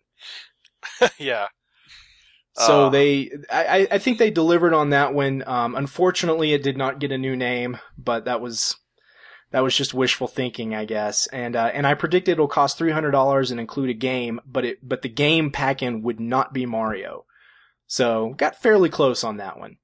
yeah. 1.19 1.47
So 2.55 2.87
Uh. 2.87 2.89
they, 2.89 3.31
I, 3.51 3.87
I 3.91 3.99
think 3.99 4.16
they 4.19 4.31
delivered 4.31 4.73
on 4.73 4.91
that 4.91 5.12
one. 5.12 5.45
Um, 5.47 5.74
unfortunately, 5.74 6.55
it 6.55 6.62
did 6.62 6.77
not 6.78 6.99
get 7.01 7.12
a 7.12 7.19
new 7.19 7.37
name, 7.37 7.78
but 7.99 8.24
that 8.24 8.41
was 8.41 8.77
that 9.51 9.62
was 9.62 9.77
just 9.77 9.94
wishful 9.94 10.27
thinking, 10.27 10.74
I 10.74 10.85
guess. 10.85 11.27
And 11.28 11.56
uh, 11.56 11.70
and 11.73 11.86
I 11.86 11.94
predicted 11.94 12.32
it'll 12.32 12.48
cost 12.48 12.78
three 12.78 12.93
hundred 12.93 13.12
dollars 13.12 13.51
and 13.51 13.60
include 13.60 13.90
a 13.90 13.94
game, 13.94 14.40
but 14.47 14.64
it 14.64 14.78
but 14.86 15.02
the 15.02 15.09
game 15.09 15.51
pack-in 15.51 16.02
would 16.02 16.20
not 16.20 16.52
be 16.52 16.66
Mario. 16.66 17.24
So 17.86 18.35
got 18.36 18.60
fairly 18.60 18.89
close 18.89 19.23
on 19.23 19.36
that 19.36 19.59
one. 19.59 19.77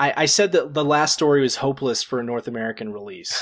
I, 0.00 0.14
I 0.16 0.26
said 0.26 0.52
that 0.52 0.72
the 0.72 0.84
last 0.84 1.12
story 1.12 1.42
was 1.42 1.56
hopeless 1.56 2.02
for 2.02 2.18
a 2.18 2.24
North 2.24 2.48
American 2.48 2.90
release, 2.90 3.38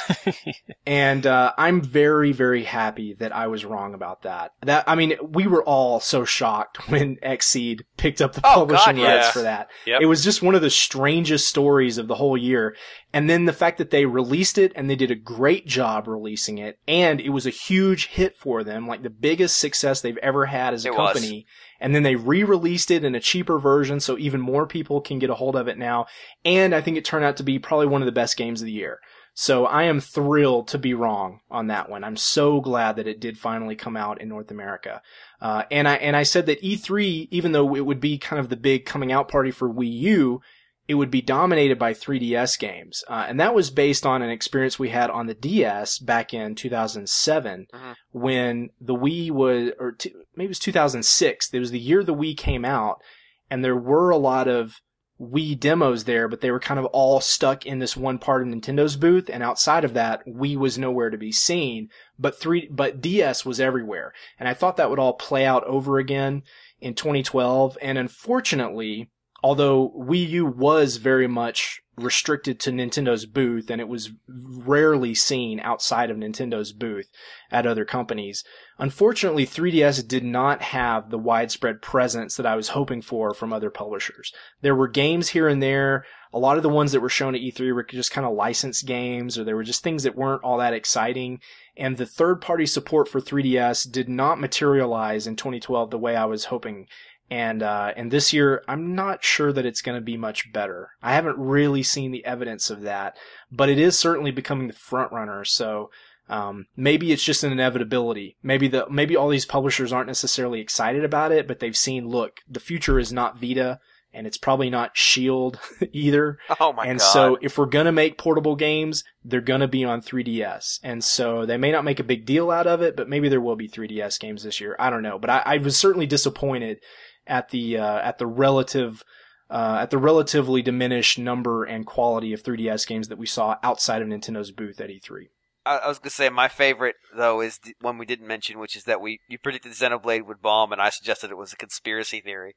and 0.86 1.24
uh, 1.24 1.52
I'm 1.56 1.80
very 1.80 2.32
very 2.32 2.64
happy 2.64 3.14
that 3.20 3.34
I 3.34 3.46
was 3.46 3.64
wrong 3.64 3.94
about 3.94 4.22
that. 4.22 4.50
That 4.62 4.82
I 4.88 4.96
mean, 4.96 5.14
we 5.22 5.46
were 5.46 5.62
all 5.62 6.00
so 6.00 6.24
shocked 6.24 6.88
when 6.90 7.16
Xseed 7.16 7.82
picked 7.96 8.20
up 8.20 8.32
the 8.32 8.40
Oh, 8.44 8.54
publishing 8.54 8.96
God, 8.96 9.02
rights 9.04 9.26
yeah. 9.26 9.30
for 9.30 9.42
that. 9.42 9.70
Yep. 9.86 10.00
It 10.02 10.06
was 10.06 10.24
just 10.24 10.42
one 10.42 10.56
of 10.56 10.62
the 10.62 10.70
strangest 10.70 11.46
stories 11.48 11.96
of 11.96 12.08
the 12.08 12.16
whole 12.16 12.36
year. 12.36 12.74
And 13.12 13.30
then 13.30 13.46
the 13.46 13.52
fact 13.54 13.78
that 13.78 13.90
they 13.90 14.04
released 14.04 14.58
it 14.58 14.72
and 14.76 14.90
they 14.90 14.96
did 14.96 15.10
a 15.10 15.14
great 15.14 15.66
job 15.66 16.06
releasing 16.06 16.58
it 16.58 16.78
and 16.86 17.20
it 17.20 17.30
was 17.30 17.46
a 17.46 17.50
huge 17.50 18.08
hit 18.08 18.36
for 18.36 18.62
them, 18.62 18.86
like 18.86 19.02
the 19.02 19.10
biggest 19.10 19.58
success 19.58 20.00
they've 20.00 20.18
ever 20.18 20.46
had 20.46 20.74
as 20.74 20.84
a 20.84 20.88
It 20.88 20.94
was. 20.94 21.44
And 21.80 21.94
then 21.94 22.02
they 22.02 22.16
re-released 22.16 22.90
it 22.90 23.04
in 23.04 23.14
a 23.14 23.20
cheaper 23.20 23.58
version 23.58 24.00
so 24.00 24.18
even 24.18 24.40
more 24.40 24.66
people 24.66 25.00
can 25.00 25.18
get 25.18 25.30
a 25.30 25.34
hold 25.34 25.56
of 25.56 25.68
it 25.68 25.78
now. 25.78 26.06
And 26.44 26.74
I 26.74 26.80
think 26.80 26.96
it 26.96 27.04
turned 27.04 27.24
out 27.24 27.36
to 27.36 27.42
be 27.42 27.58
probably 27.58 27.86
one 27.86 28.02
of 28.02 28.06
the 28.06 28.12
best 28.12 28.36
games 28.36 28.60
of 28.60 28.66
the 28.66 28.72
year. 28.72 29.00
So 29.34 29.66
I 29.66 29.84
am 29.84 30.00
thrilled 30.00 30.66
to 30.68 30.78
be 30.78 30.94
wrong 30.94 31.40
on 31.48 31.68
that 31.68 31.88
one. 31.88 32.02
I'm 32.02 32.16
so 32.16 32.60
glad 32.60 32.96
that 32.96 33.06
it 33.06 33.20
did 33.20 33.38
finally 33.38 33.76
come 33.76 33.96
out 33.96 34.20
in 34.20 34.28
North 34.28 34.50
America. 34.50 35.00
Uh, 35.40 35.62
and 35.70 35.86
I, 35.86 35.94
and 35.94 36.16
I 36.16 36.24
said 36.24 36.46
that 36.46 36.60
E3, 36.60 37.28
even 37.30 37.52
though 37.52 37.76
it 37.76 37.86
would 37.86 38.00
be 38.00 38.18
kind 38.18 38.40
of 38.40 38.48
the 38.48 38.56
big 38.56 38.84
coming 38.84 39.12
out 39.12 39.28
party 39.28 39.52
for 39.52 39.72
Wii 39.72 39.92
U, 39.92 40.40
it 40.88 40.94
would 40.94 41.10
be 41.10 41.20
dominated 41.20 41.78
by 41.78 41.92
3DS 41.92 42.58
games. 42.58 43.04
Uh, 43.08 43.26
and 43.28 43.38
that 43.38 43.54
was 43.54 43.70
based 43.70 44.06
on 44.06 44.22
an 44.22 44.30
experience 44.30 44.78
we 44.78 44.88
had 44.88 45.10
on 45.10 45.26
the 45.26 45.34
DS 45.34 45.98
back 45.98 46.32
in 46.32 46.54
2007 46.54 47.66
Mhm. 47.72 47.94
when 48.10 48.70
the 48.80 48.94
Wii 48.94 49.30
was, 49.30 49.72
or 49.78 49.92
t- 49.92 50.14
maybe 50.34 50.46
it 50.46 50.48
was 50.48 50.58
2006. 50.58 51.52
It 51.52 51.58
was 51.60 51.70
the 51.70 51.78
year 51.78 52.02
the 52.02 52.14
Wii 52.14 52.36
came 52.36 52.64
out 52.64 53.02
and 53.50 53.62
there 53.62 53.76
were 53.76 54.08
a 54.10 54.16
lot 54.16 54.48
of 54.48 54.76
Wii 55.20 55.58
demos 55.58 56.04
there, 56.04 56.28
but 56.28 56.40
they 56.40 56.50
were 56.52 56.60
kind 56.60 56.78
of 56.78 56.86
all 56.86 57.20
stuck 57.20 57.66
in 57.66 57.80
this 57.80 57.96
one 57.96 58.18
part 58.18 58.40
of 58.40 58.48
Nintendo's 58.48 58.94
booth. 58.96 59.28
And 59.28 59.42
outside 59.42 59.84
of 59.84 59.92
that, 59.94 60.24
Wii 60.26 60.56
was 60.56 60.78
nowhere 60.78 61.10
to 61.10 61.18
be 61.18 61.32
seen, 61.32 61.88
but 62.18 62.38
three, 62.38 62.68
but 62.70 63.00
DS 63.00 63.44
was 63.44 63.58
everywhere. 63.60 64.12
And 64.38 64.48
I 64.48 64.54
thought 64.54 64.76
that 64.76 64.90
would 64.90 65.00
all 65.00 65.14
play 65.14 65.44
out 65.44 65.64
over 65.64 65.98
again 65.98 66.44
in 66.80 66.94
2012. 66.94 67.76
And 67.82 67.98
unfortunately, 67.98 69.10
although 69.42 69.90
Wii 69.90 70.28
U 70.30 70.46
was 70.46 70.96
very 70.96 71.26
much 71.26 71.80
restricted 71.96 72.60
to 72.60 72.70
Nintendo's 72.70 73.26
booth 73.26 73.70
and 73.70 73.80
it 73.80 73.88
was 73.88 74.10
rarely 74.28 75.14
seen 75.14 75.60
outside 75.60 76.10
of 76.10 76.16
Nintendo's 76.16 76.72
booth 76.72 77.08
at 77.50 77.66
other 77.66 77.84
companies, 77.84 78.44
unfortunately 78.78 79.44
3DS 79.44 80.06
did 80.06 80.24
not 80.24 80.62
have 80.62 81.10
the 81.10 81.18
widespread 81.18 81.82
presence 81.82 82.36
that 82.36 82.46
I 82.46 82.56
was 82.56 82.70
hoping 82.70 83.02
for 83.02 83.34
from 83.34 83.52
other 83.52 83.70
publishers. 83.70 84.32
There 84.60 84.74
were 84.74 84.88
games 84.88 85.28
here 85.28 85.48
and 85.48 85.62
there. 85.62 86.04
A 86.32 86.38
lot 86.38 86.56
of 86.56 86.62
the 86.62 86.68
ones 86.68 86.92
that 86.92 87.00
were 87.00 87.08
shown 87.08 87.34
at 87.34 87.40
E3 87.40 87.74
were 87.74 87.82
just 87.82 88.12
kind 88.12 88.26
of 88.26 88.34
licensed 88.34 88.86
games 88.86 89.38
or 89.38 89.44
there 89.44 89.56
were 89.56 89.64
just 89.64 89.82
things 89.82 90.02
that 90.02 90.16
weren't 90.16 90.44
all 90.44 90.58
that 90.58 90.74
exciting. 90.74 91.40
And 91.76 91.96
the 91.96 92.06
third 92.06 92.40
party 92.40 92.66
support 92.66 93.08
for 93.08 93.20
3DS 93.20 93.90
did 93.90 94.08
not 94.08 94.40
materialize 94.40 95.26
in 95.26 95.36
2012 95.36 95.90
the 95.90 95.98
way 95.98 96.16
I 96.16 96.26
was 96.26 96.46
hoping 96.46 96.86
and 97.30 97.62
uh, 97.62 97.92
and 97.96 98.10
this 98.10 98.32
year 98.32 98.62
I'm 98.68 98.94
not 98.94 99.24
sure 99.24 99.52
that 99.52 99.66
it's 99.66 99.82
going 99.82 99.96
to 99.96 100.04
be 100.04 100.16
much 100.16 100.52
better. 100.52 100.90
I 101.02 101.14
haven't 101.14 101.38
really 101.38 101.82
seen 101.82 102.10
the 102.10 102.24
evidence 102.24 102.70
of 102.70 102.82
that, 102.82 103.16
but 103.50 103.68
it 103.68 103.78
is 103.78 103.98
certainly 103.98 104.30
becoming 104.30 104.68
the 104.68 104.74
front 104.74 105.12
runner. 105.12 105.44
So 105.44 105.90
um, 106.28 106.66
maybe 106.76 107.12
it's 107.12 107.24
just 107.24 107.44
an 107.44 107.52
inevitability. 107.52 108.36
Maybe 108.42 108.68
the 108.68 108.86
maybe 108.90 109.16
all 109.16 109.28
these 109.28 109.46
publishers 109.46 109.92
aren't 109.92 110.08
necessarily 110.08 110.60
excited 110.60 111.04
about 111.04 111.32
it, 111.32 111.46
but 111.48 111.60
they've 111.60 111.76
seen 111.76 112.08
look 112.08 112.40
the 112.48 112.60
future 112.60 112.98
is 112.98 113.12
not 113.12 113.40
Vita, 113.40 113.80
and 114.12 114.26
it's 114.26 114.38
probably 114.38 114.68
not 114.68 114.96
Shield 114.96 115.58
either. 115.92 116.38
Oh 116.60 116.72
my 116.72 116.86
and 116.86 116.98
god. 116.98 117.04
so 117.04 117.38
if 117.40 117.56
we're 117.56 117.66
gonna 117.66 117.92
make 117.92 118.18
portable 118.18 118.56
games, 118.56 119.04
they're 119.24 119.40
gonna 119.40 119.68
be 119.68 119.84
on 119.84 120.02
3DS. 120.02 120.80
And 120.82 121.02
so 121.02 121.46
they 121.46 121.56
may 121.56 121.72
not 121.72 121.84
make 121.84 122.00
a 122.00 122.04
big 122.04 122.26
deal 122.26 122.50
out 122.50 122.66
of 122.66 122.82
it, 122.82 122.96
but 122.96 123.08
maybe 123.08 123.28
there 123.28 123.40
will 123.40 123.56
be 123.56 123.68
3DS 123.68 124.20
games 124.20 124.42
this 124.42 124.60
year. 124.60 124.76
I 124.78 124.90
don't 124.90 125.02
know. 125.02 125.18
But 125.18 125.30
I, 125.30 125.42
I 125.44 125.56
was 125.58 125.76
certainly 125.76 126.06
disappointed 126.06 126.80
at 127.28 127.50
the 127.50 127.78
uh, 127.78 127.98
at 127.98 128.18
the 128.18 128.26
relative 128.26 129.04
uh, 129.50 129.78
at 129.80 129.90
the 129.90 129.98
relatively 129.98 130.62
diminished 130.62 131.18
number 131.18 131.64
and 131.64 131.86
quality 131.86 132.32
of 132.32 132.42
3DS 132.42 132.86
games 132.86 133.08
that 133.08 133.18
we 133.18 133.26
saw 133.26 133.56
outside 133.62 134.02
of 134.02 134.08
Nintendo's 134.08 134.50
booth 134.50 134.80
at 134.80 134.90
E 134.90 135.00
E3. 135.02 135.28
I, 135.64 135.76
I 135.78 135.88
was 135.88 135.98
gonna 135.98 136.10
say 136.10 136.28
my 136.28 136.48
favorite 136.48 136.96
though 137.16 137.40
is 137.40 137.58
the 137.58 137.74
one 137.80 137.98
we 137.98 138.06
didn't 138.06 138.26
mention, 138.26 138.58
which 138.58 138.76
is 138.76 138.84
that 138.84 139.00
we 139.00 139.20
you 139.28 139.38
predicted 139.38 139.72
Xenoblade 139.72 140.26
would 140.26 140.42
bomb, 140.42 140.72
and 140.72 140.80
I 140.80 140.90
suggested 140.90 141.30
it 141.30 141.38
was 141.38 141.52
a 141.52 141.56
conspiracy 141.56 142.20
theory. 142.20 142.56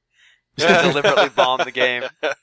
to 0.57 0.67
deliberately 0.67 1.29
bomb 1.29 1.61
the 1.63 1.71
game. 1.71 2.03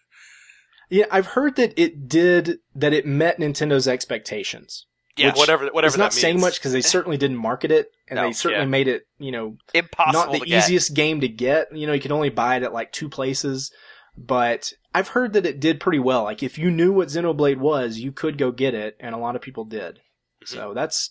Yeah, 0.90 1.04
I've 1.10 1.26
heard 1.26 1.56
that 1.56 1.78
it 1.78 2.08
did 2.08 2.60
that 2.74 2.94
it 2.94 3.06
met 3.06 3.38
Nintendo's 3.38 3.86
expectations. 3.86 4.86
Yeah, 5.18 5.34
whatever 5.34 5.66
whatever 5.66 5.88
it's 5.88 5.96
not 5.98 6.12
that 6.12 6.16
saying 6.18 6.40
much 6.40 6.58
because 6.58 6.72
they 6.72 6.80
certainly 6.80 7.16
didn't 7.16 7.36
market 7.36 7.70
it, 7.70 7.90
and 8.08 8.16
No, 8.16 8.26
they 8.26 8.32
certainly 8.32 8.64
yeah. 8.64 8.70
made 8.70 8.88
it, 8.88 9.06
you 9.18 9.32
know, 9.32 9.56
impossible 9.74 10.12
not 10.26 10.32
the 10.32 10.40
to 10.40 10.46
get. 10.46 10.64
easiest 10.64 10.94
game 10.94 11.20
to 11.20 11.28
get. 11.28 11.74
You 11.76 11.86
know, 11.86 11.92
you 11.92 12.00
could 12.00 12.12
only 12.12 12.30
buy 12.30 12.56
it 12.56 12.62
at 12.62 12.72
like 12.72 12.92
two 12.92 13.08
places. 13.08 13.70
But 14.16 14.72
I've 14.94 15.08
heard 15.08 15.32
that 15.34 15.46
it 15.46 15.60
did 15.60 15.78
pretty 15.78 16.00
well. 16.00 16.24
Like 16.24 16.42
if 16.42 16.58
you 16.58 16.70
knew 16.70 16.92
what 16.92 17.08
Xenoblade 17.08 17.58
was, 17.58 17.98
you 17.98 18.10
could 18.12 18.36
go 18.38 18.50
get 18.50 18.74
it, 18.74 18.96
and 18.98 19.14
a 19.14 19.18
lot 19.18 19.36
of 19.36 19.42
people 19.42 19.64
did. 19.64 19.96
Mm-hmm. 20.44 20.56
So 20.56 20.74
that's 20.74 21.10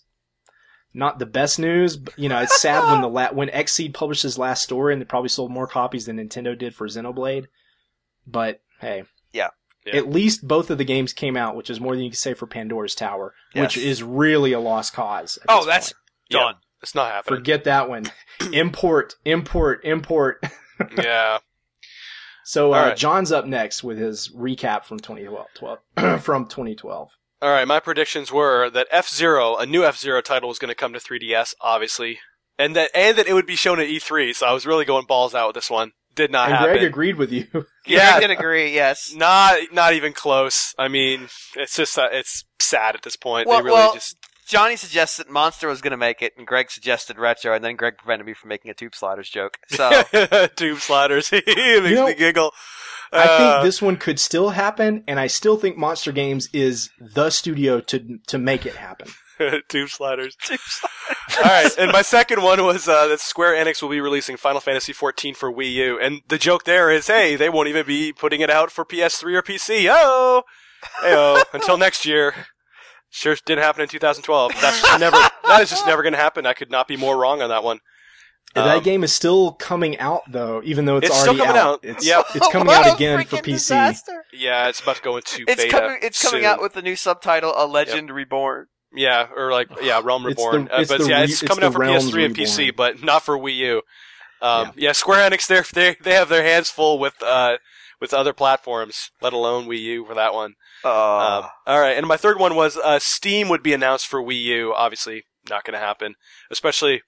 not 0.93 1.17
the 1.19 1.25
best 1.25 1.57
news. 1.59 1.95
But, 1.95 2.17
you 2.19 2.27
know, 2.27 2.39
it's 2.41 2.59
sad 2.59 2.91
when 2.91 3.01
the 3.01 3.07
la- 3.09 3.29
when 3.33 3.47
Xseed 3.49 3.93
published 3.93 4.23
his 4.23 4.37
last 4.37 4.61
story, 4.63 4.91
and 4.93 5.01
they 5.01 5.05
probably 5.05 5.29
sold 5.29 5.51
more 5.51 5.67
copies 5.67 6.05
than 6.05 6.17
Nintendo 6.17 6.57
did 6.57 6.75
for 6.75 6.87
Xenoblade. 6.87 7.45
But 8.25 8.61
hey, 8.81 9.03
Yeah. 9.31 9.49
Yeah. 9.87 9.95
At 9.95 10.09
least 10.09 10.47
both 10.47 10.69
of 10.69 10.77
the 10.77 10.83
games 10.83 11.13
came 11.13 11.37
out, 11.37 11.55
which 11.55 11.69
is 11.69 11.79
more 11.79 11.95
than 11.95 12.03
you 12.03 12.09
can 12.09 12.17
say 12.17 12.33
for 12.33 12.45
Pandora's 12.45 12.95
Tower, 12.95 13.33
which 13.55 13.77
is 13.77 14.03
really 14.03 14.51
a 14.51 14.59
lost 14.59 14.93
cause. 14.93 15.39
Oh, 15.47 15.65
that's 15.65 15.93
point. 15.93 16.03
Yeah. 16.29 16.39
done. 16.39 16.55
It's 16.83 16.93
not 16.93 17.11
happening. 17.11 17.39
forget 17.39 17.63
that 17.63 17.89
one. 17.89 18.05
import, 18.53 19.15
import, 19.25 19.81
import. 19.83 20.43
yeah. 20.97 21.39
So 22.43 22.73
uh, 22.73 22.77
All 22.77 22.85
right. 22.87 22.97
John's 22.97 23.31
up 23.31 23.45
next 23.45 23.83
with 23.83 23.97
his 23.97 24.29
recap 24.29 24.85
from 24.85 24.99
2012. 24.99 25.79
from 26.21 26.45
2012. 26.45 27.11
All 27.39 27.49
right, 27.51 27.67
my 27.67 27.79
predictions 27.79 28.31
were 28.31 28.67
that 28.71 28.87
F 28.89 29.09
Zero, 29.09 29.57
a 29.57 29.65
new 29.65 29.83
F 29.83 29.97
Zero 29.97 30.21
title, 30.21 30.49
was 30.49 30.57
going 30.57 30.69
to 30.69 30.75
come 30.75 30.93
to 30.93 30.99
3DS, 30.99 31.53
obviously, 31.61 32.19
and 32.57 32.75
that 32.75 32.89
and 32.95 33.15
that 33.15 33.27
it 33.27 33.33
would 33.33 33.45
be 33.45 33.55
shown 33.55 33.79
at 33.79 33.87
E3. 33.87 34.33
So 34.33 34.47
I 34.47 34.53
was 34.53 34.65
really 34.65 34.85
going 34.85 35.05
balls 35.05 35.35
out 35.35 35.49
with 35.49 35.55
this 35.55 35.69
one. 35.69 35.91
Did 36.17 36.31
not 36.31 36.49
and 36.49 36.57
happen. 36.57 36.73
Greg 36.73 36.83
agreed 36.83 37.15
with 37.15 37.31
you. 37.31 37.45
Yeah, 37.85 37.99
I 37.99 38.03
Yeah. 38.15 38.19
did 38.19 38.31
agree. 38.31 38.73
Yes. 38.75 39.13
Not 39.15 39.59
not 39.71 39.93
even 39.93 40.11
close. 40.11 40.73
I 40.77 40.89
mean, 40.89 41.29
it's 41.55 41.77
just 41.77 41.97
uh, 41.97 42.09
it's 42.11 42.43
sad 42.59 42.95
at 42.95 43.03
this 43.03 43.15
point. 43.15 43.47
Well- 43.47 43.59
they 43.59 43.63
really 43.63 43.75
well- 43.75 43.93
just 43.93 44.17
Johnny 44.45 44.75
suggested 44.77 45.29
Monster 45.29 45.67
was 45.67 45.81
going 45.81 45.91
to 45.91 45.97
make 45.97 46.21
it, 46.21 46.31
and 46.37 46.47
Greg 46.47 46.71
suggested 46.71 47.17
Retro, 47.17 47.53
and 47.53 47.63
then 47.63 47.75
Greg 47.75 47.97
prevented 47.97 48.25
me 48.25 48.33
from 48.33 48.47
making 48.49 48.71
a 48.71 48.73
Tube 48.73 48.95
Sliders 48.95 49.29
joke. 49.29 49.57
So 49.69 50.03
tube 50.55 50.79
sliders. 50.79 51.29
it 51.33 51.83
makes 51.83 51.95
know, 51.95 52.07
me 52.07 52.13
giggle. 52.15 52.51
I 53.11 53.23
Uh, 53.25 53.37
think 53.37 53.65
this 53.65 53.81
one 53.81 53.95
could 53.97 54.19
still 54.19 54.49
happen, 54.51 55.03
and 55.07 55.19
I 55.19 55.27
still 55.27 55.55
think 55.57 55.77
Monster 55.77 56.11
Games 56.13 56.47
is 56.53 56.89
the 56.99 57.29
studio 57.29 57.79
to 57.81 58.19
to 58.27 58.37
make 58.37 58.65
it 58.65 58.75
happen. 58.77 59.09
tube 59.69 59.89
sliders. 59.89 60.35
All 61.37 61.43
right, 61.43 61.71
and 61.77 61.91
my 61.91 62.01
second 62.01 62.41
one 62.41 62.63
was 62.65 62.87
uh, 62.87 63.07
that 63.07 63.19
Square 63.19 63.63
Enix 63.63 63.81
will 63.81 63.89
be 63.89 64.01
releasing 64.01 64.37
Final 64.37 64.61
Fantasy 64.61 64.93
XIV 64.93 65.35
for 65.35 65.51
Wii 65.53 65.71
U, 65.73 65.99
and 65.99 66.21
the 66.27 66.37
joke 66.37 66.63
there 66.63 66.89
is, 66.89 67.07
hey, 67.07 67.35
they 67.35 67.49
won't 67.49 67.67
even 67.67 67.85
be 67.85 68.11
putting 68.13 68.41
it 68.41 68.49
out 68.49 68.71
for 68.71 68.85
PS3 68.85 69.35
or 69.35 69.41
PC. 69.43 69.87
Oh, 69.89 70.43
oh, 71.03 71.43
until 71.53 71.77
next 71.77 72.05
year. 72.05 72.33
Sure, 73.09 73.35
didn't 73.45 73.63
happen 73.63 73.81
in 73.81 73.87
2012. 73.87 74.51
That's 74.61 74.81
just 74.81 74.99
never. 74.99 75.17
That 75.47 75.61
is 75.61 75.69
just 75.69 75.85
never 75.87 76.03
going 76.03 76.11
to 76.13 76.19
happen. 76.19 76.45
I 76.45 76.53
could 76.53 76.69
not 76.69 76.87
be 76.89 76.97
more 76.97 77.17
wrong 77.17 77.41
on 77.41 77.47
that 77.49 77.63
one. 77.63 77.79
that 78.53 78.77
Um, 78.77 78.83
game 78.83 79.01
is 79.03 79.13
still 79.13 79.53
coming 79.53 79.97
out 79.97 80.23
though, 80.29 80.61
even 80.65 80.83
though 80.85 80.97
it's, 80.97 81.07
It's 81.07 81.15
still 81.17 81.29
already 81.39 81.45
coming 81.47 81.61
out. 81.61 81.79
It's, 81.83 82.05
Yep. 82.05 82.25
it's 82.35 82.47
coming 82.49 82.73
out 82.73 82.93
again 82.95 83.23
for 83.25 83.37
PC. 83.37 83.43
disaster. 83.53 84.25
Yeah, 84.33 84.67
it's 84.67 84.81
about 84.81 84.97
to 84.97 85.01
go 85.01 85.15
into 85.15 85.45
It's 85.47 85.63
beta. 85.63 85.69
coming. 85.79 85.99
It's 86.01 86.21
coming 86.21 86.45
out 86.45 86.61
with 86.61 86.73
the 86.73 86.81
new 86.81 86.95
subtitle, 86.97 87.53
"A 87.55 87.65
Legend 87.65 88.11
Reborn." 88.11 88.67
Yeah, 88.97 89.27
or 89.35 89.51
like 89.51 89.69
yeah, 89.81 90.01
Realm 90.03 90.25
It's 90.25 90.37
Reborn. 90.39 90.65
the- 90.65 90.73
Uh, 90.73 90.85
but 90.87 90.99
the 91.01 91.07
yeah, 91.09 91.17
re- 91.19 91.23
it's 91.23 91.41
it's 91.41 91.49
coming 91.49 91.63
out 91.63 91.73
for 91.73 91.79
Realms 91.79 92.11
PS3 92.11 92.25
and 92.25 92.35
PC, 92.35 92.75
but 92.75 93.03
not 93.03 93.23
for 93.23 93.37
Wii 93.37 93.55
U. 93.57 93.81
Um, 94.41 94.71
yeah. 94.75 94.91
Square 94.91 95.29
Enix, 95.31 95.47
they're, 95.47 95.65
they 95.73 95.95
they 96.01 96.13
have 96.13 96.29
their 96.29 96.43
hands 96.43 96.69
full 96.69 96.99
with 96.99 97.15
uh 97.23 97.57
with 97.99 98.13
other 98.13 98.33
platforms, 98.33 99.09
let 99.21 99.33
alone 99.33 99.67
Wii 99.67 99.79
U 99.81 100.05
for 100.05 100.13
that 100.13 100.33
one. 100.33 100.53
Uh, 100.83 100.89
Um, 101.43 101.49
all 101.65 101.79
right, 101.79 101.97
and 101.97 102.05
my 102.07 102.17
third 102.17 102.37
one 102.39 102.55
was 102.55 102.77
uh, 102.77 102.99
Steam 102.99 103.49
would 103.49 103.63
be 103.63 103.73
announced 103.73 104.05
for 104.07 104.21
Wii 104.21 104.39
U. 104.43 104.73
Obviously, 104.75 105.23
not 105.49 105.63
going 105.63 105.73
to 105.73 105.79
happen, 105.79 106.15
especially. 106.51 107.01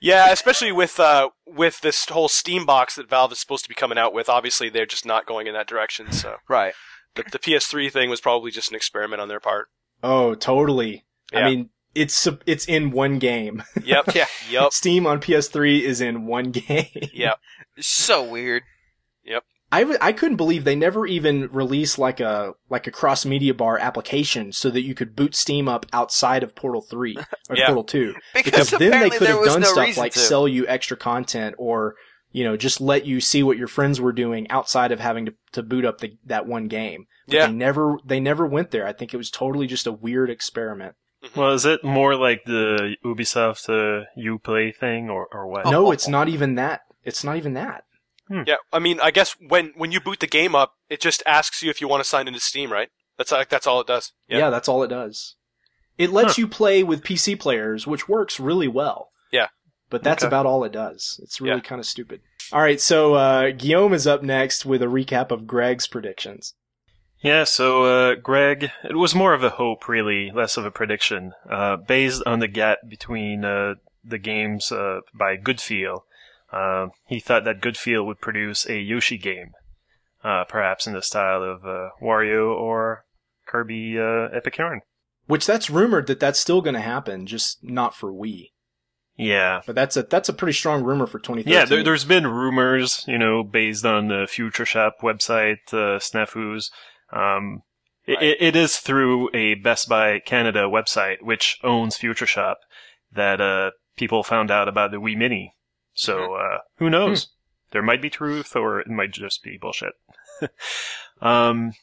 Yeah, 0.00 0.30
especially 0.32 0.72
with 0.72 0.98
uh, 0.98 1.30
with 1.46 1.80
this 1.80 2.04
whole 2.08 2.28
Steam 2.28 2.66
box 2.66 2.96
that 2.96 3.08
Valve 3.08 3.32
is 3.32 3.38
supposed 3.40 3.64
to 3.64 3.68
be 3.68 3.74
coming 3.76 3.98
out 3.98 4.12
with. 4.12 4.28
Obviously, 4.28 4.68
they're 4.68 4.86
just 4.86 5.06
not 5.06 5.26
going 5.26 5.46
in 5.46 5.54
that 5.54 5.68
direction. 5.68 6.10
So 6.12 6.36
right. 6.48 6.74
the, 7.14 7.24
the 7.30 7.38
PS3 7.38 7.90
thing 7.92 8.10
was 8.10 8.20
probably 8.20 8.50
just 8.50 8.70
an 8.70 8.76
experiment 8.76 9.20
on 9.20 9.28
their 9.28 9.38
part. 9.40 9.68
Oh, 10.02 10.34
totally. 10.34 11.04
Yeah. 11.32 11.40
I 11.40 11.44
mean, 11.50 11.70
it's 11.94 12.26
it's 12.46 12.66
in 12.66 12.90
one 12.90 13.18
game. 13.18 13.62
Yep. 13.84 14.04
Yeah. 14.14 14.26
Yep. 14.50 14.72
Steam 14.72 15.06
on 15.06 15.20
PS3 15.20 15.80
is 15.82 16.00
in 16.00 16.26
one 16.26 16.50
game. 16.52 16.86
Yep. 17.12 17.38
So 17.80 18.24
weird. 18.24 18.64
Yep. 19.24 19.44
I, 19.70 19.80
w- 19.80 19.98
I 20.00 20.12
couldn't 20.12 20.36
believe 20.38 20.64
they 20.64 20.74
never 20.74 21.06
even 21.06 21.48
released 21.52 21.96
like 21.98 22.18
a 22.18 22.54
like 22.70 22.86
a 22.86 22.90
cross 22.90 23.24
media 23.26 23.54
bar 23.54 23.78
application 23.78 24.50
so 24.52 24.68
that 24.70 24.82
you 24.82 24.94
could 24.94 25.14
boot 25.14 25.34
Steam 25.36 25.68
up 25.68 25.86
outside 25.92 26.42
of 26.42 26.56
Portal 26.56 26.80
3 26.80 27.16
or 27.50 27.56
Yeah. 27.56 27.66
Portal 27.66 27.84
2 27.84 28.14
Because, 28.34 28.70
because 28.70 28.70
then 28.80 28.90
they 29.00 29.10
could 29.10 29.28
have 29.28 29.44
done 29.44 29.60
no 29.60 29.66
stuff 29.68 29.96
like 29.96 30.12
to. 30.14 30.18
sell 30.18 30.48
you 30.48 30.66
extra 30.66 30.96
content 30.96 31.54
or 31.58 31.94
you 32.32 32.42
know 32.44 32.56
just 32.56 32.80
let 32.80 33.06
you 33.06 33.20
see 33.20 33.42
what 33.44 33.58
your 33.58 33.68
friends 33.68 34.00
were 34.00 34.12
doing 34.12 34.50
outside 34.50 34.90
of 34.90 34.98
having 35.00 35.26
to, 35.26 35.34
to 35.52 35.62
boot 35.62 35.84
up 35.84 35.98
the, 35.98 36.16
that 36.26 36.46
one 36.46 36.66
game. 36.68 37.06
But 37.28 37.34
Yeah. 37.34 37.46
They 37.46 37.52
never 37.52 37.98
they 38.04 38.18
never 38.20 38.44
went 38.46 38.70
there. 38.72 38.86
I 38.86 38.92
think 38.92 39.12
it 39.14 39.18
was 39.18 39.30
totally 39.30 39.66
just 39.68 39.86
a 39.86 39.92
weird 39.92 40.30
experiment. 40.30 40.94
Well, 41.36 41.52
is 41.52 41.64
it 41.66 41.82
more 41.82 42.14
like 42.16 42.44
the 42.44 42.94
Ubisoft 43.04 43.68
uh, 43.68 44.04
Uplay 44.16 44.74
thing, 44.74 45.10
or 45.10 45.26
or 45.32 45.46
what? 45.46 45.66
No, 45.66 45.90
it's 45.90 46.06
not 46.08 46.28
even 46.28 46.54
that. 46.56 46.82
It's 47.04 47.24
not 47.24 47.36
even 47.36 47.54
that. 47.54 47.84
Yeah. 48.30 48.56
I 48.72 48.78
mean, 48.78 49.00
I 49.00 49.10
guess 49.10 49.34
when 49.40 49.72
when 49.76 49.90
you 49.90 50.00
boot 50.00 50.20
the 50.20 50.26
game 50.26 50.54
up, 50.54 50.74
it 50.90 51.00
just 51.00 51.22
asks 51.26 51.62
you 51.62 51.70
if 51.70 51.80
you 51.80 51.88
want 51.88 52.02
to 52.04 52.08
sign 52.08 52.28
into 52.28 52.40
Steam, 52.40 52.70
right? 52.70 52.90
That's 53.16 53.32
like 53.32 53.48
that's 53.48 53.66
all 53.66 53.80
it 53.80 53.86
does. 53.86 54.12
Yeah, 54.28 54.50
that's 54.50 54.68
all 54.68 54.82
it 54.82 54.88
does. 54.88 55.34
It 55.96 56.10
lets 56.10 56.38
you 56.38 56.46
play 56.46 56.84
with 56.84 57.02
PC 57.02 57.38
players, 57.40 57.86
which 57.86 58.08
works 58.08 58.38
really 58.38 58.68
well. 58.68 59.08
Yeah. 59.32 59.48
But 59.90 60.04
that's 60.04 60.22
Okay. 60.22 60.28
about 60.28 60.46
all 60.46 60.62
it 60.62 60.70
does. 60.72 61.18
It's 61.22 61.40
really 61.40 61.56
Yeah. 61.56 61.60
kind 61.62 61.80
of 61.80 61.86
stupid. 61.86 62.20
All 62.52 62.60
right, 62.60 62.80
so 62.80 63.14
uh, 63.14 63.50
Guillaume 63.50 63.92
is 63.94 64.06
up 64.06 64.22
next 64.22 64.64
with 64.64 64.80
a 64.82 64.86
recap 64.86 65.30
of 65.32 65.46
Greg's 65.46 65.88
predictions. 65.88 66.54
Yeah, 67.20 67.44
so 67.44 67.84
uh, 67.84 68.14
Greg, 68.14 68.70
it 68.84 68.96
was 68.96 69.14
more 69.14 69.34
of 69.34 69.42
a 69.42 69.50
hope, 69.50 69.88
really, 69.88 70.30
less 70.30 70.56
of 70.56 70.64
a 70.64 70.70
prediction, 70.70 71.32
uh, 71.50 71.76
based 71.76 72.22
on 72.26 72.38
the 72.38 72.46
gap 72.48 72.78
between 72.88 73.44
uh, 73.44 73.74
the 74.04 74.18
games 74.18 74.70
uh, 74.70 75.00
by 75.12 75.36
Goodfeel. 75.36 76.02
Uh, 76.52 76.88
he 77.06 77.18
thought 77.18 77.44
that 77.44 77.60
Goodfeel 77.60 78.06
would 78.06 78.20
produce 78.20 78.68
a 78.68 78.78
Yoshi 78.78 79.18
game, 79.18 79.52
uh, 80.22 80.44
perhaps 80.44 80.86
in 80.86 80.92
the 80.92 81.02
style 81.02 81.42
of 81.42 81.64
uh, 81.64 81.90
Wario 82.00 82.54
or 82.54 83.04
Kirby 83.46 83.98
uh, 83.98 84.28
Epic 84.34 84.56
Yarn. 84.56 84.82
Which 85.26 85.44
that's 85.44 85.68
rumored 85.68 86.06
that 86.06 86.20
that's 86.20 86.38
still 86.38 86.62
going 86.62 86.74
to 86.74 86.80
happen, 86.80 87.26
just 87.26 87.58
not 87.62 87.94
for 87.94 88.10
Wii. 88.10 88.50
Yeah, 89.18 89.62
But 89.66 89.74
that's 89.74 89.96
a 89.96 90.04
that's 90.04 90.28
a 90.28 90.32
pretty 90.32 90.52
strong 90.52 90.84
rumor 90.84 91.06
for 91.06 91.18
2013. 91.18 91.52
yeah. 91.52 91.64
There, 91.64 91.82
there's 91.82 92.04
been 92.04 92.28
rumors, 92.28 93.04
you 93.08 93.18
know, 93.18 93.42
based 93.42 93.84
on 93.84 94.06
the 94.06 94.28
Future 94.30 94.64
Shop 94.64 94.98
website, 95.02 95.58
uh, 95.72 95.98
Snafu's. 95.98 96.70
Um, 97.12 97.62
Right. 98.08 98.22
it, 98.22 98.36
it 98.40 98.56
is 98.56 98.78
through 98.78 99.28
a 99.34 99.54
Best 99.54 99.86
Buy 99.88 100.18
Canada 100.18 100.60
website, 100.60 101.20
which 101.20 101.58
owns 101.62 101.98
Future 101.98 102.26
Shop, 102.26 102.58
that 103.12 103.38
uh, 103.40 103.72
people 103.96 104.22
found 104.22 104.50
out 104.50 104.66
about 104.66 104.92
the 104.92 104.96
Wii 104.96 105.16
Mini. 105.16 105.54
So 105.92 106.34
uh, 106.34 106.58
who 106.76 106.88
knows? 106.88 107.28
There 107.72 107.82
might 107.82 108.00
be 108.00 108.08
truth, 108.08 108.56
or 108.56 108.80
it 108.80 108.88
might 108.88 109.12
just 109.12 109.42
be 109.42 109.58
bullshit. 109.58 109.92
um, 111.20 111.74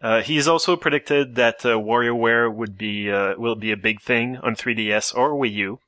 uh, 0.00 0.22
he's 0.22 0.48
also 0.48 0.74
predicted 0.74 1.34
that 1.34 1.66
uh, 1.66 1.76
WarioWare 1.76 2.50
would 2.54 2.78
be 2.78 3.10
uh, 3.10 3.34
will 3.36 3.56
be 3.56 3.70
a 3.70 3.76
big 3.76 4.00
thing 4.00 4.38
on 4.38 4.54
3DS 4.54 5.14
or 5.14 5.32
Wii 5.32 5.52
U, 5.52 5.80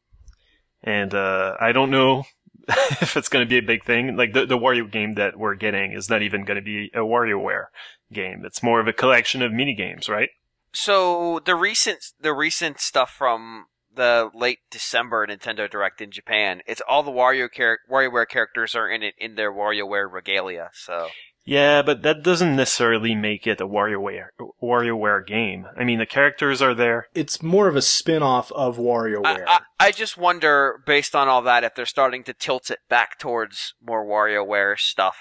and 0.83 1.15
uh, 1.15 1.57
I 1.59 1.73
don't 1.73 1.91
know 1.91 2.25
if 3.01 3.17
it's 3.17 3.29
going 3.29 3.45
to 3.45 3.49
be 3.49 3.59
a 3.59 3.63
big 3.63 3.85
thing. 3.85 4.17
Like 4.17 4.33
the 4.33 4.47
the 4.47 4.59
Wario 4.59 4.91
game 4.91 5.15
that 5.15 5.39
we're 5.39 5.55
getting 5.55 5.93
is 5.93 6.09
not 6.09 6.23
even 6.23 6.45
going 6.45 6.57
to 6.57 6.63
be 6.63 6.91
a 6.95 7.01
WarioWare 7.01 7.67
game. 8.13 8.43
It's 8.45 8.63
more 8.63 8.81
of 8.81 8.89
a 8.89 8.93
collection 8.93 9.43
of 9.43 9.53
mini 9.53 9.75
games, 9.75 10.09
right? 10.09 10.31
So 10.73 11.41
the 11.45 11.55
recent 11.55 11.99
the 12.21 12.33
recent 12.33 12.81
stuff 12.81 13.11
from 13.11 13.67
the 13.93 14.31
late 14.35 14.61
December 14.71 15.27
Nintendo 15.27 15.69
Direct 15.69 16.01
in 16.01 16.11
Japan, 16.11 16.63
it's 16.67 16.83
all 16.89 17.03
the 17.03 17.11
Wario 17.11 17.49
char- 17.53 17.81
WarioWare 17.91 18.29
characters 18.29 18.75
are 18.75 18.89
in 18.89 19.03
it 19.03 19.15
in 19.19 19.35
their 19.35 19.53
WarioWare 19.53 20.11
regalia. 20.11 20.71
So 20.73 21.09
Yeah, 21.51 21.83
but 21.83 22.03
that 22.03 22.23
doesn't 22.23 22.55
necessarily 22.55 23.17
make 23.17 23.45
it 23.45 23.61
a 23.61 23.67
WarioWare 23.67 24.29
WarioWare 24.63 25.27
game. 25.27 25.67
I 25.77 25.83
mean, 25.83 25.99
the 25.99 26.07
characters 26.07 26.63
are 26.63 26.75
there. 26.75 27.09
it's 27.13 27.43
more 27.43 27.67
of 27.67 27.75
a 27.75 27.83
spin-off 27.83 28.53
of 28.53 28.77
WarioWare. 28.77 29.45
I, 29.49 29.59
I, 29.81 29.87
I 29.89 29.91
just 29.91 30.17
wonder, 30.17 30.81
based 30.87 31.17
on 31.17 31.27
all 31.27 31.43
that, 31.43 31.65
if 31.65 31.75
they're 31.75 31.87
starting 31.87 32.23
to 32.23 32.35
tilt 32.35 32.71
it 32.71 32.79
back 32.89 33.19
towards 33.19 33.75
more 33.85 34.07
WarioWare 34.07 34.79
stuff. 34.79 35.17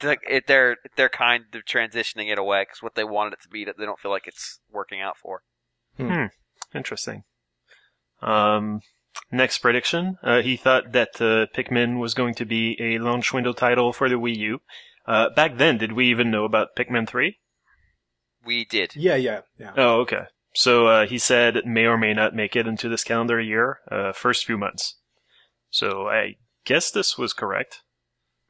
Like 0.00 0.20
if 0.28 0.46
they're 0.46 0.76
they're 0.94 1.08
kind 1.08 1.46
of 1.52 1.64
transitioning 1.64 2.30
it 2.30 2.38
away 2.38 2.62
because 2.62 2.80
what 2.80 2.94
they 2.94 3.02
wanted 3.02 3.32
it 3.32 3.42
to 3.42 3.48
be, 3.48 3.64
that 3.64 3.76
they 3.76 3.84
don't 3.84 3.98
feel 3.98 4.12
like 4.12 4.28
it's 4.28 4.60
working 4.70 5.00
out 5.00 5.18
for. 5.18 5.42
Hmm. 5.96 6.26
Interesting. 6.72 7.24
Um, 8.22 8.82
next 9.32 9.58
prediction. 9.58 10.16
Uh, 10.22 10.42
he 10.42 10.56
thought 10.56 10.92
that 10.92 11.20
uh, 11.20 11.46
Pikmin 11.52 11.98
was 11.98 12.14
going 12.14 12.34
to 12.34 12.44
be 12.44 12.80
a 12.80 13.00
launch 13.00 13.32
window 13.32 13.52
title 13.52 13.92
for 13.92 14.08
the 14.08 14.14
Wii 14.14 14.36
U. 14.36 14.60
Uh, 15.10 15.28
back 15.34 15.56
then, 15.56 15.76
did 15.76 15.90
we 15.92 16.06
even 16.08 16.30
know 16.30 16.44
about 16.44 16.76
Pikmin 16.78 17.08
3? 17.08 17.36
We 18.46 18.64
did. 18.64 18.94
yeah, 18.94 19.16
yeah, 19.16 19.40
yeah. 19.58 19.72
Oh, 19.76 20.00
okay. 20.02 20.26
So 20.54 20.86
uh, 20.86 21.06
he 21.06 21.18
said 21.18 21.56
it 21.56 21.66
may 21.66 21.84
or 21.84 21.98
may 21.98 22.14
not 22.14 22.32
make 22.32 22.54
it 22.54 22.66
into 22.68 22.88
this 22.88 23.02
calendar 23.02 23.40
year, 23.40 23.80
uh, 23.90 24.12
first 24.12 24.44
few 24.46 24.56
months. 24.56 24.98
So 25.68 26.06
I 26.08 26.36
guess 26.64 26.92
this 26.92 27.18
was 27.18 27.32
correct. 27.32 27.82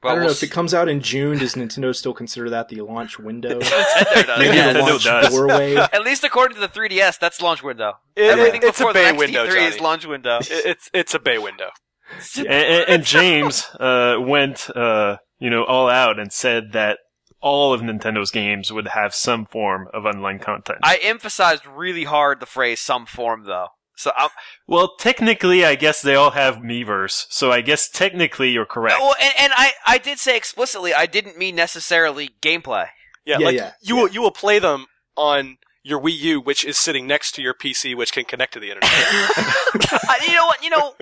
But 0.02 0.08
I 0.08 0.10
don't 0.12 0.18
we'll 0.20 0.28
know 0.28 0.32
if 0.32 0.42
it 0.42 0.50
comes 0.50 0.74
out 0.74 0.88
in 0.88 1.00
June. 1.00 1.38
Does 1.38 1.54
Nintendo 1.54 1.94
still 1.96 2.12
consider 2.12 2.50
that 2.50 2.68
the 2.68 2.82
launch 2.82 3.18
window? 3.18 3.58
Nintendo 3.60 4.26
does. 4.26 4.38
Maybe 4.38 4.56
yeah. 4.56 4.72
the 4.74 4.78
launch 4.80 5.04
does. 5.04 5.28
doorway. 5.30 5.74
At 5.92 6.02
least 6.04 6.24
according 6.24 6.56
to 6.56 6.60
the 6.60 6.68
3DS, 6.68 7.18
that's 7.18 7.40
launch 7.40 7.62
window. 7.62 7.94
It- 8.16 8.30
Everything 8.30 8.62
it- 8.62 8.68
it's 8.68 8.80
a 8.80 8.82
before 8.82 8.92
bay 8.92 9.06
the 9.06 9.12
next 9.12 9.18
window, 9.18 9.46
E3 9.46 9.68
is 9.68 9.80
launch 9.80 10.06
window. 10.06 10.38
It- 10.40 10.66
it's 10.66 10.90
it's 10.92 11.14
a 11.14 11.18
bay 11.18 11.38
window. 11.38 11.70
and, 12.36 12.46
and, 12.48 12.88
and 12.88 13.04
James 13.04 13.64
uh, 13.78 14.16
went, 14.20 14.68
uh, 14.76 15.16
you 15.40 15.50
know, 15.50 15.64
all 15.64 15.88
out 15.88 16.20
and 16.20 16.32
said 16.32 16.72
that 16.72 16.98
all 17.40 17.72
of 17.72 17.80
Nintendo's 17.80 18.30
games 18.30 18.72
would 18.72 18.88
have 18.88 19.14
some 19.14 19.46
form 19.46 19.88
of 19.92 20.04
online 20.04 20.38
content. 20.38 20.78
I 20.82 20.98
emphasized 21.02 21.66
really 21.66 22.04
hard 22.04 22.38
the 22.38 22.46
phrase 22.46 22.80
"some 22.80 23.06
form," 23.06 23.44
though. 23.44 23.68
So 23.96 24.12
I'm, 24.16 24.30
well, 24.66 24.94
technically, 24.98 25.64
I 25.64 25.74
guess 25.74 26.00
they 26.00 26.14
all 26.14 26.30
have 26.30 26.56
Miiverse, 26.56 27.26
so 27.28 27.50
I 27.50 27.60
guess 27.60 27.88
technically 27.88 28.50
you're 28.50 28.64
correct. 28.64 28.98
well, 28.98 29.14
and, 29.20 29.34
and 29.38 29.52
I, 29.54 29.72
I 29.86 29.98
did 29.98 30.18
say 30.18 30.36
explicitly 30.36 30.94
I 30.94 31.06
didn't 31.06 31.36
mean 31.36 31.54
necessarily 31.56 32.30
gameplay. 32.40 32.88
Yeah, 33.26 33.38
Yeah, 33.38 33.46
like 33.46 33.56
yeah, 33.56 33.72
you 33.82 33.96
will 33.96 34.08
you 34.08 34.22
will 34.22 34.30
play 34.30 34.58
them 34.58 34.86
on 35.16 35.58
your 35.82 36.00
Wii 36.00 36.18
U, 36.18 36.40
which 36.40 36.64
is 36.64 36.78
sitting 36.78 37.06
next 37.06 37.32
to 37.32 37.42
your 37.42 37.54
PC, 37.54 37.96
which 37.96 38.12
can 38.12 38.24
connect 38.24 38.52
to 38.54 38.60
the 38.60 38.68
internet. 38.68 38.90
Uh, 40.08 40.14
you 40.26 40.34
know 40.34 40.46
what? 40.46 40.62
You 40.62 40.70
know, 40.70 40.94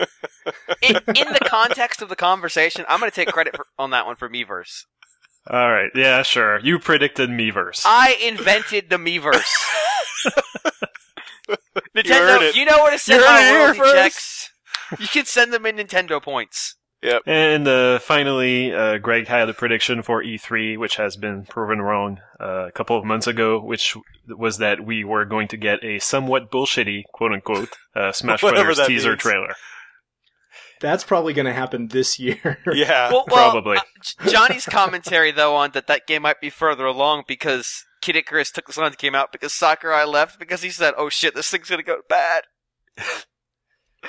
in, 0.82 0.96
in 1.16 1.32
the 1.32 1.40
context 1.46 2.02
of 2.02 2.08
the 2.08 2.16
conversation, 2.16 2.84
I'm 2.88 3.00
going 3.00 3.10
to 3.10 3.14
take 3.14 3.28
credit 3.28 3.56
for, 3.56 3.66
on 3.78 3.90
that 3.90 4.06
one 4.06 4.16
for 4.16 4.28
Miiverse. 4.28 4.84
All 5.50 5.70
right, 5.70 5.90
yeah, 5.94 6.22
sure. 6.22 6.60
You 6.60 6.78
predicted 6.78 7.30
Miiverse. 7.30 7.82
I 7.86 8.16
invented 8.22 8.90
the 8.90 8.96
Miiverse. 8.96 9.46
heard 11.48 11.58
Nintendo, 11.96 12.42
it. 12.42 12.56
you 12.56 12.66
know 12.66 12.78
where 12.78 12.90
to 12.90 12.98
send 12.98 13.20
You 13.20 13.26
my 13.26 13.40
it 13.40 13.78
royalty 13.78 13.92
checks. 13.92 14.50
You 14.98 15.08
can 15.08 15.24
send 15.24 15.52
them 15.52 15.64
in 15.66 15.76
Nintendo 15.76 16.22
points. 16.22 16.76
And 17.02 17.68
uh, 17.68 17.98
finally, 18.00 18.72
uh, 18.74 18.98
Greg 18.98 19.28
had 19.28 19.48
a 19.48 19.54
prediction 19.54 20.02
for 20.02 20.22
E3, 20.22 20.78
which 20.78 20.96
has 20.96 21.16
been 21.16 21.44
proven 21.44 21.80
wrong 21.80 22.20
uh, 22.40 22.66
a 22.66 22.72
couple 22.72 22.98
of 22.98 23.04
months 23.04 23.26
ago, 23.26 23.60
which 23.60 23.96
was 24.28 24.58
that 24.58 24.84
we 24.84 25.04
were 25.04 25.24
going 25.24 25.48
to 25.48 25.56
get 25.56 25.82
a 25.84 25.98
somewhat 26.00 26.50
bullshitty, 26.50 27.04
quote 27.12 27.32
unquote, 27.32 27.70
uh, 27.94 28.12
Smash 28.12 28.42
Whatever 28.42 28.74
Brothers 28.74 28.86
teaser 28.86 29.10
means. 29.10 29.22
trailer. 29.22 29.54
That's 30.80 31.02
probably 31.02 31.32
going 31.32 31.46
to 31.46 31.52
happen 31.52 31.88
this 31.88 32.18
year. 32.18 32.58
yeah. 32.72 33.10
Well, 33.12 33.24
well, 33.28 33.50
Probably. 33.52 33.78
uh, 33.78 34.28
Johnny's 34.30 34.64
commentary 34.66 35.30
though 35.32 35.56
on 35.56 35.72
that 35.72 35.86
that 35.88 36.06
game 36.06 36.22
might 36.22 36.40
be 36.40 36.50
further 36.50 36.84
along 36.86 37.24
because 37.26 37.84
Kid 38.00 38.16
Icarus 38.16 38.50
took 38.52 38.66
this 38.66 38.76
long 38.76 38.90
to 38.90 38.96
came 38.96 39.14
out 39.14 39.32
because 39.32 39.52
Sakurai 39.52 40.04
left 40.04 40.38
because 40.38 40.62
he 40.62 40.70
said, 40.70 40.94
"Oh 40.96 41.08
shit, 41.08 41.34
this 41.34 41.50
thing's 41.50 41.68
gonna 41.68 41.82
go 41.82 42.00
bad." 42.08 42.44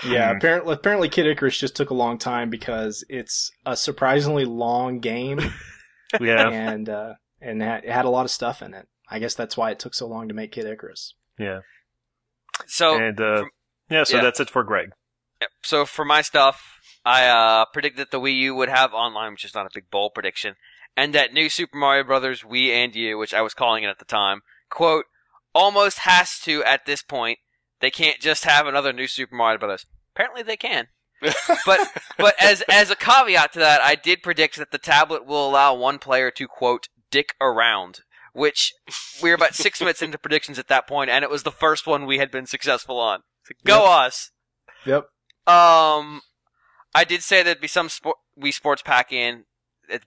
Yeah, 0.05 0.29
Hmm. 0.31 0.37
apparently, 0.37 0.73
apparently 0.73 1.09
Kid 1.09 1.25
Icarus 1.27 1.57
just 1.57 1.75
took 1.75 1.89
a 1.89 1.93
long 1.95 2.17
time 2.17 2.49
because 2.49 3.03
it's 3.09 3.51
a 3.65 3.75
surprisingly 3.75 4.45
long 4.45 4.99
game 4.99 5.39
Yeah, 6.21 6.47
and 6.49 6.87
uh, 6.89 7.13
and 7.41 7.61
it 7.61 7.85
had 7.89 8.05
a 8.05 8.09
lot 8.09 8.25
of 8.25 8.31
stuff 8.31 8.61
in 8.61 8.73
it. 8.73 8.87
I 9.09 9.19
guess 9.19 9.33
that's 9.35 9.57
why 9.57 9.71
it 9.71 9.79
took 9.79 9.93
so 9.95 10.07
long 10.07 10.27
to 10.27 10.33
make 10.33 10.51
Kid 10.51 10.65
Icarus. 10.67 11.13
yeah. 11.37 11.61
So, 12.67 12.95
and 13.01 13.19
uh, 13.19 13.37
from- 13.39 13.49
yeah, 13.89 14.03
so 14.03 14.17
yeah. 14.17 14.23
that's 14.23 14.39
it 14.39 14.49
for 14.49 14.63
Greg. 14.63 14.91
Yep. 15.41 15.49
So 15.63 15.85
for 15.85 16.03
my 16.05 16.21
stuff, 16.21 16.61
I 17.05 17.25
uh, 17.27 17.65
predicted 17.71 17.99
that 18.01 18.11
the 18.11 18.19
Wii 18.19 18.35
U 18.41 18.55
would 18.55 18.69
have 18.69 18.93
online, 18.93 19.31
which 19.31 19.45
is 19.45 19.55
not 19.55 19.65
a 19.65 19.69
big 19.73 19.89
bold 19.89 20.13
prediction, 20.13 20.55
and 20.97 21.13
that 21.15 21.33
new 21.33 21.49
Super 21.49 21.77
Mario 21.77 22.03
Brothers 22.03 22.41
Wii 22.43 22.69
and 22.71 22.93
You, 22.95 23.17
which 23.17 23.33
I 23.33 23.41
was 23.41 23.53
calling 23.53 23.83
it 23.83 23.87
at 23.89 23.99
the 23.99 24.05
time, 24.05 24.41
quote, 24.69 25.05
almost 25.55 25.99
has 25.99 26.37
to 26.41 26.63
at 26.63 26.85
this 26.85 27.01
point. 27.01 27.39
They 27.81 27.91
can't 27.91 28.19
just 28.19 28.45
have 28.45 28.67
another 28.67 28.93
new 28.93 29.07
Super 29.07 29.35
Mario 29.35 29.59
Brothers. 29.59 29.85
Apparently, 30.15 30.43
they 30.43 30.57
can. 30.57 30.87
but 31.65 31.91
but 32.17 32.35
as 32.41 32.61
as 32.69 32.89
a 32.89 32.95
caveat 32.95 33.53
to 33.53 33.59
that, 33.59 33.81
I 33.81 33.95
did 33.95 34.23
predict 34.23 34.57
that 34.57 34.71
the 34.71 34.77
tablet 34.77 35.25
will 35.25 35.49
allow 35.49 35.73
one 35.73 35.99
player 35.99 36.31
to 36.31 36.47
quote 36.47 36.87
dick 37.11 37.35
around 37.41 38.01
which 38.33 38.73
we 39.21 39.29
were 39.29 39.35
about 39.35 39.55
six 39.55 39.79
minutes 39.81 40.01
into 40.01 40.17
predictions 40.17 40.59
at 40.59 40.67
that 40.67 40.87
point, 40.87 41.09
and 41.09 41.23
it 41.23 41.29
was 41.29 41.43
the 41.43 41.51
first 41.51 41.87
one 41.87 42.05
we 42.05 42.17
had 42.17 42.31
been 42.31 42.45
successful 42.45 42.99
on. 42.99 43.21
So 43.43 43.53
go 43.65 43.91
us. 43.91 44.31
Yep. 44.85 45.09
Um, 45.47 46.21
I 46.93 47.03
did 47.07 47.23
say 47.23 47.43
there'd 47.43 47.61
be 47.61 47.67
some 47.67 47.89
sport, 47.89 48.17
Wii 48.39 48.53
Sports 48.53 48.81
pack 48.81 49.11
in, 49.11 49.45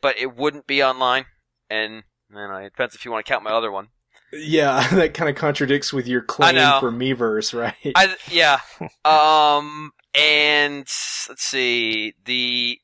but 0.01 0.17
it 0.19 0.37
wouldn't 0.37 0.67
be 0.67 0.83
online. 0.83 1.27
And 1.69 2.05
I 2.31 2.35
don't 2.35 2.51
know, 2.51 2.57
it 2.59 2.73
depends 2.73 2.95
if 2.95 3.05
you 3.05 3.11
want 3.11 3.25
to 3.25 3.31
count 3.31 3.45
my 3.45 3.51
other 3.51 3.71
one. 3.71 3.89
Yeah, 4.33 4.87
that 4.93 5.15
kind 5.15 5.29
of 5.31 5.37
contradicts 5.37 5.93
with 5.93 6.07
your 6.07 6.23
claim 6.23 6.55
for 6.81 6.91
Miiverse, 6.91 7.53
right? 7.59 7.75
I 7.95 8.17
yeah. 8.31 8.61
Um, 9.05 9.93
and 10.15 10.79
let's 11.29 11.43
see 11.45 12.15
the. 12.25 12.79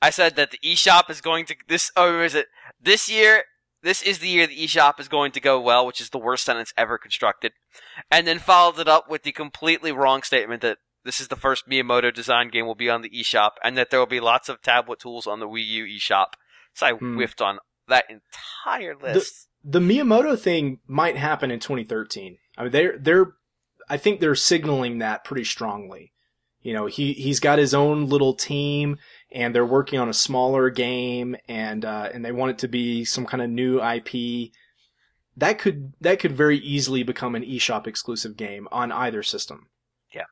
I 0.00 0.10
said 0.10 0.34
that 0.36 0.50
the 0.50 0.58
eShop 0.64 1.08
is 1.10 1.20
going 1.20 1.46
to 1.46 1.54
this. 1.68 1.90
Oh, 1.96 2.20
is 2.20 2.34
it 2.34 2.46
this 2.80 3.08
year? 3.10 3.44
This 3.82 4.02
is 4.02 4.20
the 4.20 4.28
year 4.28 4.46
the 4.46 4.56
eShop 4.64 5.00
is 5.00 5.08
going 5.08 5.32
to 5.32 5.40
go 5.40 5.60
well, 5.60 5.84
which 5.86 6.00
is 6.00 6.10
the 6.10 6.18
worst 6.18 6.44
sentence 6.44 6.72
ever 6.76 6.98
constructed, 6.98 7.52
and 8.10 8.26
then 8.26 8.38
followed 8.38 8.78
it 8.78 8.88
up 8.88 9.10
with 9.10 9.22
the 9.24 9.32
completely 9.32 9.90
wrong 9.90 10.22
statement 10.22 10.62
that 10.62 10.78
this 11.04 11.20
is 11.20 11.26
the 11.28 11.36
first 11.36 11.68
Miyamoto 11.68 12.14
design 12.14 12.48
game 12.48 12.64
will 12.66 12.76
be 12.76 12.88
on 12.90 13.02
the 13.02 13.10
eShop, 13.10 13.52
and 13.64 13.76
that 13.76 13.90
there 13.90 13.98
will 13.98 14.06
be 14.06 14.20
lots 14.20 14.48
of 14.48 14.62
tablet 14.62 15.00
tools 15.00 15.26
on 15.26 15.40
the 15.40 15.48
Wii 15.48 15.66
U 15.66 15.84
eShop. 15.84 16.34
So 16.74 16.86
I 16.86 16.92
Hmm. 16.92 17.16
whiffed 17.16 17.40
on 17.42 17.58
that 17.88 18.04
entire 18.08 18.94
list. 18.96 19.48
the 19.48 19.51
Miyamoto 19.66 20.38
thing 20.38 20.80
might 20.86 21.16
happen 21.16 21.50
in 21.50 21.60
2013. 21.60 22.38
I 22.58 22.62
mean, 22.62 22.72
they're 22.72 22.98
they're, 22.98 23.32
I 23.88 23.96
think 23.96 24.20
they're 24.20 24.34
signaling 24.34 24.98
that 24.98 25.24
pretty 25.24 25.44
strongly. 25.44 26.12
You 26.60 26.72
know, 26.74 26.86
he 26.86 27.12
he's 27.14 27.40
got 27.40 27.58
his 27.58 27.74
own 27.74 28.06
little 28.08 28.34
team, 28.34 28.98
and 29.32 29.54
they're 29.54 29.66
working 29.66 29.98
on 29.98 30.08
a 30.08 30.14
smaller 30.14 30.70
game, 30.70 31.36
and 31.48 31.84
uh, 31.84 32.08
and 32.12 32.24
they 32.24 32.32
want 32.32 32.52
it 32.52 32.58
to 32.58 32.68
be 32.68 33.04
some 33.04 33.26
kind 33.26 33.42
of 33.42 33.50
new 33.50 33.82
IP. 33.82 34.52
That 35.36 35.58
could 35.58 35.94
that 36.00 36.20
could 36.20 36.32
very 36.32 36.58
easily 36.58 37.02
become 37.02 37.34
an 37.34 37.42
eShop 37.42 37.86
exclusive 37.86 38.36
game 38.36 38.68
on 38.70 38.92
either 38.92 39.22
system. 39.22 39.70
Yeah, 40.14 40.26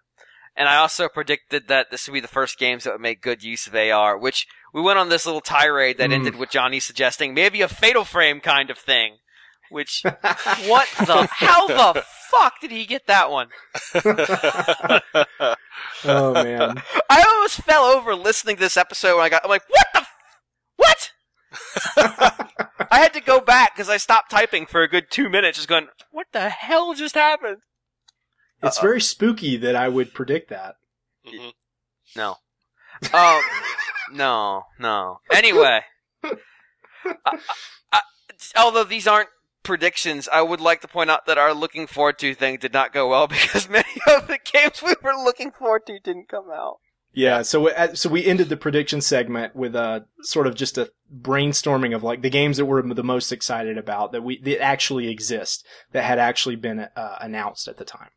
and 0.54 0.68
I 0.68 0.76
also 0.76 1.08
predicted 1.08 1.66
that 1.68 1.90
this 1.90 2.06
would 2.06 2.14
be 2.14 2.20
the 2.20 2.28
first 2.28 2.58
games 2.58 2.84
that 2.84 2.92
would 2.92 3.00
make 3.00 3.22
good 3.22 3.42
use 3.42 3.66
of 3.66 3.74
AR, 3.74 4.16
which 4.18 4.46
we 4.72 4.82
went 4.82 4.98
on 4.98 5.08
this 5.08 5.26
little 5.26 5.40
tirade 5.40 5.98
that 5.98 6.10
Mm. 6.10 6.14
ended 6.14 6.36
with 6.36 6.50
Johnny 6.50 6.78
suggesting 6.80 7.34
maybe 7.34 7.60
a 7.62 7.68
Fatal 7.68 8.04
Frame 8.04 8.40
kind 8.40 8.70
of 8.70 8.78
thing. 8.78 9.16
Which, 9.70 10.02
what 10.04 10.88
the, 10.98 11.28
how 11.30 11.66
the 11.68 12.04
fuck 12.30 12.54
did 12.60 12.70
he 12.72 12.86
get 12.86 13.06
that 13.06 13.30
one? 13.30 13.48
oh 16.04 16.32
man, 16.34 16.82
I 17.10 17.22
almost 17.22 17.62
fell 17.62 17.84
over 17.84 18.14
listening 18.14 18.56
to 18.56 18.60
this 18.60 18.76
episode 18.76 19.16
when 19.16 19.24
I 19.24 19.28
got, 19.28 19.44
I'm 19.44 19.50
like, 19.50 19.62
what 19.68 19.86
the, 19.94 20.00
f- 20.00 20.16
what? 20.76 21.10
I 22.90 22.98
had 23.00 23.12
to 23.14 23.20
go 23.20 23.40
back 23.40 23.74
because 23.74 23.88
I 23.88 23.96
stopped 23.96 24.30
typing 24.30 24.66
for 24.66 24.82
a 24.82 24.88
good 24.88 25.06
two 25.10 25.28
minutes 25.28 25.58
just 25.58 25.68
going, 25.68 25.86
what 26.10 26.26
the 26.32 26.48
hell 26.48 26.94
just 26.94 27.14
happened? 27.14 27.58
it's 28.62 28.78
very 28.78 29.00
spooky 29.00 29.56
that 29.56 29.74
I 29.74 29.88
would 29.88 30.12
predict 30.12 30.50
that. 30.50 30.74
Mhm. 31.26 31.52
No. 32.16 32.36
Um, 33.14 33.40
no, 34.12 34.64
no. 34.78 35.20
Anyway, 35.32 35.80
I, 36.22 36.32
I, 37.24 37.38
I- 37.92 38.00
although 38.56 38.84
these 38.84 39.06
aren't 39.06 39.30
predictions, 39.62 40.28
I 40.32 40.42
would 40.42 40.60
like 40.60 40.80
to 40.82 40.88
point 40.88 41.10
out 41.10 41.26
that 41.26 41.38
our 41.38 41.54
looking 41.54 41.86
forward 41.86 42.18
to 42.20 42.34
thing 42.34 42.58
did 42.58 42.72
not 42.72 42.92
go 42.92 43.08
well 43.08 43.26
because 43.28 43.68
many 43.68 44.00
of 44.06 44.26
the 44.26 44.38
games 44.52 44.82
we 44.82 44.94
were 45.02 45.14
looking 45.14 45.50
forward 45.50 45.86
to 45.86 45.98
didn't 45.98 46.28
come 46.28 46.50
out. 46.50 46.78
Yeah, 47.12 47.42
so 47.42 47.68
uh, 47.68 47.94
so 47.94 48.08
we 48.08 48.24
ended 48.24 48.48
the 48.48 48.56
prediction 48.56 49.00
segment 49.00 49.56
with 49.56 49.74
a 49.74 50.06
sort 50.22 50.46
of 50.46 50.54
just 50.54 50.78
a 50.78 50.92
brainstorming 51.12 51.92
of 51.94 52.04
like 52.04 52.22
the 52.22 52.30
games 52.30 52.56
that 52.56 52.66
we're 52.66 52.82
the 52.82 53.02
most 53.02 53.32
excited 53.32 53.76
about 53.76 54.12
that 54.12 54.22
we 54.22 54.40
that 54.42 54.62
actually 54.62 55.08
exist 55.08 55.66
that 55.90 56.04
had 56.04 56.20
actually 56.20 56.54
been 56.54 56.86
uh, 56.94 57.16
announced 57.20 57.66
at 57.66 57.78
the 57.78 57.84
time. 57.84 58.10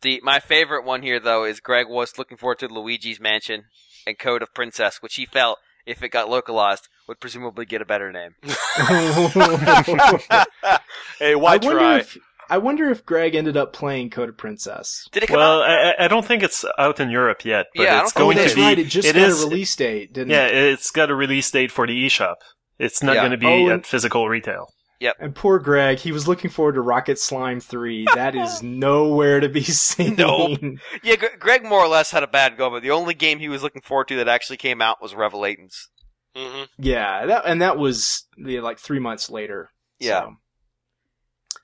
The 0.00 0.22
my 0.24 0.40
favorite 0.40 0.86
one 0.86 1.02
here 1.02 1.20
though 1.20 1.44
is 1.44 1.60
Greg 1.60 1.90
was 1.90 2.16
looking 2.16 2.38
forward 2.38 2.60
to 2.60 2.68
Luigi's 2.68 3.20
Mansion 3.20 3.64
and 4.06 4.18
Code 4.18 4.40
of 4.40 4.54
Princess, 4.54 5.02
which 5.02 5.16
he 5.16 5.26
felt 5.26 5.58
if 5.84 6.02
it 6.02 6.08
got 6.08 6.30
localized 6.30 6.88
would 7.06 7.20
presumably 7.20 7.66
get 7.66 7.82
a 7.82 7.86
better 7.86 8.10
name. 8.12 8.34
hey, 11.18 11.34
why 11.34 11.54
I 11.54 11.56
wonder 11.56 11.70
try? 11.78 11.98
if 11.98 12.18
I 12.50 12.58
wonder 12.58 12.88
if 12.90 13.04
Greg 13.04 13.34
ended 13.34 13.56
up 13.58 13.72
playing 13.74 14.08
Code 14.10 14.30
of 14.30 14.36
Princess. 14.38 15.06
Did 15.12 15.22
it 15.24 15.26
come 15.26 15.36
Well, 15.36 15.62
out? 15.62 15.68
I, 15.70 15.90
I- 15.90 16.04
I 16.04 16.08
don't 16.08 16.24
think 16.24 16.42
it's 16.42 16.64
out 16.78 16.98
in 16.98 17.10
Europe 17.10 17.44
yet, 17.44 17.66
but 17.76 17.82
Yeah, 17.82 18.00
it's 18.02 18.12
going 18.12 18.38
to 18.38 18.54
be. 18.54 18.60
right. 18.62 18.78
It 18.78 18.86
just 18.88 19.06
it 19.08 19.14
got 19.16 19.28
is- 19.28 19.42
a 19.42 19.46
release 19.48 19.76
date, 19.76 20.12
didn't 20.14 20.30
Yeah, 20.30 20.46
it? 20.46 20.54
it's 20.54 20.90
got 20.90 21.10
a 21.10 21.14
release 21.14 21.50
date 21.50 21.70
for 21.70 21.86
the 21.86 22.06
eShop. 22.06 22.36
It's 22.78 23.02
not 23.02 23.16
Yeah. 23.16 23.20
going 23.22 23.32
to 23.32 23.36
be 23.38 23.46
Oh, 23.46 23.68
at 23.70 23.84
physical 23.86 24.28
retail. 24.28 24.68
Yep. 25.00 25.16
And 25.20 25.34
poor 25.34 25.58
Greg, 25.60 25.98
he 25.98 26.10
was 26.10 26.26
looking 26.26 26.50
forward 26.50 26.72
to 26.72 26.80
Rocket 26.80 27.18
Slime 27.18 27.60
3. 27.60 28.06
That 28.14 28.34
is 28.34 28.62
nowhere 28.62 29.40
to 29.40 29.48
be 29.50 29.62
seen. 29.62 30.14
Nope. 30.16 30.58
Yeah, 31.02 31.16
Gre- 31.16 31.36
Greg 31.38 31.64
more 31.64 31.80
or 31.80 31.88
less 31.88 32.10
had 32.12 32.22
a 32.22 32.26
bad 32.26 32.56
go, 32.56 32.70
but 32.70 32.82
the 32.82 32.90
only 32.92 33.12
game 33.14 33.38
he 33.40 33.48
was 33.50 33.62
looking 33.62 33.82
forward 33.82 34.08
to 34.08 34.16
that 34.16 34.26
actually 34.28 34.56
came 34.56 34.80
out 34.80 35.02
was 35.02 35.14
Revelations. 35.14 35.88
hmm 36.34 36.62
Yeah, 36.78 37.26
that 37.26 37.42
and 37.46 37.60
that 37.62 37.76
was 37.76 38.26
the 38.38 38.60
like 38.60 38.78
three 38.78 38.98
months 39.00 39.28
later. 39.30 39.68
Yeah. 40.00 40.22
So, 40.22 40.34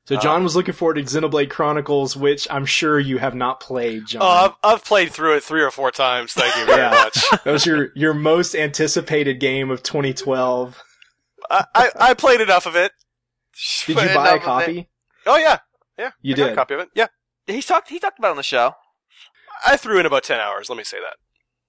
So 0.06 0.16
John 0.18 0.43
was 0.44 0.55
looking 0.55 0.74
forward 0.74 0.94
to 0.94 1.02
Xenoblade 1.02 1.48
Chronicles, 1.48 2.14
which 2.14 2.47
I'm 2.51 2.66
sure 2.66 2.98
you 3.01 3.16
have 3.18 3.35
not 3.35 3.59
played, 3.60 4.06
John. 4.06 4.20
Oh, 4.22 4.26
I've, 4.26 4.52
I've 4.74 4.85
played 4.85 5.12
through 5.12 5.36
it 5.36 5.43
three 5.44 5.62
or 5.62 5.70
four 5.70 5.90
times. 5.90 6.35
Thank 6.35 6.55
you 6.56 6.66
very 6.66 6.78
Yeah. 6.82 6.90
much. 6.90 7.24
that 7.44 7.51
was 7.52 7.64
your 7.64 7.89
your 7.94 8.12
most 8.12 8.55
anticipated 8.55 9.40
game 9.40 9.70
of 9.70 9.82
2012. 9.82 10.82
I, 11.51 11.64
I, 11.74 11.90
I 12.01 12.14
played 12.14 12.43
enough 12.43 12.66
of 12.66 12.76
it. 12.76 12.93
Did 13.86 13.89
you 13.89 13.94
buy 13.94 14.05
a 14.05 14.10
enough 14.10 14.26
of 14.28 14.35
it. 14.36 14.43
copy? 14.43 14.89
Oh 15.26 15.36
yeah, 15.39 15.59
yeah. 15.98 16.10
You 16.20 16.35
I 16.35 16.36
got 16.36 16.44
did. 16.44 16.52
a 16.52 16.56
copy 16.56 16.74
of 16.74 16.81
it. 16.81 16.89
Yeah, 16.94 17.06
He's 17.47 17.64
talked. 17.66 17.89
He 17.89 17.98
talked 17.98 18.18
about 18.18 18.28
it 18.28 18.32
on 18.32 18.36
the 18.36 18.43
show. 18.43 18.74
I 19.66 19.76
threw 19.78 19.98
in 19.98 20.05
about 20.06 20.24
ten 20.24 20.39
hours. 20.40 20.68
Let 20.68 20.76
me 20.76 20.85
say 20.85 20.98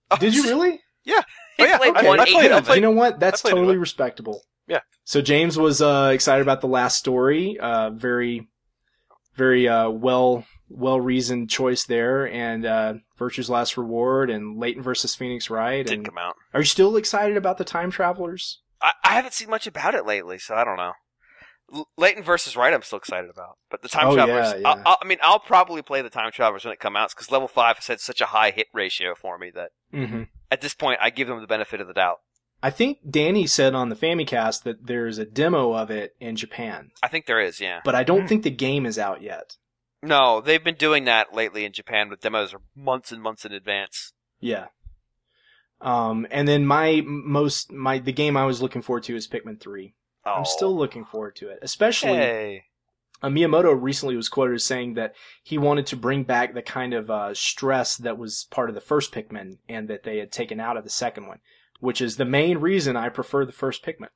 that. 0.10 0.20
Did 0.20 0.36
you 0.36 0.44
really? 0.49 0.82
He 1.06 1.14
Oh, 1.14 1.22
yeah, 1.66 1.78
played 1.78 1.95
okay. 1.95 2.07
one 2.07 2.20
I 2.20 2.26
played 2.26 2.52
I 2.52 2.57
it. 2.57 2.76
you 2.76 2.82
know 2.82 2.91
what? 2.91 3.18
That's 3.20 3.41
totally 3.41 3.78
respectable. 3.78 4.41
Yeah. 4.68 4.80
So 5.04 5.22
James 5.22 5.58
was 5.58 5.82
uh, 5.82 6.12
excited 6.14 6.42
about 6.42 6.62
the 6.62 6.68
last 6.68 6.98
story. 6.98 7.58
Uh, 7.60 7.92
very, 7.92 8.48
very 9.36 9.68
uh, 9.68 9.90
well 9.90 10.46
well 10.68 11.00
reasoned 11.00 11.50
choice 11.50 11.86
there, 11.86 12.28
and 12.28 12.66
uh, 12.66 12.94
Virtue's 13.18 13.50
Last 13.50 13.78
Reward 13.78 14.30
and 14.32 14.58
Layton 14.58 14.82
versus 14.82 15.14
Phoenix 15.14 15.50
Wright. 15.50 15.86
Didn't 15.86 16.00
And 16.00 16.06
come 16.08 16.18
out. 16.18 16.36
are 16.54 16.62
you 16.62 16.66
still 16.66 16.96
excited 16.98 17.38
about 17.38 17.58
the 17.60 17.64
Time 17.64 17.92
Travelers? 17.92 18.62
I, 18.82 18.94
I 19.04 19.14
haven't 19.14 19.34
seen 19.34 19.50
much 19.50 19.68
about 19.68 19.94
it 19.94 20.06
lately, 20.08 20.40
so 20.40 20.56
I 20.56 20.64
don't 20.64 20.78
know. 20.78 20.94
L- 21.74 21.88
Layton 21.98 22.24
versus 22.24 22.56
Wright, 22.58 22.74
I'm 22.74 22.82
still 22.82 22.98
excited 22.98 23.30
about, 23.30 23.58
but 23.70 23.84
the 23.84 23.90
Time 23.90 24.08
Oh, 24.08 24.16
Travelers. 24.16 24.60
yeah, 24.60 24.70
I, 24.70 24.76
yeah. 24.78 24.84
I, 24.88 24.96
I 25.04 25.06
mean, 25.08 25.20
I'll 25.22 25.40
probably 25.40 25.84
play 25.84 26.02
the 26.02 26.10
Time 26.10 26.32
Travelers 26.32 26.66
when 26.66 26.74
it 26.74 26.80
comes 26.80 26.96
out 26.98 27.10
because 27.12 27.32
level 27.32 27.48
five 27.48 27.76
has 27.78 27.86
had 27.88 28.00
such 28.00 28.20
a 28.22 28.26
high 28.28 28.50
hit 28.52 28.68
ratio 28.74 29.14
for 29.16 29.38
me 29.38 29.52
that 29.54 29.70
Mm-hmm. 29.94 30.24
at 30.52 30.60
this 30.62 30.74
point 30.74 31.00
I 31.02 31.10
give 31.10 31.28
them 31.30 31.40
the 31.40 31.48
benefit 31.48 31.80
of 31.80 31.88
the 31.88 31.94
doubt. 31.94 32.18
I 32.66 32.72
think 32.72 32.98
Danny 33.08 33.46
said 33.46 33.76
on 33.76 33.90
the 33.90 33.96
Famicast 33.96 34.64
that 34.64 34.88
there's 34.88 35.20
a 35.20 35.26
demo 35.26 35.74
of 35.74 35.92
it 35.92 36.16
in 36.20 36.36
Japan, 36.36 36.90
I 37.04 37.08
think 37.08 37.28
there 37.28 37.40
is, 37.40 37.60
yeah. 37.62 37.82
but 37.86 37.94
I 37.94 38.04
don't 38.04 38.22
Hmm. 38.22 38.28
think 38.28 38.44
the 38.44 38.50
game 38.50 38.88
is 38.88 38.98
out 38.98 39.22
yet. 39.22 39.58
No, 40.02 40.42
they've 40.42 40.64
been 40.64 40.74
doing 40.76 41.06
that 41.06 41.32
lately 41.32 41.64
in 41.64 41.74
Japan 41.74 42.10
with 42.10 42.22
demos 42.22 42.56
months 42.76 43.12
and 43.12 43.22
months 43.22 43.46
in 43.46 43.52
advance. 43.52 44.14
Yeah. 44.40 44.68
Um, 45.80 46.26
and 46.32 46.48
then 46.48 46.66
my 46.66 47.04
most 47.06 47.72
my 47.72 48.00
the 48.00 48.12
game 48.12 48.36
I 48.36 48.46
was 48.46 48.64
looking 48.64 48.82
forward 48.82 49.04
to 49.04 49.16
is 49.16 49.28
Pikmin 49.28 49.60
three. 49.62 49.94
Oh. 50.26 50.32
I'm 50.34 50.46
still 50.46 50.76
looking 50.76 51.06
forward 51.06 51.36
to 51.38 51.50
it, 51.50 51.60
especially. 51.62 52.14
Hey. 52.14 52.64
Uh, 53.22 53.30
Miyamoto 53.30 53.80
recently 53.80 54.16
was 54.16 54.28
quoted 54.28 54.56
as 54.56 54.66
saying 54.66 54.96
that 54.96 55.14
he 55.44 55.58
wanted 55.58 55.86
to 55.88 55.96
bring 55.96 56.24
back 56.24 56.54
the 56.56 56.62
kind 56.62 56.94
of 56.94 57.10
uh, 57.12 57.34
stress 57.34 57.96
that 57.98 58.18
was 58.18 58.48
part 58.50 58.70
of 58.70 58.76
the 58.76 58.82
first 58.82 59.14
Pikmin 59.14 59.60
and 59.70 59.88
that 59.88 60.04
they 60.04 60.18
had 60.18 60.32
taken 60.32 60.60
out 60.60 60.78
of 60.78 60.84
the 60.84 60.90
second 60.90 61.28
one, 61.28 61.40
which 61.80 62.02
is 62.02 62.18
the 62.18 62.26
main 62.26 62.57
reason 62.60 62.95
I 62.95 63.10
prefer 63.10 63.45
the 63.45 63.52
first 63.52 63.84
Pikmin. 63.84 64.10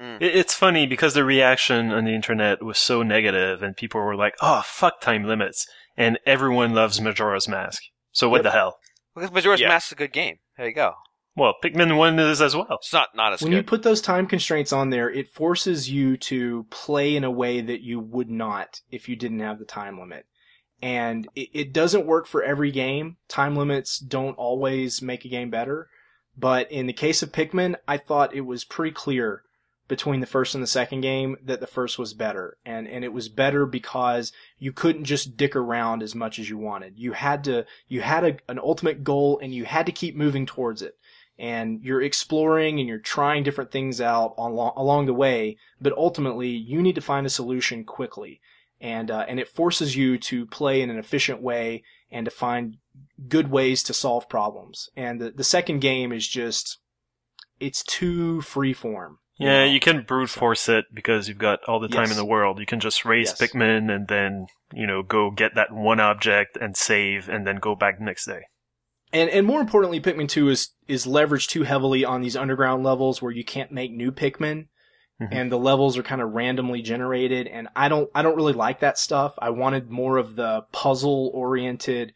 Mm. 0.00 0.20
It- 0.20 0.34
It's 0.36 0.54
funny 0.54 0.86
because 0.86 1.14
the 1.14 1.24
reaction 1.24 1.92
on 1.92 2.04
the 2.04 2.14
internet 2.14 2.62
was 2.62 2.78
so 2.78 3.02
negative, 3.02 3.62
and 3.62 3.76
people 3.76 4.00
were 4.00 4.16
like, 4.16 4.34
"Oh, 4.40 4.62
fuck 4.64 5.00
time 5.00 5.24
limits," 5.24 5.66
and 5.96 6.18
everyone 6.26 6.74
loves 6.74 7.00
Majora's 7.00 7.48
Mask. 7.48 7.82
So 8.12 8.28
what 8.28 8.38
Yep. 8.38 8.44
the 8.44 8.50
hell? 8.50 8.78
Because 9.14 9.30
Majora's 9.32 9.60
Yeah. 9.60 9.68
Mask 9.68 9.88
is 9.88 9.92
a 9.92 9.96
good 9.96 10.12
game. 10.12 10.38
There 10.56 10.66
you 10.66 10.74
go. 10.74 10.94
Well, 11.34 11.54
Pikmin 11.64 11.96
One 11.96 12.18
is 12.18 12.42
as 12.42 12.54
well. 12.54 12.66
It's 12.80 12.92
not 12.92 13.14
not 13.14 13.32
as 13.32 13.42
When 13.42 13.52
you 13.52 13.62
put 13.62 13.82
those 13.82 14.02
time 14.02 14.26
constraints 14.26 14.70
on 14.72 14.90
there, 14.90 15.08
it 15.10 15.28
forces 15.30 15.90
you 15.90 16.16
to 16.18 16.66
play 16.70 17.16
in 17.16 17.24
a 17.24 17.30
way 17.30 17.60
that 17.62 17.80
you 17.80 18.00
would 18.00 18.30
not 18.30 18.80
if 18.90 19.08
you 19.08 19.16
didn't 19.16 19.40
have 19.40 19.58
the 19.58 19.64
time 19.64 19.98
limit. 19.98 20.26
And 20.82 21.28
it, 21.34 21.48
it 21.54 21.72
doesn't 21.72 22.06
work 22.06 22.26
for 22.26 22.42
every 22.42 22.70
game. 22.70 23.16
Time 23.28 23.56
limits 23.56 23.98
don't 23.98 24.34
always 24.34 25.00
make 25.00 25.24
a 25.24 25.28
game 25.28 25.48
better. 25.48 25.88
But 26.36 26.70
in 26.72 26.86
the 26.86 26.92
case 26.92 27.22
of 27.22 27.32
Pikmin, 27.32 27.76
I 27.86 27.98
thought 27.98 28.34
it 28.34 28.42
was 28.42 28.64
pretty 28.64 28.92
clear 28.92 29.42
between 29.88 30.20
the 30.20 30.26
first 30.26 30.54
and 30.54 30.62
the 30.62 30.68
second 30.68 31.02
game 31.02 31.36
that 31.44 31.60
the 31.60 31.66
first 31.66 31.98
was 31.98 32.14
better. 32.14 32.56
And, 32.64 32.88
and 32.88 33.04
it 33.04 33.12
was 33.12 33.28
better 33.28 33.66
because 33.66 34.32
you 34.58 34.72
couldn't 34.72 35.04
just 35.04 35.36
dick 35.36 35.54
around 35.54 36.02
as 36.02 36.14
much 36.14 36.38
as 36.38 36.48
you 36.48 36.56
wanted. 36.56 36.98
You 36.98 37.12
had 37.12 37.44
to, 37.44 37.66
you 37.88 38.00
had 38.00 38.24
a, 38.24 38.36
an 38.48 38.58
ultimate 38.58 39.04
goal 39.04 39.38
and 39.42 39.52
you 39.54 39.66
had 39.66 39.84
to 39.86 39.92
keep 39.92 40.16
moving 40.16 40.46
towards 40.46 40.80
it. 40.80 40.96
and 41.38 41.82
you're 41.82 42.02
exploring 42.02 42.78
and 42.78 42.88
you're 42.88 42.98
trying 42.98 43.42
different 43.42 43.72
things 43.72 44.00
out 44.00 44.34
on, 44.36 44.52
along 44.52 45.06
the 45.06 45.14
way, 45.14 45.56
but 45.80 45.92
ultimately 45.96 46.48
you 46.48 46.82
need 46.82 46.94
to 46.94 47.00
find 47.00 47.26
a 47.26 47.30
solution 47.30 47.84
quickly. 47.84 48.40
And, 48.80 49.10
uh, 49.10 49.24
and 49.28 49.38
it 49.38 49.48
forces 49.48 49.96
you 49.96 50.18
to 50.18 50.46
play 50.46 50.82
in 50.82 50.90
an 50.90 50.98
efficient 50.98 51.40
way 51.40 51.84
and 52.10 52.24
to 52.24 52.30
find 52.30 52.78
good 53.28 53.50
ways 53.50 53.82
to 53.84 53.94
solve 53.94 54.28
problems. 54.28 54.88
And 54.96 55.20
the, 55.20 55.30
the 55.30 55.44
second 55.44 55.80
game 55.80 56.12
is 56.12 56.26
just, 56.28 56.78
it's 57.60 57.82
too 57.82 58.38
freeform. 58.44 59.16
Yeah, 59.38 59.64
you 59.64 59.80
can 59.80 60.02
brute 60.02 60.30
force 60.30 60.68
it 60.68 60.84
because 60.92 61.26
you've 61.28 61.38
got 61.38 61.60
all 61.66 61.80
the 61.80 61.88
time 61.88 62.02
Yes. 62.04 62.10
in 62.12 62.16
the 62.16 62.24
world. 62.24 62.58
You 62.60 62.66
can 62.66 62.80
just 62.80 63.04
raise 63.04 63.28
Yes. 63.28 63.40
Pikmin 63.52 63.90
and 63.94 64.06
then, 64.06 64.46
you 64.72 64.86
know, 64.86 65.02
go 65.02 65.30
get 65.30 65.54
that 65.54 65.72
one 65.72 65.98
object 66.00 66.56
and 66.60 66.76
save 66.76 67.28
and 67.28 67.46
then 67.46 67.56
go 67.56 67.74
back 67.74 67.98
the 67.98 68.04
next 68.04 68.26
day. 68.26 68.42
And 69.12 69.28
and 69.30 69.46
more 69.46 69.60
importantly, 69.60 70.00
Pikmin 70.00 70.28
2 70.28 70.48
is 70.48 70.70
is 70.86 71.06
leveraged 71.06 71.48
too 71.48 71.64
heavily 71.64 72.04
on 72.04 72.20
these 72.22 72.36
underground 72.36 72.82
levels 72.84 73.20
where 73.20 73.32
you 73.32 73.44
can't 73.44 73.72
make 73.72 73.90
new 73.92 74.12
Pikmin. 74.12 74.68
Mhm. 75.20 75.28
And 75.32 75.52
the 75.52 75.58
levels 75.58 75.98
are 75.98 76.02
kind 76.02 76.20
of 76.22 76.30
randomly 76.30 76.80
generated, 76.82 77.46
and 77.46 77.68
I 77.76 77.88
don't, 77.88 78.10
I 78.14 78.22
don't 78.22 78.36
really 78.36 78.54
like 78.54 78.80
that 78.80 78.96
stuff. 78.98 79.34
I 79.38 79.50
wanted 79.50 79.90
more 79.90 80.16
of 80.16 80.34
the 80.36 80.62
puzzle-oriented, 80.72 82.12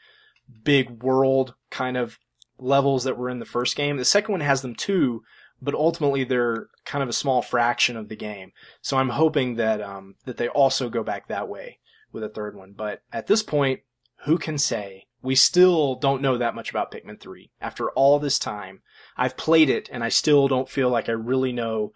big 0.64 1.02
world 1.02 1.54
kind 1.70 1.96
of 1.96 2.18
levels 2.58 3.04
that 3.04 3.18
were 3.18 3.30
in 3.30 3.38
the 3.38 3.44
first 3.44 3.76
game. 3.76 3.96
The 3.96 4.04
second 4.04 4.32
one 4.32 4.40
has 4.40 4.62
them 4.62 4.74
too, 4.74 5.22
but 5.60 5.74
ultimately 5.74 6.24
they're 6.24 6.68
kind 6.84 7.02
of 7.02 7.08
a 7.08 7.14
small 7.14 7.42
fraction 7.42 7.96
of 7.96 8.08
the 8.08 8.16
game. 8.16 8.52
So 8.80 8.96
I'm 8.96 9.10
hoping 9.10 9.56
that 9.56 9.80
um, 9.80 10.16
that 10.24 10.36
they 10.36 10.48
also 10.48 10.88
go 10.88 11.02
back 11.02 11.28
that 11.28 11.48
way 11.48 11.78
with 12.12 12.22
a 12.22 12.28
third 12.28 12.56
one. 12.56 12.72
But 12.72 13.02
at 13.12 13.26
this 13.26 13.42
point, 13.42 13.80
who 14.24 14.38
can 14.38 14.58
say? 14.58 15.04
We 15.22 15.34
still 15.34 15.96
don't 15.96 16.22
know 16.22 16.38
that 16.38 16.54
much 16.54 16.70
about 16.70 16.92
Pikmin 16.92 17.20
3. 17.20 17.50
After 17.60 17.90
all 17.90 18.18
this 18.18 18.38
time, 18.38 18.82
I've 19.16 19.36
played 19.36 19.68
it 19.68 19.88
and 19.90 20.04
I 20.04 20.08
still 20.08 20.46
don't 20.46 20.68
feel 20.68 20.88
like 20.88 21.08
I 21.08 21.12
really 21.12 21.52
know 21.52 21.92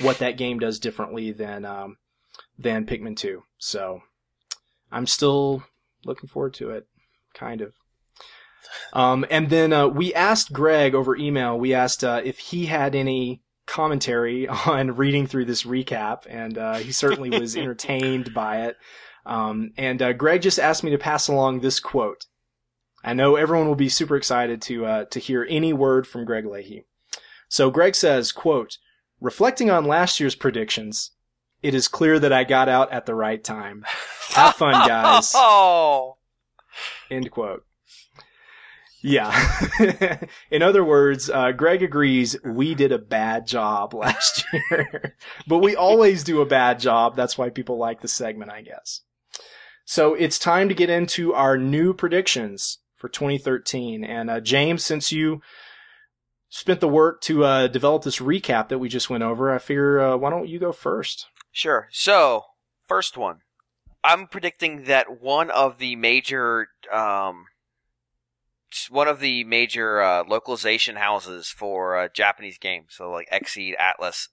what 0.00 0.18
that 0.18 0.36
game 0.36 0.58
does 0.58 0.78
differently 0.78 1.32
than 1.32 1.64
um, 1.64 1.96
than 2.58 2.86
Pikmin 2.86 3.16
2. 3.16 3.42
So 3.58 4.02
I'm 4.92 5.06
still 5.06 5.64
looking 6.04 6.28
forward 6.28 6.54
to 6.54 6.70
it, 6.70 6.86
kind 7.34 7.60
of. 7.60 7.74
Um, 8.92 9.24
and 9.30 9.50
then 9.50 9.72
uh, 9.72 9.88
we 9.88 10.14
asked 10.14 10.52
Greg 10.52 10.94
over 10.94 11.16
email. 11.16 11.58
We 11.58 11.74
asked 11.74 12.04
uh, 12.04 12.22
if 12.24 12.38
he 12.38 12.66
had 12.66 12.94
any 12.94 13.42
commentary 13.66 14.48
on 14.66 14.96
reading 14.96 15.26
through 15.26 15.44
this 15.46 15.64
recap, 15.64 16.22
and 16.28 16.56
uh, 16.56 16.74
he 16.76 16.92
certainly 16.92 17.30
was 17.30 17.56
entertained 17.56 18.32
by 18.32 18.66
it. 18.66 18.76
Um, 19.26 19.72
and 19.76 20.00
uh, 20.00 20.12
Greg 20.12 20.42
just 20.42 20.58
asked 20.58 20.84
me 20.84 20.90
to 20.92 20.98
pass 20.98 21.28
along 21.28 21.60
this 21.60 21.80
quote. 21.80 22.26
I 23.04 23.12
know 23.12 23.36
everyone 23.36 23.68
will 23.68 23.74
be 23.74 23.88
super 23.88 24.16
excited 24.16 24.62
to 24.62 24.86
uh, 24.86 25.04
to 25.06 25.20
hear 25.20 25.46
any 25.48 25.72
word 25.72 26.06
from 26.06 26.24
Greg 26.24 26.46
Leahy. 26.46 26.86
So 27.48 27.70
Greg 27.70 27.94
says, 27.94 28.32
"quote 28.32 28.78
Reflecting 29.20 29.70
on 29.70 29.84
last 29.84 30.20
year's 30.20 30.34
predictions, 30.34 31.12
it 31.62 31.74
is 31.74 31.88
clear 31.88 32.18
that 32.18 32.32
I 32.32 32.44
got 32.44 32.68
out 32.68 32.92
at 32.92 33.06
the 33.06 33.14
right 33.14 33.42
time. 33.42 33.84
Have 34.30 34.56
fun, 34.56 34.86
guys." 34.88 35.32
Oh, 35.34 36.16
End 37.10 37.30
quote. 37.30 37.65
Yeah. 39.06 40.18
In 40.50 40.62
other 40.62 40.84
words, 40.84 41.30
uh, 41.30 41.52
Greg 41.52 41.80
agrees 41.80 42.36
we 42.44 42.74
did 42.74 42.90
a 42.90 42.98
bad 42.98 43.46
job 43.46 43.94
last 43.94 44.44
year, 44.52 45.14
but 45.46 45.58
we 45.58 45.76
always 45.76 46.24
do 46.24 46.40
a 46.40 46.46
bad 46.46 46.80
job. 46.80 47.14
That's 47.14 47.38
why 47.38 47.50
people 47.50 47.78
like 47.78 48.00
the 48.00 48.08
segment, 48.08 48.50
I 48.50 48.62
guess. 48.62 49.02
So 49.84 50.14
it's 50.14 50.40
time 50.40 50.68
to 50.68 50.74
get 50.74 50.90
into 50.90 51.32
our 51.34 51.56
new 51.56 51.94
predictions 51.94 52.78
for 52.96 53.08
2013. 53.08 54.02
And 54.02 54.28
uh, 54.28 54.40
James, 54.40 54.84
since 54.84 55.12
you 55.12 55.40
spent 56.48 56.80
the 56.80 56.88
work 56.88 57.20
to 57.22 57.44
uh, 57.44 57.68
develop 57.68 58.02
this 58.02 58.18
recap 58.18 58.68
that 58.70 58.80
we 58.80 58.88
just 58.88 59.08
went 59.08 59.22
over, 59.22 59.54
I 59.54 59.58
figure 59.58 60.00
uh, 60.00 60.16
why 60.16 60.30
don't 60.30 60.48
you 60.48 60.58
go 60.58 60.72
first? 60.72 61.26
sure. 61.52 61.86
So, 61.92 62.42
first 62.88 63.16
one. 63.16 63.38
I'm 64.02 64.26
predicting 64.26 64.84
that 64.84 65.20
one 65.20 65.50
of 65.50 65.78
the 65.78 65.94
major, 65.96 66.68
um, 66.92 67.46
s- 68.76 68.88
one 68.90 69.08
of 69.08 69.20
the 69.20 69.44
major 69.44 70.00
uh, 70.02 70.22
localization 70.28 70.96
houses 70.96 71.48
for 71.48 71.96
uh, 71.96 72.08
Japanese 72.12 72.58
games, 72.58 72.88
so 72.90 73.10
like 73.10 73.28
Xseed, 73.32 73.74
Atlus, 73.78 74.28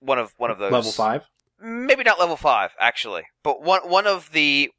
one 0.00 0.18
of 0.18 0.32
one 0.38 0.50
of 0.50 0.58
those 0.58 0.72
Level 0.72 0.92
five. 0.92 1.22
maybe 1.60 2.02
not 2.02 2.18
level 2.18 2.36
five 2.36 2.70
actually, 2.80 3.24
but 3.42 3.62
one 3.62 3.82
one 3.88 4.06
of 4.06 4.32
the 4.32 4.70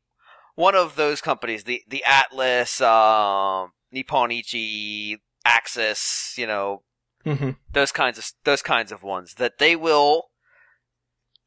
one 0.56 0.76
of 0.76 0.96
those 0.96 1.22
companies, 1.22 1.64
the 1.64 1.82
the 1.88 2.04
Atlus, 2.08 2.82
um, 2.82 3.72
Nipponichi, 3.94 5.18
Aksys, 5.46 6.38
you 6.38 6.48
know, 6.48 6.84
Mm-hmm. 7.26 7.52
those 7.72 7.94
kinds 7.94 8.18
of 8.18 8.26
those 8.44 8.62
kinds 8.62 8.92
of 8.92 9.02
ones 9.02 9.36
that 9.36 9.58
they 9.58 9.78
will 9.78 10.26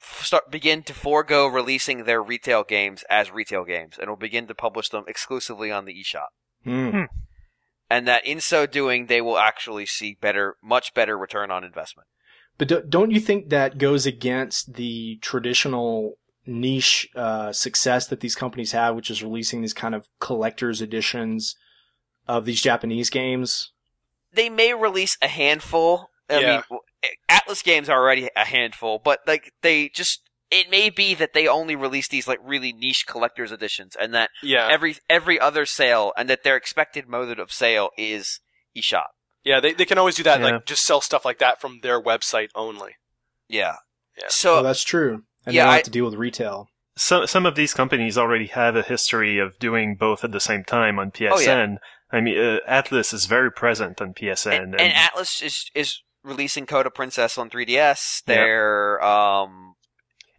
start 0.00 0.50
begin 0.50 0.82
to 0.84 0.94
forego 0.94 1.46
releasing 1.46 2.04
their 2.04 2.22
retail 2.22 2.64
games 2.64 3.04
as 3.10 3.30
retail 3.30 3.64
games 3.64 3.96
and 3.98 4.08
will 4.08 4.16
begin 4.16 4.46
to 4.46 4.54
publish 4.54 4.88
them 4.88 5.04
exclusively 5.06 5.70
on 5.70 5.84
the 5.84 5.92
eShop. 5.92 6.28
Mm. 6.66 7.08
And 7.88 8.08
that 8.08 8.26
in 8.26 8.40
so 8.40 8.66
doing, 8.66 9.06
they 9.06 9.20
will 9.20 9.38
actually 9.38 9.86
see 9.86 10.16
better, 10.20 10.56
much 10.62 10.92
better 10.94 11.16
return 11.16 11.50
on 11.50 11.62
investment. 11.64 12.08
But 12.58 12.68
do, 12.68 12.82
don't 12.82 13.10
you 13.10 13.20
think 13.20 13.50
that 13.50 13.78
goes 13.78 14.06
against 14.06 14.74
the 14.74 15.18
traditional 15.20 16.18
niche 16.46 17.08
uh, 17.14 17.52
success 17.52 18.06
that 18.08 18.20
these 18.20 18.34
companies 18.34 18.72
have, 18.72 18.96
which 18.96 19.10
is 19.10 19.22
releasing 19.22 19.60
these 19.60 19.74
kind 19.74 19.94
of 19.94 20.08
collector's 20.20 20.80
editions 20.80 21.54
of 22.26 22.44
these 22.44 22.60
Japanese 22.62 23.10
games? 23.10 23.72
they 24.32 24.48
may 24.50 24.74
release 24.74 25.16
a 25.22 25.28
handful. 25.28 26.10
I 26.28 26.40
Yeah. 26.40 26.62
mean, 26.70 26.80
Atlus 27.30 27.64
games 27.64 27.88
are 27.88 27.98
already 27.98 28.28
a 28.36 28.44
handful, 28.44 29.00
but 29.02 29.20
like 29.26 29.52
they 29.62 29.88
just 29.88 30.25
it 30.50 30.70
may 30.70 30.90
be 30.90 31.14
that 31.14 31.32
they 31.32 31.46
only 31.48 31.74
release 31.76 32.08
these 32.08 32.28
like 32.28 32.38
really 32.42 32.72
niche 32.72 33.04
collector's 33.06 33.52
editions, 33.52 33.96
and 34.00 34.14
that 34.14 34.30
Yeah, 34.42 34.68
every 34.70 34.96
every 35.08 35.38
other 35.40 35.66
sale, 35.66 36.12
and 36.16 36.28
that 36.30 36.44
their 36.44 36.56
expected 36.56 37.08
mode 37.08 37.38
of 37.38 37.50
sale 37.52 37.90
is 37.98 38.40
eShop. 38.76 39.06
yeah, 39.44 39.60
they 39.60 39.72
they 39.72 39.84
can 39.84 39.98
always 39.98 40.14
do 40.16 40.22
that. 40.24 40.40
Yeah. 40.40 40.46
Like 40.46 40.66
just 40.66 40.84
sell 40.86 41.00
stuff 41.00 41.24
like 41.24 41.38
that 41.38 41.60
from 41.60 41.80
their 41.82 42.00
website 42.02 42.48
only. 42.54 42.96
Yeah. 43.48 43.76
Yeah. 44.18 44.26
So 44.28 44.58
oh, 44.58 44.62
that's 44.62 44.82
true. 44.84 45.24
And 45.44 45.54
yeah, 45.54 45.62
they 45.62 45.66
don't 45.66 45.72
I- 45.72 45.76
have 45.76 45.84
to 45.84 45.90
deal 45.90 46.04
with 46.04 46.14
retail. 46.14 46.68
Some 46.98 47.26
some 47.26 47.44
of 47.44 47.56
these 47.56 47.74
companies 47.74 48.16
already 48.16 48.46
have 48.46 48.74
a 48.74 48.82
history 48.82 49.38
of 49.38 49.58
doing 49.58 49.96
both 49.96 50.24
at 50.24 50.32
the 50.32 50.40
same 50.40 50.64
time 50.64 50.98
on 50.98 51.10
PSN. 51.10 51.30
Oh, 51.32 51.38
yeah. 51.40 51.76
I 52.10 52.20
mean, 52.22 52.38
uh, 52.38 52.58
Atlus 52.66 53.12
is 53.12 53.26
very 53.26 53.52
present 53.52 54.00
on 54.00 54.14
PSN, 54.14 54.62
and, 54.62 54.80
and 54.80 54.92
Atlus 54.94 55.42
is 55.42 55.70
is 55.74 56.00
releasing 56.24 56.64
Code 56.66 56.86
of 56.86 56.94
Princess 56.94 57.36
on 57.36 57.50
3DS. 57.50 58.22
Yeah. 58.26 58.34
They're 58.34 59.04
um 59.04 59.74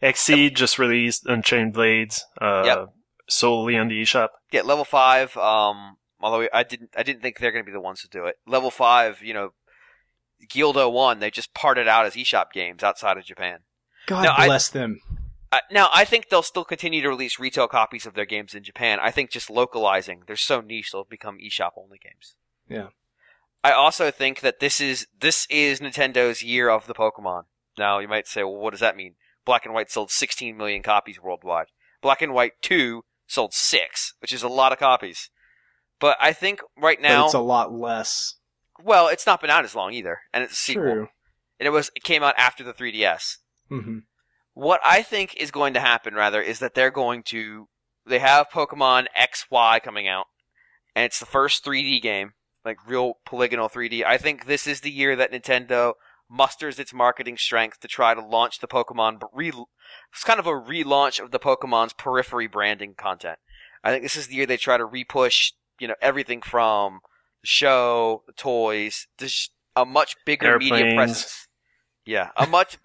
Xseed 0.01 0.55
just 0.55 0.77
released 0.79 1.25
Unchained 1.25 1.73
Blades 1.73 2.25
uh, 2.39 2.63
Yep. 2.65 2.85
solely 3.29 3.77
on 3.77 3.87
the 3.87 4.01
eShop. 4.01 4.29
yeah 4.51 4.61
level 4.61 4.85
five. 4.85 5.35
Um, 5.37 5.97
although 6.19 6.47
I 6.53 6.63
didn't 6.63 6.91
I 6.97 7.03
didn't 7.03 7.21
think 7.21 7.39
they're 7.39 7.51
going 7.51 7.63
to 7.63 7.69
be 7.69 7.73
the 7.73 7.81
ones 7.81 8.01
to 8.01 8.07
do 8.09 8.25
it. 8.25 8.35
Level 8.45 8.71
five, 8.71 9.21
you 9.23 9.33
know, 9.33 9.49
Guild01. 10.49 11.19
They 11.19 11.31
just 11.31 11.53
parted 11.53 11.87
out 11.87 12.05
as 12.05 12.13
eShop 12.15 12.51
games 12.53 12.83
outside 12.83 13.17
of 13.17 13.25
Japan. 13.25 13.59
God 14.05 14.23
No, 14.23 14.33
I- 14.35 14.47
bless 14.47 14.69
them. 14.69 14.99
Uh, 15.49 15.59
now, 15.71 15.89
I 15.93 16.03
think 16.03 16.27
they'll 16.27 16.43
still 16.43 16.65
continue 16.65 17.01
to 17.01 17.07
release 17.07 17.39
retail 17.39 17.69
copies 17.69 18.05
of 18.05 18.15
their 18.15 18.25
games 18.25 18.53
in 18.53 18.63
Japan. 18.63 18.99
I 19.01 19.11
think 19.11 19.31
just 19.31 19.49
localizing, 19.49 20.23
they're 20.27 20.35
so 20.35 20.59
niche, 20.59 20.91
they'll 20.91 21.05
become 21.05 21.37
eShop 21.37 21.71
only 21.77 21.97
games. 21.97 22.35
Yeah. 22.67 22.87
I 23.63 23.71
also 23.71 24.11
think 24.11 24.41
that 24.41 24.59
this 24.59 24.81
is 24.81 25.07
this 25.17 25.47
is 25.49 25.79
Nintendo's 25.79 26.43
year 26.43 26.69
of 26.69 26.85
the 26.85 26.93
Pokemon. 26.93 27.43
Now, 27.77 27.99
you 27.99 28.09
might 28.09 28.27
say, 28.27 28.43
well, 28.43 28.57
what 28.57 28.71
does 28.71 28.81
that 28.81 28.97
mean? 28.97 29.15
Black 29.47 29.65
and 29.65 29.73
White 29.73 29.89
sold 29.89 30.11
16 30.11 30.57
million 30.57 30.83
copies 30.83 31.19
worldwide. 31.21 31.67
Black 32.01 32.21
and 32.21 32.33
White 32.33 32.51
2 32.61 33.01
sold 33.25 33.53
6, 33.53 34.13
which 34.19 34.33
is 34.33 34.43
a 34.43 34.49
lot 34.49 34.73
of 34.73 34.77
copies. 34.77 35.29
But 36.01 36.17
I 36.21 36.33
think 36.33 36.59
right 36.77 36.97
but 37.01 37.07
now, 37.07 37.25
it's 37.25 37.33
a 37.33 37.39
lot 37.39 37.73
less. 37.73 38.35
well, 38.83 39.07
it's 39.07 39.25
not 39.25 39.39
been 39.39 39.49
out 39.49 39.63
as 39.63 39.73
long 39.73 39.93
either, 39.93 40.19
and 40.33 40.43
it's 40.43 40.53
a 40.53 40.57
sequel. 40.57 40.83
True. 40.83 41.07
And 41.59 41.65
it 41.65 41.71
was 41.71 41.89
it 41.95 42.03
came 42.03 42.23
out 42.23 42.35
after 42.37 42.63
the 42.63 42.73
3DS. 42.73 43.37
hmm 43.69 43.99
What 44.53 44.81
I 44.83 45.01
think 45.01 45.35
is 45.37 45.49
going 45.49 45.73
to 45.75 45.79
happen, 45.79 46.13
rather, 46.13 46.41
is 46.41 46.59
that 46.59 46.75
they're 46.75 46.91
going 46.91 47.23
to. 47.27 47.67
They 48.05 48.19
have 48.19 48.49
Pokemon 48.49 49.05
XY 49.17 49.81
coming 49.81 50.09
out, 50.09 50.25
and 50.93 51.05
it's 51.05 51.19
the 51.19 51.25
first 51.25 51.63
3D 51.63 52.01
game, 52.01 52.33
like 52.65 52.85
real 52.85 53.13
polygonal 53.25 53.69
3D. 53.69 54.03
I 54.05 54.17
think 54.17 54.45
this 54.45 54.67
is 54.67 54.81
the 54.81 54.91
year 54.91 55.15
that 55.15 55.31
Nintendo 55.31 55.93
musters 56.29 56.79
its 56.79 56.93
marketing 56.93 57.37
strength 57.37 57.79
to 57.79 57.87
try 57.87 58.13
to 58.13 58.25
launch 58.25 58.59
the 58.59 58.67
Pokemon. 58.67 59.19
But 59.19 59.29
re- 59.33 59.51
it's 60.11 60.23
kind 60.23 60.39
of 60.39 60.47
a 60.47 60.51
relaunch 60.51 61.19
of 61.19 61.31
the 61.31 61.39
Pokemon's 61.39 61.93
periphery 61.93 62.47
branding 62.47 62.93
content. 62.95 63.39
I 63.83 63.91
think 63.91 64.03
this 64.03 64.15
is 64.15 64.27
the 64.27 64.35
year 64.35 64.45
they 64.45 64.57
try 64.57 64.77
to 64.77 64.85
repush, 64.85 65.53
you 65.79 65.87
know, 65.87 65.95
everything 66.01 66.41
from 66.41 66.99
the 67.41 67.47
show, 67.47 68.23
the 68.27 68.33
toys, 68.33 69.07
just 69.17 69.51
a 69.75 69.85
much 69.85 70.15
bigger 70.25 70.57
media 70.57 70.77
Airplanes. 70.77 70.95
presence. 70.95 71.47
Yeah, 72.05 72.29
a 72.35 72.47
much. 72.47 72.77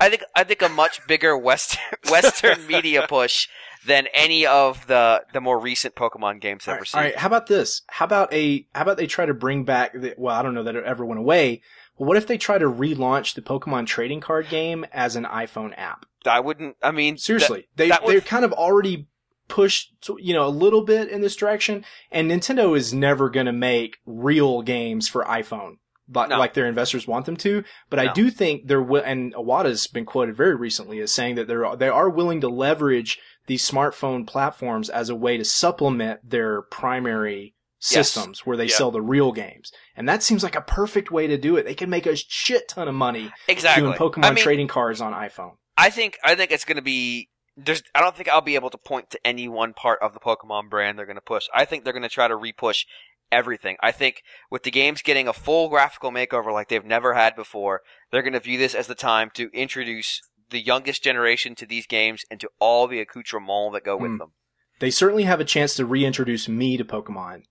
I 0.00 0.08
think 0.10 0.24
I 0.34 0.44
think 0.44 0.62
a 0.62 0.68
much 0.68 1.06
bigger 1.06 1.36
western 1.50 1.80
Western 2.10 2.66
media 2.68 3.06
push 3.08 3.48
than 3.86 4.06
any 4.12 4.46
of 4.46 4.86
the 4.86 5.24
the 5.32 5.40
more 5.40 5.58
recent 5.58 5.94
Pokemon 5.94 6.40
games 6.40 6.68
I've 6.68 6.78
right, 6.78 6.86
seen. 6.86 6.98
all 6.98 7.04
right, 7.04 7.16
how 7.16 7.26
about 7.28 7.46
this? 7.46 7.82
How 7.88 8.04
about 8.04 8.32
a 8.32 8.66
how 8.74 8.82
about 8.82 8.96
they 8.96 9.06
try 9.06 9.26
to 9.26 9.34
bring 9.34 9.64
back 9.64 9.92
the, 9.94 10.14
well, 10.16 10.34
I 10.36 10.42
don't 10.42 10.54
know 10.54 10.64
that 10.64 10.76
it 10.76 10.84
ever 10.84 11.04
went 11.04 11.18
away, 11.20 11.62
Well, 11.98 12.08
what 12.08 12.16
if 12.16 12.26
they 12.26 12.38
try 12.38 12.58
to 12.58 12.66
relaunch 12.70 13.34
the 13.34 13.42
Pokemon 13.42 13.86
trading 13.86 14.20
card 14.20 14.48
game 14.48 14.84
as 14.92 15.16
an 15.16 15.24
iPhone 15.24 15.72
app? 15.78 16.06
I 16.26 16.40
wouldn't. 16.40 16.76
I 16.82 16.90
mean, 16.90 17.16
Seriously, 17.18 17.68
they 17.76 17.88
that 17.88 18.02
they're 18.06 18.20
kind 18.20 18.44
of 18.44 18.52
already 18.52 19.08
pushed, 19.48 19.94
you 20.18 20.34
know, 20.34 20.46
a 20.46 20.50
little 20.50 20.82
bit 20.82 21.08
in 21.08 21.20
this 21.20 21.36
direction, 21.36 21.84
and 22.10 22.30
Nintendo 22.30 22.76
is 22.76 22.92
never 22.92 23.30
going 23.30 23.46
to 23.46 23.52
make 23.52 23.98
real 24.04 24.62
games 24.62 25.06
for 25.08 25.22
iPhone, 25.24 25.76
but 26.08 26.28
No. 26.28 26.38
like 26.38 26.54
their 26.54 26.66
investors 26.66 27.06
want 27.06 27.26
them 27.26 27.36
to. 27.38 27.62
But 27.88 28.00
I 28.00 28.12
do 28.12 28.28
think 28.30 28.66
they're 28.66 28.80
wi- 28.80 29.04
and 29.06 29.32
Iwata's 29.34 29.86
been 29.86 30.04
quoted 30.04 30.36
very 30.36 30.56
recently 30.56 30.98
as 31.00 31.12
saying 31.12 31.36
that 31.36 31.46
they're 31.46 31.76
they 31.76 31.88
are 31.88 32.10
willing 32.10 32.40
to 32.40 32.48
leverage 32.48 33.20
these 33.46 33.68
smartphone 33.68 34.26
platforms 34.26 34.90
as 34.90 35.08
a 35.08 35.14
way 35.14 35.36
to 35.38 35.44
supplement 35.44 36.28
their 36.28 36.62
primary 36.62 37.54
Yes. 37.80 38.10
systems 38.10 38.46
where 38.46 38.56
they 38.56 38.64
Yeah. 38.66 38.74
sell 38.76 38.90
the 38.90 39.02
real 39.02 39.32
games. 39.32 39.70
And 39.94 40.08
that 40.08 40.22
seems 40.22 40.42
like 40.42 40.56
a 40.56 40.62
perfect 40.62 41.10
way 41.10 41.26
to 41.26 41.36
do 41.36 41.56
it. 41.56 41.64
They 41.64 41.74
can 41.74 41.90
make 41.90 42.06
a 42.06 42.16
shit 42.16 42.68
ton 42.68 42.88
of 42.88 42.94
money 42.94 43.32
exactly. 43.48 43.82
doing 43.82 43.94
Pokemon 43.98 44.24
I 44.24 44.30
mean, 44.30 44.42
trading 44.42 44.66
cards 44.68 45.00
on 45.02 45.12
iPhone. 45.12 45.56
I 45.76 45.90
think 45.90 46.18
I 46.24 46.34
think 46.34 46.50
it's 46.52 46.64
going 46.64 46.76
to 46.76 46.82
be. 46.82 47.28
There's. 47.56 47.82
I 47.94 48.00
don't 48.00 48.16
think 48.16 48.28
I'll 48.30 48.40
be 48.40 48.54
able 48.54 48.70
to 48.70 48.78
point 48.78 49.10
to 49.10 49.26
any 49.26 49.46
one 49.46 49.74
part 49.74 49.98
of 50.00 50.14
the 50.14 50.20
Pokemon 50.20 50.70
brand 50.70 50.98
they're 50.98 51.06
going 51.06 51.16
to 51.16 51.20
push. 51.22 51.46
I 51.54 51.64
think 51.66 51.84
they're 51.84 51.92
going 51.92 52.02
to 52.02 52.08
try 52.08 52.28
to 52.28 52.34
repush 52.36 52.84
everything. 53.30 53.76
I 53.82 53.92
think 53.92 54.22
with 54.50 54.62
the 54.62 54.70
games 54.70 55.02
getting 55.02 55.28
a 55.28 55.32
full 55.32 55.68
graphical 55.68 56.10
makeover 56.10 56.52
like 56.52 56.68
they've 56.68 56.84
never 56.84 57.12
had 57.14 57.36
before, 57.36 57.82
they're 58.10 58.22
going 58.22 58.32
to 58.34 58.40
view 58.40 58.56
this 58.58 58.74
as 58.74 58.86
the 58.86 58.94
time 58.94 59.30
to 59.34 59.50
introduce 59.52 60.20
the 60.50 60.60
youngest 60.60 61.02
generation 61.04 61.54
to 61.56 61.66
these 61.66 61.86
games 61.86 62.22
and 62.30 62.40
to 62.40 62.48
all 62.58 62.86
the 62.86 63.00
accoutrements 63.00 63.72
that 63.74 63.84
go 63.84 63.96
with 63.96 64.12
Hmm. 64.12 64.18
them. 64.18 64.32
they 64.78 64.90
certainly 64.90 65.24
have 65.24 65.40
a 65.40 65.44
chance 65.44 65.74
to 65.74 65.84
reintroduce 65.86 66.48
me 66.48 66.76
to 66.76 66.84
Pokemon. 66.84 67.42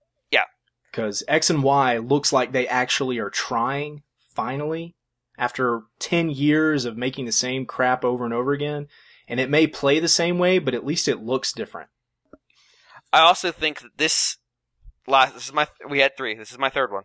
Because 0.95 1.23
X 1.27 1.49
and 1.49 1.61
Y 1.61 1.97
looks 1.97 2.31
like 2.31 2.53
they 2.53 2.69
actually 2.69 3.19
are 3.19 3.29
trying, 3.29 4.03
finally, 4.33 4.95
after 5.37 5.81
10 5.99 6.29
years 6.29 6.85
of 6.85 6.95
making 6.95 7.25
the 7.25 7.33
same 7.33 7.65
crap 7.65 8.05
over 8.05 8.23
and 8.23 8.33
over 8.33 8.53
again. 8.53 8.87
And 9.27 9.37
it 9.41 9.49
may 9.49 9.67
play 9.67 9.99
the 9.99 10.07
same 10.07 10.37
way, 10.37 10.57
but 10.57 10.73
at 10.73 10.85
least 10.85 11.09
it 11.09 11.21
looks 11.21 11.51
different. 11.51 11.89
I 13.11 13.19
also 13.19 13.51
think 13.51 13.81
that 13.81 13.97
this 13.97 14.37
last 15.05 15.33
this 15.33 15.47
is 15.47 15.53
my 15.53 15.67
we 15.89 15.99
had 15.99 16.15
three. 16.15 16.33
This 16.33 16.51
is 16.51 16.57
my 16.57 16.69
third 16.69 16.93
one. 16.93 17.03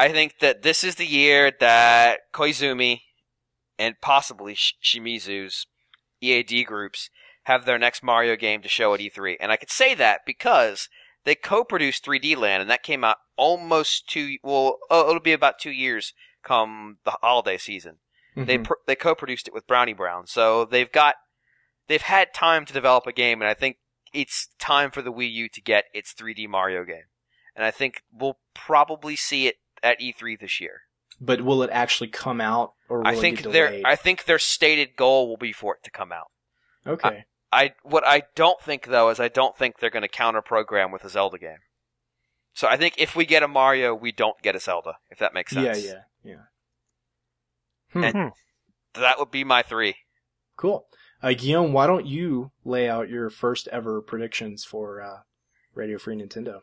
I 0.00 0.08
think 0.08 0.40
that 0.40 0.62
this 0.62 0.82
is 0.82 0.96
the 0.96 1.06
year 1.06 1.52
that 1.60 2.20
Koizumi 2.34 3.02
and 3.78 3.94
possibly 4.00 4.56
Sh- 4.56 4.74
Shimizu's 4.82 5.66
EAD 6.20 6.66
groups 6.66 7.08
have 7.44 7.66
their 7.66 7.78
next 7.78 8.02
Mario 8.02 8.34
game 8.34 8.62
to 8.62 8.68
show 8.68 8.94
at 8.94 9.00
E3. 9.00 9.36
And 9.38 9.52
I 9.52 9.56
could 9.56 9.70
say 9.70 9.94
that 9.94 10.22
because 10.26 10.88
they 11.26 11.34
co-produced 11.34 12.02
3D 12.06 12.34
Land 12.36 12.62
and 12.62 12.70
that 12.70 12.82
came 12.82 13.04
out 13.04 13.18
almost 13.36 14.08
two 14.08 14.38
well 14.42 14.78
oh, 14.88 15.10
it'll 15.10 15.20
be 15.20 15.32
about 15.34 15.58
2 15.58 15.70
years 15.70 16.14
come 16.42 16.96
the 17.04 17.18
holiday 17.20 17.58
season. 17.58 17.98
They 18.34 18.56
Mhm. 18.58 18.64
pr- 18.64 18.74
they 18.86 18.96
co-produced 18.96 19.48
it 19.48 19.52
with 19.54 19.66
Brownie 19.66 19.92
Brown. 19.92 20.26
So 20.26 20.64
they've 20.64 20.90
got 20.90 21.16
they've 21.88 22.00
had 22.00 22.32
time 22.32 22.64
to 22.64 22.72
develop 22.72 23.06
a 23.06 23.12
game 23.12 23.42
and 23.42 23.48
I 23.50 23.54
think 23.54 23.76
it's 24.12 24.48
time 24.58 24.90
for 24.90 25.02
the 25.02 25.12
Wii 25.12 25.30
U 25.32 25.48
to 25.50 25.60
get 25.60 25.84
its 25.92 26.14
3D 26.14 26.46
Mario 26.48 26.84
game. 26.84 27.04
And 27.54 27.64
I 27.64 27.70
think 27.70 28.02
we'll 28.12 28.38
probably 28.54 29.16
see 29.16 29.46
it 29.46 29.56
at 29.82 30.00
E3 30.00 30.36
this 30.38 30.60
year. 30.60 30.82
but 31.20 31.40
will 31.42 31.62
it 31.62 31.70
actually 31.72 32.08
come 32.08 32.40
out 32.42 32.74
or 32.90 32.98
will 33.00 33.06
I 33.06 33.14
think 33.14 33.42
their? 33.42 33.80
I 33.86 33.96
think 33.96 34.24
their 34.24 34.38
stated 34.38 34.96
goal 34.96 35.28
will 35.28 35.38
be 35.38 35.52
for 35.52 35.74
it 35.76 35.82
to 35.84 35.90
come 35.90 36.12
out. 36.12 36.30
okay. 36.86 37.24
I 37.52 37.72
what 37.82 38.06
I 38.06 38.24
don't 38.34 38.60
think 38.60 38.86
though 38.86 39.08
is 39.10 39.20
I 39.20 39.28
don't 39.28 39.56
think 39.56 39.78
they're 39.78 39.90
going 39.90 40.02
to 40.02 40.08
counter 40.08 40.42
program 40.42 40.90
with 40.90 41.04
a 41.04 41.08
Zelda 41.08 41.38
game. 41.38 41.58
So 42.54 42.66
I 42.68 42.76
think 42.76 42.94
if 42.98 43.14
we 43.14 43.26
get 43.26 43.42
a 43.42 43.48
Mario, 43.48 43.94
we 43.94 44.12
don't 44.12 44.40
get 44.42 44.56
a 44.56 44.60
Zelda. 44.60 44.94
If 45.10 45.18
that 45.18 45.34
makes 45.34 45.52
sense. 45.52 45.84
yeah, 45.84 46.02
yeah. 46.24 46.34
yeah. 47.94 48.08
And 48.08 48.32
that 48.94 49.18
would 49.18 49.30
be 49.30 49.44
my 49.44 49.62
three. 49.62 49.96
Cool. 50.56 50.86
Uh, 51.22 51.32
Guillaume, 51.32 51.72
why 51.72 51.86
don't 51.86 52.06
you 52.06 52.50
lay 52.64 52.88
out 52.88 53.08
your 53.08 53.30
first 53.30 53.68
ever 53.68 54.00
predictions 54.00 54.64
for 54.64 55.00
uh, 55.00 55.18
Radio 55.74 55.98
Free 55.98 56.16
Nintendo? 56.16 56.60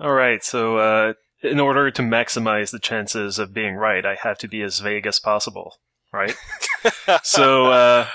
All 0.00 0.12
right, 0.12 0.44
so 0.44 0.78
uh, 0.78 1.12
in 1.42 1.58
order 1.58 1.90
to 1.90 2.02
maximize 2.02 2.70
the 2.70 2.78
chances 2.78 3.38
of 3.38 3.52
being 3.52 3.74
right, 3.74 4.04
I 4.04 4.16
have 4.22 4.38
to 4.38 4.48
be 4.48 4.62
as 4.62 4.78
vague 4.78 5.06
as 5.06 5.18
possible, 5.18 5.76
right? 6.12 6.36
so 7.22 7.66
uh, 7.66 8.06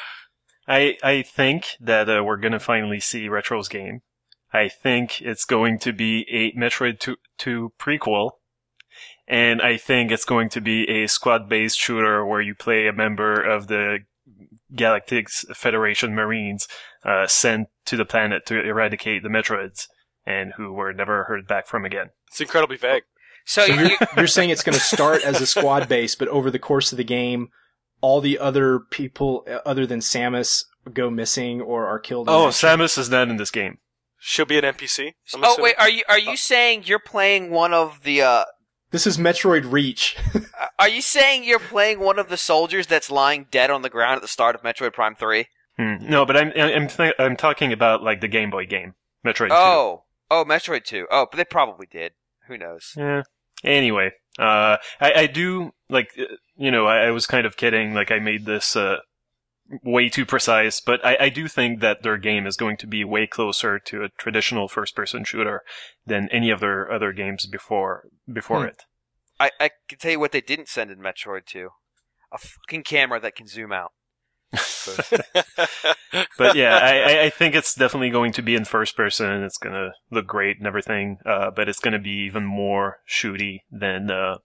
I 0.68 0.98
I 1.04 1.22
think 1.22 1.78
that 1.80 2.10
uh, 2.10 2.24
we're 2.24 2.38
gonna 2.38 2.60
finally 2.60 3.00
see 3.00 3.28
Retro's 3.30 3.68
game. 3.68 4.02
I 4.54 4.70
think 4.70 5.22
it's 5.22 5.46
going 5.46 5.80
to 5.80 5.92
be 5.92 6.28
a 6.30 6.58
Metroid 6.58 7.00
2, 7.00 7.16
2 7.40 7.74
prequel, 7.80 8.34
and 9.28 9.62
I 9.64 9.78
think 9.78 10.12
it's 10.12 10.26
going 10.26 10.50
to 10.50 10.62
be 10.62 10.88
a 10.88 11.08
squad-based 11.08 11.80
shooter 11.80 12.24
where 12.24 12.40
you 12.40 12.54
play 12.54 12.88
a 12.88 12.94
member 12.94 13.42
of 13.42 13.66
the 13.66 14.02
Galactic 14.76 15.30
Federation 15.30 16.14
Marines 16.14 16.68
uh, 17.04 17.26
sent 17.26 17.70
to 17.86 17.98
the 17.98 18.06
planet 18.06 18.46
to 18.46 18.62
eradicate 18.62 19.24
the 19.24 19.30
Metroids, 19.30 19.88
and 20.26 20.54
who 20.56 20.72
were 20.72 20.94
never 20.94 21.24
heard 21.24 21.48
back 21.48 21.66
from 21.66 21.84
again. 21.84 22.10
It's 22.28 22.40
incredibly 22.40 22.78
vague. 22.78 23.04
So, 23.46 23.66
So 23.66 23.74
you, 23.74 23.82
you're, 23.82 23.98
you're 24.18 24.28
saying 24.28 24.52
it's 24.52 24.64
going 24.64 24.76
to 24.76 24.80
start 24.80 25.24
as 25.24 25.42
a 25.42 25.48
squad 25.48 25.90
base, 25.90 26.16
but 26.16 26.28
over 26.30 26.50
the 26.50 26.60
course 26.60 26.92
of 26.92 26.98
the 26.98 27.04
game, 27.04 27.50
all 28.04 28.20
the 28.20 28.38
other 28.38 28.80
people 28.80 29.46
uh, 29.50 29.60
other 29.66 29.88
than 29.88 30.02
Samus 30.02 30.66
go 30.94 31.10
missing 31.10 31.62
or 31.62 31.88
are 31.88 32.00
killed. 32.00 32.28
Oh. 32.30 32.48
Samus 32.48 32.98
is 32.98 33.10
not 33.10 33.30
in 33.30 33.38
this 33.38 33.50
game. 33.50 33.78
She'll 34.20 34.46
be 34.46 34.58
an 34.58 34.66
NPC. 34.66 35.14
I'm 35.34 35.44
oh 35.44 35.54
assuming. 35.54 35.64
wait, 35.64 35.76
are 35.80 35.90
you 35.90 36.04
are 36.08 36.20
you 36.20 36.38
saying 36.38 36.84
you're 36.86 37.00
playing 37.00 37.50
one 37.50 37.74
of 37.74 38.04
the? 38.04 38.22
uh 38.22 38.46
This 38.92 39.08
is 39.08 39.18
Metroid 39.18 39.72
Reach. 39.72 40.18
Are 40.80 40.90
you 40.90 41.02
saying 41.02 41.44
you're 41.44 41.60
playing 41.60 42.00
one 42.00 42.20
of 42.20 42.30
the 42.30 42.38
soldiers 42.38 42.88
that's 42.88 43.10
lying 43.12 43.48
dead 43.52 43.70
on 43.70 43.82
the 43.84 43.90
ground 43.90 44.16
at 44.18 44.22
the 44.22 44.28
start 44.28 44.56
of 44.56 44.62
Metroid 44.64 44.94
Prime 44.94 45.16
Three? 45.16 45.48
Hmm. 45.78 45.96
No, 46.02 46.26
but 46.26 46.38
I'm 46.38 46.52
I'm 46.56 46.88
th- 46.88 47.16
I'm 47.20 47.36
talking 47.36 47.72
about 47.74 48.04
like 48.04 48.22
the 48.22 48.28
Game 48.28 48.50
Boy 48.50 48.66
game, 48.66 48.96
Metroid 49.26 49.50
Oh, 49.52 50.04
oh, 50.30 50.46
Metroid 50.46 50.84
Two. 50.84 51.08
Oh, 51.12 51.28
but 51.30 51.38
they 51.38 51.46
probably 51.46 51.88
did. 51.90 52.14
Who 52.48 52.58
knows? 52.58 52.94
Yeah. 52.98 53.24
Anyway, 53.64 54.12
uh, 54.40 54.78
I 55.00 55.14
I 55.14 55.28
do 55.28 55.72
like 55.90 56.12
uh, 56.20 56.36
you 56.56 56.72
know 56.72 56.86
I, 56.86 57.06
I 57.08 57.12
was 57.12 57.26
kind 57.28 57.46
of 57.46 57.58
kidding. 57.58 57.94
Like 57.94 58.12
I 58.12 58.20
made 58.20 58.46
this 58.46 58.76
uh 58.76 58.98
way 59.84 60.10
too 60.10 60.26
precise, 60.26 60.82
but 60.82 61.04
I 61.06 61.18
I 61.22 61.30
do 61.30 61.48
think 61.48 61.80
that 61.82 62.04
their 62.04 62.18
game 62.18 62.46
is 62.46 62.58
going 62.58 62.78
to 62.78 62.88
be 62.88 63.04
way 63.04 63.28
closer 63.28 63.80
to 63.80 64.04
a 64.04 64.10
traditional 64.18 64.68
first 64.68 64.96
person 64.96 65.24
shooter 65.24 65.62
than 66.06 66.30
any 66.32 66.50
of 66.50 66.60
their 66.60 66.92
other 66.92 67.14
games 67.14 67.46
before 67.48 68.08
before 68.32 68.62
Hmm. 68.64 68.68
it. 68.70 68.84
I 69.40 69.52
I 69.60 69.70
can 69.88 69.98
tell 70.00 70.12
you 70.12 70.20
what 70.20 70.32
they 70.32 70.42
didn't 70.42 70.68
send 70.70 70.92
in 70.92 71.00
Metroid 71.00 71.46
Two: 71.46 71.70
a 72.32 72.38
fucking 72.38 72.84
camera 72.84 73.20
that 73.20 73.36
can 73.36 73.48
zoom 73.48 73.72
out. 73.72 73.92
but 76.38 76.56
yeah, 76.56 76.78
I, 76.78 77.00
I- 77.00 77.22
I 77.24 77.30
think 77.30 77.56
it's 77.56 77.74
definitely 77.74 78.10
going 78.10 78.34
to 78.34 78.42
be 78.42 78.56
in 78.56 78.66
first 78.66 78.96
person. 78.96 79.44
It's 79.44 79.58
gonna 79.58 79.92
look 80.12 80.28
great 80.28 80.58
and 80.58 80.68
everything, 80.68 81.18
uh, 81.26 81.52
but 81.52 81.68
it's 81.70 81.80
gonna 81.80 82.00
be 82.00 82.12
even 82.26 82.46
more 82.46 82.98
shooty 83.10 83.60
than 83.72 84.12
uh, 84.12 84.38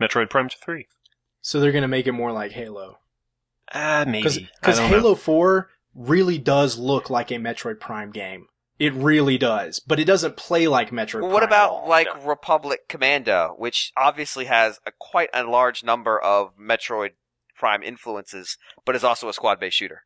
Metroid 0.00 0.30
Prime 0.30 0.48
Three. 0.48 0.86
So 1.40 1.60
they're 1.60 1.72
going 1.72 1.82
to 1.82 1.88
make 1.88 2.06
it 2.06 2.12
more 2.12 2.32
like 2.32 2.52
Halo. 2.52 2.98
Ah, 3.72 4.04
Because 4.04 4.36
maybe 4.36 4.50
I 4.62 4.70
don't 4.72 4.90
know. 4.90 4.96
Halo 4.98 5.14
4 5.14 5.70
really 5.94 6.38
does 6.38 6.78
look 6.78 7.08
like 7.10 7.30
a 7.30 7.34
Metroid 7.34 7.80
Prime 7.80 8.10
game. 8.10 8.46
It 8.78 8.94
really 8.94 9.36
does. 9.38 9.78
But 9.78 10.00
it 10.00 10.04
doesn't 10.06 10.36
play 10.36 10.66
like 10.66 10.90
Metroid 10.90 11.22
Well, 11.22 11.30
what 11.32 11.40
Prime 11.40 11.48
about 11.50 11.70
all. 11.70 11.88
like 11.88 12.08
Republic 12.26 12.88
Commando, 12.88 13.54
which 13.58 13.92
obviously 13.96 14.46
has 14.46 14.80
a 14.86 14.92
quite 14.98 15.28
a 15.34 15.44
large 15.44 15.84
number 15.84 16.18
of 16.20 16.56
Metroid 16.58 17.10
Prime 17.58 17.82
influences, 17.82 18.56
but 18.86 18.96
is 18.96 19.04
also 19.04 19.28
a 19.28 19.34
squad-based 19.34 19.76
shooter. 19.76 20.02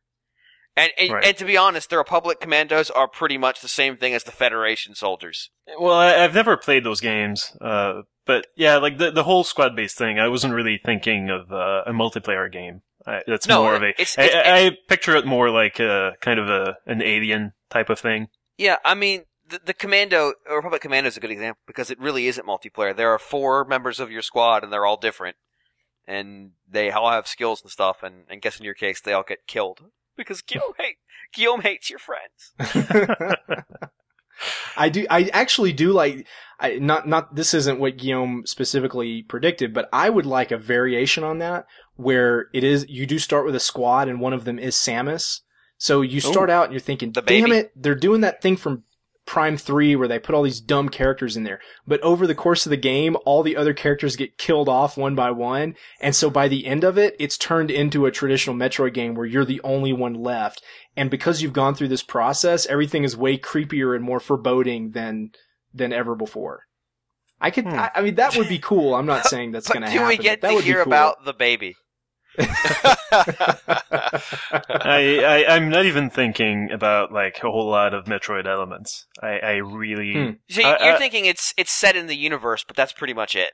And 0.75 0.91
and, 0.97 1.11
Right. 1.13 1.23
and 1.25 1.37
to 1.37 1.45
be 1.45 1.55
honest, 1.55 1.89
the 1.89 1.97
Republic 1.97 2.41
Commandos 2.41 2.89
are 2.89 3.07
pretty 3.07 3.37
much 3.37 3.61
the 3.61 3.69
same 3.69 3.95
thing 3.95 4.13
as 4.13 4.25
the 4.25 4.31
Federation 4.33 4.93
soldiers. 4.93 5.49
Well, 5.79 5.93
I, 5.93 6.15
I've 6.21 6.35
never 6.35 6.57
played 6.57 6.83
those 6.83 6.99
games, 6.99 7.55
uh, 7.61 8.01
but 8.25 8.47
yeah, 8.55 8.77
like 8.77 8.97
the 8.97 9.11
the 9.11 9.23
whole 9.23 9.43
squad 9.43 9.75
based 9.75 9.97
thing. 9.97 10.19
I 10.19 10.27
wasn't 10.27 10.53
really 10.53 10.77
thinking 10.83 11.29
of 11.29 11.51
uh, 11.51 11.83
a 11.85 11.91
multiplayer 11.91 12.51
game. 12.51 12.81
I, 13.07 13.21
that's 13.27 13.47
No, 13.47 13.63
more 13.63 13.75
of 13.75 13.83
a. 13.83 13.89
it's- 13.89 14.17
I- 14.17 14.23
it's- 14.23 14.47
I, 14.47 14.65
I 14.67 14.77
picture 14.87 15.15
it 15.15 15.25
more 15.25 15.49
like 15.49 15.79
a 15.79 16.13
kind 16.21 16.39
of 16.39 16.49
a 16.49 16.77
an 16.85 17.01
alien 17.01 17.53
type 17.69 17.89
of 17.89 17.99
thing. 17.99 18.27
Yeah, 18.57 18.77
I 18.85 18.95
mean, 18.95 19.25
the, 19.47 19.59
the 19.63 19.73
Commando, 19.73 20.33
uh, 20.49 20.55
Republic 20.55 20.81
Commando 20.81 21.07
is 21.09 21.17
a 21.17 21.19
good 21.19 21.29
example 21.31 21.61
because 21.67 21.91
it 21.91 21.99
really 21.99 22.27
isn't 22.27 22.47
multiplayer. 22.47 22.95
There 22.95 23.11
are 23.11 23.19
four 23.19 23.63
members 23.65 23.99
of 23.99 24.09
your 24.09 24.21
squad 24.23 24.63
and 24.63 24.71
they're 24.73 24.85
all 24.85 24.97
different. 24.97 25.35
And 26.07 26.51
they 26.69 26.91
all 26.91 27.09
have 27.09 27.27
skills 27.27 27.63
and 27.63 27.71
stuff, 27.71 28.03
and, 28.03 28.25
and 28.29 28.39
guess 28.39 28.59
in 28.59 28.63
your 28.65 28.75
case, 28.75 29.01
they 29.01 29.11
all 29.13 29.23
get 29.27 29.47
killed. 29.47 29.79
Because 30.17 30.41
Guillaume, 30.41 30.71
hate, 30.79 30.95
Guillaume 31.33 31.59
hates 31.61 31.89
your 31.89 31.99
friends. 31.99 32.53
I 34.75 34.89
do. 34.89 35.05
I 35.09 35.29
actually 35.33 35.73
do 35.73 35.91
like. 35.91 36.27
I, 36.59 36.77
not 36.77 37.07
not. 37.07 37.35
This 37.35 37.53
isn't 37.53 37.79
what 37.79 37.97
Guillaume 37.97 38.43
specifically 38.45 39.23
predicted, 39.23 39.73
but 39.73 39.89
I 39.91 40.09
would 40.09 40.25
like 40.25 40.51
a 40.51 40.57
variation 40.57 41.23
on 41.23 41.39
that 41.39 41.65
where 41.95 42.47
it 42.53 42.63
is. 42.63 42.85
You 42.87 43.05
do 43.05 43.19
start 43.19 43.45
with 43.45 43.55
a 43.55 43.59
squad, 43.59 44.07
and 44.07 44.19
one 44.19 44.33
of 44.33 44.45
them 44.45 44.57
is 44.57 44.75
Samus. 44.75 45.41
So 45.77 46.01
you 46.01 46.21
start 46.21 46.49
out 46.49 46.65
and 46.65 46.73
you're 46.73 46.79
thinking, 46.79 47.11
"Damn 47.11 47.51
it, 47.51 47.71
they're 47.75 47.95
doing 47.95 48.21
that 48.21 48.41
thing 48.41 48.55
from 48.55 48.83
Prime 49.25 49.57
3 49.57 49.95
where 49.95 50.07
they 50.07 50.19
put 50.19 50.35
all 50.35 50.43
these 50.43 50.61
dumb 50.61 50.89
characters 50.89 51.35
in 51.35 51.43
there. 51.43 51.59
But 51.87 51.99
over 52.01 52.27
the 52.27 52.35
course 52.35 52.65
of 52.65 52.69
the 52.69 52.77
game, 52.77 53.17
all 53.25 53.41
the 53.41 53.57
other 53.57 53.73
characters 53.73 54.15
get 54.15 54.37
killed 54.37 54.69
off 54.69 54.97
one 54.97 55.15
by 55.15 55.31
one. 55.31 55.75
And 55.99 56.15
so 56.15 56.29
by 56.29 56.47
the 56.47 56.67
end 56.67 56.83
of 56.83 56.97
it, 56.97 57.15
it's 57.19 57.37
turned 57.37 57.71
into 57.71 58.05
a 58.05 58.11
traditional 58.11 58.55
Metroid 58.55 58.93
game 58.93 59.15
where 59.15 59.25
you're 59.25 59.45
the 59.45 59.61
only 59.63 59.93
one 59.93 60.13
left. 60.13 60.61
And 60.95 61.09
because 61.09 61.41
you've 61.41 61.53
gone 61.53 61.73
through 61.75 61.87
this 61.87 62.03
process, 62.03 62.65
everything 62.67 63.03
is 63.03 63.17
way 63.17 63.37
creepier 63.37 63.95
and 63.95 64.03
more 64.03 64.19
foreboding 64.19 64.91
than, 64.91 65.31
than 65.73 65.91
ever 65.91 66.15
before. 66.15 66.61
I 67.41 67.51
could, 67.51 67.65
Hmm. 67.65 67.73
I, 67.79 67.91
I 67.95 68.01
mean, 68.01 68.15
that 68.15 68.37
would 68.37 68.47
be 68.47 68.59
cool. 68.63 68.95
I'm 68.95 69.05
not 69.07 69.25
saying 69.25 69.51
that's 69.51 69.67
going 69.67 69.81
to 69.81 69.89
happen. 69.89 70.03
do 70.03 70.07
we 70.07 70.17
get 70.17 70.41
to 70.41 70.59
hear 70.61 70.83
cool. 70.83 70.93
about 70.93 71.25
the 71.25 71.33
baby? 71.33 71.75
I, 73.97 75.45
I 75.49 75.55
I'm 75.55 75.69
not 75.69 75.85
even 75.85 76.09
thinking 76.09 76.71
about 76.71 77.11
like 77.11 77.37
a 77.43 77.51
whole 77.51 77.67
lot 77.69 77.93
of 77.93 78.05
Metroid 78.05 78.45
elements. 78.47 79.05
I 79.21 79.39
I 79.39 79.53
really 79.57 80.13
Hmm. 80.13 80.31
So 80.49 80.61
you're 80.61 80.95
I- 80.95 80.97
thinking 80.97 81.25
it's 81.25 81.53
it's 81.57 81.71
set 81.71 81.95
in 81.95 82.07
the 82.07 82.15
universe, 82.15 82.63
but 82.65 82.75
that's 82.75 82.93
pretty 82.93 83.13
much 83.13 83.35
it. 83.35 83.51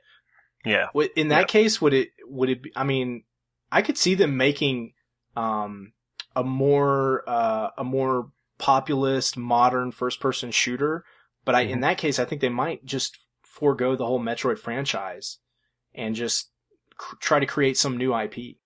yeah. 0.64 0.88
In 1.16 1.28
that 1.28 1.40
Yeah. 1.40 1.44
case, 1.46 1.80
would 1.80 1.94
it 1.94 2.10
would 2.26 2.48
it? 2.50 2.62
Be, 2.62 2.72
I 2.76 2.84
mean, 2.84 3.24
I 3.70 3.82
could 3.82 3.98
see 3.98 4.14
them 4.14 4.36
making 4.36 4.92
um 5.36 5.92
a 6.36 6.42
more 6.44 7.22
uh 7.26 7.70
a 7.78 7.84
more 7.84 8.30
populist, 8.58 9.36
modern 9.36 9.90
first 9.92 10.20
person 10.20 10.50
shooter. 10.50 11.04
But 11.44 11.56
I, 11.56 11.62
in 11.62 11.80
that 11.80 11.98
case, 11.98 12.20
I 12.20 12.24
think 12.24 12.40
they 12.40 12.48
might 12.48 12.84
just 12.84 13.18
forego 13.42 13.96
the 13.96 14.06
whole 14.06 14.20
Metroid 14.20 14.60
franchise 14.60 15.38
and 15.92 16.14
just 16.14 16.50
cr- 16.96 17.16
try 17.18 17.40
to 17.40 17.46
create 17.46 17.76
some 17.76 17.96
new 17.96 18.14
IP. 18.16 18.58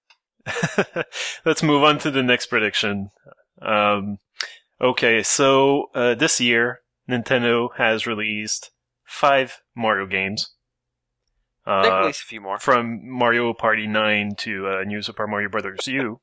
Let's 1.44 1.62
move 1.62 1.82
on 1.82 1.98
to 1.98 2.10
the 2.10 2.23
next 2.23 2.47
prediction. 2.47 3.10
Um, 3.60 4.18
okay, 4.81 5.23
so 5.23 5.90
uh, 5.94 6.14
this 6.14 6.40
year 6.40 6.81
Nintendo 7.09 7.68
has 7.77 8.06
released 8.06 8.70
five 9.05 9.60
Mario 9.74 10.06
games. 10.06 10.52
They 11.64 11.73
Uh, 11.73 12.01
release 12.01 12.20
a 12.23 12.27
few 12.27 12.40
more. 12.40 12.59
from 12.59 13.01
Mario 13.09 13.52
Party 13.52 13.86
9 13.86 14.35
to 14.39 14.68
uh, 14.68 14.85
New 14.85 15.02
Super 15.02 15.27
Mario 15.27 15.48
Brothers 15.48 15.86
U. 15.89 16.20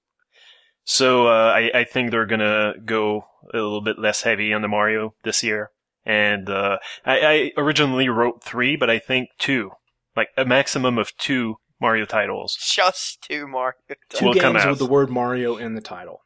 So 0.85 1.27
uh, 1.27 1.53
I, 1.55 1.71
I 1.79 1.83
think 1.85 2.11
they're 2.11 2.25
gonna 2.25 2.73
go 2.85 3.25
a 3.53 3.57
little 3.57 3.81
bit 3.81 3.99
less 3.99 4.23
heavy 4.23 4.53
on 4.53 4.61
the 4.61 4.67
Mario 4.67 5.15
this 5.23 5.43
year. 5.43 5.71
And 6.05 6.49
uh, 6.49 6.79
I, 7.05 7.19
I 7.19 7.51
originally 7.57 8.09
wrote 8.09 8.43
three, 8.43 8.75
but 8.75 8.89
I 8.89 8.99
think 8.99 9.29
two, 9.37 9.71
like 10.17 10.27
a 10.37 10.43
maximum 10.45 10.97
of 10.97 11.15
two 11.17 11.55
Mario 11.83 12.05
titles. 12.05 12.55
Just 12.55 13.21
two 13.21 13.45
more. 13.47 13.75
Two 14.09 14.25
Will 14.25 14.33
come 14.33 14.53
games 14.53 14.63
out. 14.65 14.69
with 14.71 14.79
the 14.79 14.85
word 14.87 15.09
Mario 15.11 15.57
in 15.57 15.75
the 15.75 15.81
title. 15.81 16.23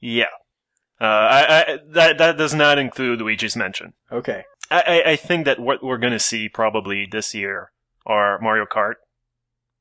Yeah, 0.00 0.26
uh, 1.00 1.04
I, 1.04 1.40
I, 1.72 1.78
that 1.94 2.18
that 2.18 2.36
does 2.38 2.54
not 2.54 2.78
include 2.78 3.18
Luigi's 3.20 3.56
Mansion. 3.56 3.94
Okay. 4.12 4.44
I, 4.70 4.82
I, 5.06 5.10
I 5.12 5.16
think 5.16 5.46
that 5.46 5.58
what 5.58 5.82
we're 5.82 5.98
gonna 5.98 6.18
see 6.20 6.48
probably 6.48 7.06
this 7.10 7.34
year 7.34 7.72
are 8.06 8.38
Mario 8.40 8.66
Kart, 8.66 8.94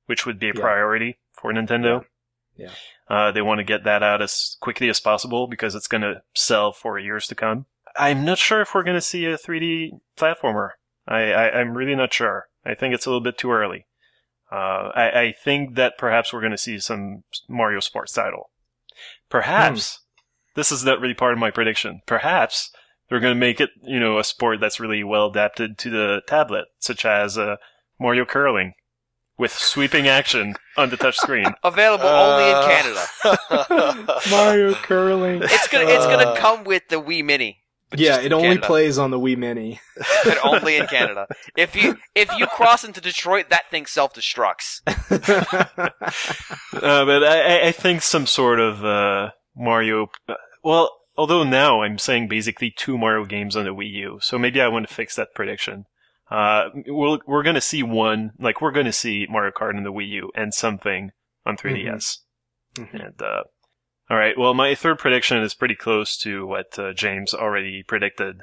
which 0.07 0.25
would 0.25 0.39
be 0.39 0.47
a 0.49 0.53
Yeah. 0.55 0.61
priority 0.61 1.19
for 1.33 1.53
Nintendo. 1.53 2.05
Yeah. 2.57 2.71
Uh, 3.09 3.31
they 3.31 3.41
want 3.41 3.59
to 3.59 3.63
get 3.63 3.83
that 3.85 4.03
out 4.03 4.21
as 4.21 4.57
quickly 4.59 4.89
as 4.89 4.99
possible 4.99 5.47
because 5.47 5.73
it's 5.75 5.87
going 5.87 6.01
to 6.01 6.21
sell 6.35 6.71
for 6.73 6.99
years 6.99 7.25
to 7.27 7.33
come. 7.35 7.65
I'm 7.97 8.23
not 8.25 8.37
sure 8.37 8.61
if 8.61 8.75
we're 8.75 8.83
going 8.83 8.97
to 8.97 9.01
see 9.01 9.25
a 9.25 9.37
3D 9.37 9.91
platformer. 10.17 10.71
I, 11.07 11.31
I, 11.31 11.59
I'm 11.59 11.75
really 11.75 11.95
not 11.95 12.13
sure. 12.13 12.49
I 12.65 12.75
think 12.75 12.93
it's 12.93 13.05
a 13.05 13.09
little 13.09 13.23
bit 13.23 13.37
too 13.37 13.51
early. 13.51 13.87
Uh, 14.51 14.89
I, 14.95 15.21
I 15.21 15.31
think 15.31 15.75
that 15.75 15.97
perhaps 15.97 16.33
we're 16.33 16.39
going 16.41 16.51
to 16.51 16.57
see 16.57 16.79
some 16.79 17.23
Mario 17.47 17.79
Sports 17.79 18.13
title. 18.13 18.49
Perhaps 19.29 19.99
this 20.55 20.71
is 20.71 20.83
not 20.83 20.99
really 20.99 21.13
part 21.13 21.33
of 21.33 21.39
my 21.39 21.51
prediction. 21.51 22.01
Perhaps 22.07 22.71
they're 23.09 23.19
going 23.19 23.33
to 23.35 23.39
make 23.39 23.61
it, 23.61 23.69
you 23.83 23.99
know, 23.99 24.17
a 24.19 24.23
sport 24.23 24.59
that's 24.59 24.79
really 24.79 25.03
well 25.03 25.27
adapted 25.27 25.77
to 25.79 25.89
the 25.89 26.21
tablet, 26.27 26.65
such 26.79 27.05
as 27.05 27.37
uh, 27.37 27.57
Mario 27.99 28.25
curling 28.25 28.73
with 29.37 29.51
sweeping 29.53 30.07
action 30.07 30.55
on 30.77 30.89
the 30.89 30.97
touch 30.97 31.17
screen. 31.17 31.45
Available 31.63 32.07
only 32.07 32.49
in 32.49 32.55
Uh, 32.55 33.67
Canada. 33.67 34.19
Mario 34.29 34.73
curling. 34.73 35.41
It's 35.43 35.67
gonna 35.69 35.85
it's 35.85 36.05
gonna 36.07 36.29
Uh, 36.31 36.35
come 36.35 36.63
with 36.63 36.83
the 36.89 36.97
Wii 37.01 37.23
Mini. 37.23 37.58
But 37.89 37.99
yeah, 37.99 38.19
it 38.19 38.31
only 38.33 38.49
Canada. 38.49 38.67
plays 38.67 38.97
on 38.97 39.11
the 39.11 39.19
Wii 39.19 39.37
Mini. 39.37 39.79
But 40.23 40.37
only 40.43 40.77
in 40.77 40.87
Canada. 40.87 41.27
If 41.57 41.75
you 41.75 41.97
if 42.15 42.29
you 42.37 42.45
cross 42.47 42.83
into 42.83 43.01
Detroit, 43.01 43.49
that 43.49 43.69
thing 43.71 43.85
self 43.85 44.13
destructs. 44.13 44.81
uh, 44.87 45.89
but 47.05 47.23
I, 47.23 47.59
I- 47.59 47.67
I 47.67 47.71
think 47.71 48.01
some 48.01 48.25
sort 48.25 48.59
of 48.59 48.83
uh, 48.85 49.31
Mario. 49.55 50.07
Well, 50.63 50.91
although 51.17 51.43
now 51.43 51.81
I'm 51.81 51.97
saying 51.97 52.27
basically 52.27 52.71
two 52.75 52.97
Mario 52.97 53.25
games 53.25 53.55
on 53.55 53.65
the 53.65 53.73
Wii 53.73 53.91
U, 53.91 54.19
so 54.21 54.37
maybe 54.37 54.61
I 54.61 54.67
want 54.67 54.87
to 54.87 54.93
fix 54.93 55.15
that 55.15 55.29
prediction. 55.35 55.85
Uh, 56.29 56.65
we'll, 56.85 57.19
we're 57.25 57.43
going 57.43 57.55
to 57.55 57.61
see 57.61 57.81
one, 57.81 58.31
like 58.39 58.61
we're 58.61 58.71
going 58.71 58.85
to 58.85 58.91
see 58.91 59.25
Mario 59.29 59.51
Kart 59.51 59.75
on 59.75 59.83
the 59.83 59.91
Wii 59.91 60.09
U 60.09 60.31
and 60.35 60.53
something 60.53 61.11
on 61.45 61.57
3DS. 61.57 62.17
Mhm. 62.77 63.05
And 63.07 63.21
uh, 63.21 63.43
all 64.09 64.17
right, 64.17 64.37
well, 64.37 64.55
my 64.55 64.73
third 64.73 64.97
prediction 64.97 65.37
is 65.37 65.53
pretty 65.53 65.75
close 65.75 66.17
to 66.17 66.47
what 66.47 66.79
uh, 66.79 66.93
James 66.93 67.33
already 67.33 67.83
predicted. 67.83 68.41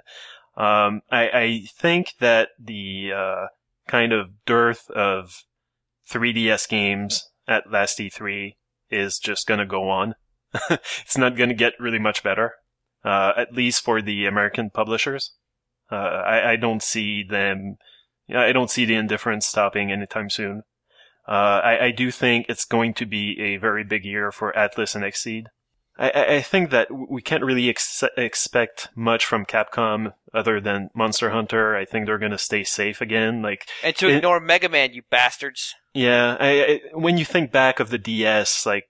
Um, 0.56 1.02
I, 1.10 1.28
I 1.28 1.62
think 1.76 2.14
that 2.20 2.50
the 2.58 3.10
uh, 3.12 3.46
kind 3.88 4.12
of 4.12 4.44
dearth 4.46 4.88
of 4.90 5.42
3DS 6.08 6.68
games 6.68 7.28
at 7.48 7.70
last 7.70 7.98
E3 7.98 8.54
is 8.90 9.18
just 9.18 9.48
going 9.48 9.58
to 9.58 9.66
go 9.66 9.88
on. 9.90 10.14
it's 10.70 11.18
not 11.18 11.36
going 11.36 11.48
to 11.48 11.54
get 11.54 11.74
really 11.80 11.98
much 11.98 12.22
better, 12.22 12.54
uh, 13.04 13.32
at 13.36 13.52
least 13.52 13.82
for 13.82 14.00
the 14.00 14.24
American 14.24 14.70
publishers. 14.70 15.32
Uh, 15.90 15.94
I, 15.96 16.52
I 16.52 16.56
don't 16.56 16.82
see 16.82 17.22
them. 17.22 17.76
I 18.34 18.52
don't 18.52 18.70
see 18.70 18.84
the 18.84 18.94
indifference 18.94 19.46
stopping 19.46 19.90
anytime 19.90 20.30
soon. 20.30 20.62
Uh, 21.28 21.60
I, 21.62 21.86
I 21.86 21.90
do 21.90 22.12
think 22.12 22.46
it's 22.48 22.64
going 22.64 22.94
to 22.94 23.06
be 23.06 23.40
a 23.40 23.56
very 23.56 23.82
big 23.82 24.04
year 24.04 24.30
for 24.30 24.52
Atlus 24.52 24.94
and 24.94 25.04
Xseed. 25.04 25.46
I, 25.98 26.10
I 26.10 26.34
I 26.36 26.42
think 26.42 26.70
that 26.70 26.88
we 26.90 27.22
can't 27.22 27.44
really 27.44 27.68
ex- 27.68 28.04
expect 28.16 28.88
much 28.94 29.24
from 29.24 29.46
Capcom 29.46 30.12
other 30.34 30.60
than 30.60 30.90
Monster 30.94 31.30
Hunter. 31.30 31.74
I 31.76 31.84
think 31.84 32.06
they're 32.06 32.18
going 32.18 32.32
to 32.32 32.38
stay 32.38 32.64
safe 32.64 33.00
again. 33.00 33.42
Like, 33.42 33.66
And 33.82 33.96
to 33.96 34.08
It- 34.08 34.16
ignore 34.16 34.40
Mega 34.40 34.68
Man, 34.68 34.92
you 34.92 35.02
bastards. 35.10 35.74
yeah, 35.94 36.36
I, 36.38 36.48
I, 36.48 36.80
when 36.92 37.16
you 37.18 37.24
think 37.24 37.50
back 37.52 37.80
of 37.80 37.90
the 37.90 37.98
DS, 37.98 38.66
like, 38.66 38.84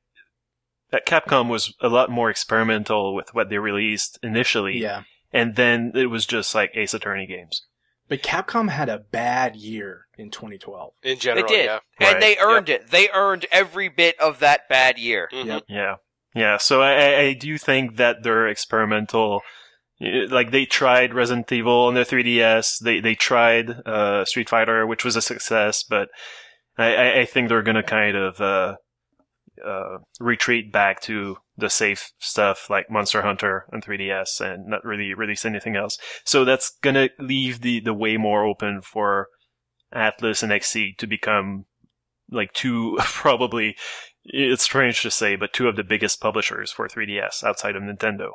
that 0.90 1.06
Capcom 1.06 1.48
was 1.48 1.74
a 1.80 1.88
lot 1.88 2.10
more 2.10 2.30
experimental 2.30 3.14
with 3.14 3.34
what 3.34 3.48
they 3.50 3.58
released 3.58 4.18
initially. 4.22 4.78
yeah. 4.78 5.02
And 5.32 5.54
then 5.56 5.92
it 5.94 6.06
was 6.06 6.24
just 6.24 6.54
like 6.54 6.70
Ace 6.74 6.94
Attorney 6.94 7.26
games. 7.26 7.66
But 8.08 8.22
Capcom 8.22 8.70
had 8.70 8.88
a 8.88 8.98
bad 9.00 9.56
year 9.56 10.06
in 10.16 10.30
2012. 10.30 10.92
In 11.02 11.18
general, 11.18 11.46
they 11.46 11.54
did. 11.54 11.64
yeah. 11.66 11.78
And 12.00 12.12
Right. 12.14 12.20
they 12.20 12.36
earned 12.38 12.68
it. 12.68 12.90
They 12.90 13.08
earned 13.12 13.44
every 13.50 13.88
bit 13.88 14.18
of 14.20 14.38
that 14.38 14.68
bad 14.68 14.96
year. 14.98 15.28
Mhm. 15.32 15.46
Yep. 15.46 15.62
Yeah. 15.68 15.94
Yeah. 16.36 16.58
So 16.58 16.82
I, 16.82 17.18
I- 17.18 17.32
do 17.32 17.56
think 17.58 17.96
that 17.96 18.22
they're 18.22 18.46
experimental. 18.46 19.40
Like 19.98 20.50
they 20.50 20.66
tried 20.66 21.14
Resident 21.14 21.50
Evil 21.50 21.86
on 21.86 21.94
their 21.94 22.04
3DS. 22.04 22.78
They, 22.80 23.00
they 23.00 23.14
tried, 23.14 23.70
uh, 23.86 24.26
Street 24.26 24.50
Fighter, 24.50 24.86
which 24.86 25.04
was 25.04 25.16
a 25.16 25.22
success, 25.22 25.82
but 25.82 26.10
I, 26.76 27.20
I, 27.20 27.24
think 27.24 27.48
they're 27.48 27.62
gonna 27.62 27.82
kind 27.82 28.14
of, 28.14 28.38
uh, 28.38 28.76
uh, 29.66 29.98
retreat 30.20 30.70
back 30.70 31.00
to 31.00 31.38
the 31.56 31.70
safe 31.70 32.12
stuff 32.18 32.68
like 32.68 32.90
Monster 32.90 33.22
Hunter 33.22 33.64
on 33.72 33.80
3DS 33.80 34.42
and 34.42 34.66
not 34.66 34.84
really 34.84 35.14
release 35.14 35.46
anything 35.46 35.74
else. 35.74 35.96
So 36.26 36.44
that's 36.44 36.76
gonna 36.82 37.08
leave 37.18 37.62
the, 37.62 37.80
the 37.80 37.94
way 37.94 38.18
more 38.18 38.44
open 38.44 38.82
for 38.82 39.28
Atlus 39.94 40.42
and 40.42 40.52
Xseed 40.52 40.98
to 40.98 41.06
become 41.06 41.64
like 42.30 42.52
two, 42.52 42.98
probably, 43.00 43.76
it's 44.28 44.62
strange 44.65 45.03
to 45.03 45.11
say, 45.11 45.36
but 45.36 45.53
two 45.53 45.69
of 45.69 45.77
the 45.77 45.85
biggest 45.85 46.20
publishers 46.20 46.70
for 46.73 46.89
3DS 46.89 47.43
outside 47.44 47.77
of 47.77 47.82
Nintendo. 47.82 48.31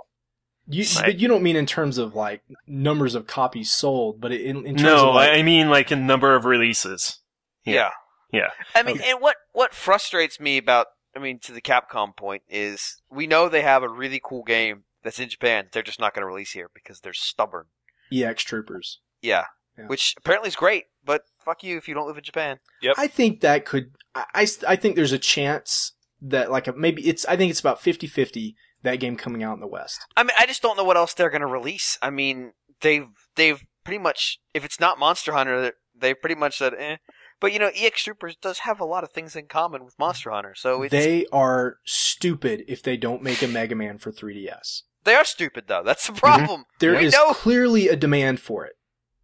You, 0.67 0.85
Right. 0.95 1.05
but 1.07 1.19
you 1.19 1.27
don't 1.27 1.43
mean 1.43 1.55
in 1.55 1.65
terms 1.65 1.97
of 1.97 2.15
like 2.15 2.43
numbers 2.67 3.15
of 3.15 3.27
copies 3.27 3.71
sold, 3.71 4.21
but 4.21 4.31
in, 4.31 4.57
in 4.57 4.75
terms 4.77 4.81
No, 4.83 5.09
of 5.09 5.15
like, 5.15 5.29
I 5.29 5.39
I 5.39 5.43
mean 5.43 5.69
like 5.69 5.91
in 5.91 6.05
number 6.07 6.35
of 6.35 6.45
releases. 6.45 7.19
Yeah. 7.65 7.89
Yeah. 8.31 8.49
I 8.75 8.83
mean, 8.83 8.97
Okay. 8.99 9.11
and 9.11 9.19
what 9.21 9.35
what 9.51 9.73
frustrates 9.73 10.39
me 10.39 10.57
about, 10.57 10.87
I 11.15 11.19
mean, 11.19 11.39
to 11.39 11.51
the 11.51 11.61
Capcom 11.61 12.15
point 12.15 12.43
is 12.47 13.01
we 13.09 13.27
know 13.27 13.49
they 13.49 13.63
have 13.63 13.83
a 13.83 13.89
really 13.89 14.21
cool 14.23 14.43
game 14.43 14.83
that's 15.03 15.19
in 15.19 15.29
Japan. 15.29 15.67
They're 15.73 15.83
just 15.83 15.99
not 15.99 16.13
going 16.13 16.21
to 16.21 16.27
release 16.27 16.51
here 16.51 16.69
because 16.73 16.99
they're 17.01 17.11
stubborn. 17.13 17.65
EX 18.13 18.43
Troopers. 18.43 18.99
Yeah. 19.21 19.45
Yeah. 19.77 19.87
Which 19.87 20.13
apparently 20.17 20.49
is 20.49 20.55
great, 20.55 20.85
but 21.03 21.23
fuck 21.43 21.63
you 21.63 21.77
if 21.77 21.87
you 21.87 21.93
don't 21.93 22.07
live 22.07 22.17
in 22.17 22.23
Japan. 22.23 22.59
Yep. 22.81 22.95
I 22.97 23.07
think 23.07 23.41
that 23.41 23.65
could, 23.65 23.91
I, 24.15 24.25
I, 24.33 24.47
I 24.67 24.75
think 24.75 24.95
there's 24.95 25.11
a 25.11 25.19
chance 25.19 25.93
that 26.21 26.51
like 26.51 26.67
a, 26.67 26.73
maybe 26.73 27.07
it's, 27.07 27.25
I 27.25 27.35
think 27.35 27.49
it's 27.49 27.59
about 27.59 27.81
50-50 27.81 28.55
that 28.83 28.95
game 28.95 29.15
coming 29.15 29.43
out 29.43 29.53
in 29.53 29.59
the 29.59 29.67
West. 29.67 30.05
I 30.15 30.23
mean, 30.23 30.31
I 30.37 30.45
just 30.45 30.61
don't 30.61 30.77
know 30.77 30.83
what 30.83 30.97
else 30.97 31.13
they're 31.13 31.29
going 31.29 31.41
to 31.41 31.47
release. 31.47 31.97
I 32.01 32.09
mean, 32.09 32.53
they've 32.81 33.07
they've 33.35 33.63
pretty 33.83 33.99
much 33.99 34.39
if 34.53 34.65
it's 34.65 34.79
not 34.79 34.99
Monster 34.99 35.33
Hunter, 35.33 35.73
they've 35.95 36.19
pretty 36.19 36.35
much 36.35 36.57
said 36.57 36.73
eh. 36.77 36.97
But 37.39 37.53
you 37.53 37.59
know, 37.59 37.71
EX 37.75 38.03
Troopers 38.03 38.35
does 38.35 38.59
have 38.59 38.79
a 38.79 38.85
lot 38.85 39.03
of 39.03 39.11
things 39.11 39.35
in 39.35 39.47
common 39.47 39.83
with 39.83 39.97
Monster 39.97 40.29
Hunter, 40.29 40.53
so 40.55 40.83
it's 40.83 40.91
They 40.91 41.25
are 41.31 41.77
stupid 41.85 42.63
if 42.67 42.83
they 42.83 42.97
don't 42.97 43.23
make 43.23 43.41
a 43.41 43.47
Mega 43.47 43.75
Man 43.75 43.97
for 43.97 44.11
3DS. 44.11 44.83
They 45.03 45.15
are 45.15 45.25
stupid 45.25 45.65
though. 45.67 45.81
That's 45.83 46.05
the 46.05 46.13
problem. 46.13 46.65
There 46.79 46.95
we 46.95 47.05
is 47.05 47.13
know. 47.13 47.33
clearly 47.33 47.87
a 47.87 47.95
demand 47.95 48.39
for 48.39 48.65
it. 48.65 48.73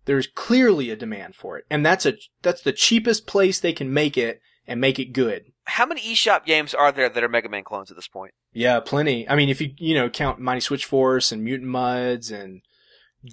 There's 0.07 0.27
clearly 0.27 0.89
a 0.89 0.95
demand 0.95 1.35
for 1.35 1.57
it, 1.57 1.65
and 1.69 1.85
that's 1.85 2.05
a 2.05 2.13
that's 2.41 2.61
the 2.61 2.73
cheapest 2.73 3.27
place 3.27 3.59
they 3.59 3.73
can 3.73 3.93
make 3.93 4.17
it 4.17 4.41
and 4.65 4.81
make 4.81 4.99
it 4.99 5.13
good. 5.13 5.51
How 5.65 5.85
many 5.85 6.01
eShop 6.01 6.45
games 6.45 6.73
are 6.73 6.91
there 6.91 7.09
that 7.09 7.23
are 7.23 7.29
Mega 7.29 7.49
Man 7.49 7.63
clones 7.63 7.91
at 7.91 7.97
this 7.97 8.07
point? 8.07 8.33
Yeah, 8.53 8.79
plenty. 8.79 9.29
I 9.29 9.35
mean, 9.35 9.49
if 9.49 9.61
you 9.61 9.73
you 9.77 9.93
know 9.93 10.09
count 10.09 10.39
Mighty 10.39 10.61
Switch 10.61 10.85
Force 10.85 11.31
and 11.31 11.43
Mutant 11.43 11.69
Mudds 11.69 12.31
and 12.31 12.61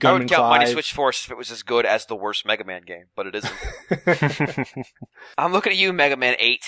I 0.02 0.12
would 0.12 0.28
count 0.28 0.30
Clive. 0.30 0.60
Mighty 0.60 0.72
Switch 0.72 0.92
Force 0.92 1.24
if 1.24 1.30
it 1.30 1.36
was 1.36 1.50
as 1.50 1.62
good 1.62 1.86
as 1.86 2.06
the 2.06 2.16
worst 2.16 2.46
Mega 2.46 2.64
Man 2.64 2.82
game, 2.82 3.06
but 3.14 3.26
it 3.26 3.34
isn't. 3.36 4.68
I'm 5.38 5.52
looking 5.52 5.72
at 5.72 5.78
you, 5.78 5.92
Mega 5.92 6.16
Man 6.16 6.36
8. 6.38 6.64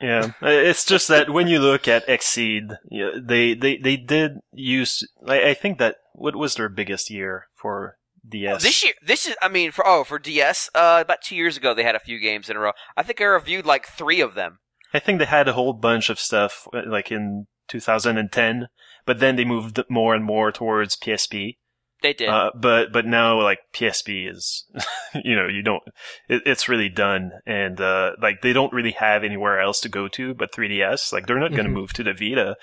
Yeah, 0.00 0.32
it's 0.42 0.84
just 0.84 1.08
that 1.08 1.30
when 1.30 1.46
you 1.46 1.60
look 1.60 1.86
at 1.86 2.06
Xseed, 2.06 2.76
yeah, 2.90 3.10
they, 3.22 3.54
they, 3.54 3.76
they 3.76 3.96
did 3.96 4.32
use, 4.52 5.08
I, 5.26 5.50
I 5.50 5.54
think 5.54 5.78
that, 5.78 5.96
what 6.12 6.36
was 6.36 6.56
their 6.56 6.68
biggest 6.68 7.10
year 7.10 7.46
for 7.54 7.96
DS? 8.28 8.62
This 8.62 8.82
year, 8.84 8.92
this 9.04 9.26
is, 9.26 9.34
I 9.42 9.48
mean, 9.48 9.70
for, 9.70 9.86
oh, 9.86 10.04
for 10.04 10.18
DS, 10.18 10.70
uh, 10.74 11.00
about 11.04 11.22
two 11.22 11.36
years 11.36 11.56
ago 11.56 11.74
they 11.74 11.82
had 11.82 11.94
a 11.94 12.00
few 12.00 12.18
games 12.18 12.48
in 12.50 12.56
a 12.56 12.60
row. 12.60 12.72
I 12.96 13.02
think 13.02 13.20
I 13.20 13.24
reviewed 13.24 13.66
like 13.66 13.86
three 13.86 14.20
of 14.20 14.34
them. 14.34 14.58
I 14.92 14.98
think 15.00 15.18
they 15.18 15.24
had 15.24 15.48
a 15.48 15.52
whole 15.54 15.72
bunch 15.72 16.08
of 16.08 16.20
stuff, 16.20 16.66
like 16.72 17.10
in 17.10 17.46
2010, 17.68 18.68
but 19.06 19.18
then 19.20 19.36
they 19.36 19.44
moved 19.44 19.82
more 19.90 20.14
and 20.14 20.24
more 20.24 20.52
towards 20.52 20.96
PSP. 20.96 21.56
They 22.02 22.12
did. 22.12 22.28
Uh, 22.28 22.50
but 22.54 22.92
but 22.92 23.06
now 23.06 23.40
like 23.42 23.60
PSP 23.74 24.30
is, 24.30 24.66
you 25.24 25.34
know, 25.34 25.48
you 25.48 25.62
don't. 25.62 25.82
It, 26.28 26.42
it's 26.44 26.68
really 26.68 26.90
done, 26.90 27.30
and 27.46 27.80
uh, 27.80 28.12
like 28.20 28.42
they 28.42 28.52
don't 28.52 28.74
really 28.74 28.90
have 28.92 29.24
anywhere 29.24 29.58
else 29.58 29.80
to 29.80 29.88
go 29.88 30.06
to 30.08 30.34
but 30.34 30.52
3DS. 30.52 31.12
Like 31.14 31.26
they're 31.26 31.38
not 31.40 31.52
going 31.52 31.64
to 31.64 31.70
Mhm. 31.70 31.74
move 31.74 31.92
to 31.94 32.02
the 32.04 32.12
Vita. 32.12 32.56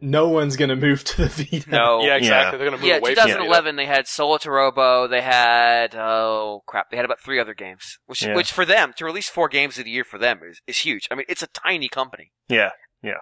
No 0.00 0.28
one's 0.28 0.56
gonna 0.56 0.76
move 0.76 1.02
to 1.04 1.22
the 1.22 1.28
Vita. 1.50 1.68
no. 1.70 2.02
yeah, 2.02 2.14
exactly. 2.16 2.28
Yeah. 2.28 2.50
They're 2.50 2.58
going 2.58 2.72
to 2.72 2.78
move 2.78 2.86
Yeah, 2.86 2.96
away 2.98 3.14
from 3.14 3.24
it. 3.24 3.32
2011 3.32 3.76
they 3.76 3.86
had 3.86 4.04
Solatorobo, 4.06 5.10
they 5.10 5.20
had, 5.22 5.94
oh 5.96 6.62
crap, 6.66 6.90
they 6.90 6.96
had 6.96 7.04
about 7.04 7.20
three 7.20 7.40
other 7.40 7.54
games. 7.54 7.98
Which, 8.06 8.22
Yeah. 8.22 8.34
which 8.36 8.52
for 8.52 8.64
them, 8.64 8.92
to 8.96 9.04
release 9.04 9.28
four 9.28 9.48
games 9.48 9.78
of 9.78 9.84
the 9.84 9.90
year 9.90 10.04
for 10.04 10.18
them 10.18 10.40
is, 10.48 10.60
is 10.66 10.78
huge. 10.78 11.08
I 11.10 11.16
mean, 11.16 11.26
it's 11.28 11.42
a 11.42 11.48
tiny 11.48 11.88
company. 11.88 12.30
Yeah, 12.48 12.70
yeah. 13.02 13.18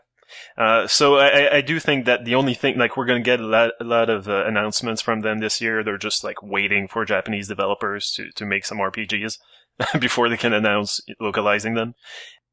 Uh, 0.59 0.87
so 0.87 1.17
I, 1.17 1.29
I- 1.47 1.57
I 1.57 1.61
do 1.63 1.81
think 1.81 2.05
that 2.07 2.25
the 2.25 2.35
only 2.35 2.55
thing, 2.55 2.79
like, 2.79 2.97
we're 2.97 3.07
going 3.07 3.23
to 3.23 3.25
get 3.25 3.41
a 3.41 3.47
lot, 3.47 3.73
a 3.81 3.85
lot 3.85 4.09
of 4.11 4.29
uh, 4.29 4.45
announcements 4.47 5.01
from 5.03 5.21
them 5.23 5.39
this 5.39 5.61
year. 5.61 5.83
They're 5.83 5.99
just 5.99 6.23
like 6.23 6.43
waiting 6.43 6.87
for 6.89 7.05
Japanese 7.05 7.49
developers 7.49 8.13
to, 8.17 8.31
to 8.37 8.45
make 8.45 8.65
some 8.67 8.79
RPGs 8.79 9.39
before 9.99 10.29
they 10.29 10.37
can 10.37 10.53
announce 10.53 11.01
localizing 11.21 11.75
them. 11.75 11.95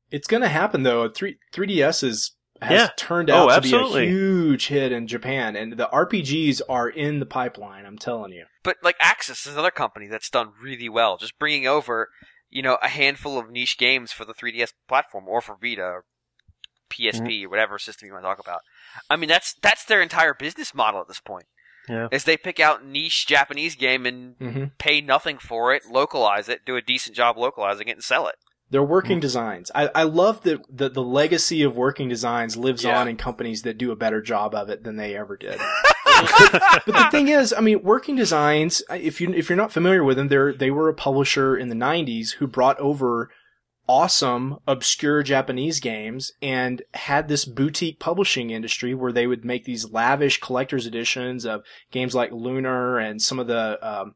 It's 0.09 0.27
gonna 0.27 0.47
happen 0.47 0.83
though. 0.83 1.09
Three 1.09 1.37
3DS 1.53 2.01
is 2.03 2.31
has 2.61 2.71
Yeah. 2.81 2.89
turned 2.97 3.29
Oh, 3.29 3.49
out 3.49 3.55
to 3.55 3.61
be 3.61 3.73
a 3.75 4.05
huge 4.05 4.67
hit 4.67 4.91
in 4.91 5.07
Japan, 5.07 5.55
and 5.55 5.73
the 5.73 5.89
RPGs 5.91 6.61
are 6.67 6.89
in 6.89 7.19
the 7.19 7.25
pipeline. 7.25 7.85
I'm 7.85 7.97
telling 7.97 8.31
you. 8.31 8.45
But 8.63 8.77
like 8.83 8.97
Aksys 8.99 9.45
is 9.47 9.53
another 9.53 9.71
company 9.71 10.07
that's 10.07 10.29
done 10.29 10.51
really 10.61 10.89
well, 10.89 11.17
just 11.17 11.37
bringing 11.39 11.67
over, 11.67 12.09
you 12.49 12.61
know, 12.61 12.77
a 12.81 12.87
handful 12.89 13.37
of 13.39 13.49
niche 13.49 13.77
games 13.77 14.11
for 14.11 14.25
the 14.25 14.33
3DS 14.33 14.73
platform 14.87 15.27
or 15.27 15.41
for 15.41 15.55
Vita 15.61 15.81
or 15.83 16.05
PSP 16.89 17.45
or 17.45 17.49
whatever 17.49 17.77
system 17.77 18.07
you 18.07 18.13
want 18.13 18.23
to 18.23 18.29
talk 18.29 18.39
about. 18.39 18.61
I 19.09 19.15
mean, 19.17 19.29
that's 19.29 19.53
that's 19.61 19.83
their 19.85 20.01
entire 20.01 20.33
business 20.33 20.73
model 20.73 21.01
at 21.01 21.07
this 21.07 21.19
point. 21.19 21.45
Yeah. 21.89 22.07
Is 22.11 22.23
they 22.25 22.37
pick 22.37 22.59
out 22.59 22.85
niche 22.85 23.25
Japanese 23.27 23.75
game 23.75 24.05
and 24.05 24.35
hmm 24.39 24.63
pay 24.77 25.01
nothing 25.01 25.37
for 25.37 25.73
it, 25.73 25.83
localize 25.89 26.49
it, 26.49 26.65
do 26.65 26.75
a 26.75 26.81
decent 26.81 27.15
job 27.15 27.37
localizing 27.37 27.87
it, 27.87 27.91
and 27.97 28.03
sell 28.03 28.27
it. 28.27 28.35
They're 28.69 28.83
working 28.83 29.19
designs. 29.21 29.71
I, 29.73 29.89
I 29.95 30.03
love 30.03 30.43
that 30.43 30.61
the, 30.69 30.89
the 30.89 31.03
legacy 31.03 31.63
of 31.63 31.77
working 31.77 32.09
designs 32.09 32.57
lives 32.57 32.83
Yeah. 32.83 32.99
on 32.99 33.07
in 33.07 33.15
companies 33.15 33.61
that 33.61 33.77
do 33.77 33.91
a 33.91 33.95
better 33.95 34.21
job 34.21 34.53
of 34.53 34.69
it 34.69 34.83
than 34.83 34.97
they 34.97 35.15
ever 35.15 35.37
did. 35.37 35.57
but 36.21 36.85
the 36.85 37.07
thing 37.11 37.29
is, 37.29 37.53
I 37.53 37.61
mean, 37.61 37.81
working 37.83 38.15
designs. 38.15 38.81
If 38.89 39.21
you 39.21 39.31
if 39.33 39.49
you're 39.49 39.57
not 39.57 39.71
familiar 39.71 40.03
with 40.03 40.17
them, 40.17 40.27
they're 40.27 40.53
they 40.53 40.71
were 40.71 40.89
a 40.89 40.93
publisher 40.93 41.55
in 41.55 41.69
the 41.69 41.75
'90s 41.75 42.35
who 42.35 42.47
brought 42.47 42.77
over 42.79 43.29
awesome 43.87 44.57
obscure 44.67 45.23
Japanese 45.23 45.79
games 45.79 46.33
and 46.41 46.81
had 46.93 47.29
this 47.29 47.45
boutique 47.45 47.99
publishing 48.01 48.49
industry 48.49 48.93
where 48.93 49.13
they 49.13 49.27
would 49.27 49.45
make 49.45 49.63
these 49.63 49.89
lavish 49.91 50.41
collector's 50.41 50.85
editions 50.85 51.45
of 51.45 51.61
games 51.89 52.13
like 52.13 52.31
Lunar 52.33 52.97
and 52.97 53.21
some 53.21 53.39
of 53.39 53.47
the 53.47 53.77
um, 53.81 54.15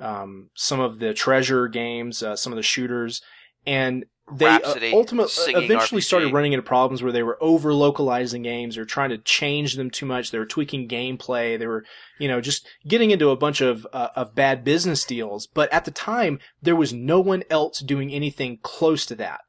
um, 0.00 0.50
some 0.54 0.80
of 0.80 0.98
the 0.98 1.14
treasure 1.14 1.66
games, 1.68 2.22
uh, 2.22 2.36
some 2.36 2.52
of 2.52 2.56
the 2.56 2.62
shooters, 2.62 3.22
and 3.66 4.04
they 4.32 4.46
uh, 4.46 4.74
ultimately 4.92 5.30
singing 5.30 5.64
eventually 5.64 6.00
RPG. 6.00 6.04
started 6.04 6.32
running 6.32 6.52
into 6.52 6.62
problems 6.62 7.02
where 7.02 7.12
they 7.12 7.22
were 7.22 7.38
over 7.40 7.74
localizing 7.74 8.42
games 8.42 8.78
or 8.78 8.84
trying 8.84 9.10
to 9.10 9.18
change 9.18 9.74
them 9.74 9.90
too 9.90 10.06
much. 10.06 10.30
They 10.30 10.38
were 10.38 10.46
tweaking 10.46 10.88
gameplay. 10.88 11.58
They 11.58 11.66
were, 11.66 11.84
you 12.18 12.28
know, 12.28 12.40
just 12.40 12.68
getting 12.86 13.10
into 13.10 13.30
a 13.30 13.36
bunch 13.36 13.60
of 13.60 13.86
uh, 13.92 14.08
of 14.14 14.34
bad 14.34 14.62
business 14.62 15.04
deals. 15.04 15.46
But 15.46 15.72
at 15.72 15.84
the 15.84 15.90
time, 15.90 16.38
there 16.62 16.76
was 16.76 16.92
no 16.92 17.20
one 17.20 17.42
else 17.50 17.80
doing 17.80 18.12
anything 18.12 18.58
close 18.62 19.04
to 19.06 19.14
that. 19.16 19.40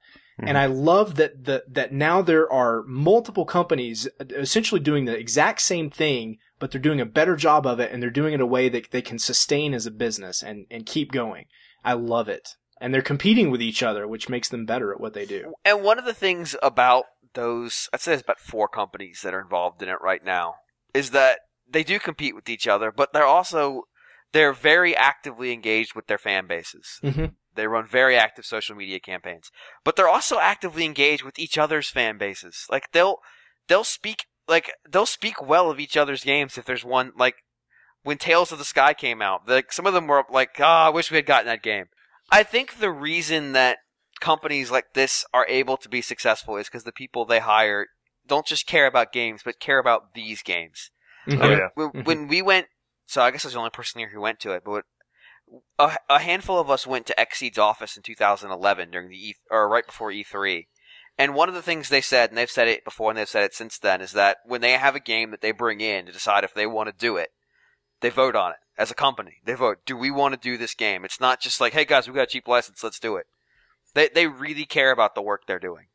And 0.43 0.57
I 0.57 0.65
love 0.65 1.15
that 1.15 1.45
the, 1.45 1.63
that 1.67 1.93
now 1.93 2.21
there 2.21 2.51
are 2.51 2.83
multiple 2.87 3.45
companies 3.45 4.07
essentially 4.19 4.81
doing 4.81 5.05
the 5.05 5.17
exact 5.17 5.61
same 5.61 5.91
thing, 5.91 6.39
but 6.57 6.71
they're 6.71 6.81
doing 6.81 6.99
a 6.99 7.05
better 7.05 7.35
job 7.35 7.67
of 7.67 7.79
it 7.79 7.91
and 7.91 8.01
they're 8.01 8.09
doing 8.09 8.33
it 8.33 8.35
in 8.35 8.41
a 8.41 8.47
way 8.47 8.67
that 8.69 8.89
they 8.89 9.03
can 9.03 9.19
sustain 9.19 9.73
as 9.73 9.85
a 9.85 9.91
business 9.91 10.41
and, 10.41 10.65
and 10.71 10.87
keep 10.87 11.11
going. 11.11 11.45
I 11.83 11.93
love 11.93 12.27
it. 12.27 12.55
And 12.81 12.91
they're 12.93 13.03
competing 13.03 13.51
with 13.51 13.61
each 13.61 13.83
other, 13.83 14.07
which 14.07 14.27
makes 14.27 14.49
them 14.49 14.65
better 14.65 14.91
at 14.91 14.99
what 14.99 15.13
they 15.13 15.25
do. 15.25 15.53
And 15.63 15.83
one 15.83 15.99
of 15.99 16.05
the 16.05 16.15
things 16.15 16.55
about 16.63 17.05
those, 17.35 17.87
I'd 17.93 18.01
say 18.01 18.11
there's 18.11 18.21
about 18.21 18.39
four 18.39 18.67
companies 18.67 19.21
that 19.23 19.35
are 19.35 19.39
involved 19.39 19.83
in 19.83 19.87
it 19.87 20.01
right 20.01 20.25
now, 20.25 20.55
is 20.93 21.11
that 21.11 21.41
they 21.69 21.83
do 21.83 21.99
compete 21.99 22.33
with 22.35 22.49
each 22.49 22.67
other, 22.67 22.91
but 22.91 23.13
they're 23.13 23.23
also, 23.23 23.83
they're 24.31 24.51
very 24.51 24.95
actively 24.95 25.53
engaged 25.53 25.93
with 25.93 26.07
their 26.07 26.17
fan 26.17 26.47
bases. 26.47 26.99
Mhm. 27.03 27.35
They 27.53 27.67
run 27.67 27.85
very 27.85 28.17
active 28.17 28.45
social 28.45 28.75
media 28.75 28.99
campaigns, 28.99 29.51
but 29.83 29.95
they're 29.95 30.09
also 30.09 30.39
actively 30.39 30.83
engaged 30.83 31.23
with 31.23 31.37
each 31.37 31.59
other's 31.59 31.89
fan 31.91 32.17
bases. 32.17 32.65
Like 32.69 32.91
they'll, 32.93 33.17
they'll 33.67 33.83
speak, 33.83 34.25
like, 34.47 34.73
they'll 34.89 35.05
speak 35.05 35.39
well 35.39 35.69
of 35.69 35.79
each 35.79 35.95
other's 35.95 36.23
games 36.23 36.57
if 36.57 36.65
there's 36.65 36.83
one, 36.83 37.11
like, 37.15 37.35
when 38.03 38.17
Trails 38.17 38.51
in 38.51 38.57
the 38.57 38.65
Sky 38.65 38.95
came 38.95 39.21
out, 39.21 39.47
like, 39.47 39.71
some 39.71 39.85
of 39.85 39.93
them 39.93 40.07
were 40.07 40.23
like, 40.31 40.55
ah, 40.59 40.87
I 40.87 40.89
wish 40.89 41.11
we 41.11 41.17
had 41.17 41.27
gotten 41.27 41.45
that 41.45 41.61
game. 41.61 41.85
I 42.31 42.43
think 42.43 42.79
the 42.79 42.91
reason 42.91 43.51
that 43.53 43.79
companies 44.19 44.71
like 44.71 44.93
this 44.93 45.25
are 45.33 45.45
able 45.49 45.77
to 45.77 45.89
be 45.89 46.01
successful 46.01 46.57
is 46.57 46.67
because 46.67 46.83
the 46.83 46.91
people 46.91 47.25
they 47.25 47.39
hire 47.39 47.87
don't 48.27 48.45
just 48.45 48.67
care 48.67 48.85
about 48.85 49.11
games, 49.11 49.41
but 49.43 49.59
care 49.59 49.79
about 49.79 50.13
these 50.13 50.41
games. 50.41 50.91
Oh, 51.37 51.49
yeah. 51.49 51.69
When, 51.75 51.89
Mhm. 51.89 52.05
when 52.05 52.27
we 52.27 52.41
went, 52.41 52.67
so 53.05 53.21
I 53.21 53.31
guess 53.31 53.43
I 53.43 53.47
was 53.47 53.53
the 53.53 53.59
only 53.59 53.71
person 53.71 53.99
here 53.99 54.09
who 54.09 54.21
went 54.21 54.39
to 54.41 54.51
it, 54.51 54.63
but 54.63 54.85
a, 55.77 55.97
a 56.09 56.19
handful 56.19 56.59
of 56.59 56.69
us 56.69 56.87
went 56.87 57.05
to 57.07 57.15
Xseed's 57.17 57.57
office 57.57 57.97
in 57.97 58.03
2011 58.03 58.91
during 58.91 59.09
the 59.09 59.29
E 59.29 59.35
or 59.49 59.67
right 59.67 59.85
before 59.85 60.11
E3. 60.11 60.67
And 61.17 61.35
one 61.35 61.49
of 61.49 61.55
the 61.55 61.61
things 61.61 61.89
they 61.89 62.01
said, 62.01 62.29
and 62.29 62.37
they've 62.37 62.49
said 62.49 62.67
it 62.67 62.85
before 62.85 63.11
and 63.11 63.17
they've 63.17 63.27
said 63.27 63.43
it 63.43 63.53
since 63.53 63.77
then, 63.77 64.01
is 64.01 64.13
that 64.13 64.37
when 64.45 64.61
they 64.61 64.71
have 64.73 64.95
a 64.95 64.99
game 64.99 65.31
that 65.31 65.41
they 65.41 65.51
bring 65.51 65.81
in 65.81 66.05
to 66.05 66.11
decide 66.11 66.43
if 66.43 66.53
they 66.53 66.65
want 66.65 66.87
to 66.87 66.93
do 66.97 67.17
it, 67.17 67.29
they 68.01 68.09
vote 68.09 68.35
on 68.35 68.51
it 68.51 68.57
as 68.77 68.91
a 68.91 68.95
company. 68.95 69.37
They 69.45 69.53
vote, 69.53 69.79
do 69.85 69.95
we 69.95 70.11
want 70.11 70.33
to 70.33 70.39
do 70.39 70.57
this 70.57 70.73
game? 70.73 71.05
It's 71.05 71.19
not 71.19 71.39
just 71.39 71.61
like, 71.61 71.73
hey 71.73 71.85
guys, 71.85 72.07
we 72.07 72.13
got 72.13 72.23
a 72.23 72.27
cheap 72.27 72.47
license, 72.47 72.83
let's 72.83 72.99
do 72.99 73.15
it. 73.15 73.27
They 73.93 74.09
they 74.13 74.27
really 74.27 74.65
care 74.65 74.91
about 74.91 75.15
the 75.15 75.21
work 75.21 75.43
they're 75.45 75.59
doing, 75.59 75.87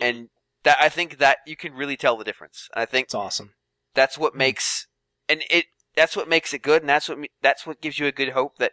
and 0.00 0.28
that 0.64 0.78
I 0.80 0.88
think 0.88 1.18
that 1.18 1.38
you 1.46 1.56
can 1.56 1.74
really 1.74 1.96
tell 1.96 2.16
the 2.16 2.24
difference. 2.24 2.68
I 2.74 2.84
think 2.86 3.06
It's 3.06 3.14
awesome. 3.14 3.54
that's 3.94 4.18
what 4.18 4.34
makes 4.34 4.86
and 5.28 5.42
it 5.50 5.66
that's 5.94 6.16
what 6.16 6.28
makes 6.28 6.52
it 6.52 6.62
good, 6.62 6.82
and 6.82 6.88
that's 6.88 7.08
what 7.08 7.18
that's 7.42 7.66
what 7.66 7.80
gives 7.80 7.98
you 7.98 8.06
a 8.06 8.12
good 8.12 8.30
hope 8.30 8.58
that 8.58 8.72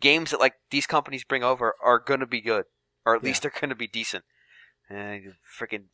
games 0.00 0.30
that 0.30 0.40
like 0.40 0.54
these 0.70 0.86
companies 0.86 1.24
bring 1.24 1.42
over 1.42 1.74
are 1.82 1.98
gonna 1.98 2.26
be 2.26 2.40
good, 2.40 2.66
or 3.04 3.16
at 3.16 3.22
Yeah. 3.22 3.28
least 3.28 3.42
they're 3.42 3.52
gonna 3.60 3.74
be 3.74 3.88
decent. 3.88 4.24
And 4.88 5.34
freaking 5.58 5.84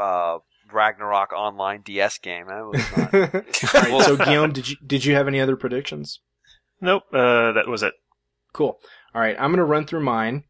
uh, 0.00 0.38
Ragnarok 0.72 1.32
online 1.32 1.82
DS 1.82 2.18
game, 2.18 2.46
that 2.46 2.66
was 2.66 2.82
not. 2.96 3.14
All 3.92 3.98
right, 3.98 4.04
so 4.04 4.16
Guillaume, 4.16 4.52
did 4.52 4.68
you 4.68 4.76
did 4.84 5.04
you 5.04 5.14
have 5.14 5.28
any 5.28 5.40
other 5.40 5.56
predictions? 5.56 6.20
Nope, 6.80 7.04
uh, 7.12 7.52
that 7.52 7.68
was 7.68 7.82
it. 7.82 7.94
Cool. 8.52 8.78
All 9.14 9.20
right, 9.20 9.36
I'm 9.38 9.50
going 9.50 9.58
to 9.58 9.64
run 9.64 9.86
through 9.86 10.04
mine. 10.04 10.44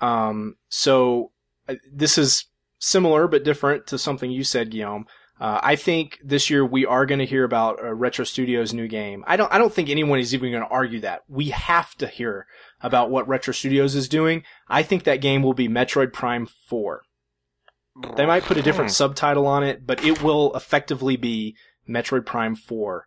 Um, 0.00 0.56
so 0.68 1.32
uh, 1.68 1.74
this 1.92 2.18
is 2.18 2.46
similar 2.78 3.26
but 3.28 3.44
different 3.44 3.86
to 3.88 3.98
something 3.98 4.30
you 4.30 4.44
said, 4.44 4.70
Guillaume. 4.70 5.06
Uh, 5.40 5.60
I 5.62 5.76
think 5.76 6.18
this 6.22 6.50
year 6.50 6.66
we 6.66 6.84
are 6.84 7.06
going 7.06 7.20
to 7.20 7.26
hear 7.26 7.44
about 7.44 7.82
uh, 7.82 7.94
Retro 7.94 8.24
Studios' 8.24 8.74
new 8.74 8.88
game. 8.88 9.22
I 9.26 9.36
don't. 9.36 9.52
I 9.52 9.58
don't 9.58 9.72
think 9.72 9.88
anyone 9.88 10.18
is 10.18 10.34
even 10.34 10.50
going 10.50 10.64
to 10.64 10.68
argue 10.68 11.00
that. 11.00 11.22
We 11.28 11.50
have 11.50 11.94
to 11.96 12.08
hear 12.08 12.46
about 12.80 13.10
what 13.10 13.28
Retro 13.28 13.52
Studios 13.52 13.94
is 13.94 14.08
doing. 14.08 14.42
I 14.68 14.82
think 14.82 15.04
that 15.04 15.20
game 15.20 15.42
will 15.42 15.54
be 15.54 15.68
Metroid 15.68 16.12
Prime 16.12 16.46
Four. 16.46 17.02
They 18.16 18.26
might 18.26 18.44
put 18.44 18.56
a 18.56 18.62
different 18.62 18.90
subtitle 18.90 19.46
on 19.46 19.62
it, 19.64 19.86
but 19.86 20.04
it 20.04 20.22
will 20.22 20.54
effectively 20.54 21.16
be 21.16 21.56
Metroid 21.88 22.26
Prime 22.26 22.54
Four. 22.56 23.04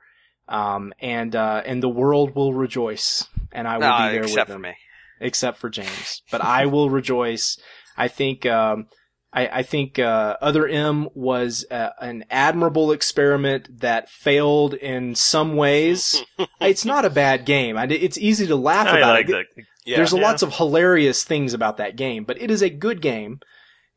Um, 0.48 0.94
and 1.00 1.36
uh, 1.36 1.62
and 1.66 1.82
the 1.82 1.90
world 1.90 2.36
will 2.36 2.54
rejoice, 2.54 3.26
and 3.52 3.68
I 3.68 3.76
will 3.78 3.82
Nah, 3.88 4.08
be 4.08 4.14
there 4.14 4.24
except 4.24 4.36
with 4.36 4.48
for 4.48 4.54
them 4.54 4.62
me. 4.64 4.74
except 5.22 5.58
for 5.60 5.70
James. 5.70 6.22
But 6.32 6.42
I 6.44 6.66
will 6.66 6.90
rejoice. 7.00 7.58
I 7.98 8.08
think 8.10 8.46
um, 8.46 8.88
I, 9.32 9.48
I 9.48 9.64
think 9.64 9.98
uh, 9.98 10.36
Other 10.42 10.68
M 10.68 11.08
was 11.14 11.66
uh, 11.72 11.92
an 12.02 12.26
admirable 12.30 12.92
experiment 12.92 13.80
that 13.80 14.10
failed 14.10 14.74
in 14.74 15.16
some 15.16 15.56
ways. 15.56 16.22
it's 16.62 16.84
not 16.84 17.06
a 17.06 17.10
bad 17.10 17.46
game. 17.46 17.78
I, 17.78 17.86
it's 17.86 18.18
easy 18.18 18.48
to 18.48 18.56
laugh 18.58 18.88
I 18.88 18.98
about 18.98 19.14
like 19.16 19.30
it. 19.30 19.32
that. 19.32 19.64
Yeah. 19.86 19.98
There's 19.98 20.12
Yeah. 20.14 20.22
lots 20.22 20.42
of 20.42 20.56
hilarious 20.56 21.24
things 21.24 21.54
about 21.54 21.78
that 21.78 21.96
game, 21.96 22.26
but 22.26 22.42
it 22.42 22.52
is 22.52 22.62
a 22.62 22.70
good 22.70 23.02
game, 23.02 23.40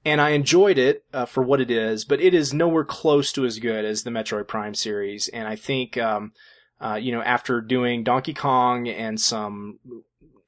and 0.05 0.21
I 0.21 0.31
enjoyed 0.31 0.79
it 0.79 1.05
uh, 1.13 1.27
for 1.27 1.43
what 1.43 1.61
it 1.61 1.71
is. 1.71 2.05
But 2.05 2.21
it 2.21 2.35
is 2.35 2.53
nowhere 2.53 2.85
close 2.85 3.33
to 3.33 3.45
as 3.45 3.59
good 3.59 3.85
as 3.85 4.03
the 4.03 4.11
Metroid 4.11 4.49
Prime 4.49 4.75
series, 4.75 5.29
and 5.29 5.49
I 5.49 5.57
think, 5.57 5.97
um, 5.97 6.33
uh, 6.81 6.95
you 6.95 7.13
know, 7.13 7.23
after 7.23 7.61
doing 7.61 8.05
Donkey 8.05 8.35
Kong 8.35 8.89
and 8.89 9.21
some 9.21 9.79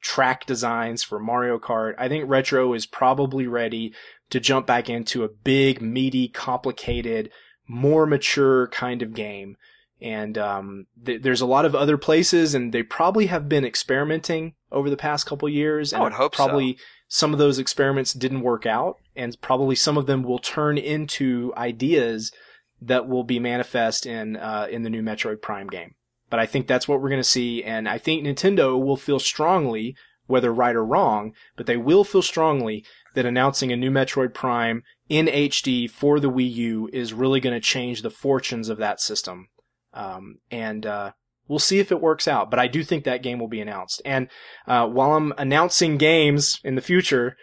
track 0.00 0.46
designs 0.46 1.02
for 1.02 1.18
Mario 1.18 1.58
Kart, 1.58 1.94
I 1.98 2.08
think 2.08 2.28
Retro 2.28 2.74
is 2.74 2.86
probably 2.86 3.46
ready 3.46 3.92
to 4.30 4.40
jump 4.40 4.66
back 4.66 4.88
into 4.88 5.24
a 5.24 5.28
big, 5.28 5.80
meaty, 5.80 6.28
complicated, 6.28 7.30
more 7.66 8.06
mature 8.06 8.68
kind 8.68 9.02
of 9.02 9.14
game. 9.14 9.56
And 10.00 10.36
um, 10.36 10.86
th- 11.04 11.22
there's 11.22 11.40
a 11.40 11.46
lot 11.46 11.64
of 11.64 11.74
other 11.74 11.96
places, 11.96 12.54
and 12.54 12.72
they 12.72 12.82
probably 12.82 13.26
have 13.26 13.48
been 13.48 13.64
experimenting 13.64 14.54
over 14.70 14.90
the 14.90 14.96
past 14.96 15.26
couple 15.26 15.48
years. 15.48 15.92
And 15.92 16.02
would 16.04 16.12
hope 16.12 16.34
so. 16.76 16.76
Some 17.08 17.32
of 17.32 17.38
those 17.38 17.58
experiments 17.58 18.12
didn't 18.12 18.40
work 18.40 18.66
out, 18.66 18.96
and 19.14 19.40
probably 19.40 19.74
some 19.74 19.96
of 19.96 20.06
them 20.06 20.22
will 20.22 20.38
turn 20.38 20.76
into 20.78 21.52
ideas 21.56 22.32
that 22.80 23.08
will 23.08 23.24
be 23.24 23.38
manifest 23.38 24.06
in 24.06 24.36
uh, 24.36 24.66
in 24.70 24.82
the 24.82 24.90
new 24.90 25.02
Metroid 25.02 25.40
Prime 25.40 25.68
game. 25.68 25.94
But 26.28 26.40
I 26.40 26.46
think 26.46 26.66
that's 26.66 26.88
what 26.88 27.00
we're 27.00 27.08
going 27.08 27.20
to 27.20 27.24
see, 27.24 27.62
and 27.62 27.88
I 27.88 27.98
think 27.98 28.24
Nintendo 28.24 28.82
will 28.82 28.96
feel 28.96 29.20
strongly, 29.20 29.94
whether 30.26 30.52
right 30.52 30.74
or 30.74 30.84
wrong, 30.84 31.32
but 31.56 31.66
they 31.66 31.76
will 31.76 32.02
feel 32.02 32.22
strongly 32.22 32.84
that 33.14 33.26
announcing 33.26 33.72
a 33.72 33.76
new 33.76 33.90
Metroid 33.90 34.34
Prime 34.34 34.82
in 35.08 35.26
HD 35.26 35.88
for 35.88 36.18
the 36.18 36.30
Wii 36.30 36.52
U 36.52 36.90
is 36.92 37.12
really 37.12 37.40
going 37.40 37.54
to 37.54 37.60
change 37.60 38.02
the 38.02 38.10
fortunes 38.10 38.68
of 38.68 38.78
that 38.78 39.00
system. 39.00 39.48
Um, 39.94 40.40
and 40.50 40.84
uh, 40.84 41.12
we'll 41.48 41.58
see 41.58 41.78
if 41.78 41.92
it 41.92 42.00
works 42.00 42.28
out. 42.28 42.50
But 42.50 42.58
I 42.58 42.66
do 42.66 42.82
think 42.82 43.04
that 43.04 43.22
game 43.22 43.38
will 43.38 43.48
be 43.48 43.60
announced. 43.60 44.02
And 44.04 44.28
uh, 44.66 44.86
while 44.88 45.12
I'm 45.12 45.32
announcing 45.38 45.96
games 45.96 46.60
in 46.64 46.74
the 46.74 46.80
future, 46.80 47.36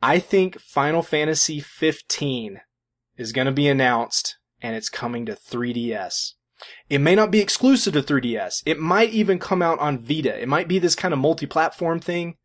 I 0.00 0.18
think 0.18 0.60
Final 0.60 1.02
Fantasy 1.02 1.60
15 1.60 2.60
is 3.16 3.32
going 3.32 3.46
to 3.46 3.52
be 3.52 3.68
announced, 3.68 4.36
and 4.60 4.74
it's 4.74 4.88
coming 4.88 5.26
to 5.26 5.32
3DS. 5.34 6.32
It 6.88 6.98
may 6.98 7.14
not 7.14 7.30
be 7.30 7.40
exclusive 7.40 7.94
to 7.94 8.02
3DS. 8.02 8.62
It 8.66 8.78
might 8.78 9.10
even 9.10 9.38
come 9.38 9.62
out 9.62 9.78
on 9.78 9.98
Vita. 9.98 10.40
It 10.40 10.48
might 10.48 10.68
be 10.68 10.78
this 10.78 10.94
kind 10.94 11.12
of 11.12 11.20
multi-platform 11.20 12.00
thing, 12.00 12.36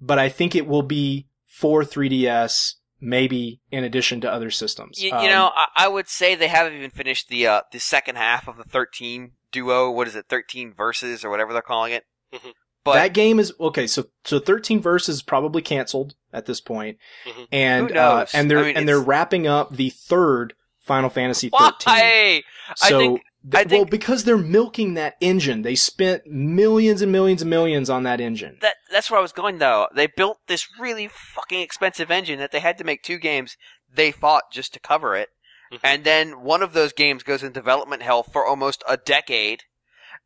but 0.00 0.18
I 0.18 0.28
think 0.28 0.54
it 0.54 0.66
will 0.66 0.82
be 0.82 1.26
for 1.46 1.82
3DS, 1.82 2.74
maybe 3.00 3.60
in 3.70 3.84
addition 3.84 4.20
to 4.22 4.30
other 4.32 4.50
systems. 4.50 5.02
You, 5.02 5.08
you 5.10 5.14
Um, 5.16 5.26
know, 5.26 5.50
I, 5.54 5.66
I 5.76 5.88
would 5.88 6.08
say 6.08 6.34
they 6.34 6.48
haven't 6.48 6.74
even 6.74 6.90
finished 6.90 7.28
the 7.28 7.46
uh, 7.46 7.60
the 7.72 7.80
second 7.80 8.16
half 8.16 8.46
of 8.48 8.56
the 8.56 8.64
13 8.64 9.32
duo. 9.52 9.90
What 9.90 10.06
is 10.08 10.14
it? 10.16 10.26
13 10.28 10.72
Versus 10.74 11.24
or 11.24 11.30
whatever 11.30 11.52
they're 11.52 11.62
calling 11.62 11.92
it. 11.92 12.04
Mhm. 12.34 12.52
But 12.84 12.94
that 12.94 13.12
game 13.14 13.38
is 13.38 13.52
okay. 13.60 13.86
So 13.86 14.04
so 14.24 14.38
13 14.38 14.80
Versus 14.80 15.16
is 15.16 15.22
probably 15.22 15.60
canceled 15.62 16.14
at 16.32 16.46
this 16.46 16.60
point, 16.60 16.98
Mhm. 17.26 17.46
and 17.52 17.88
Who 17.88 17.94
knows? 17.94 18.34
Uh, 18.34 18.38
and 18.38 18.50
they're 18.50 18.58
I 18.60 18.62
mean, 18.64 18.76
and 18.76 18.88
they're 18.88 19.00
wrapping 19.00 19.46
up 19.46 19.74
the 19.76 19.90
third 19.90 20.54
Final 20.80 21.10
Fantasy 21.10 21.50
13. 21.50 21.74
why? 21.84 22.42
I 22.82 22.88
So, 22.88 22.98
think- 22.98 23.20
th- 23.48 23.66
I 23.66 23.74
well, 23.74 23.84
because 23.84 24.24
they're 24.24 24.36
milking 24.36 24.94
that 24.94 25.16
engine, 25.20 25.62
they 25.62 25.74
spent 25.74 26.26
millions 26.26 27.02
and 27.02 27.10
millions 27.12 27.42
and 27.42 27.50
millions 27.50 27.88
on 27.88 28.02
that 28.04 28.20
engine. 28.20 28.58
That 28.60 28.76
that's 28.90 29.10
where 29.10 29.18
I 29.18 29.22
was 29.22 29.32
going 29.32 29.58
though. 29.58 29.88
They 29.94 30.06
built 30.06 30.38
this 30.46 30.66
really 30.78 31.08
fucking 31.08 31.60
expensive 31.60 32.10
engine 32.10 32.38
that 32.38 32.52
they 32.52 32.60
had 32.60 32.78
to 32.78 32.84
make 32.84 33.02
two 33.02 33.18
games. 33.18 33.56
They 33.92 34.10
fought 34.12 34.44
just 34.52 34.72
to 34.74 34.80
cover 34.80 35.16
it, 35.16 35.28
Mhm. 35.72 35.78
and 35.82 36.04
then 36.04 36.42
one 36.42 36.62
of 36.62 36.72
those 36.72 36.92
games 36.92 37.22
goes 37.22 37.42
in 37.42 37.52
development 37.52 38.02
hell 38.02 38.22
for 38.22 38.44
almost 38.46 38.82
a 38.88 38.96
decade, 38.96 39.64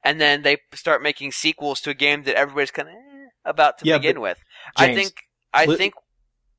and 0.02 0.20
then 0.20 0.42
they 0.42 0.58
start 0.74 1.02
making 1.02 1.32
sequels 1.32 1.80
to 1.82 1.90
a 1.90 1.94
game 1.94 2.24
that 2.24 2.34
everybody's 2.36 2.70
kind 2.70 2.88
of 2.88 2.94
eh, 2.94 3.28
about 3.44 3.78
to 3.78 3.86
Yeah, 3.86 3.98
begin 3.98 4.16
but, 4.16 4.22
with. 4.22 4.38
I 4.76 4.94
think. 4.94 5.22
I 5.52 5.66
li- 5.66 5.76
think. 5.76 5.94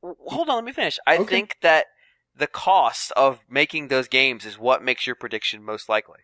Hold 0.02 0.50
on, 0.50 0.56
let 0.56 0.64
me 0.64 0.72
finish. 0.72 1.00
I 1.08 1.18
Okay. 1.18 1.36
think 1.36 1.58
that 1.62 1.88
the 2.36 2.48
cost 2.48 3.12
of 3.14 3.40
making 3.50 3.88
those 3.88 4.08
games 4.08 4.46
is 4.46 4.58
what 4.58 4.84
makes 4.84 5.08
your 5.08 5.16
prediction 5.16 5.64
most 5.64 5.90
likely. 5.90 6.20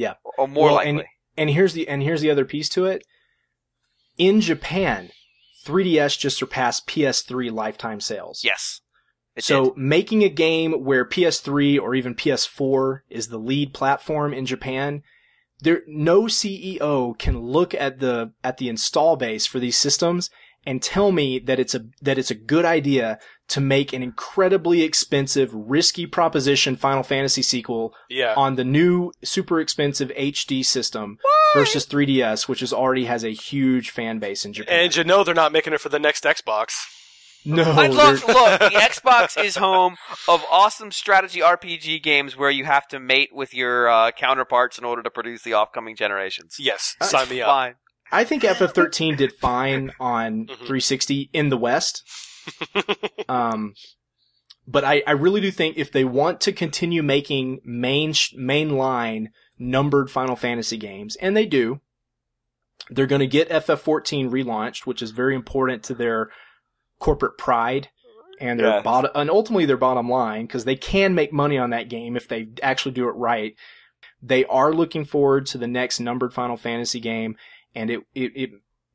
Yeah. 0.00 0.14
or 0.38 0.48
more 0.48 0.66
Well, 0.66 0.74
likely. 0.76 0.90
and- 0.90 1.04
And 1.36 1.50
here's 1.50 1.72
the 1.74 1.86
and 1.88 2.02
here's 2.02 2.20
the 2.20 2.30
other 2.30 2.44
piece 2.44 2.68
to 2.70 2.86
it. 2.86 3.04
In 4.18 4.40
Japan, 4.40 5.10
3DS 5.64 6.18
just 6.18 6.36
surpassed 6.38 6.86
PS3 6.86 7.50
lifetime 7.50 8.00
sales. 8.00 8.42
yes. 8.44 8.80
So 9.38 9.66
did. 9.66 9.76
making 9.76 10.24
a 10.24 10.28
game 10.28 10.72
where 10.84 11.04
PS3 11.04 11.78
or 11.80 11.94
even 11.94 12.14
PS4 12.14 13.00
is 13.08 13.28
the 13.28 13.38
lead 13.38 13.72
platform 13.72 14.34
in 14.34 14.44
Japan, 14.44 15.02
there 15.60 15.82
no 15.86 16.22
CEO 16.24 17.16
can 17.18 17.38
look 17.38 17.72
at 17.74 18.00
the 18.00 18.32
at 18.42 18.58
the 18.58 18.68
install 18.68 19.16
base 19.16 19.46
for 19.46 19.58
these 19.60 19.78
systems 19.78 20.30
and 20.66 20.82
tell 20.82 21.10
me 21.12 21.38
that 21.38 21.60
it's 21.60 21.74
a 21.74 21.86
that 22.02 22.18
it's 22.18 22.30
a 22.30 22.34
good 22.34 22.64
idea 22.64 23.18
to 23.50 23.60
make 23.60 23.92
an 23.92 24.02
incredibly 24.02 24.82
expensive, 24.82 25.50
risky 25.52 26.06
proposition 26.06 26.76
Final 26.76 27.02
Fantasy 27.02 27.42
sequel 27.42 27.94
Yeah. 28.08 28.34
on 28.36 28.56
the 28.56 28.64
new 28.64 29.12
super 29.22 29.60
expensive 29.60 30.10
HD 30.16 30.64
system 30.64 31.18
versus 31.54 31.84
3DS, 31.86 32.48
which 32.48 32.62
is 32.62 32.72
already 32.72 33.04
has 33.06 33.24
a 33.24 33.30
huge 33.32 33.90
fan 33.90 34.18
base 34.18 34.44
in 34.44 34.52
Japan. 34.52 34.84
And 34.84 34.96
you 34.96 35.04
know 35.04 35.22
they're 35.24 35.34
not 35.34 35.52
making 35.52 35.72
it 35.72 35.80
for 35.80 35.88
the 35.88 35.98
next 35.98 36.24
Xbox. 36.24 36.74
no, 37.44 37.62
I 37.64 37.86
look, 37.88 38.20
they're- 38.20 38.34
look, 38.34 38.60
the 38.60 38.78
Xbox 38.78 39.42
is 39.42 39.56
home 39.56 39.96
of 40.28 40.44
awesome 40.50 40.92
strategy 40.92 41.40
RPG 41.40 42.02
games 42.02 42.36
where 42.36 42.50
you 42.50 42.64
have 42.66 42.86
to 42.88 43.00
mate 43.00 43.30
with 43.32 43.54
your 43.54 43.88
uh, 43.88 44.10
counterparts 44.12 44.78
in 44.78 44.84
order 44.84 45.02
to 45.02 45.10
produce 45.10 45.42
the 45.42 45.54
upcoming 45.54 45.96
generations. 45.96 46.56
Yes, 46.58 46.94
Uh, 47.00 47.06
sign 47.06 47.28
me 47.30 47.40
up. 47.40 47.48
Fine. 47.48 47.74
I 48.12 48.24
think 48.24 48.42
FF13 48.44 49.16
did 49.16 49.32
fine 49.32 49.92
on 49.98 50.46
Mhm. 50.46 50.56
360 50.56 51.30
in 51.32 51.48
the 51.48 51.56
West. 51.56 52.02
Um, 53.28 53.74
but 54.66 54.84
I, 54.84 55.02
I 55.06 55.12
really 55.12 55.40
do 55.40 55.50
think 55.50 55.76
if 55.76 55.90
they 55.92 56.04
want 56.04 56.40
to 56.42 56.52
continue 56.52 57.02
making 57.02 57.60
main 57.64 58.12
mainline 58.12 59.28
numbered 59.58 60.10
Final 60.10 60.36
Fantasy 60.36 60.76
games, 60.76 61.16
and 61.16 61.36
they 61.36 61.46
do, 61.46 61.80
they're 62.88 63.06
going 63.06 63.20
to 63.20 63.26
get 63.26 63.48
FF14 63.50 64.30
relaunched, 64.30 64.86
which 64.86 65.02
is 65.02 65.10
very 65.10 65.34
important 65.34 65.82
to 65.84 65.94
their 65.94 66.30
corporate 66.98 67.38
pride 67.38 67.88
and 68.40 68.58
their 68.58 68.68
Yeah. 68.68 68.82
bottom, 68.82 69.10
and 69.14 69.30
ultimately 69.30 69.66
their 69.66 69.76
bottom 69.76 70.08
line, 70.08 70.46
because 70.46 70.64
they 70.64 70.76
can 70.76 71.14
make 71.14 71.32
money 71.32 71.58
on 71.58 71.70
that 71.70 71.88
game 71.88 72.16
if 72.16 72.26
they 72.28 72.48
actually 72.62 72.92
do 72.92 73.08
it 73.08 73.12
right. 73.12 73.54
They 74.22 74.44
are 74.46 74.72
looking 74.72 75.04
forward 75.04 75.46
to 75.46 75.58
the 75.58 75.66
next 75.66 76.00
numbered 76.00 76.32
Final 76.34 76.56
Fantasy 76.56 77.00
game, 77.00 77.36
and 77.74 77.90
it 77.90 78.00
it, 78.14 78.32
it 78.34 78.50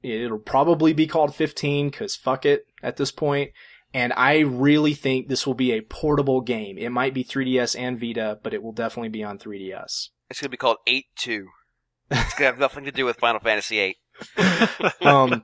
it'll 0.05 0.39
probably 0.39 0.93
be 0.93 1.07
called 1.07 1.35
15 1.35 1.89
because 1.89 2.15
fuck 2.15 2.45
it 2.45 2.65
at 2.81 2.97
this 2.97 3.11
point. 3.11 3.51
And 3.93 4.11
I 4.13 4.39
really 4.39 4.93
think 4.93 5.27
this 5.27 5.47
will 5.47 5.53
be 5.53 5.71
a 5.71 5.81
portable 5.81 6.41
game. 6.41 6.77
It 6.77 6.89
might 6.89 7.13
be 7.13 7.23
3DS 7.23 7.79
and 7.79 7.99
Vita, 7.99 8.39
but 8.43 8.53
it 8.53 8.61
will 8.61 8.73
definitely 8.73 9.09
be 9.09 9.23
on 9.23 9.37
3DS. 9.39 10.09
It's 10.29 10.41
going 10.41 10.47
to 10.47 10.49
be 10.49 10.57
called 10.57 10.77
8-2. 10.87 11.03
It's 11.17 12.33
going 12.33 12.39
to 12.39 12.43
have 12.43 12.59
nothing 12.59 12.83
to 12.85 12.91
do 12.91 13.05
with 13.05 13.17
Final 13.17 13.39
Fantasy 13.39 13.79
8. 13.79 13.97
um, 15.01 15.43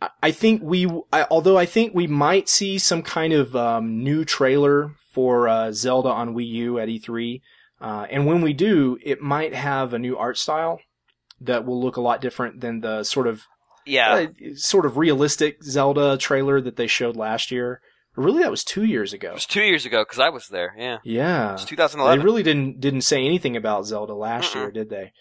I- 0.00 0.10
I 0.22 0.30
think 0.30 0.62
we, 0.62 0.86
I, 1.12 1.26
although 1.30 1.56
I 1.56 1.64
think 1.64 1.94
we 1.94 2.06
might 2.06 2.48
see 2.48 2.78
some 2.78 3.02
kind 3.02 3.32
of 3.32 3.56
um, 3.56 4.02
new 4.02 4.24
trailer 4.26 4.94
for 5.10 5.48
uh, 5.48 5.72
Zelda 5.72 6.10
on 6.10 6.34
Wii 6.34 6.48
U 6.48 6.78
at 6.78 6.88
E3, 6.88 7.40
uh, 7.80 8.06
and 8.10 8.26
when 8.26 8.42
we 8.42 8.52
do, 8.52 8.98
it 9.02 9.22
might 9.22 9.54
have 9.54 9.94
a 9.94 9.98
new 9.98 10.16
art 10.16 10.36
style 10.36 10.80
that 11.40 11.64
will 11.64 11.80
look 11.80 11.96
a 11.96 12.02
lot 12.02 12.20
different 12.20 12.60
than 12.60 12.80
the 12.80 13.04
sort 13.04 13.26
of 13.26 13.44
Yeah. 13.86 14.26
sort 14.56 14.84
of 14.86 14.96
realistic 14.96 15.62
Zelda 15.62 16.16
trailer 16.18 16.60
that 16.60 16.76
they 16.76 16.86
showed 16.86 17.16
last 17.16 17.50
year. 17.50 17.80
Really, 18.16 18.42
that 18.42 18.50
was 18.50 18.64
two 18.64 18.84
years 18.84 19.12
ago. 19.12 19.30
It 19.30 19.34
was 19.34 19.46
two 19.46 19.62
years 19.62 19.84
ago 19.84 20.02
because 20.02 20.18
I 20.18 20.30
was 20.30 20.48
there. 20.48 20.74
Yeah. 20.78 20.98
Yeah, 21.04 21.52
It's 21.52 21.64
they 21.64 21.70
2011. 21.70 22.24
really 22.24 22.42
didn't 22.42 22.80
didn't 22.80 23.02
say 23.02 23.24
anything 23.24 23.56
about 23.56 23.84
Zelda 23.86 24.14
last 24.14 24.52
Mm-mm. 24.52 24.54
year, 24.56 24.70
did 24.70 24.88
they? 24.90 25.12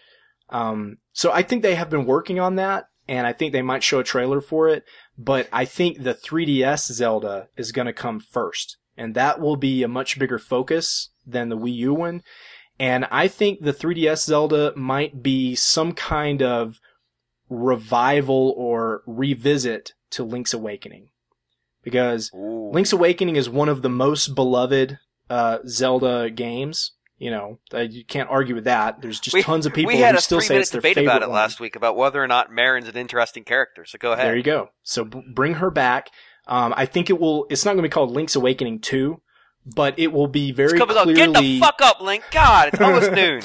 Um, 0.50 0.98
so 1.12 1.32
I 1.32 1.42
think 1.42 1.62
they 1.62 1.76
have 1.76 1.90
been 1.90 2.06
working 2.06 2.40
on 2.40 2.56
that, 2.56 2.86
and 3.08 3.28
I 3.28 3.34
think 3.34 3.52
they 3.52 3.62
might 3.62 3.84
show 3.84 4.00
a 4.00 4.04
trailer 4.04 4.40
for 4.42 4.70
it. 4.70 4.84
But 5.18 5.50
I 5.52 5.66
think 5.66 6.04
the 6.04 6.14
3DS 6.14 6.92
Zelda 6.94 7.50
is 7.58 7.72
going 7.72 7.88
to 7.88 7.94
come 7.94 8.20
first, 8.20 8.78
and 8.96 9.14
that 9.16 9.40
will 9.42 9.58
be 9.58 9.84
a 9.84 9.88
much 9.88 10.18
bigger 10.20 10.40
focus 10.40 11.10
than 11.26 11.50
the 11.50 11.58
Wii 11.58 11.74
U 11.76 11.94
one. 11.94 12.22
And 12.80 13.06
I 13.12 13.28
think 13.28 13.62
the 13.62 13.74
3DS 13.74 14.24
Zelda 14.26 14.74
might 14.76 15.22
be 15.24 15.56
some 15.56 15.94
kind 15.94 16.42
of 16.42 16.80
revival 17.50 18.54
or 18.58 19.02
revisit 19.06 19.94
to 20.12 20.24
Link's 20.24 20.54
Awakening, 20.54 21.10
because 21.84 22.32
Ooh. 22.36 22.72
Link's 22.74 22.94
Awakening 22.94 23.36
is 23.36 23.50
one 23.50 23.70
of 23.70 23.82
the 23.82 23.90
most 23.90 24.36
beloved 24.36 25.00
uh, 25.30 25.60
Zelda 25.68 26.30
games. 26.30 26.92
You 27.18 27.32
know, 27.32 27.60
you 27.74 28.04
can't 28.04 28.30
argue 28.30 28.56
with 28.56 28.66
that. 28.66 29.02
There's 29.02 29.22
just 29.22 29.34
We- 29.34 29.42
tons 29.42 29.66
of 29.66 29.74
people 29.74 29.88
we 29.94 29.98
had 30.00 30.16
who 30.16 30.18
a 30.20 30.22
still 30.22 30.42
say 30.42 30.58
it's 30.58 30.70
their 30.70 30.82
debate 30.82 30.96
favorite 30.96 31.12
about 31.12 31.24
it 31.24 31.30
one. 31.30 31.36
last 31.36 31.62
week 31.62 31.78
about 31.78 31.96
whether 31.96 32.22
or 32.22 32.28
not 32.28 32.52
Marin's 32.52 32.90
an 32.90 32.98
interesting 32.98 33.46
character. 33.46 33.86
So 33.86 33.98
go 33.98 34.12
ahead. 34.12 34.28
There 34.28 34.36
you 34.36 34.44
go. 34.44 34.70
So 34.84 35.06
b- 35.06 35.22
bring 35.34 35.56
her 35.56 35.72
back. 35.72 36.10
Um, 36.46 36.74
I 36.76 36.86
think 36.86 37.10
it 37.10 37.20
will. 37.20 37.48
It's 37.50 37.64
not 37.64 37.72
going 37.72 37.84
to 37.84 37.90
be 37.90 37.94
called 37.94 38.12
Link's 38.12 38.36
Awakening 38.36 38.80
two, 38.82 39.22
but 39.66 39.98
it 39.98 40.12
will 40.12 40.28
be 40.28 40.52
very 40.52 40.78
clearly. 40.78 41.14
get 41.16 41.34
the 41.34 41.60
fuck 41.60 41.82
up, 41.82 42.00
Link. 42.00 42.24
God, 42.32 42.70
it's 42.70 42.82
almost 42.82 43.12
noon. 43.14 43.42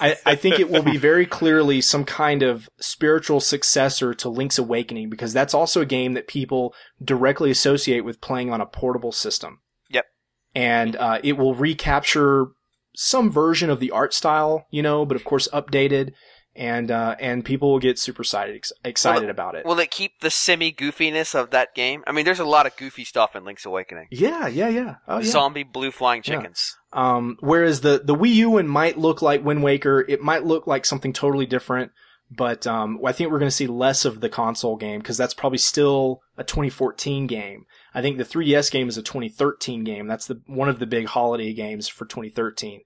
I, 0.00 0.16
I 0.26 0.34
think 0.34 0.58
it 0.58 0.68
will 0.68 0.82
be 0.82 0.96
very 0.96 1.26
clearly 1.26 1.80
some 1.80 2.04
kind 2.04 2.42
of 2.42 2.68
spiritual 2.80 3.40
successor 3.40 4.12
to 4.14 4.28
Link's 4.28 4.58
Awakening 4.58 5.10
because 5.10 5.32
that's 5.32 5.54
also 5.54 5.80
a 5.80 5.86
game 5.86 6.14
that 6.14 6.26
people 6.26 6.74
directly 7.02 7.50
associate 7.50 8.00
with 8.00 8.20
playing 8.20 8.52
on 8.52 8.60
a 8.60 8.66
portable 8.66 9.12
system. 9.12 9.60
Yep. 9.90 10.06
And 10.54 10.96
uh, 10.96 11.20
it 11.22 11.34
will 11.34 11.54
recapture 11.54 12.48
some 12.96 13.30
version 13.30 13.70
of 13.70 13.78
the 13.78 13.92
art 13.92 14.12
style, 14.12 14.66
you 14.70 14.82
know, 14.82 15.06
but 15.06 15.16
of 15.16 15.24
course 15.24 15.46
updated, 15.52 16.12
and 16.56 16.90
uh, 16.90 17.14
and 17.20 17.44
people 17.44 17.70
will 17.70 17.78
get 17.78 17.98
super 17.98 18.22
excited 18.22 18.62
excited 18.84 19.22
Well, 19.22 19.30
about 19.30 19.54
it. 19.54 19.64
Will 19.64 19.78
it 19.78 19.90
keep 19.90 20.20
the 20.20 20.30
semi 20.30 20.72
goofiness 20.72 21.34
of 21.34 21.50
that 21.50 21.74
game? 21.74 22.02
I 22.06 22.12
mean, 22.12 22.24
there's 22.24 22.40
a 22.40 22.44
lot 22.44 22.66
of 22.66 22.76
goofy 22.76 23.04
stuff 23.04 23.36
in 23.36 23.44
Link's 23.44 23.64
Awakening. 23.64 24.08
yeah, 24.10 24.46
yeah, 24.48 24.68
yeah. 24.68 24.94
Oh, 25.06 25.18
yeah. 25.18 25.24
Zombie 25.30 25.62
blue 25.62 25.90
flying 25.90 26.22
Yeah. 26.24 26.36
chickens. 26.36 26.76
Um, 26.92 27.36
whereas 27.40 27.82
the, 27.82 28.02
the 28.04 28.16
Wii 28.16 28.34
U 28.34 28.50
one 28.50 28.66
might 28.66 28.98
look 28.98 29.22
like 29.22 29.44
Wind 29.44 29.62
Waker, 29.62 30.04
it 30.08 30.20
might 30.20 30.44
look 30.44 30.66
like 30.66 30.84
something 30.84 31.12
totally 31.12 31.46
different, 31.46 31.92
but, 32.32 32.66
um, 32.66 32.98
I 33.06 33.12
think 33.12 33.30
we're 33.30 33.38
going 33.38 33.48
to 33.48 33.54
see 33.54 33.68
less 33.68 34.04
of 34.04 34.20
the 34.20 34.28
console 34.28 34.76
game 34.76 34.98
because 34.98 35.16
that's 35.16 35.34
probably 35.34 35.58
still 35.58 36.20
a 36.36 36.42
2014 36.42 37.28
game. 37.28 37.64
I 37.94 38.02
think 38.02 38.18
the 38.18 38.24
3DS 38.24 38.72
game 38.72 38.88
is 38.88 38.98
a 38.98 39.02
2013 39.02 39.84
game. 39.84 40.08
That's 40.08 40.26
the, 40.26 40.40
one 40.46 40.68
of 40.68 40.80
the 40.80 40.86
big 40.86 41.06
holiday 41.06 41.52
games 41.52 41.86
for 41.86 42.06
2013. 42.06 42.80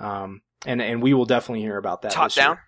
Um, 0.00 0.40
and, 0.66 0.82
and 0.82 1.00
we 1.00 1.14
will 1.14 1.24
definitely 1.24 1.62
hear 1.62 1.76
about 1.78 2.02
that. 2.02 2.10
Top 2.12 2.26
this 2.30 2.36
year. 2.38 2.58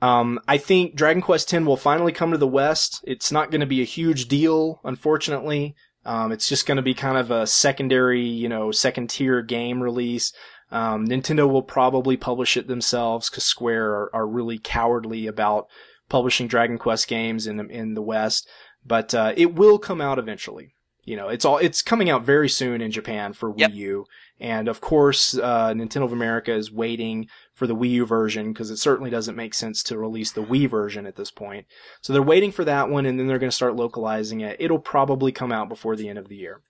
Um, 0.00 0.38
I 0.46 0.58
think 0.58 0.94
Dragon 0.94 1.22
Quest 1.22 1.52
X 1.52 1.64
will 1.64 1.76
finally 1.76 2.12
come 2.12 2.30
to 2.30 2.38
the 2.38 2.46
West. 2.46 3.00
It's 3.04 3.32
not 3.32 3.50
going 3.50 3.60
to 3.60 3.66
be 3.66 3.82
a 3.82 3.86
huge 3.86 4.28
deal, 4.28 4.80
unfortunately. 4.84 5.74
Um, 6.04 6.32
it's 6.32 6.48
just 6.48 6.66
going 6.66 6.76
to 6.76 6.82
be 6.82 6.94
kind 6.94 7.18
of 7.18 7.30
a 7.30 7.46
secondary, 7.46 8.22
you 8.22 8.48
know, 8.48 8.70
second 8.70 9.10
tier 9.10 9.42
game 9.42 9.82
release. 9.82 10.32
Um, 10.70 11.06
Nintendo 11.06 11.50
will 11.50 11.62
probably 11.62 12.16
publish 12.16 12.56
it 12.56 12.68
themselves 12.68 13.28
because 13.28 13.44
Square 13.44 13.90
are, 13.90 14.10
are 14.14 14.26
really 14.26 14.58
cowardly 14.58 15.26
about 15.26 15.66
publishing 16.08 16.46
Dragon 16.46 16.78
Quest 16.78 17.08
games 17.08 17.46
in 17.46 17.70
in 17.70 17.94
the 17.94 18.02
West. 18.02 18.48
But 18.86 19.14
uh, 19.14 19.32
it 19.36 19.54
will 19.54 19.78
come 19.78 20.00
out 20.00 20.18
eventually. 20.18 20.74
You 21.04 21.16
know, 21.16 21.28
it's 21.28 21.44
all 21.44 21.58
it's 21.58 21.80
coming 21.80 22.10
out 22.10 22.24
very 22.24 22.48
soon 22.48 22.80
in 22.80 22.90
Japan 22.90 23.32
for 23.32 23.52
Wii 23.52 23.60
Yep. 23.60 23.72
U, 23.72 24.04
and 24.40 24.68
of 24.68 24.80
course, 24.80 25.36
uh, 25.38 25.72
Nintendo 25.72 26.04
of 26.04 26.12
America 26.12 26.52
is 26.52 26.70
waiting 26.70 27.28
for 27.54 27.66
the 27.66 27.74
Wii 27.74 27.90
U 27.90 28.06
version 28.06 28.52
because 28.52 28.70
it 28.70 28.76
certainly 28.76 29.10
doesn't 29.10 29.36
make 29.36 29.54
sense 29.54 29.82
to 29.84 29.98
release 29.98 30.32
the 30.32 30.44
Wii 30.44 30.68
version 30.68 31.06
at 31.06 31.16
this 31.16 31.30
point. 31.30 31.66
So 32.02 32.12
they're 32.12 32.22
waiting 32.22 32.52
for 32.52 32.64
that 32.64 32.90
one, 32.90 33.06
and 33.06 33.18
then 33.18 33.26
they're 33.26 33.38
going 33.38 33.50
to 33.50 33.56
start 33.56 33.74
localizing 33.74 34.40
it. 34.40 34.56
It'll 34.60 34.78
probably 34.78 35.32
come 35.32 35.50
out 35.50 35.68
before 35.68 35.96
the 35.96 36.08
end 36.08 36.18
of 36.18 36.28
the 36.28 36.36
year. 36.36 36.60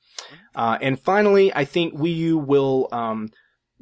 Uh, 0.54 0.78
and 0.80 0.98
finally, 0.98 1.52
I 1.54 1.64
think 1.64 1.94
Wii 1.94 2.16
U 2.16 2.38
will 2.38 2.88
um, 2.92 3.30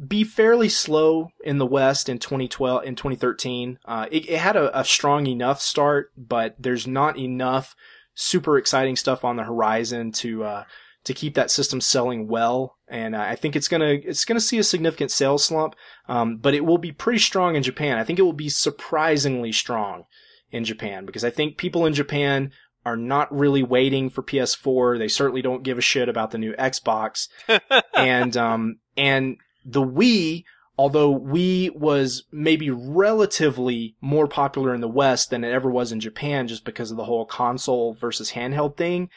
be 0.04 0.24
fairly 0.24 0.68
slow 0.68 1.30
in 1.44 1.58
the 1.58 1.66
West 1.66 2.08
in 2.08 2.18
2012 2.18 2.84
in 2.84 2.94
2013. 2.94 3.78
Uh, 3.84 4.06
it, 4.10 4.28
it 4.28 4.38
had 4.38 4.56
a, 4.56 4.78
a 4.78 4.84
strong 4.84 5.26
enough 5.26 5.60
start, 5.60 6.10
but 6.16 6.54
there's 6.58 6.86
not 6.86 7.18
enough 7.18 7.74
super 8.16 8.58
exciting 8.58 8.96
stuff 8.96 9.24
on 9.24 9.36
the 9.36 9.44
horizon 9.44 10.10
to 10.10 10.42
uh, 10.42 10.64
to 11.04 11.14
keep 11.14 11.34
that 11.34 11.52
system 11.52 11.80
selling 11.80 12.26
well. 12.26 12.76
And 12.88 13.14
uh, 13.14 13.20
I 13.20 13.36
think 13.36 13.54
it's 13.54 13.68
gonna 13.68 13.98
it's 14.02 14.24
gonna 14.24 14.40
see 14.40 14.58
a 14.58 14.64
significant 14.64 15.12
sales 15.12 15.44
slump, 15.44 15.76
um, 16.08 16.38
but 16.38 16.54
it 16.54 16.64
will 16.64 16.78
be 16.78 16.90
pretty 16.90 17.20
strong 17.20 17.54
in 17.54 17.62
Japan. 17.62 17.98
I 17.98 18.04
think 18.04 18.18
it 18.18 18.22
will 18.22 18.32
be 18.32 18.48
surprisingly 18.48 19.52
strong 19.52 20.04
in 20.50 20.64
Japan 20.64 21.06
because 21.06 21.24
I 21.24 21.30
think 21.30 21.56
people 21.56 21.86
in 21.86 21.94
Japan 21.94 22.50
are 22.84 22.96
not 22.96 23.32
really 23.36 23.62
waiting 23.62 24.10
for 24.10 24.22
PS4. 24.22 24.98
They 24.98 25.08
certainly 25.08 25.42
don't 25.42 25.62
give 25.62 25.78
a 25.78 25.82
shit 25.82 26.08
about 26.08 26.30
the 26.30 26.38
new 26.38 26.54
Xbox. 26.54 27.28
and 27.94 28.36
um 28.36 28.78
and 28.96 29.36
the 29.64 29.82
Wii, 29.82 30.44
although 30.78 31.18
Wii 31.18 31.74
was 31.74 32.24
maybe 32.30 32.70
relatively 32.70 33.96
more 34.00 34.26
popular 34.26 34.74
in 34.74 34.80
the 34.80 34.88
West 34.88 35.30
than 35.30 35.44
it 35.44 35.52
ever 35.52 35.70
was 35.70 35.92
in 35.92 36.00
Japan 36.00 36.48
just 36.48 36.64
because 36.64 36.90
of 36.90 36.96
the 36.96 37.04
whole 37.04 37.24
console 37.24 37.94
versus 37.94 38.32
handheld 38.32 38.76
thing, 38.76 39.08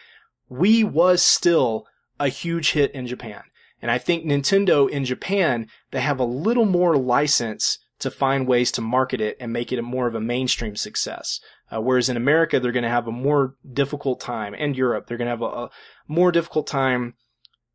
Wii 0.51 0.83
was 0.83 1.21
still 1.21 1.85
a 2.19 2.29
huge 2.29 2.71
hit 2.71 2.91
in 2.91 3.07
Japan. 3.07 3.43
And 3.81 3.91
I 3.91 3.97
think 3.97 4.25
Nintendo 4.25 4.89
in 4.89 5.05
Japan, 5.05 5.67
they 5.91 6.01
have 6.01 6.19
a 6.19 6.25
little 6.25 6.65
more 6.65 6.97
license 6.97 7.79
to 7.99 8.11
find 8.11 8.47
ways 8.47 8.71
to 8.71 8.81
market 8.81 9.21
it 9.21 9.37
and 9.39 9.51
make 9.51 9.71
it 9.71 9.79
a 9.79 9.83
more 9.83 10.07
of 10.07 10.15
a 10.15 10.21
mainstream 10.21 10.75
success. 10.75 11.39
Uh, 11.71 11.81
whereas 11.81 12.09
in 12.09 12.17
America, 12.17 12.59
they're 12.59 12.71
going 12.71 12.83
to 12.83 12.89
have 12.89 13.07
a 13.07 13.11
more 13.11 13.55
difficult 13.71 14.19
time, 14.19 14.55
and 14.57 14.75
Europe, 14.75 15.07
they're 15.07 15.17
going 15.17 15.27
to 15.27 15.31
have 15.31 15.41
a, 15.41 15.45
a 15.45 15.69
more 16.07 16.31
difficult 16.31 16.65
time 16.65 17.13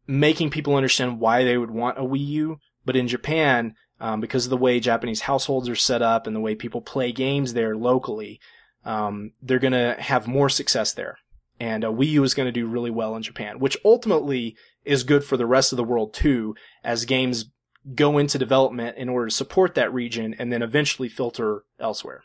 making 0.06 0.50
people 0.50 0.74
understand 0.74 1.20
why 1.20 1.44
they 1.44 1.56
would 1.56 1.70
want 1.70 1.98
a 1.98 2.02
Wii 2.02 2.26
U. 2.26 2.58
But 2.84 2.96
in 2.96 3.08
Japan, 3.08 3.74
um, 4.00 4.20
because 4.20 4.46
of 4.46 4.50
the 4.50 4.56
way 4.56 4.80
Japanese 4.80 5.22
households 5.22 5.68
are 5.68 5.76
set 5.76 6.02
up 6.02 6.26
and 6.26 6.34
the 6.34 6.40
way 6.40 6.54
people 6.54 6.80
play 6.80 7.12
games 7.12 7.52
there 7.52 7.76
locally, 7.76 8.40
um, 8.84 9.32
they're 9.42 9.58
going 9.58 9.72
to 9.72 9.96
have 9.98 10.26
more 10.26 10.48
success 10.48 10.92
there. 10.92 11.18
And 11.60 11.84
uh, 11.84 11.88
Wii 11.88 12.08
U 12.08 12.24
is 12.24 12.34
going 12.34 12.46
to 12.46 12.52
do 12.52 12.66
really 12.66 12.90
well 12.90 13.16
in 13.16 13.22
Japan, 13.22 13.60
which 13.60 13.76
ultimately 13.84 14.56
is 14.84 15.04
good 15.04 15.24
for 15.24 15.36
the 15.36 15.46
rest 15.46 15.72
of 15.72 15.76
the 15.76 15.84
world 15.84 16.12
too, 16.12 16.54
as 16.82 17.04
games 17.04 17.46
go 17.94 18.18
into 18.18 18.38
development 18.38 18.96
in 18.96 19.08
order 19.08 19.28
to 19.28 19.34
support 19.34 19.74
that 19.74 19.92
region 19.92 20.34
and 20.38 20.52
then 20.52 20.62
eventually 20.62 21.08
filter 21.08 21.64
elsewhere. 21.78 22.24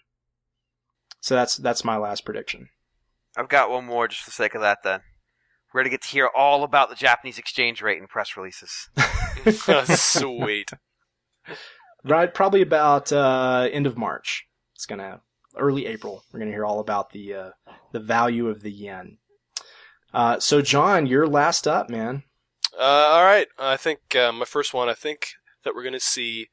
So 1.22 1.36
that's 1.36 1.58
that's 1.58 1.84
my 1.84 1.98
last 1.98 2.26
prediction. 2.26 2.70
I've 3.38 3.50
got 3.50 3.70
one 3.70 3.86
more 3.86 4.08
just 4.08 4.22
for 4.22 4.30
the 4.30 4.34
sake 4.34 4.56
of 4.56 4.62
that. 4.62 4.84
Then 4.84 5.02
we're 5.74 5.82
gonna 5.82 5.90
get 5.90 6.02
to 6.04 6.08
hear 6.08 6.28
all 6.28 6.64
about 6.64 6.90
the 6.90 6.96
Japanese 6.96 7.38
exchange 7.38 7.82
rate 7.82 8.00
in 8.00 8.08
press 8.08 8.36
releases. 8.36 8.90
Sweet. 9.86 10.72
Right, 12.04 12.34
probably 12.34 12.62
about 12.62 13.12
uh, 13.12 13.68
end 13.72 13.88
of 13.88 13.98
March. 13.98 14.46
It's 14.76 14.86
gonna 14.86 15.22
early 15.58 15.86
April. 15.86 16.24
We're 16.32 16.40
gonna 16.40 16.52
hear 16.52 16.66
all 16.66 16.80
about 16.80 17.12
the 17.12 17.34
uh, 17.34 17.50
the 17.92 18.00
value 18.00 18.48
of 18.48 18.62
the 18.62 18.72
yen. 18.72 19.18
Uh, 20.14 20.40
so 20.40 20.62
John, 20.62 21.06
you're 21.06 21.28
last 21.28 21.68
up, 21.68 21.90
man. 21.90 22.24
Uh, 22.78 22.84
all 22.84 23.26
right. 23.26 23.48
I 23.58 23.78
think 23.78 24.16
uh, 24.16 24.32
my 24.32 24.46
first 24.46 24.74
one. 24.74 24.90
I 24.90 24.94
think 24.94 25.32
that 25.64 25.76
we're 25.76 25.84
going 25.84 25.94
to 25.94 26.00
see 26.00 26.48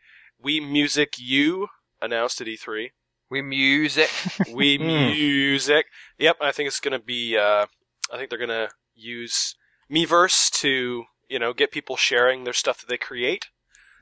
Wii 0.45 0.67
Music 0.69 1.15
U 1.19 1.69
announced 2.03 2.41
at 2.41 2.47
E3. 2.49 2.91
Wii 3.33 3.45
music. 3.45 4.09
Wii 4.49 4.79
Hmm. 4.81 5.13
Music. 5.13 5.87
Yep. 6.19 6.37
I 6.41 6.53
think 6.53 6.67
it's 6.69 6.81
going 6.81 6.99
to 6.99 7.05
be. 7.05 7.37
Uh, 7.37 7.67
I 8.13 8.17
think 8.17 8.31
they're 8.31 8.39
going 8.39 8.49
to 8.51 8.69
use 8.97 9.55
Miiverse 9.91 10.51
to 10.63 11.05
you 11.29 11.39
know 11.39 11.53
get 11.53 11.71
people 11.71 11.97
sharing 11.97 12.45
their 12.45 12.53
stuff 12.53 12.81
that 12.81 12.89
they 12.89 12.99
create. 12.99 13.47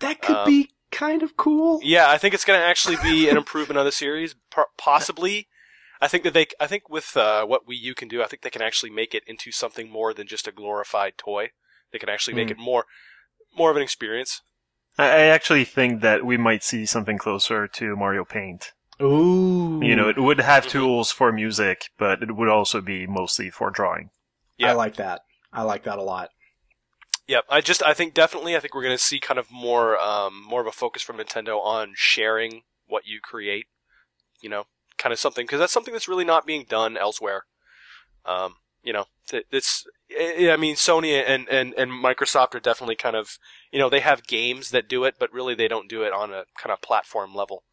That 0.01 0.23
could 0.23 0.37
Um, 0.37 0.45
be 0.47 0.71
kind 0.91 1.23
of 1.23 1.37
cool. 1.37 1.81
Yeah, 1.83 2.09
I 2.11 2.19
think 2.19 2.35
it's 2.35 2.45
going 2.45 2.59
to 2.59 2.65
actually 2.66 2.97
be 3.03 3.29
an 3.29 3.37
improvement 3.37 3.79
on 3.79 3.85
the 3.85 3.93
series. 3.93 4.35
Possibly, 4.77 5.49
I 6.01 6.09
think 6.09 6.25
that 6.25 6.35
they. 6.35 6.47
I 6.61 6.66
think 6.66 6.89
with 6.89 7.16
uh, 7.16 7.45
what 7.47 7.66
Wii 7.66 7.79
U 7.81 7.95
can 7.95 8.09
do, 8.09 8.23
I 8.23 8.27
think 8.27 8.43
they 8.43 8.51
can 8.51 8.62
actually 8.62 8.91
make 8.91 9.15
it 9.15 9.25
into 9.27 9.51
something 9.53 9.91
more 9.91 10.15
than 10.15 10.27
just 10.27 10.49
a 10.49 10.53
glorified 10.53 11.19
toy. 11.19 11.51
They 11.93 11.99
can 11.99 12.09
actually 12.09 12.35
make 12.35 12.49
Hmm. 12.49 12.53
it 12.53 12.59
more, 12.59 12.85
more 13.57 13.71
of 13.71 13.77
an 13.77 13.83
experience. 13.83 14.43
I 14.99 15.05
I 15.07 15.23
actually 15.37 15.65
think 15.65 16.03
that 16.03 16.25
we 16.25 16.37
might 16.37 16.62
see 16.62 16.87
something 16.87 17.19
closer 17.19 17.66
to 17.69 17.97
Mario 17.97 18.25
Paint. 18.25 18.73
Ooh, 19.01 19.81
You 19.83 19.97
know, 19.97 20.09
it 20.09 20.19
would 20.19 20.41
have 20.41 20.65
Mhm. 20.66 20.71
tools 20.71 21.11
for 21.12 21.33
music, 21.33 21.91
but 21.99 22.23
it 22.23 22.33
would 22.37 22.49
also 22.49 22.81
be 22.81 23.07
mostly 23.07 23.51
for 23.51 23.71
drawing. 23.71 24.11
Yeah. 24.59 24.70
I 24.70 24.72
like 24.74 24.97
that. 24.97 25.22
I 25.52 25.62
like 25.62 25.85
that 25.85 25.98
a 25.98 26.02
lot. 26.02 26.31
Yep, 27.26 27.44
I 27.48 27.60
just 27.62 27.82
I 27.82 27.94
think 27.94 28.12
definitely 28.12 28.55
I 28.55 28.60
think 28.60 28.74
we're 28.74 28.82
going 28.82 28.97
to 28.97 29.02
see 29.02 29.18
kind 29.18 29.39
of 29.39 29.51
more 29.51 29.98
um, 29.98 30.43
more 30.47 30.60
of 30.60 30.66
a 30.66 30.72
focus 30.72 31.02
from 31.02 31.16
Nintendo 31.16 31.59
on 31.59 31.93
sharing 31.94 32.62
what 32.86 33.06
you 33.06 33.20
create. 33.22 33.66
You 34.43 34.51
know, 34.51 34.64
kind 34.98 35.12
of 35.12 35.18
something 35.18 35.44
because 35.47 35.59
that's 35.59 35.72
something 35.72 35.94
that's 35.94 36.09
really 36.09 36.24
not 36.24 36.47
being 36.47 36.66
done 36.68 36.98
elsewhere. 36.98 37.44
Um, 38.26 38.56
you 38.82 38.93
know, 38.93 39.06
th- 39.28 39.47
it's 39.51 39.86
I 40.20 40.51
I 40.51 40.56
mean 40.59 40.74
Sony 40.74 41.14
and, 41.26 41.48
and 41.48 41.72
and 41.78 41.90
Microsoft 41.90 42.55
are 42.55 42.60
definitely 42.60 42.97
kind 42.97 43.16
of 43.16 43.39
you 43.72 43.78
know 43.78 43.89
they 43.89 44.01
have 44.01 44.26
games 44.26 44.68
that 44.70 44.86
do 44.89 45.05
it, 45.05 45.14
but 45.18 45.32
really 45.32 45.55
they 45.55 45.68
don't 45.68 45.89
do 45.89 46.02
it 46.02 46.12
on 46.12 46.31
a 46.31 46.44
kind 46.59 46.72
of 46.72 46.82
platform 46.82 47.35
level. 47.35 47.64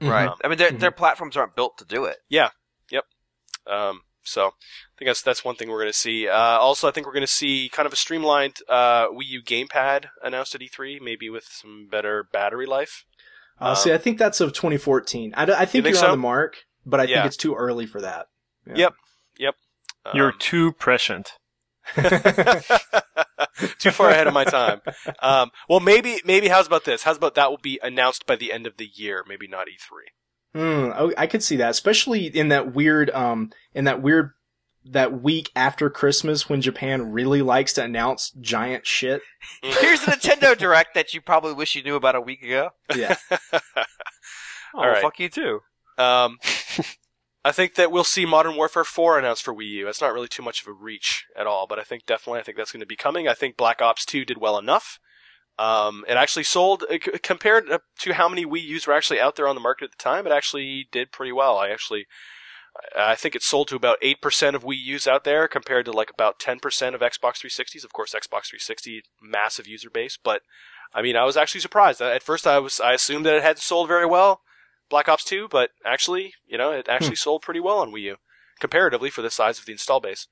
right. 0.00 0.28
Mhm. 0.30 0.36
I 0.42 0.48
mean, 0.48 0.58
their 0.58 0.72
their 0.72 0.90
platforms 0.90 1.36
aren't 1.36 1.54
built 1.54 1.78
to 1.78 1.84
do 1.84 2.06
it. 2.06 2.16
Yeah. 2.28 2.50
Yep. 2.90 3.04
Um, 3.68 4.00
so 4.26 4.46
I 4.48 4.50
think 4.98 5.08
that's 5.08 5.22
that's 5.22 5.44
one 5.44 5.56
thing 5.56 5.68
we're 5.70 5.80
going 5.80 5.92
to 5.92 5.98
see. 5.98 6.28
Uh, 6.28 6.34
also, 6.36 6.88
I 6.88 6.90
think 6.90 7.06
we're 7.06 7.12
going 7.12 7.22
to 7.26 7.26
see 7.32 7.68
kind 7.72 7.86
of 7.86 7.92
a 7.92 7.96
streamlined 7.96 8.56
uh, 8.68 9.08
Wii 9.08 9.26
U 9.28 9.42
gamepad 9.42 10.06
announced 10.22 10.54
at 10.54 10.60
E3, 10.60 11.00
maybe 11.00 11.30
with 11.30 11.44
some 11.44 11.88
better 11.90 12.28
battery 12.32 12.66
life. 12.66 13.04
Uh, 13.58 13.74
see, 13.74 13.92
I 13.92 13.98
think 13.98 14.18
that's 14.18 14.40
of 14.40 14.52
2014. 14.52 15.32
I, 15.34 15.46
think, 15.46 15.70
think 15.70 15.86
you're 15.86 15.94
so? 15.94 16.06
on 16.06 16.10
the 16.12 16.16
mark, 16.18 16.56
but 16.84 17.00
I 17.00 17.04
Yeah. 17.04 17.16
think 17.16 17.26
it's 17.28 17.36
too 17.38 17.54
early 17.54 17.86
for 17.86 18.02
that. 18.02 18.26
Yeah. 18.66 18.74
Yep. 18.76 18.94
Yep. 19.38 19.54
You're 20.14 20.32
Um, 20.32 20.38
too 20.38 20.72
prescient. 20.72 21.32
too 23.78 23.90
far 23.90 24.10
ahead 24.10 24.26
of 24.26 24.34
my 24.34 24.44
time. 24.44 24.80
Um, 25.20 25.50
well, 25.68 25.80
maybe 25.80 26.20
maybe 26.24 26.48
how's 26.48 26.66
about 26.66 26.84
this? 26.84 27.04
How's 27.04 27.16
about 27.16 27.34
that 27.36 27.50
will 27.50 27.58
be 27.58 27.78
announced 27.82 28.26
by 28.26 28.36
the 28.36 28.52
end 28.52 28.66
of 28.66 28.76
the 28.76 28.88
year? 28.92 29.24
Maybe 29.28 29.46
not 29.46 29.68
E3. 29.68 30.10
Hmm, 30.56 30.90
oh, 30.96 31.12
I 31.18 31.26
could 31.26 31.42
see 31.42 31.56
that, 31.56 31.68
especially 31.68 32.28
in 32.28 32.48
that 32.48 32.72
weird, 32.72 33.10
um, 33.10 33.50
in 33.74 33.84
that 33.84 34.00
weird 34.00 34.30
that 34.86 35.20
week 35.20 35.50
after 35.54 35.90
Christmas 35.90 36.48
when 36.48 36.62
Japan 36.62 37.12
really 37.12 37.42
likes 37.42 37.74
to 37.74 37.84
announce 37.84 38.30
giant 38.40 38.86
shit. 38.86 39.20
Here's 39.60 40.02
a 40.04 40.12
Nintendo 40.12 40.56
Direct 40.56 40.94
that 40.94 41.12
you 41.12 41.20
probably 41.20 41.52
wish 41.52 41.74
you 41.74 41.82
knew 41.82 41.94
about 41.94 42.14
a 42.14 42.22
week 42.22 42.42
ago. 42.42 42.70
Yeah. 42.94 43.16
Oh, 44.74 44.80
All 44.80 44.88
right. 44.88 45.00
fuck 45.00 45.18
you 45.18 45.30
too. 45.30 45.60
Um, 45.96 46.38
I 47.44 47.52
think 47.52 47.76
that 47.76 47.90
we'll 47.90 48.04
see 48.04 48.26
Modern 48.26 48.56
Warfare 48.56 48.84
4 48.84 49.18
announced 49.18 49.42
for 49.42 49.54
Wii 49.54 49.68
U. 49.68 49.84
That's 49.86 50.02
not 50.02 50.12
really 50.12 50.28
too 50.28 50.42
much 50.42 50.60
of 50.60 50.68
a 50.68 50.72
reach 50.72 51.24
at 51.34 51.46
all, 51.46 51.66
but 51.66 51.78
I 51.78 51.82
think 51.82 52.04
definitely 52.04 52.40
I 52.40 52.42
think 52.42 52.58
that's 52.58 52.72
going 52.72 52.80
to 52.80 52.86
be 52.86 52.96
coming. 52.96 53.26
I 53.26 53.32
think 53.32 53.56
Black 53.56 53.80
Ops 53.80 54.04
2 54.04 54.26
did 54.26 54.36
well 54.38 54.58
enough. 54.58 54.98
Um, 55.58 56.04
it 56.06 56.14
actually 56.14 56.44
sold 56.44 56.84
uh, 56.90 56.98
compared 57.22 57.66
to 58.00 58.12
how 58.14 58.28
many 58.28 58.44
Wii 58.44 58.62
U's 58.62 58.86
were 58.86 58.92
actually 58.92 59.20
out 59.20 59.36
there 59.36 59.48
on 59.48 59.54
the 59.54 59.60
market 59.60 59.86
at 59.86 59.90
the 59.92 60.02
time. 60.02 60.26
It 60.26 60.32
actually 60.32 60.88
did 60.92 61.12
pretty 61.12 61.32
well. 61.32 61.56
I 61.56 61.70
actually, 61.70 62.06
I 62.96 63.14
think 63.14 63.34
it 63.34 63.42
sold 63.42 63.68
to 63.68 63.76
about 63.76 63.98
eight 64.02 64.20
percent 64.20 64.54
of 64.54 64.64
Wii 64.64 64.78
U's 64.84 65.06
out 65.06 65.24
there 65.24 65.48
compared 65.48 65.86
to 65.86 65.92
like 65.92 66.10
about 66.10 66.38
ten 66.38 66.58
percent 66.58 66.94
of 66.94 67.00
Xbox 67.00 67.40
360s. 67.40 67.84
Of 67.84 67.92
course, 67.92 68.12
Xbox 68.12 68.48
360 68.48 69.02
massive 69.22 69.66
user 69.66 69.88
base, 69.88 70.18
but 70.22 70.42
I 70.94 71.00
mean, 71.00 71.16
I 71.16 71.24
was 71.24 71.36
actually 71.36 71.62
surprised. 71.62 72.02
At 72.02 72.22
first, 72.22 72.46
I 72.46 72.58
was 72.58 72.78
I 72.78 72.92
assumed 72.92 73.24
that 73.24 73.34
it 73.34 73.42
hadn't 73.42 73.62
sold 73.62 73.88
very 73.88 74.06
well, 74.06 74.42
Black 74.90 75.08
Ops 75.08 75.24
2, 75.24 75.48
but 75.50 75.70
actually, 75.84 76.34
you 76.46 76.58
know, 76.58 76.72
it 76.72 76.88
actually 76.88 77.16
sold 77.16 77.42
pretty 77.42 77.60
well 77.60 77.78
on 77.78 77.92
Wii 77.92 78.02
U 78.02 78.16
comparatively 78.60 79.10
for 79.10 79.22
the 79.22 79.30
size 79.30 79.58
of 79.58 79.66
the 79.66 79.72
install 79.72 80.00
base. 80.00 80.28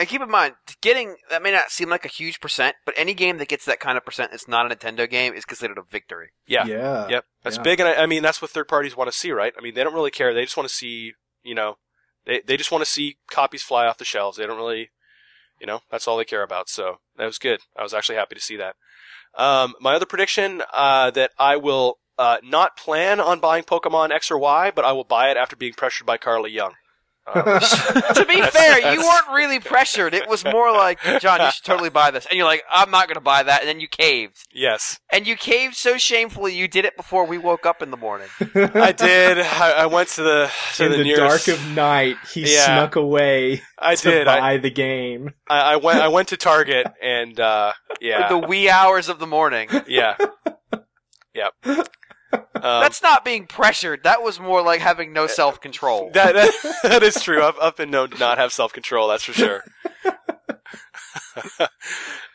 And 0.00 0.08
keep 0.08 0.22
in 0.22 0.30
mind, 0.30 0.54
getting 0.80 1.16
that 1.28 1.42
may 1.42 1.52
not 1.52 1.70
seem 1.70 1.90
like 1.90 2.06
a 2.06 2.08
huge 2.08 2.40
percent, 2.40 2.74
but 2.86 2.94
any 2.96 3.12
game 3.12 3.36
that 3.36 3.48
gets 3.48 3.66
that 3.66 3.80
kind 3.80 3.98
of 3.98 4.04
percent 4.04 4.30
that's 4.30 4.48
not 4.48 4.64
a 4.64 4.74
Nintendo 4.74 5.08
game 5.08 5.34
is 5.34 5.44
considered 5.44 5.76
a 5.76 5.82
victory. 5.82 6.30
Yeah. 6.46 6.64
Yeah. 6.64 7.06
Yep, 7.08 7.24
that's 7.44 7.56
yeah. 7.58 7.62
big, 7.62 7.80
and 7.80 7.88
I, 7.90 7.94
I 7.96 8.06
mean 8.06 8.22
that's 8.22 8.40
what 8.40 8.50
third 8.50 8.66
parties 8.66 8.96
want 8.96 9.12
to 9.12 9.16
see, 9.16 9.30
right? 9.30 9.52
I 9.58 9.60
mean 9.60 9.74
they 9.74 9.84
don't 9.84 9.92
really 9.92 10.10
care; 10.10 10.32
they 10.32 10.44
just 10.44 10.56
want 10.56 10.66
to 10.66 10.74
see, 10.74 11.12
you 11.42 11.54
know, 11.54 11.76
they 12.24 12.40
they 12.40 12.56
just 12.56 12.72
want 12.72 12.82
to 12.82 12.90
see 12.90 13.18
copies 13.30 13.62
fly 13.62 13.86
off 13.86 13.98
the 13.98 14.06
shelves. 14.06 14.38
They 14.38 14.46
don't 14.46 14.56
really, 14.56 14.88
you 15.60 15.66
know, 15.66 15.80
that's 15.90 16.08
all 16.08 16.16
they 16.16 16.24
care 16.24 16.42
about. 16.42 16.70
So 16.70 17.00
that 17.18 17.26
was 17.26 17.36
good. 17.36 17.60
I 17.76 17.82
was 17.82 17.92
actually 17.92 18.16
happy 18.16 18.36
to 18.36 18.40
see 18.40 18.56
that. 18.56 18.76
Um, 19.36 19.74
my 19.82 19.94
other 19.94 20.06
prediction 20.06 20.62
uh, 20.72 21.10
that 21.10 21.32
I 21.38 21.56
will 21.56 21.98
uh, 22.18 22.38
not 22.42 22.74
plan 22.74 23.20
on 23.20 23.38
buying 23.38 23.64
Pokemon 23.64 24.12
X 24.12 24.30
or 24.30 24.38
Y, 24.38 24.70
but 24.74 24.86
I 24.86 24.92
will 24.92 25.04
buy 25.04 25.30
it 25.30 25.36
after 25.36 25.56
being 25.56 25.74
pressured 25.74 26.06
by 26.06 26.16
Carly 26.16 26.52
Young. 26.52 26.72
Um, 27.26 27.44
to 28.14 28.24
be 28.28 28.40
fair, 28.42 28.92
you 28.94 29.00
weren't 29.00 29.28
really 29.32 29.60
pressured. 29.60 30.14
It 30.14 30.28
was 30.28 30.44
more 30.44 30.72
like, 30.72 30.98
John, 31.20 31.40
you 31.40 31.50
should 31.52 31.64
totally 31.64 31.90
buy 31.90 32.10
this. 32.10 32.26
And 32.26 32.36
you're 32.36 32.46
like, 32.46 32.62
I'm 32.70 32.90
not 32.90 33.06
going 33.06 33.14
to 33.14 33.20
buy 33.20 33.42
that. 33.44 33.60
And 33.60 33.68
then 33.68 33.78
you 33.78 33.86
caved. 33.88 34.38
yes, 34.52 34.98
And 35.12 35.26
you 35.26 35.36
caved 35.36 35.76
so 35.76 35.96
shamefully, 35.96 36.56
you 36.56 36.66
did 36.66 36.84
it 36.84 36.96
before 36.96 37.24
we 37.26 37.38
woke 37.38 37.66
up 37.66 37.82
in 37.82 37.90
the 37.90 37.96
morning. 37.96 38.28
I 38.54 38.92
did. 38.92 39.38
I, 39.38 39.82
I 39.82 39.86
went 39.86 40.08
to 40.10 40.22
the 40.22 40.50
to 40.76 40.86
In 40.86 40.92
the, 40.92 40.98
the 40.98 41.04
nearest. 41.04 41.46
dark 41.46 41.58
of 41.58 41.64
night, 41.70 42.16
he 42.32 42.52
Yeah. 42.52 42.64
snuck 42.64 42.96
away 42.96 43.62
I 43.78 43.94
to 43.94 44.10
did. 44.10 44.26
I, 44.26 44.40
buy 44.40 44.56
the 44.58 44.70
game. 44.70 45.30
I, 45.48 45.74
I 45.74 45.76
went. 45.76 46.00
I 46.00 46.08
went 46.08 46.28
to 46.28 46.36
Target 46.36 46.86
and 47.02 47.38
uh, 47.38 47.72
yeah, 48.00 48.28
The 48.28 48.38
wee 48.38 48.68
hours 48.68 49.08
of 49.08 49.18
the 49.20 49.26
morning. 49.26 49.68
Yeah. 49.86 50.16
Yep. 51.34 51.86
Um, 52.54 52.62
That's 52.62 53.02
not 53.02 53.24
being 53.24 53.46
pressured. 53.46 54.02
That 54.04 54.22
was 54.22 54.40
more 54.40 54.60
like 54.62 54.80
having 54.80 55.12
no 55.12 55.26
self 55.26 55.60
control. 55.60 56.10
that, 56.14 56.34
that 56.34 56.78
that 56.82 57.02
is 57.02 57.22
true. 57.22 57.42
I've, 57.42 57.58
I've 57.60 57.76
been 57.76 57.90
known 57.90 58.10
to 58.10 58.18
not 58.18 58.38
have 58.38 58.52
self 58.52 58.72
control. 58.72 59.08
That's 59.08 59.24
for 59.24 59.32
sure. 59.32 59.62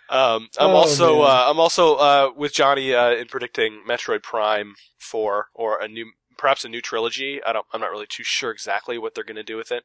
um, 0.09 0.47
I'm 0.59 0.69
Oh, 0.71 0.75
also 0.75 1.21
uh, 1.21 1.45
I'm 1.47 1.59
also 1.59 1.95
uh, 1.95 2.29
with 2.35 2.53
Johnny 2.53 2.93
uh, 2.93 3.11
in 3.11 3.27
predicting 3.27 3.81
Metroid 3.87 4.23
Prime 4.23 4.75
four 4.99 5.47
or 5.53 5.81
a 5.81 5.87
new 5.87 6.11
perhaps 6.37 6.63
a 6.65 6.69
new 6.69 6.81
trilogy. 6.81 7.41
I 7.45 7.53
don't. 7.53 7.65
I'm 7.73 7.81
not 7.81 7.91
really 7.91 8.07
too 8.09 8.23
sure 8.23 8.51
exactly 8.51 8.97
what 8.97 9.15
they're 9.15 9.23
going 9.23 9.35
to 9.35 9.43
do 9.43 9.57
with 9.57 9.71
it. 9.71 9.83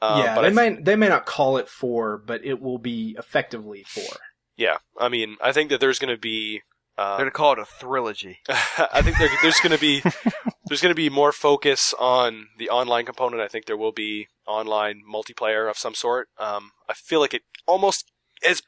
Um, 0.00 0.18
yeah, 0.18 0.34
but 0.34 0.42
they 0.42 0.48
th- 0.48 0.56
may 0.76 0.82
they 0.82 0.96
may 0.96 1.08
not 1.08 1.26
call 1.26 1.56
it 1.56 1.68
four, 1.68 2.18
but 2.18 2.44
it 2.44 2.60
will 2.60 2.78
be 2.78 3.14
effectively 3.18 3.84
four. 3.86 4.16
yeah. 4.56 4.78
I 4.98 5.08
mean, 5.08 5.36
I 5.40 5.52
think 5.52 5.70
that 5.70 5.80
there's 5.80 5.98
going 5.98 6.14
to 6.14 6.20
be. 6.20 6.62
They're 6.96 7.06
Um, 7.06 7.16
going 7.18 7.26
to 7.26 7.30
call 7.30 7.52
it 7.52 7.58
a 7.58 7.66
trilogy. 7.80 8.40
I 8.48 9.02
think 9.02 9.18
there, 9.18 9.30
there's 9.42 9.60
going 9.60 9.72
to 9.72 9.80
be 9.80 10.02
there's 10.66 10.80
to 10.80 10.94
be 10.94 11.10
more 11.10 11.32
focus 11.32 11.94
on 11.98 12.48
the 12.58 12.70
online 12.70 13.04
component. 13.06 13.42
I 13.42 13.48
think 13.48 13.66
there 13.66 13.76
will 13.76 13.92
be 13.92 14.28
online 14.46 15.02
multiplayer 15.10 15.68
of 15.70 15.78
some 15.78 15.94
sort. 15.94 16.28
Um, 16.38 16.72
I 16.88 16.94
feel 16.94 17.20
like 17.20 17.34
it 17.34 17.42
almost 17.66 18.10
is 18.46 18.62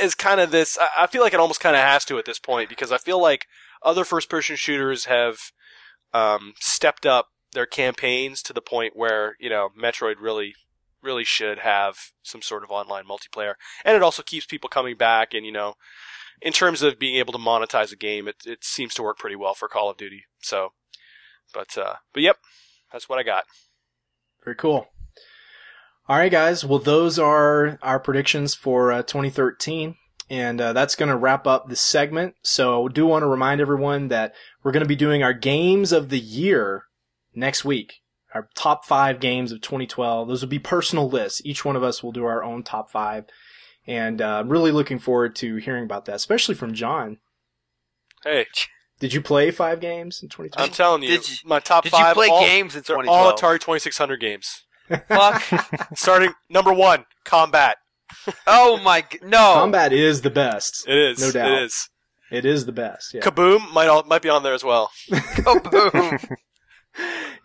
is 0.00 0.14
kind 0.14 0.40
of 0.40 0.50
this. 0.50 0.78
I 0.80 1.04
I 1.04 1.06
feel 1.06 1.22
like 1.22 1.34
it 1.34 1.40
almost 1.40 1.60
kind 1.60 1.76
of 1.76 1.82
has 1.82 2.04
to 2.06 2.18
at 2.18 2.24
this 2.24 2.38
point 2.38 2.68
because 2.68 2.92
I 2.92 2.98
feel 2.98 3.20
like 3.20 3.46
other 3.82 4.04
first 4.04 4.28
person 4.30 4.56
shooters 4.56 5.06
have 5.06 5.38
um, 6.12 6.54
stepped 6.60 7.06
up 7.06 7.28
their 7.52 7.66
campaigns 7.66 8.42
to 8.42 8.52
the 8.52 8.60
point 8.60 8.96
where 8.96 9.36
you 9.40 9.50
know 9.50 9.70
Metroid 9.80 10.16
really 10.20 10.54
really 11.02 11.24
should 11.24 11.58
have 11.58 11.96
some 12.22 12.40
sort 12.40 12.64
of 12.64 12.70
online 12.70 13.04
multiplayer, 13.04 13.54
and 13.84 13.94
it 13.96 14.02
also 14.02 14.22
keeps 14.22 14.46
people 14.46 14.68
coming 14.68 14.96
back 14.96 15.34
and 15.34 15.44
you 15.44 15.52
know 15.52 15.74
in 16.42 16.52
terms 16.52 16.82
of 16.82 16.98
being 16.98 17.16
able 17.16 17.32
to 17.32 17.38
monetize 17.38 17.92
a 17.92 17.96
game, 17.96 18.28
it 18.28 18.36
it 18.46 18.64
seems 18.64 18.94
to 18.94 19.02
work 19.02 19.18
pretty 19.18 19.36
well 19.36 19.54
for 19.54 19.68
Call 19.68 19.90
of 19.90 19.96
Duty. 19.96 20.24
So, 20.42 20.72
but 21.52 21.76
uh, 21.78 21.94
but 22.12 22.22
yep, 22.22 22.38
that's 22.92 23.08
what 23.08 23.18
I 23.18 23.22
got. 23.22 23.44
Very 24.44 24.56
cool. 24.56 24.88
All 26.06 26.18
right, 26.18 26.30
guys. 26.30 26.66
Well, 26.66 26.80
those 26.80 27.18
are 27.18 27.78
our 27.80 27.98
predictions 27.98 28.54
for 28.54 28.92
uh, 28.92 29.02
2013. 29.02 29.96
And 30.30 30.60
uh, 30.60 30.72
that's 30.72 30.96
going 30.96 31.10
to 31.10 31.16
wrap 31.16 31.46
up 31.46 31.68
this 31.68 31.80
segment. 31.80 32.34
So, 32.42 32.88
do 32.88 33.06
want 33.06 33.22
to 33.22 33.26
remind 33.26 33.60
everyone 33.60 34.08
that 34.08 34.34
we're 34.62 34.72
going 34.72 34.82
to 34.82 34.88
be 34.88 34.96
doing 34.96 35.22
our 35.22 35.34
games 35.34 35.92
of 35.92 36.08
the 36.08 36.18
year 36.18 36.84
next 37.34 37.64
week. 37.64 38.00
Our 38.34 38.48
top 38.54 38.84
five 38.84 39.20
games 39.20 39.52
of 39.52 39.60
2012. 39.60 40.28
Those 40.28 40.42
will 40.42 40.48
be 40.48 40.58
personal 40.58 41.08
lists. 41.08 41.40
Each 41.44 41.64
one 41.64 41.76
of 41.76 41.82
us 41.82 42.02
will 42.02 42.12
do 42.12 42.24
our 42.24 42.42
own 42.42 42.62
top 42.62 42.90
five. 42.90 43.24
And 43.86 44.22
uh, 44.22 44.38
I'm 44.40 44.48
really 44.48 44.70
looking 44.72 44.98
forward 44.98 45.36
to 45.36 45.56
hearing 45.56 45.84
about 45.84 46.06
that, 46.06 46.14
especially 46.16 46.54
from 46.54 46.72
John. 46.72 47.18
Hey, 48.22 48.46
Did 49.00 49.12
you 49.12 49.20
play 49.20 49.50
five 49.50 49.80
games 49.80 50.22
in 50.22 50.28
2012? 50.30 50.68
I'm 50.70 50.74
telling 50.74 51.02
you, 51.02 51.08
Did 51.10 51.28
you- 51.28 51.36
my 51.44 51.60
top 51.60 51.84
Did 51.84 51.92
you 51.92 52.04
play 52.14 52.28
all, 52.28 52.40
games 52.40 52.74
in 52.74 52.82
They're 52.86 52.96
2012? 52.96 53.08
all 53.10 53.32
Atari 53.32 53.60
2600 53.60 54.16
games. 54.20 54.62
Fuck. 55.08 55.42
Starting 55.96 56.32
number 56.48 56.72
one, 56.72 57.04
Combat. 57.24 57.76
oh 58.46 58.78
my. 58.82 59.04
No. 59.22 59.54
Combat 59.54 59.92
is 59.92 60.22
the 60.22 60.30
best. 60.30 60.86
It 60.88 60.96
is. 60.96 61.20
No 61.20 61.30
doubt. 61.32 61.50
It 61.52 61.62
is. 61.64 61.88
It 62.30 62.44
is 62.46 62.64
the 62.66 62.72
best. 62.72 63.12
Yeah. 63.14 63.20
Kaboom 63.20 63.72
might 63.72 63.88
all, 63.88 64.02
might 64.04 64.22
be 64.22 64.28
on 64.30 64.42
there 64.42 64.54
as 64.54 64.64
well. 64.64 64.90
Oh, 65.46 65.58
boom. 65.60 66.18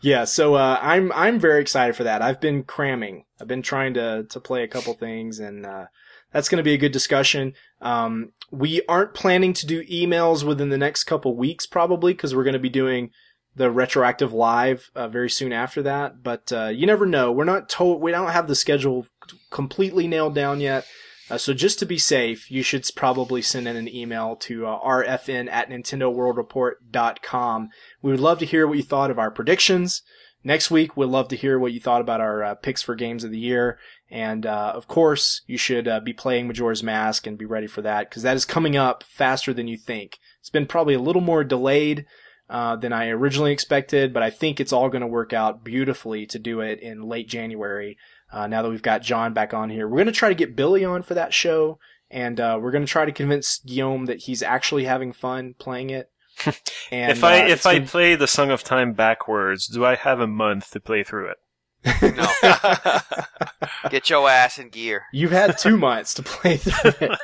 Yeah, 0.02 0.26
so 0.26 0.54
uh, 0.56 0.78
I'm 0.82 1.12
I'm 1.12 1.40
very 1.40 1.60
excited 1.62 1.96
for 1.96 2.04
that. 2.04 2.22
I've 2.22 2.40
been 2.40 2.64
cramming. 2.64 3.26
I've 3.42 3.48
been 3.48 3.64
trying 3.64 3.96
to 3.96 4.26
to 4.30 4.40
play 4.40 4.64
a 4.64 4.68
couple 4.68 4.94
things, 4.94 5.40
and 5.40 5.66
uh, 5.66 5.86
that's 6.34 6.50
going 6.50 6.58
to 6.58 6.64
be 6.64 6.74
a 6.74 6.78
good 6.78 6.92
discussion. 6.92 7.54
Um, 7.82 8.32
we 8.52 8.82
aren't 8.88 9.14
planning 9.14 9.54
to 9.54 9.66
do 9.66 9.86
emails 9.86 10.44
within 10.44 10.70
the 10.70 10.78
next 10.78 11.06
couple 11.06 11.36
weeks, 11.36 11.66
probably, 11.66 12.14
because 12.14 12.36
we're 12.36 12.44
going 12.44 12.54
to 12.54 12.60
be 12.60 12.70
doing 12.70 13.12
the 13.56 13.72
retroactive 13.72 14.32
live 14.32 14.92
uh, 14.96 15.08
very 15.08 15.30
soon 15.30 15.52
after 15.52 15.82
that. 15.84 16.24
But 16.24 16.52
uh, 16.52 16.68
you 16.68 16.86
never 16.86 17.06
know. 17.06 17.32
We're 17.32 17.46
not 17.46 17.70
told. 17.70 18.02
We 18.02 18.12
don't 18.12 18.32
have 18.32 18.48
the 18.48 18.56
schedule 18.56 19.08
completely 19.50 20.08
nailed 20.08 20.36
down 20.36 20.60
yet. 20.60 20.86
Uh, 21.30 21.38
so 21.38 21.54
just 21.54 21.78
to 21.80 21.86
be 21.86 22.00
safe, 22.00 22.50
you 22.50 22.64
should 22.64 22.88
probably 22.96 23.42
send 23.42 23.68
in 23.68 23.76
an 23.76 23.88
email 23.88 24.36
to 24.36 24.66
uh, 24.66 24.80
rfn 24.80 25.52
at 25.52 25.70
nintendoworldreport.com. 25.70 27.70
We 28.02 28.12
would 28.12 28.20
love 28.20 28.40
to 28.40 28.46
hear 28.46 28.68
what 28.68 28.78
you 28.78 28.84
thought 28.84 29.12
of 29.12 29.20
our 29.20 29.30
predictions. 29.30 30.02
Next 30.44 30.72
week, 30.72 30.96
we'd 30.96 31.08
love 31.08 31.28
to 31.28 31.36
hear 31.36 31.60
what 31.60 31.74
you 31.74 31.80
thought 31.80 32.02
about 32.02 32.22
our 32.22 32.44
uh, 32.44 32.56
picks 32.56 32.82
for 32.82 32.96
games 32.96 33.24
of 33.24 33.32
the 33.32 33.38
year. 33.38 33.78
And, 34.12 34.46
uh, 34.46 34.74
of 34.76 34.88
course, 34.88 35.42
you 35.46 35.58
should 35.58 35.88
uh, 35.88 36.00
be 36.00 36.14
playing 36.14 36.48
Majora's 36.48 36.82
Mask 36.82 37.28
and 37.28 37.38
be 37.38 37.46
ready 37.46 37.68
for 37.68 37.82
that 37.84 38.10
because 38.10 38.24
that 38.24 38.36
is 38.36 38.46
coming 38.46 38.76
up 38.76 39.04
faster 39.04 39.54
than 39.54 39.68
you 39.68 39.78
think. 39.78 40.18
It's 40.40 40.50
been 40.50 40.66
probably 40.66 40.96
a 40.96 41.00
little 41.00 41.22
more 41.22 41.44
delayed 41.44 42.06
uh, 42.50 42.76
than 42.76 42.92
I 42.92 43.10
originally 43.10 43.52
expected, 43.52 44.14
but 44.14 44.24
I 44.24 44.32
think 44.32 44.60
it's 44.60 44.74
all 44.74 44.90
going 44.90 45.02
to 45.02 45.08
work 45.08 45.34
out 45.34 45.64
beautifully 45.64 46.26
to 46.28 46.40
do 46.40 46.62
it 46.62 46.80
in 46.80 47.04
late 47.04 47.30
January. 47.30 47.98
Uh, 48.32 48.48
now 48.48 48.64
that 48.64 48.70
we've 48.70 48.82
got 48.82 49.04
John 49.04 49.34
back 49.34 49.54
on 49.54 49.70
here, 49.70 49.88
we're 49.88 49.98
going 49.98 50.08
to 50.08 50.12
try 50.12 50.30
to 50.30 50.36
get 50.36 50.56
Billy 50.56 50.84
on 50.84 51.04
for 51.04 51.14
that 51.14 51.34
show, 51.34 51.80
and 52.10 52.40
uh, 52.40 52.58
we're 52.60 52.72
going 52.72 52.86
to 52.86 52.92
try 52.92 53.06
to 53.06 53.12
convince 53.12 53.60
Guillaume 53.60 54.06
that 54.06 54.24
he's 54.24 54.42
actually 54.42 54.86
having 54.86 55.14
fun 55.14 55.56
playing 55.58 55.90
it. 55.92 56.10
And 56.92 57.12
if 57.12 57.24
I 57.24 57.44
uh, 57.44 57.48
if 57.50 57.68
I 57.68 57.82
play 57.82 58.16
the 58.16 58.26
Song 58.26 58.50
of 58.50 58.64
Time 58.64 58.94
backwards, 58.94 59.68
do 59.68 59.86
I 59.86 59.94
have 59.94 60.20
a 60.20 60.26
month 60.26 60.72
to 60.72 60.80
play 60.80 61.04
through 61.04 61.30
it? 61.30 61.38
No. 61.86 62.28
Get 63.90 64.10
your 64.10 64.30
ass 64.30 64.60
in 64.60 64.70
gear. 64.70 65.04
You've 65.14 65.32
had 65.32 65.58
two 65.58 65.78
months 65.88 66.14
to 66.16 66.24
play 66.24 66.58
through 66.58 67.08
it. 67.08 67.20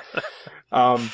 Um, 0.71 1.11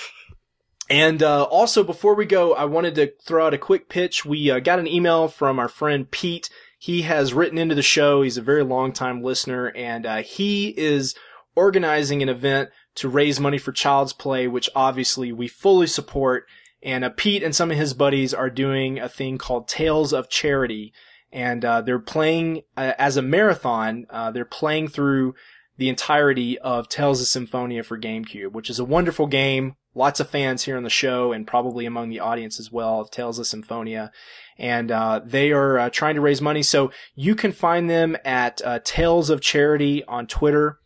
and 0.89 1.23
uh, 1.23 1.43
also, 1.43 1.83
before 1.83 2.15
we 2.15 2.25
go, 2.25 2.53
I 2.53 2.65
wanted 2.65 2.95
to 2.95 3.13
throw 3.25 3.47
out 3.47 3.53
a 3.53 3.57
quick 3.57 3.87
pitch. 3.87 4.25
We 4.25 4.51
uh, 4.51 4.59
got 4.59 4.79
an 4.79 4.87
email 4.87 5.27
from 5.27 5.57
our 5.57 5.69
friend 5.69 6.09
Pete. 6.11 6.49
He 6.77 7.03
has 7.03 7.33
written 7.33 7.57
into 7.57 7.75
the 7.75 7.81
show. 7.81 8.23
He's 8.23 8.37
a 8.37 8.41
very 8.41 8.63
long 8.63 8.91
time 8.91 9.23
listener, 9.23 9.71
and 9.75 10.05
uh, 10.05 10.17
he 10.17 10.69
is 10.69 11.15
organizing 11.55 12.21
an 12.21 12.29
event 12.29 12.71
to 12.95 13.07
raise 13.07 13.39
money 13.39 13.57
for 13.57 13.71
Child's 13.71 14.13
Play, 14.13 14.47
which 14.47 14.69
obviously 14.75 15.31
we 15.31 15.47
fully 15.47 15.87
support. 15.87 16.45
And 16.83 17.05
uh, 17.05 17.11
Pete 17.15 17.43
and 17.43 17.55
some 17.55 17.71
of 17.71 17.77
his 17.77 17.93
buddies 17.93 18.33
are 18.33 18.49
doing 18.49 18.99
a 18.99 19.07
thing 19.07 19.37
called 19.37 19.67
Tales 19.67 20.11
of 20.11 20.29
Charity. 20.29 20.91
And 21.31 21.63
uh, 21.63 21.81
they're 21.81 21.99
playing 21.99 22.63
uh, 22.75 22.93
as 22.97 23.17
a 23.17 23.21
marathon. 23.21 24.05
Uh, 24.09 24.31
they're 24.31 24.45
playing 24.45 24.87
through 24.87 25.33
the 25.77 25.89
entirety 25.89 26.59
of 26.59 26.89
Tales 26.89 27.21
of 27.21 27.27
Symphonia 27.27 27.83
for 27.83 27.97
GameCube, 27.97 28.51
which 28.51 28.69
is 28.69 28.79
a 28.79 28.85
wonderful 28.85 29.27
game. 29.27 29.75
Lots 29.93 30.19
of 30.19 30.29
fans 30.29 30.63
here 30.63 30.77
on 30.77 30.83
the 30.83 30.89
show 30.89 31.31
and 31.31 31.47
probably 31.47 31.85
among 31.85 32.09
the 32.09 32.19
audience 32.19 32.59
as 32.59 32.71
well 32.71 33.01
of 33.01 33.11
Tales 33.11 33.39
of 33.39 33.47
Symphonia. 33.47 34.11
And 34.57 34.91
uh, 34.91 35.21
they 35.25 35.51
are 35.51 35.79
uh, 35.79 35.89
trying 35.89 36.15
to 36.15 36.21
raise 36.21 36.41
money. 36.41 36.63
So 36.63 36.91
you 37.15 37.35
can 37.35 37.51
find 37.51 37.89
them 37.89 38.15
at 38.23 38.61
uh, 38.63 38.79
Tales 38.83 39.29
of 39.29 39.41
Charity 39.41 40.03
on 40.05 40.27
Twitter 40.27 40.77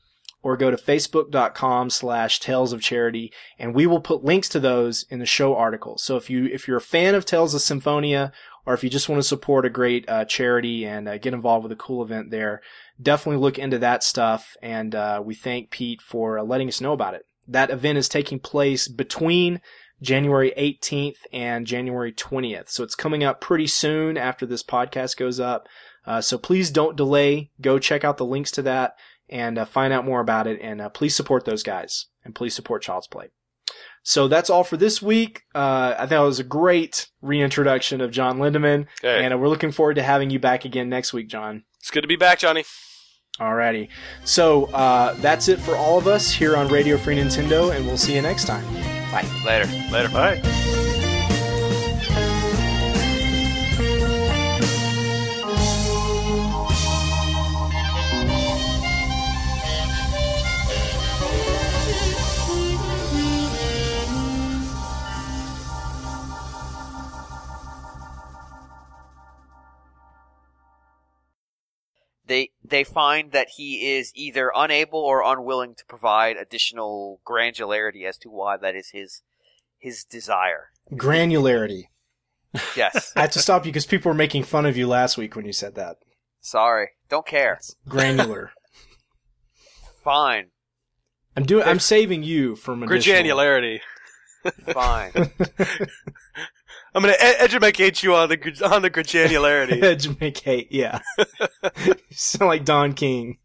or 0.42 0.56
go 0.56 0.70
to 0.70 0.78
facebook.com 0.78 1.90
slash 1.90 2.40
tales 2.40 2.72
of 2.72 2.80
charity 2.80 3.34
and 3.58 3.74
we 3.74 3.88
will 3.88 4.00
put 4.00 4.24
links 4.24 4.48
to 4.48 4.60
those 4.60 5.04
in 5.10 5.18
the 5.18 5.26
show 5.26 5.56
article. 5.56 5.98
So 5.98 6.18
if 6.18 6.30
you, 6.30 6.46
if 6.46 6.68
you're 6.68 6.78
a 6.78 6.82
fan 6.82 7.16
of 7.16 7.26
Tales 7.26 7.56
of 7.56 7.62
Symphonia 7.62 8.32
or 8.66 8.74
if 8.74 8.84
you 8.84 8.90
just 8.90 9.10
want 9.10 9.22
to 9.22 9.28
support 9.28 9.66
a 9.66 9.70
great 9.70 10.08
uh, 10.10 10.26
charity 10.26 10.86
and 10.86 11.08
uh, 11.08 11.18
get 11.18 11.34
involved 11.34 11.64
with 11.64 11.72
a 11.72 11.78
cool 11.78 12.04
event 12.04 12.32
there, 12.32 12.62
definitely 13.02 13.42
look 13.42 13.60
into 13.60 13.78
that 13.80 14.04
stuff. 14.04 14.56
And 14.62 14.96
uh, 14.96 15.22
we 15.24 15.36
thank 15.36 15.70
Pete 15.70 16.02
for 16.02 16.40
uh, 16.40 16.44
letting 16.44 16.68
us 16.68 16.82
know 16.82 16.94
about 16.94 17.14
it. 17.14 17.26
That 17.48 17.70
event 17.70 17.98
is 17.98 18.10
taking 18.10 18.40
place 18.40 18.88
between 18.88 19.62
January 20.02 20.52
18th 20.58 21.18
and 21.32 21.68
January 21.68 22.12
20th. 22.12 22.70
So 22.70 22.84
it's 22.84 22.96
coming 22.96 23.24
up 23.24 23.40
pretty 23.40 23.68
soon 23.68 24.18
after 24.18 24.46
this 24.46 24.64
podcast 24.64 25.18
goes 25.18 25.40
up. 25.40 25.68
Uh, 26.06 26.22
so 26.22 26.38
please 26.38 26.72
don't 26.72 26.98
delay. 26.98 27.52
Go 27.62 27.80
check 27.80 28.04
out 28.04 28.18
the 28.18 28.26
links 28.26 28.52
to 28.52 28.62
that 28.64 28.96
and 29.30 29.58
uh, 29.58 29.66
find 29.66 29.94
out 29.94 30.06
more 30.06 30.20
about 30.20 30.48
it. 30.48 30.60
And 30.62 30.82
please 30.94 31.16
support 31.16 31.46
those 31.46 31.64
guys 31.64 32.08
and 32.24 32.34
please 32.34 32.56
support 32.56 32.82
Child's 32.82 33.08
Play. 33.08 33.30
So 34.04 34.28
that's 34.28 34.50
all 34.52 34.64
for 34.64 34.78
this 34.78 35.02
week. 35.02 35.42
Uh, 35.56 35.96
I 35.98 36.06
thought 36.06 36.24
it 36.24 36.28
was 36.28 36.40
a 36.40 36.44
great 36.44 37.08
reintroduction 37.22 38.02
of 38.02 38.12
John 38.12 38.38
Lindemann, 38.38 38.86
Okay. 39.04 39.24
and 39.26 39.40
we're 39.42 39.48
looking 39.48 39.72
forward 39.72 39.96
to 39.96 40.04
having 40.04 40.30
you 40.30 40.38
back 40.40 40.64
again 40.66 40.90
next 40.90 41.12
week, 41.12 41.28
John. 41.28 41.64
It's 41.80 41.90
good 41.90 42.02
to 42.02 42.08
be 42.08 42.16
back, 42.16 42.38
Johnny. 42.40 42.66
Alrighty. 43.40 43.90
So 44.24 44.66
uh, 44.66 45.14
that's 45.16 45.48
it 45.48 45.60
for 45.60 45.76
all 45.76 45.98
of 45.98 46.08
us 46.08 46.32
here 46.32 46.56
on 46.56 46.68
Radio 46.68 46.98
Free 46.98 47.18
Nintendo, 47.18 47.76
and 47.76 47.86
we'll 47.86 47.98
see 47.98 48.16
you 48.16 48.22
next 48.22 48.46
time. 48.46 48.64
Bye. 49.12 49.26
Later. 49.46 49.68
Later. 49.92 50.10
Bye. 50.10 50.85
They 72.70 72.78
they 72.78 72.84
find 72.84 73.32
that 73.32 73.48
he 73.58 73.96
is 73.96 74.12
either 74.16 74.52
unable 74.56 75.00
or 75.00 75.24
unwilling 75.24 75.76
to 75.76 75.86
provide 75.86 76.38
additional 76.38 77.22
granularity 77.28 78.06
as 78.08 78.18
to 78.20 78.30
why 78.30 78.58
that 78.58 78.76
is 78.76 78.90
his 78.90 79.22
his 79.78 80.04
desire. 80.04 80.70
Granularity. 80.92 81.86
Yes. 82.76 83.14
I 83.16 83.22
have 83.22 83.32
to 83.32 83.40
stop 83.40 83.66
you 83.66 83.72
because 83.72 83.86
people 83.86 84.10
were 84.10 84.16
making 84.16 84.44
fun 84.44 84.66
of 84.66 84.78
you 84.78 84.88
last 84.88 85.18
week 85.18 85.36
when 85.36 85.46
you 85.46 85.54
said 85.54 85.76
that. 85.76 85.98
Sorry. 86.42 86.90
Don't 87.10 87.26
care. 87.26 87.60
Granular. 87.88 88.52
Fine. 90.04 90.48
I'm 91.36 91.46
doing. 91.46 91.68
I'm 91.68 91.80
saving 91.80 92.24
you 92.24 92.56
from 92.56 92.84
additional- 92.84 93.22
Granularity. 93.38 93.80
Fine. 94.72 95.12
I'm 96.96 97.02
gonna 97.02 97.16
ed- 97.20 97.36
educate 97.40 98.04
you 98.04 98.16
on 98.16 98.30
the 98.30 98.38
gr- 98.38 98.64
on 98.64 98.82
the 98.82 98.90
granularity. 98.90 99.84
Educate, 99.84 100.72
yeah. 100.72 101.00
you 101.86 101.96
sound 102.12 102.48
like 102.48 102.64
Don 102.64 102.94
King. 102.94 103.40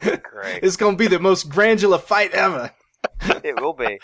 Great. 0.00 0.22
It's 0.62 0.76
gonna 0.76 0.96
be 0.96 1.06
the 1.06 1.18
most 1.18 1.50
granular 1.50 1.98
fight 1.98 2.32
ever. 2.32 2.72
It 3.44 3.60
will 3.60 3.74
be. 3.74 3.98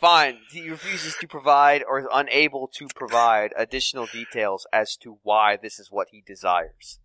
Fine. 0.00 0.38
He 0.52 0.70
refuses 0.70 1.16
to 1.20 1.26
provide 1.26 1.82
or 1.82 1.98
is 1.98 2.06
unable 2.12 2.68
to 2.74 2.86
provide 2.94 3.52
additional 3.56 4.06
details 4.06 4.66
as 4.72 4.96
to 4.98 5.18
why 5.24 5.56
this 5.60 5.80
is 5.80 5.88
what 5.90 6.08
he 6.12 6.22
desires. 6.24 7.00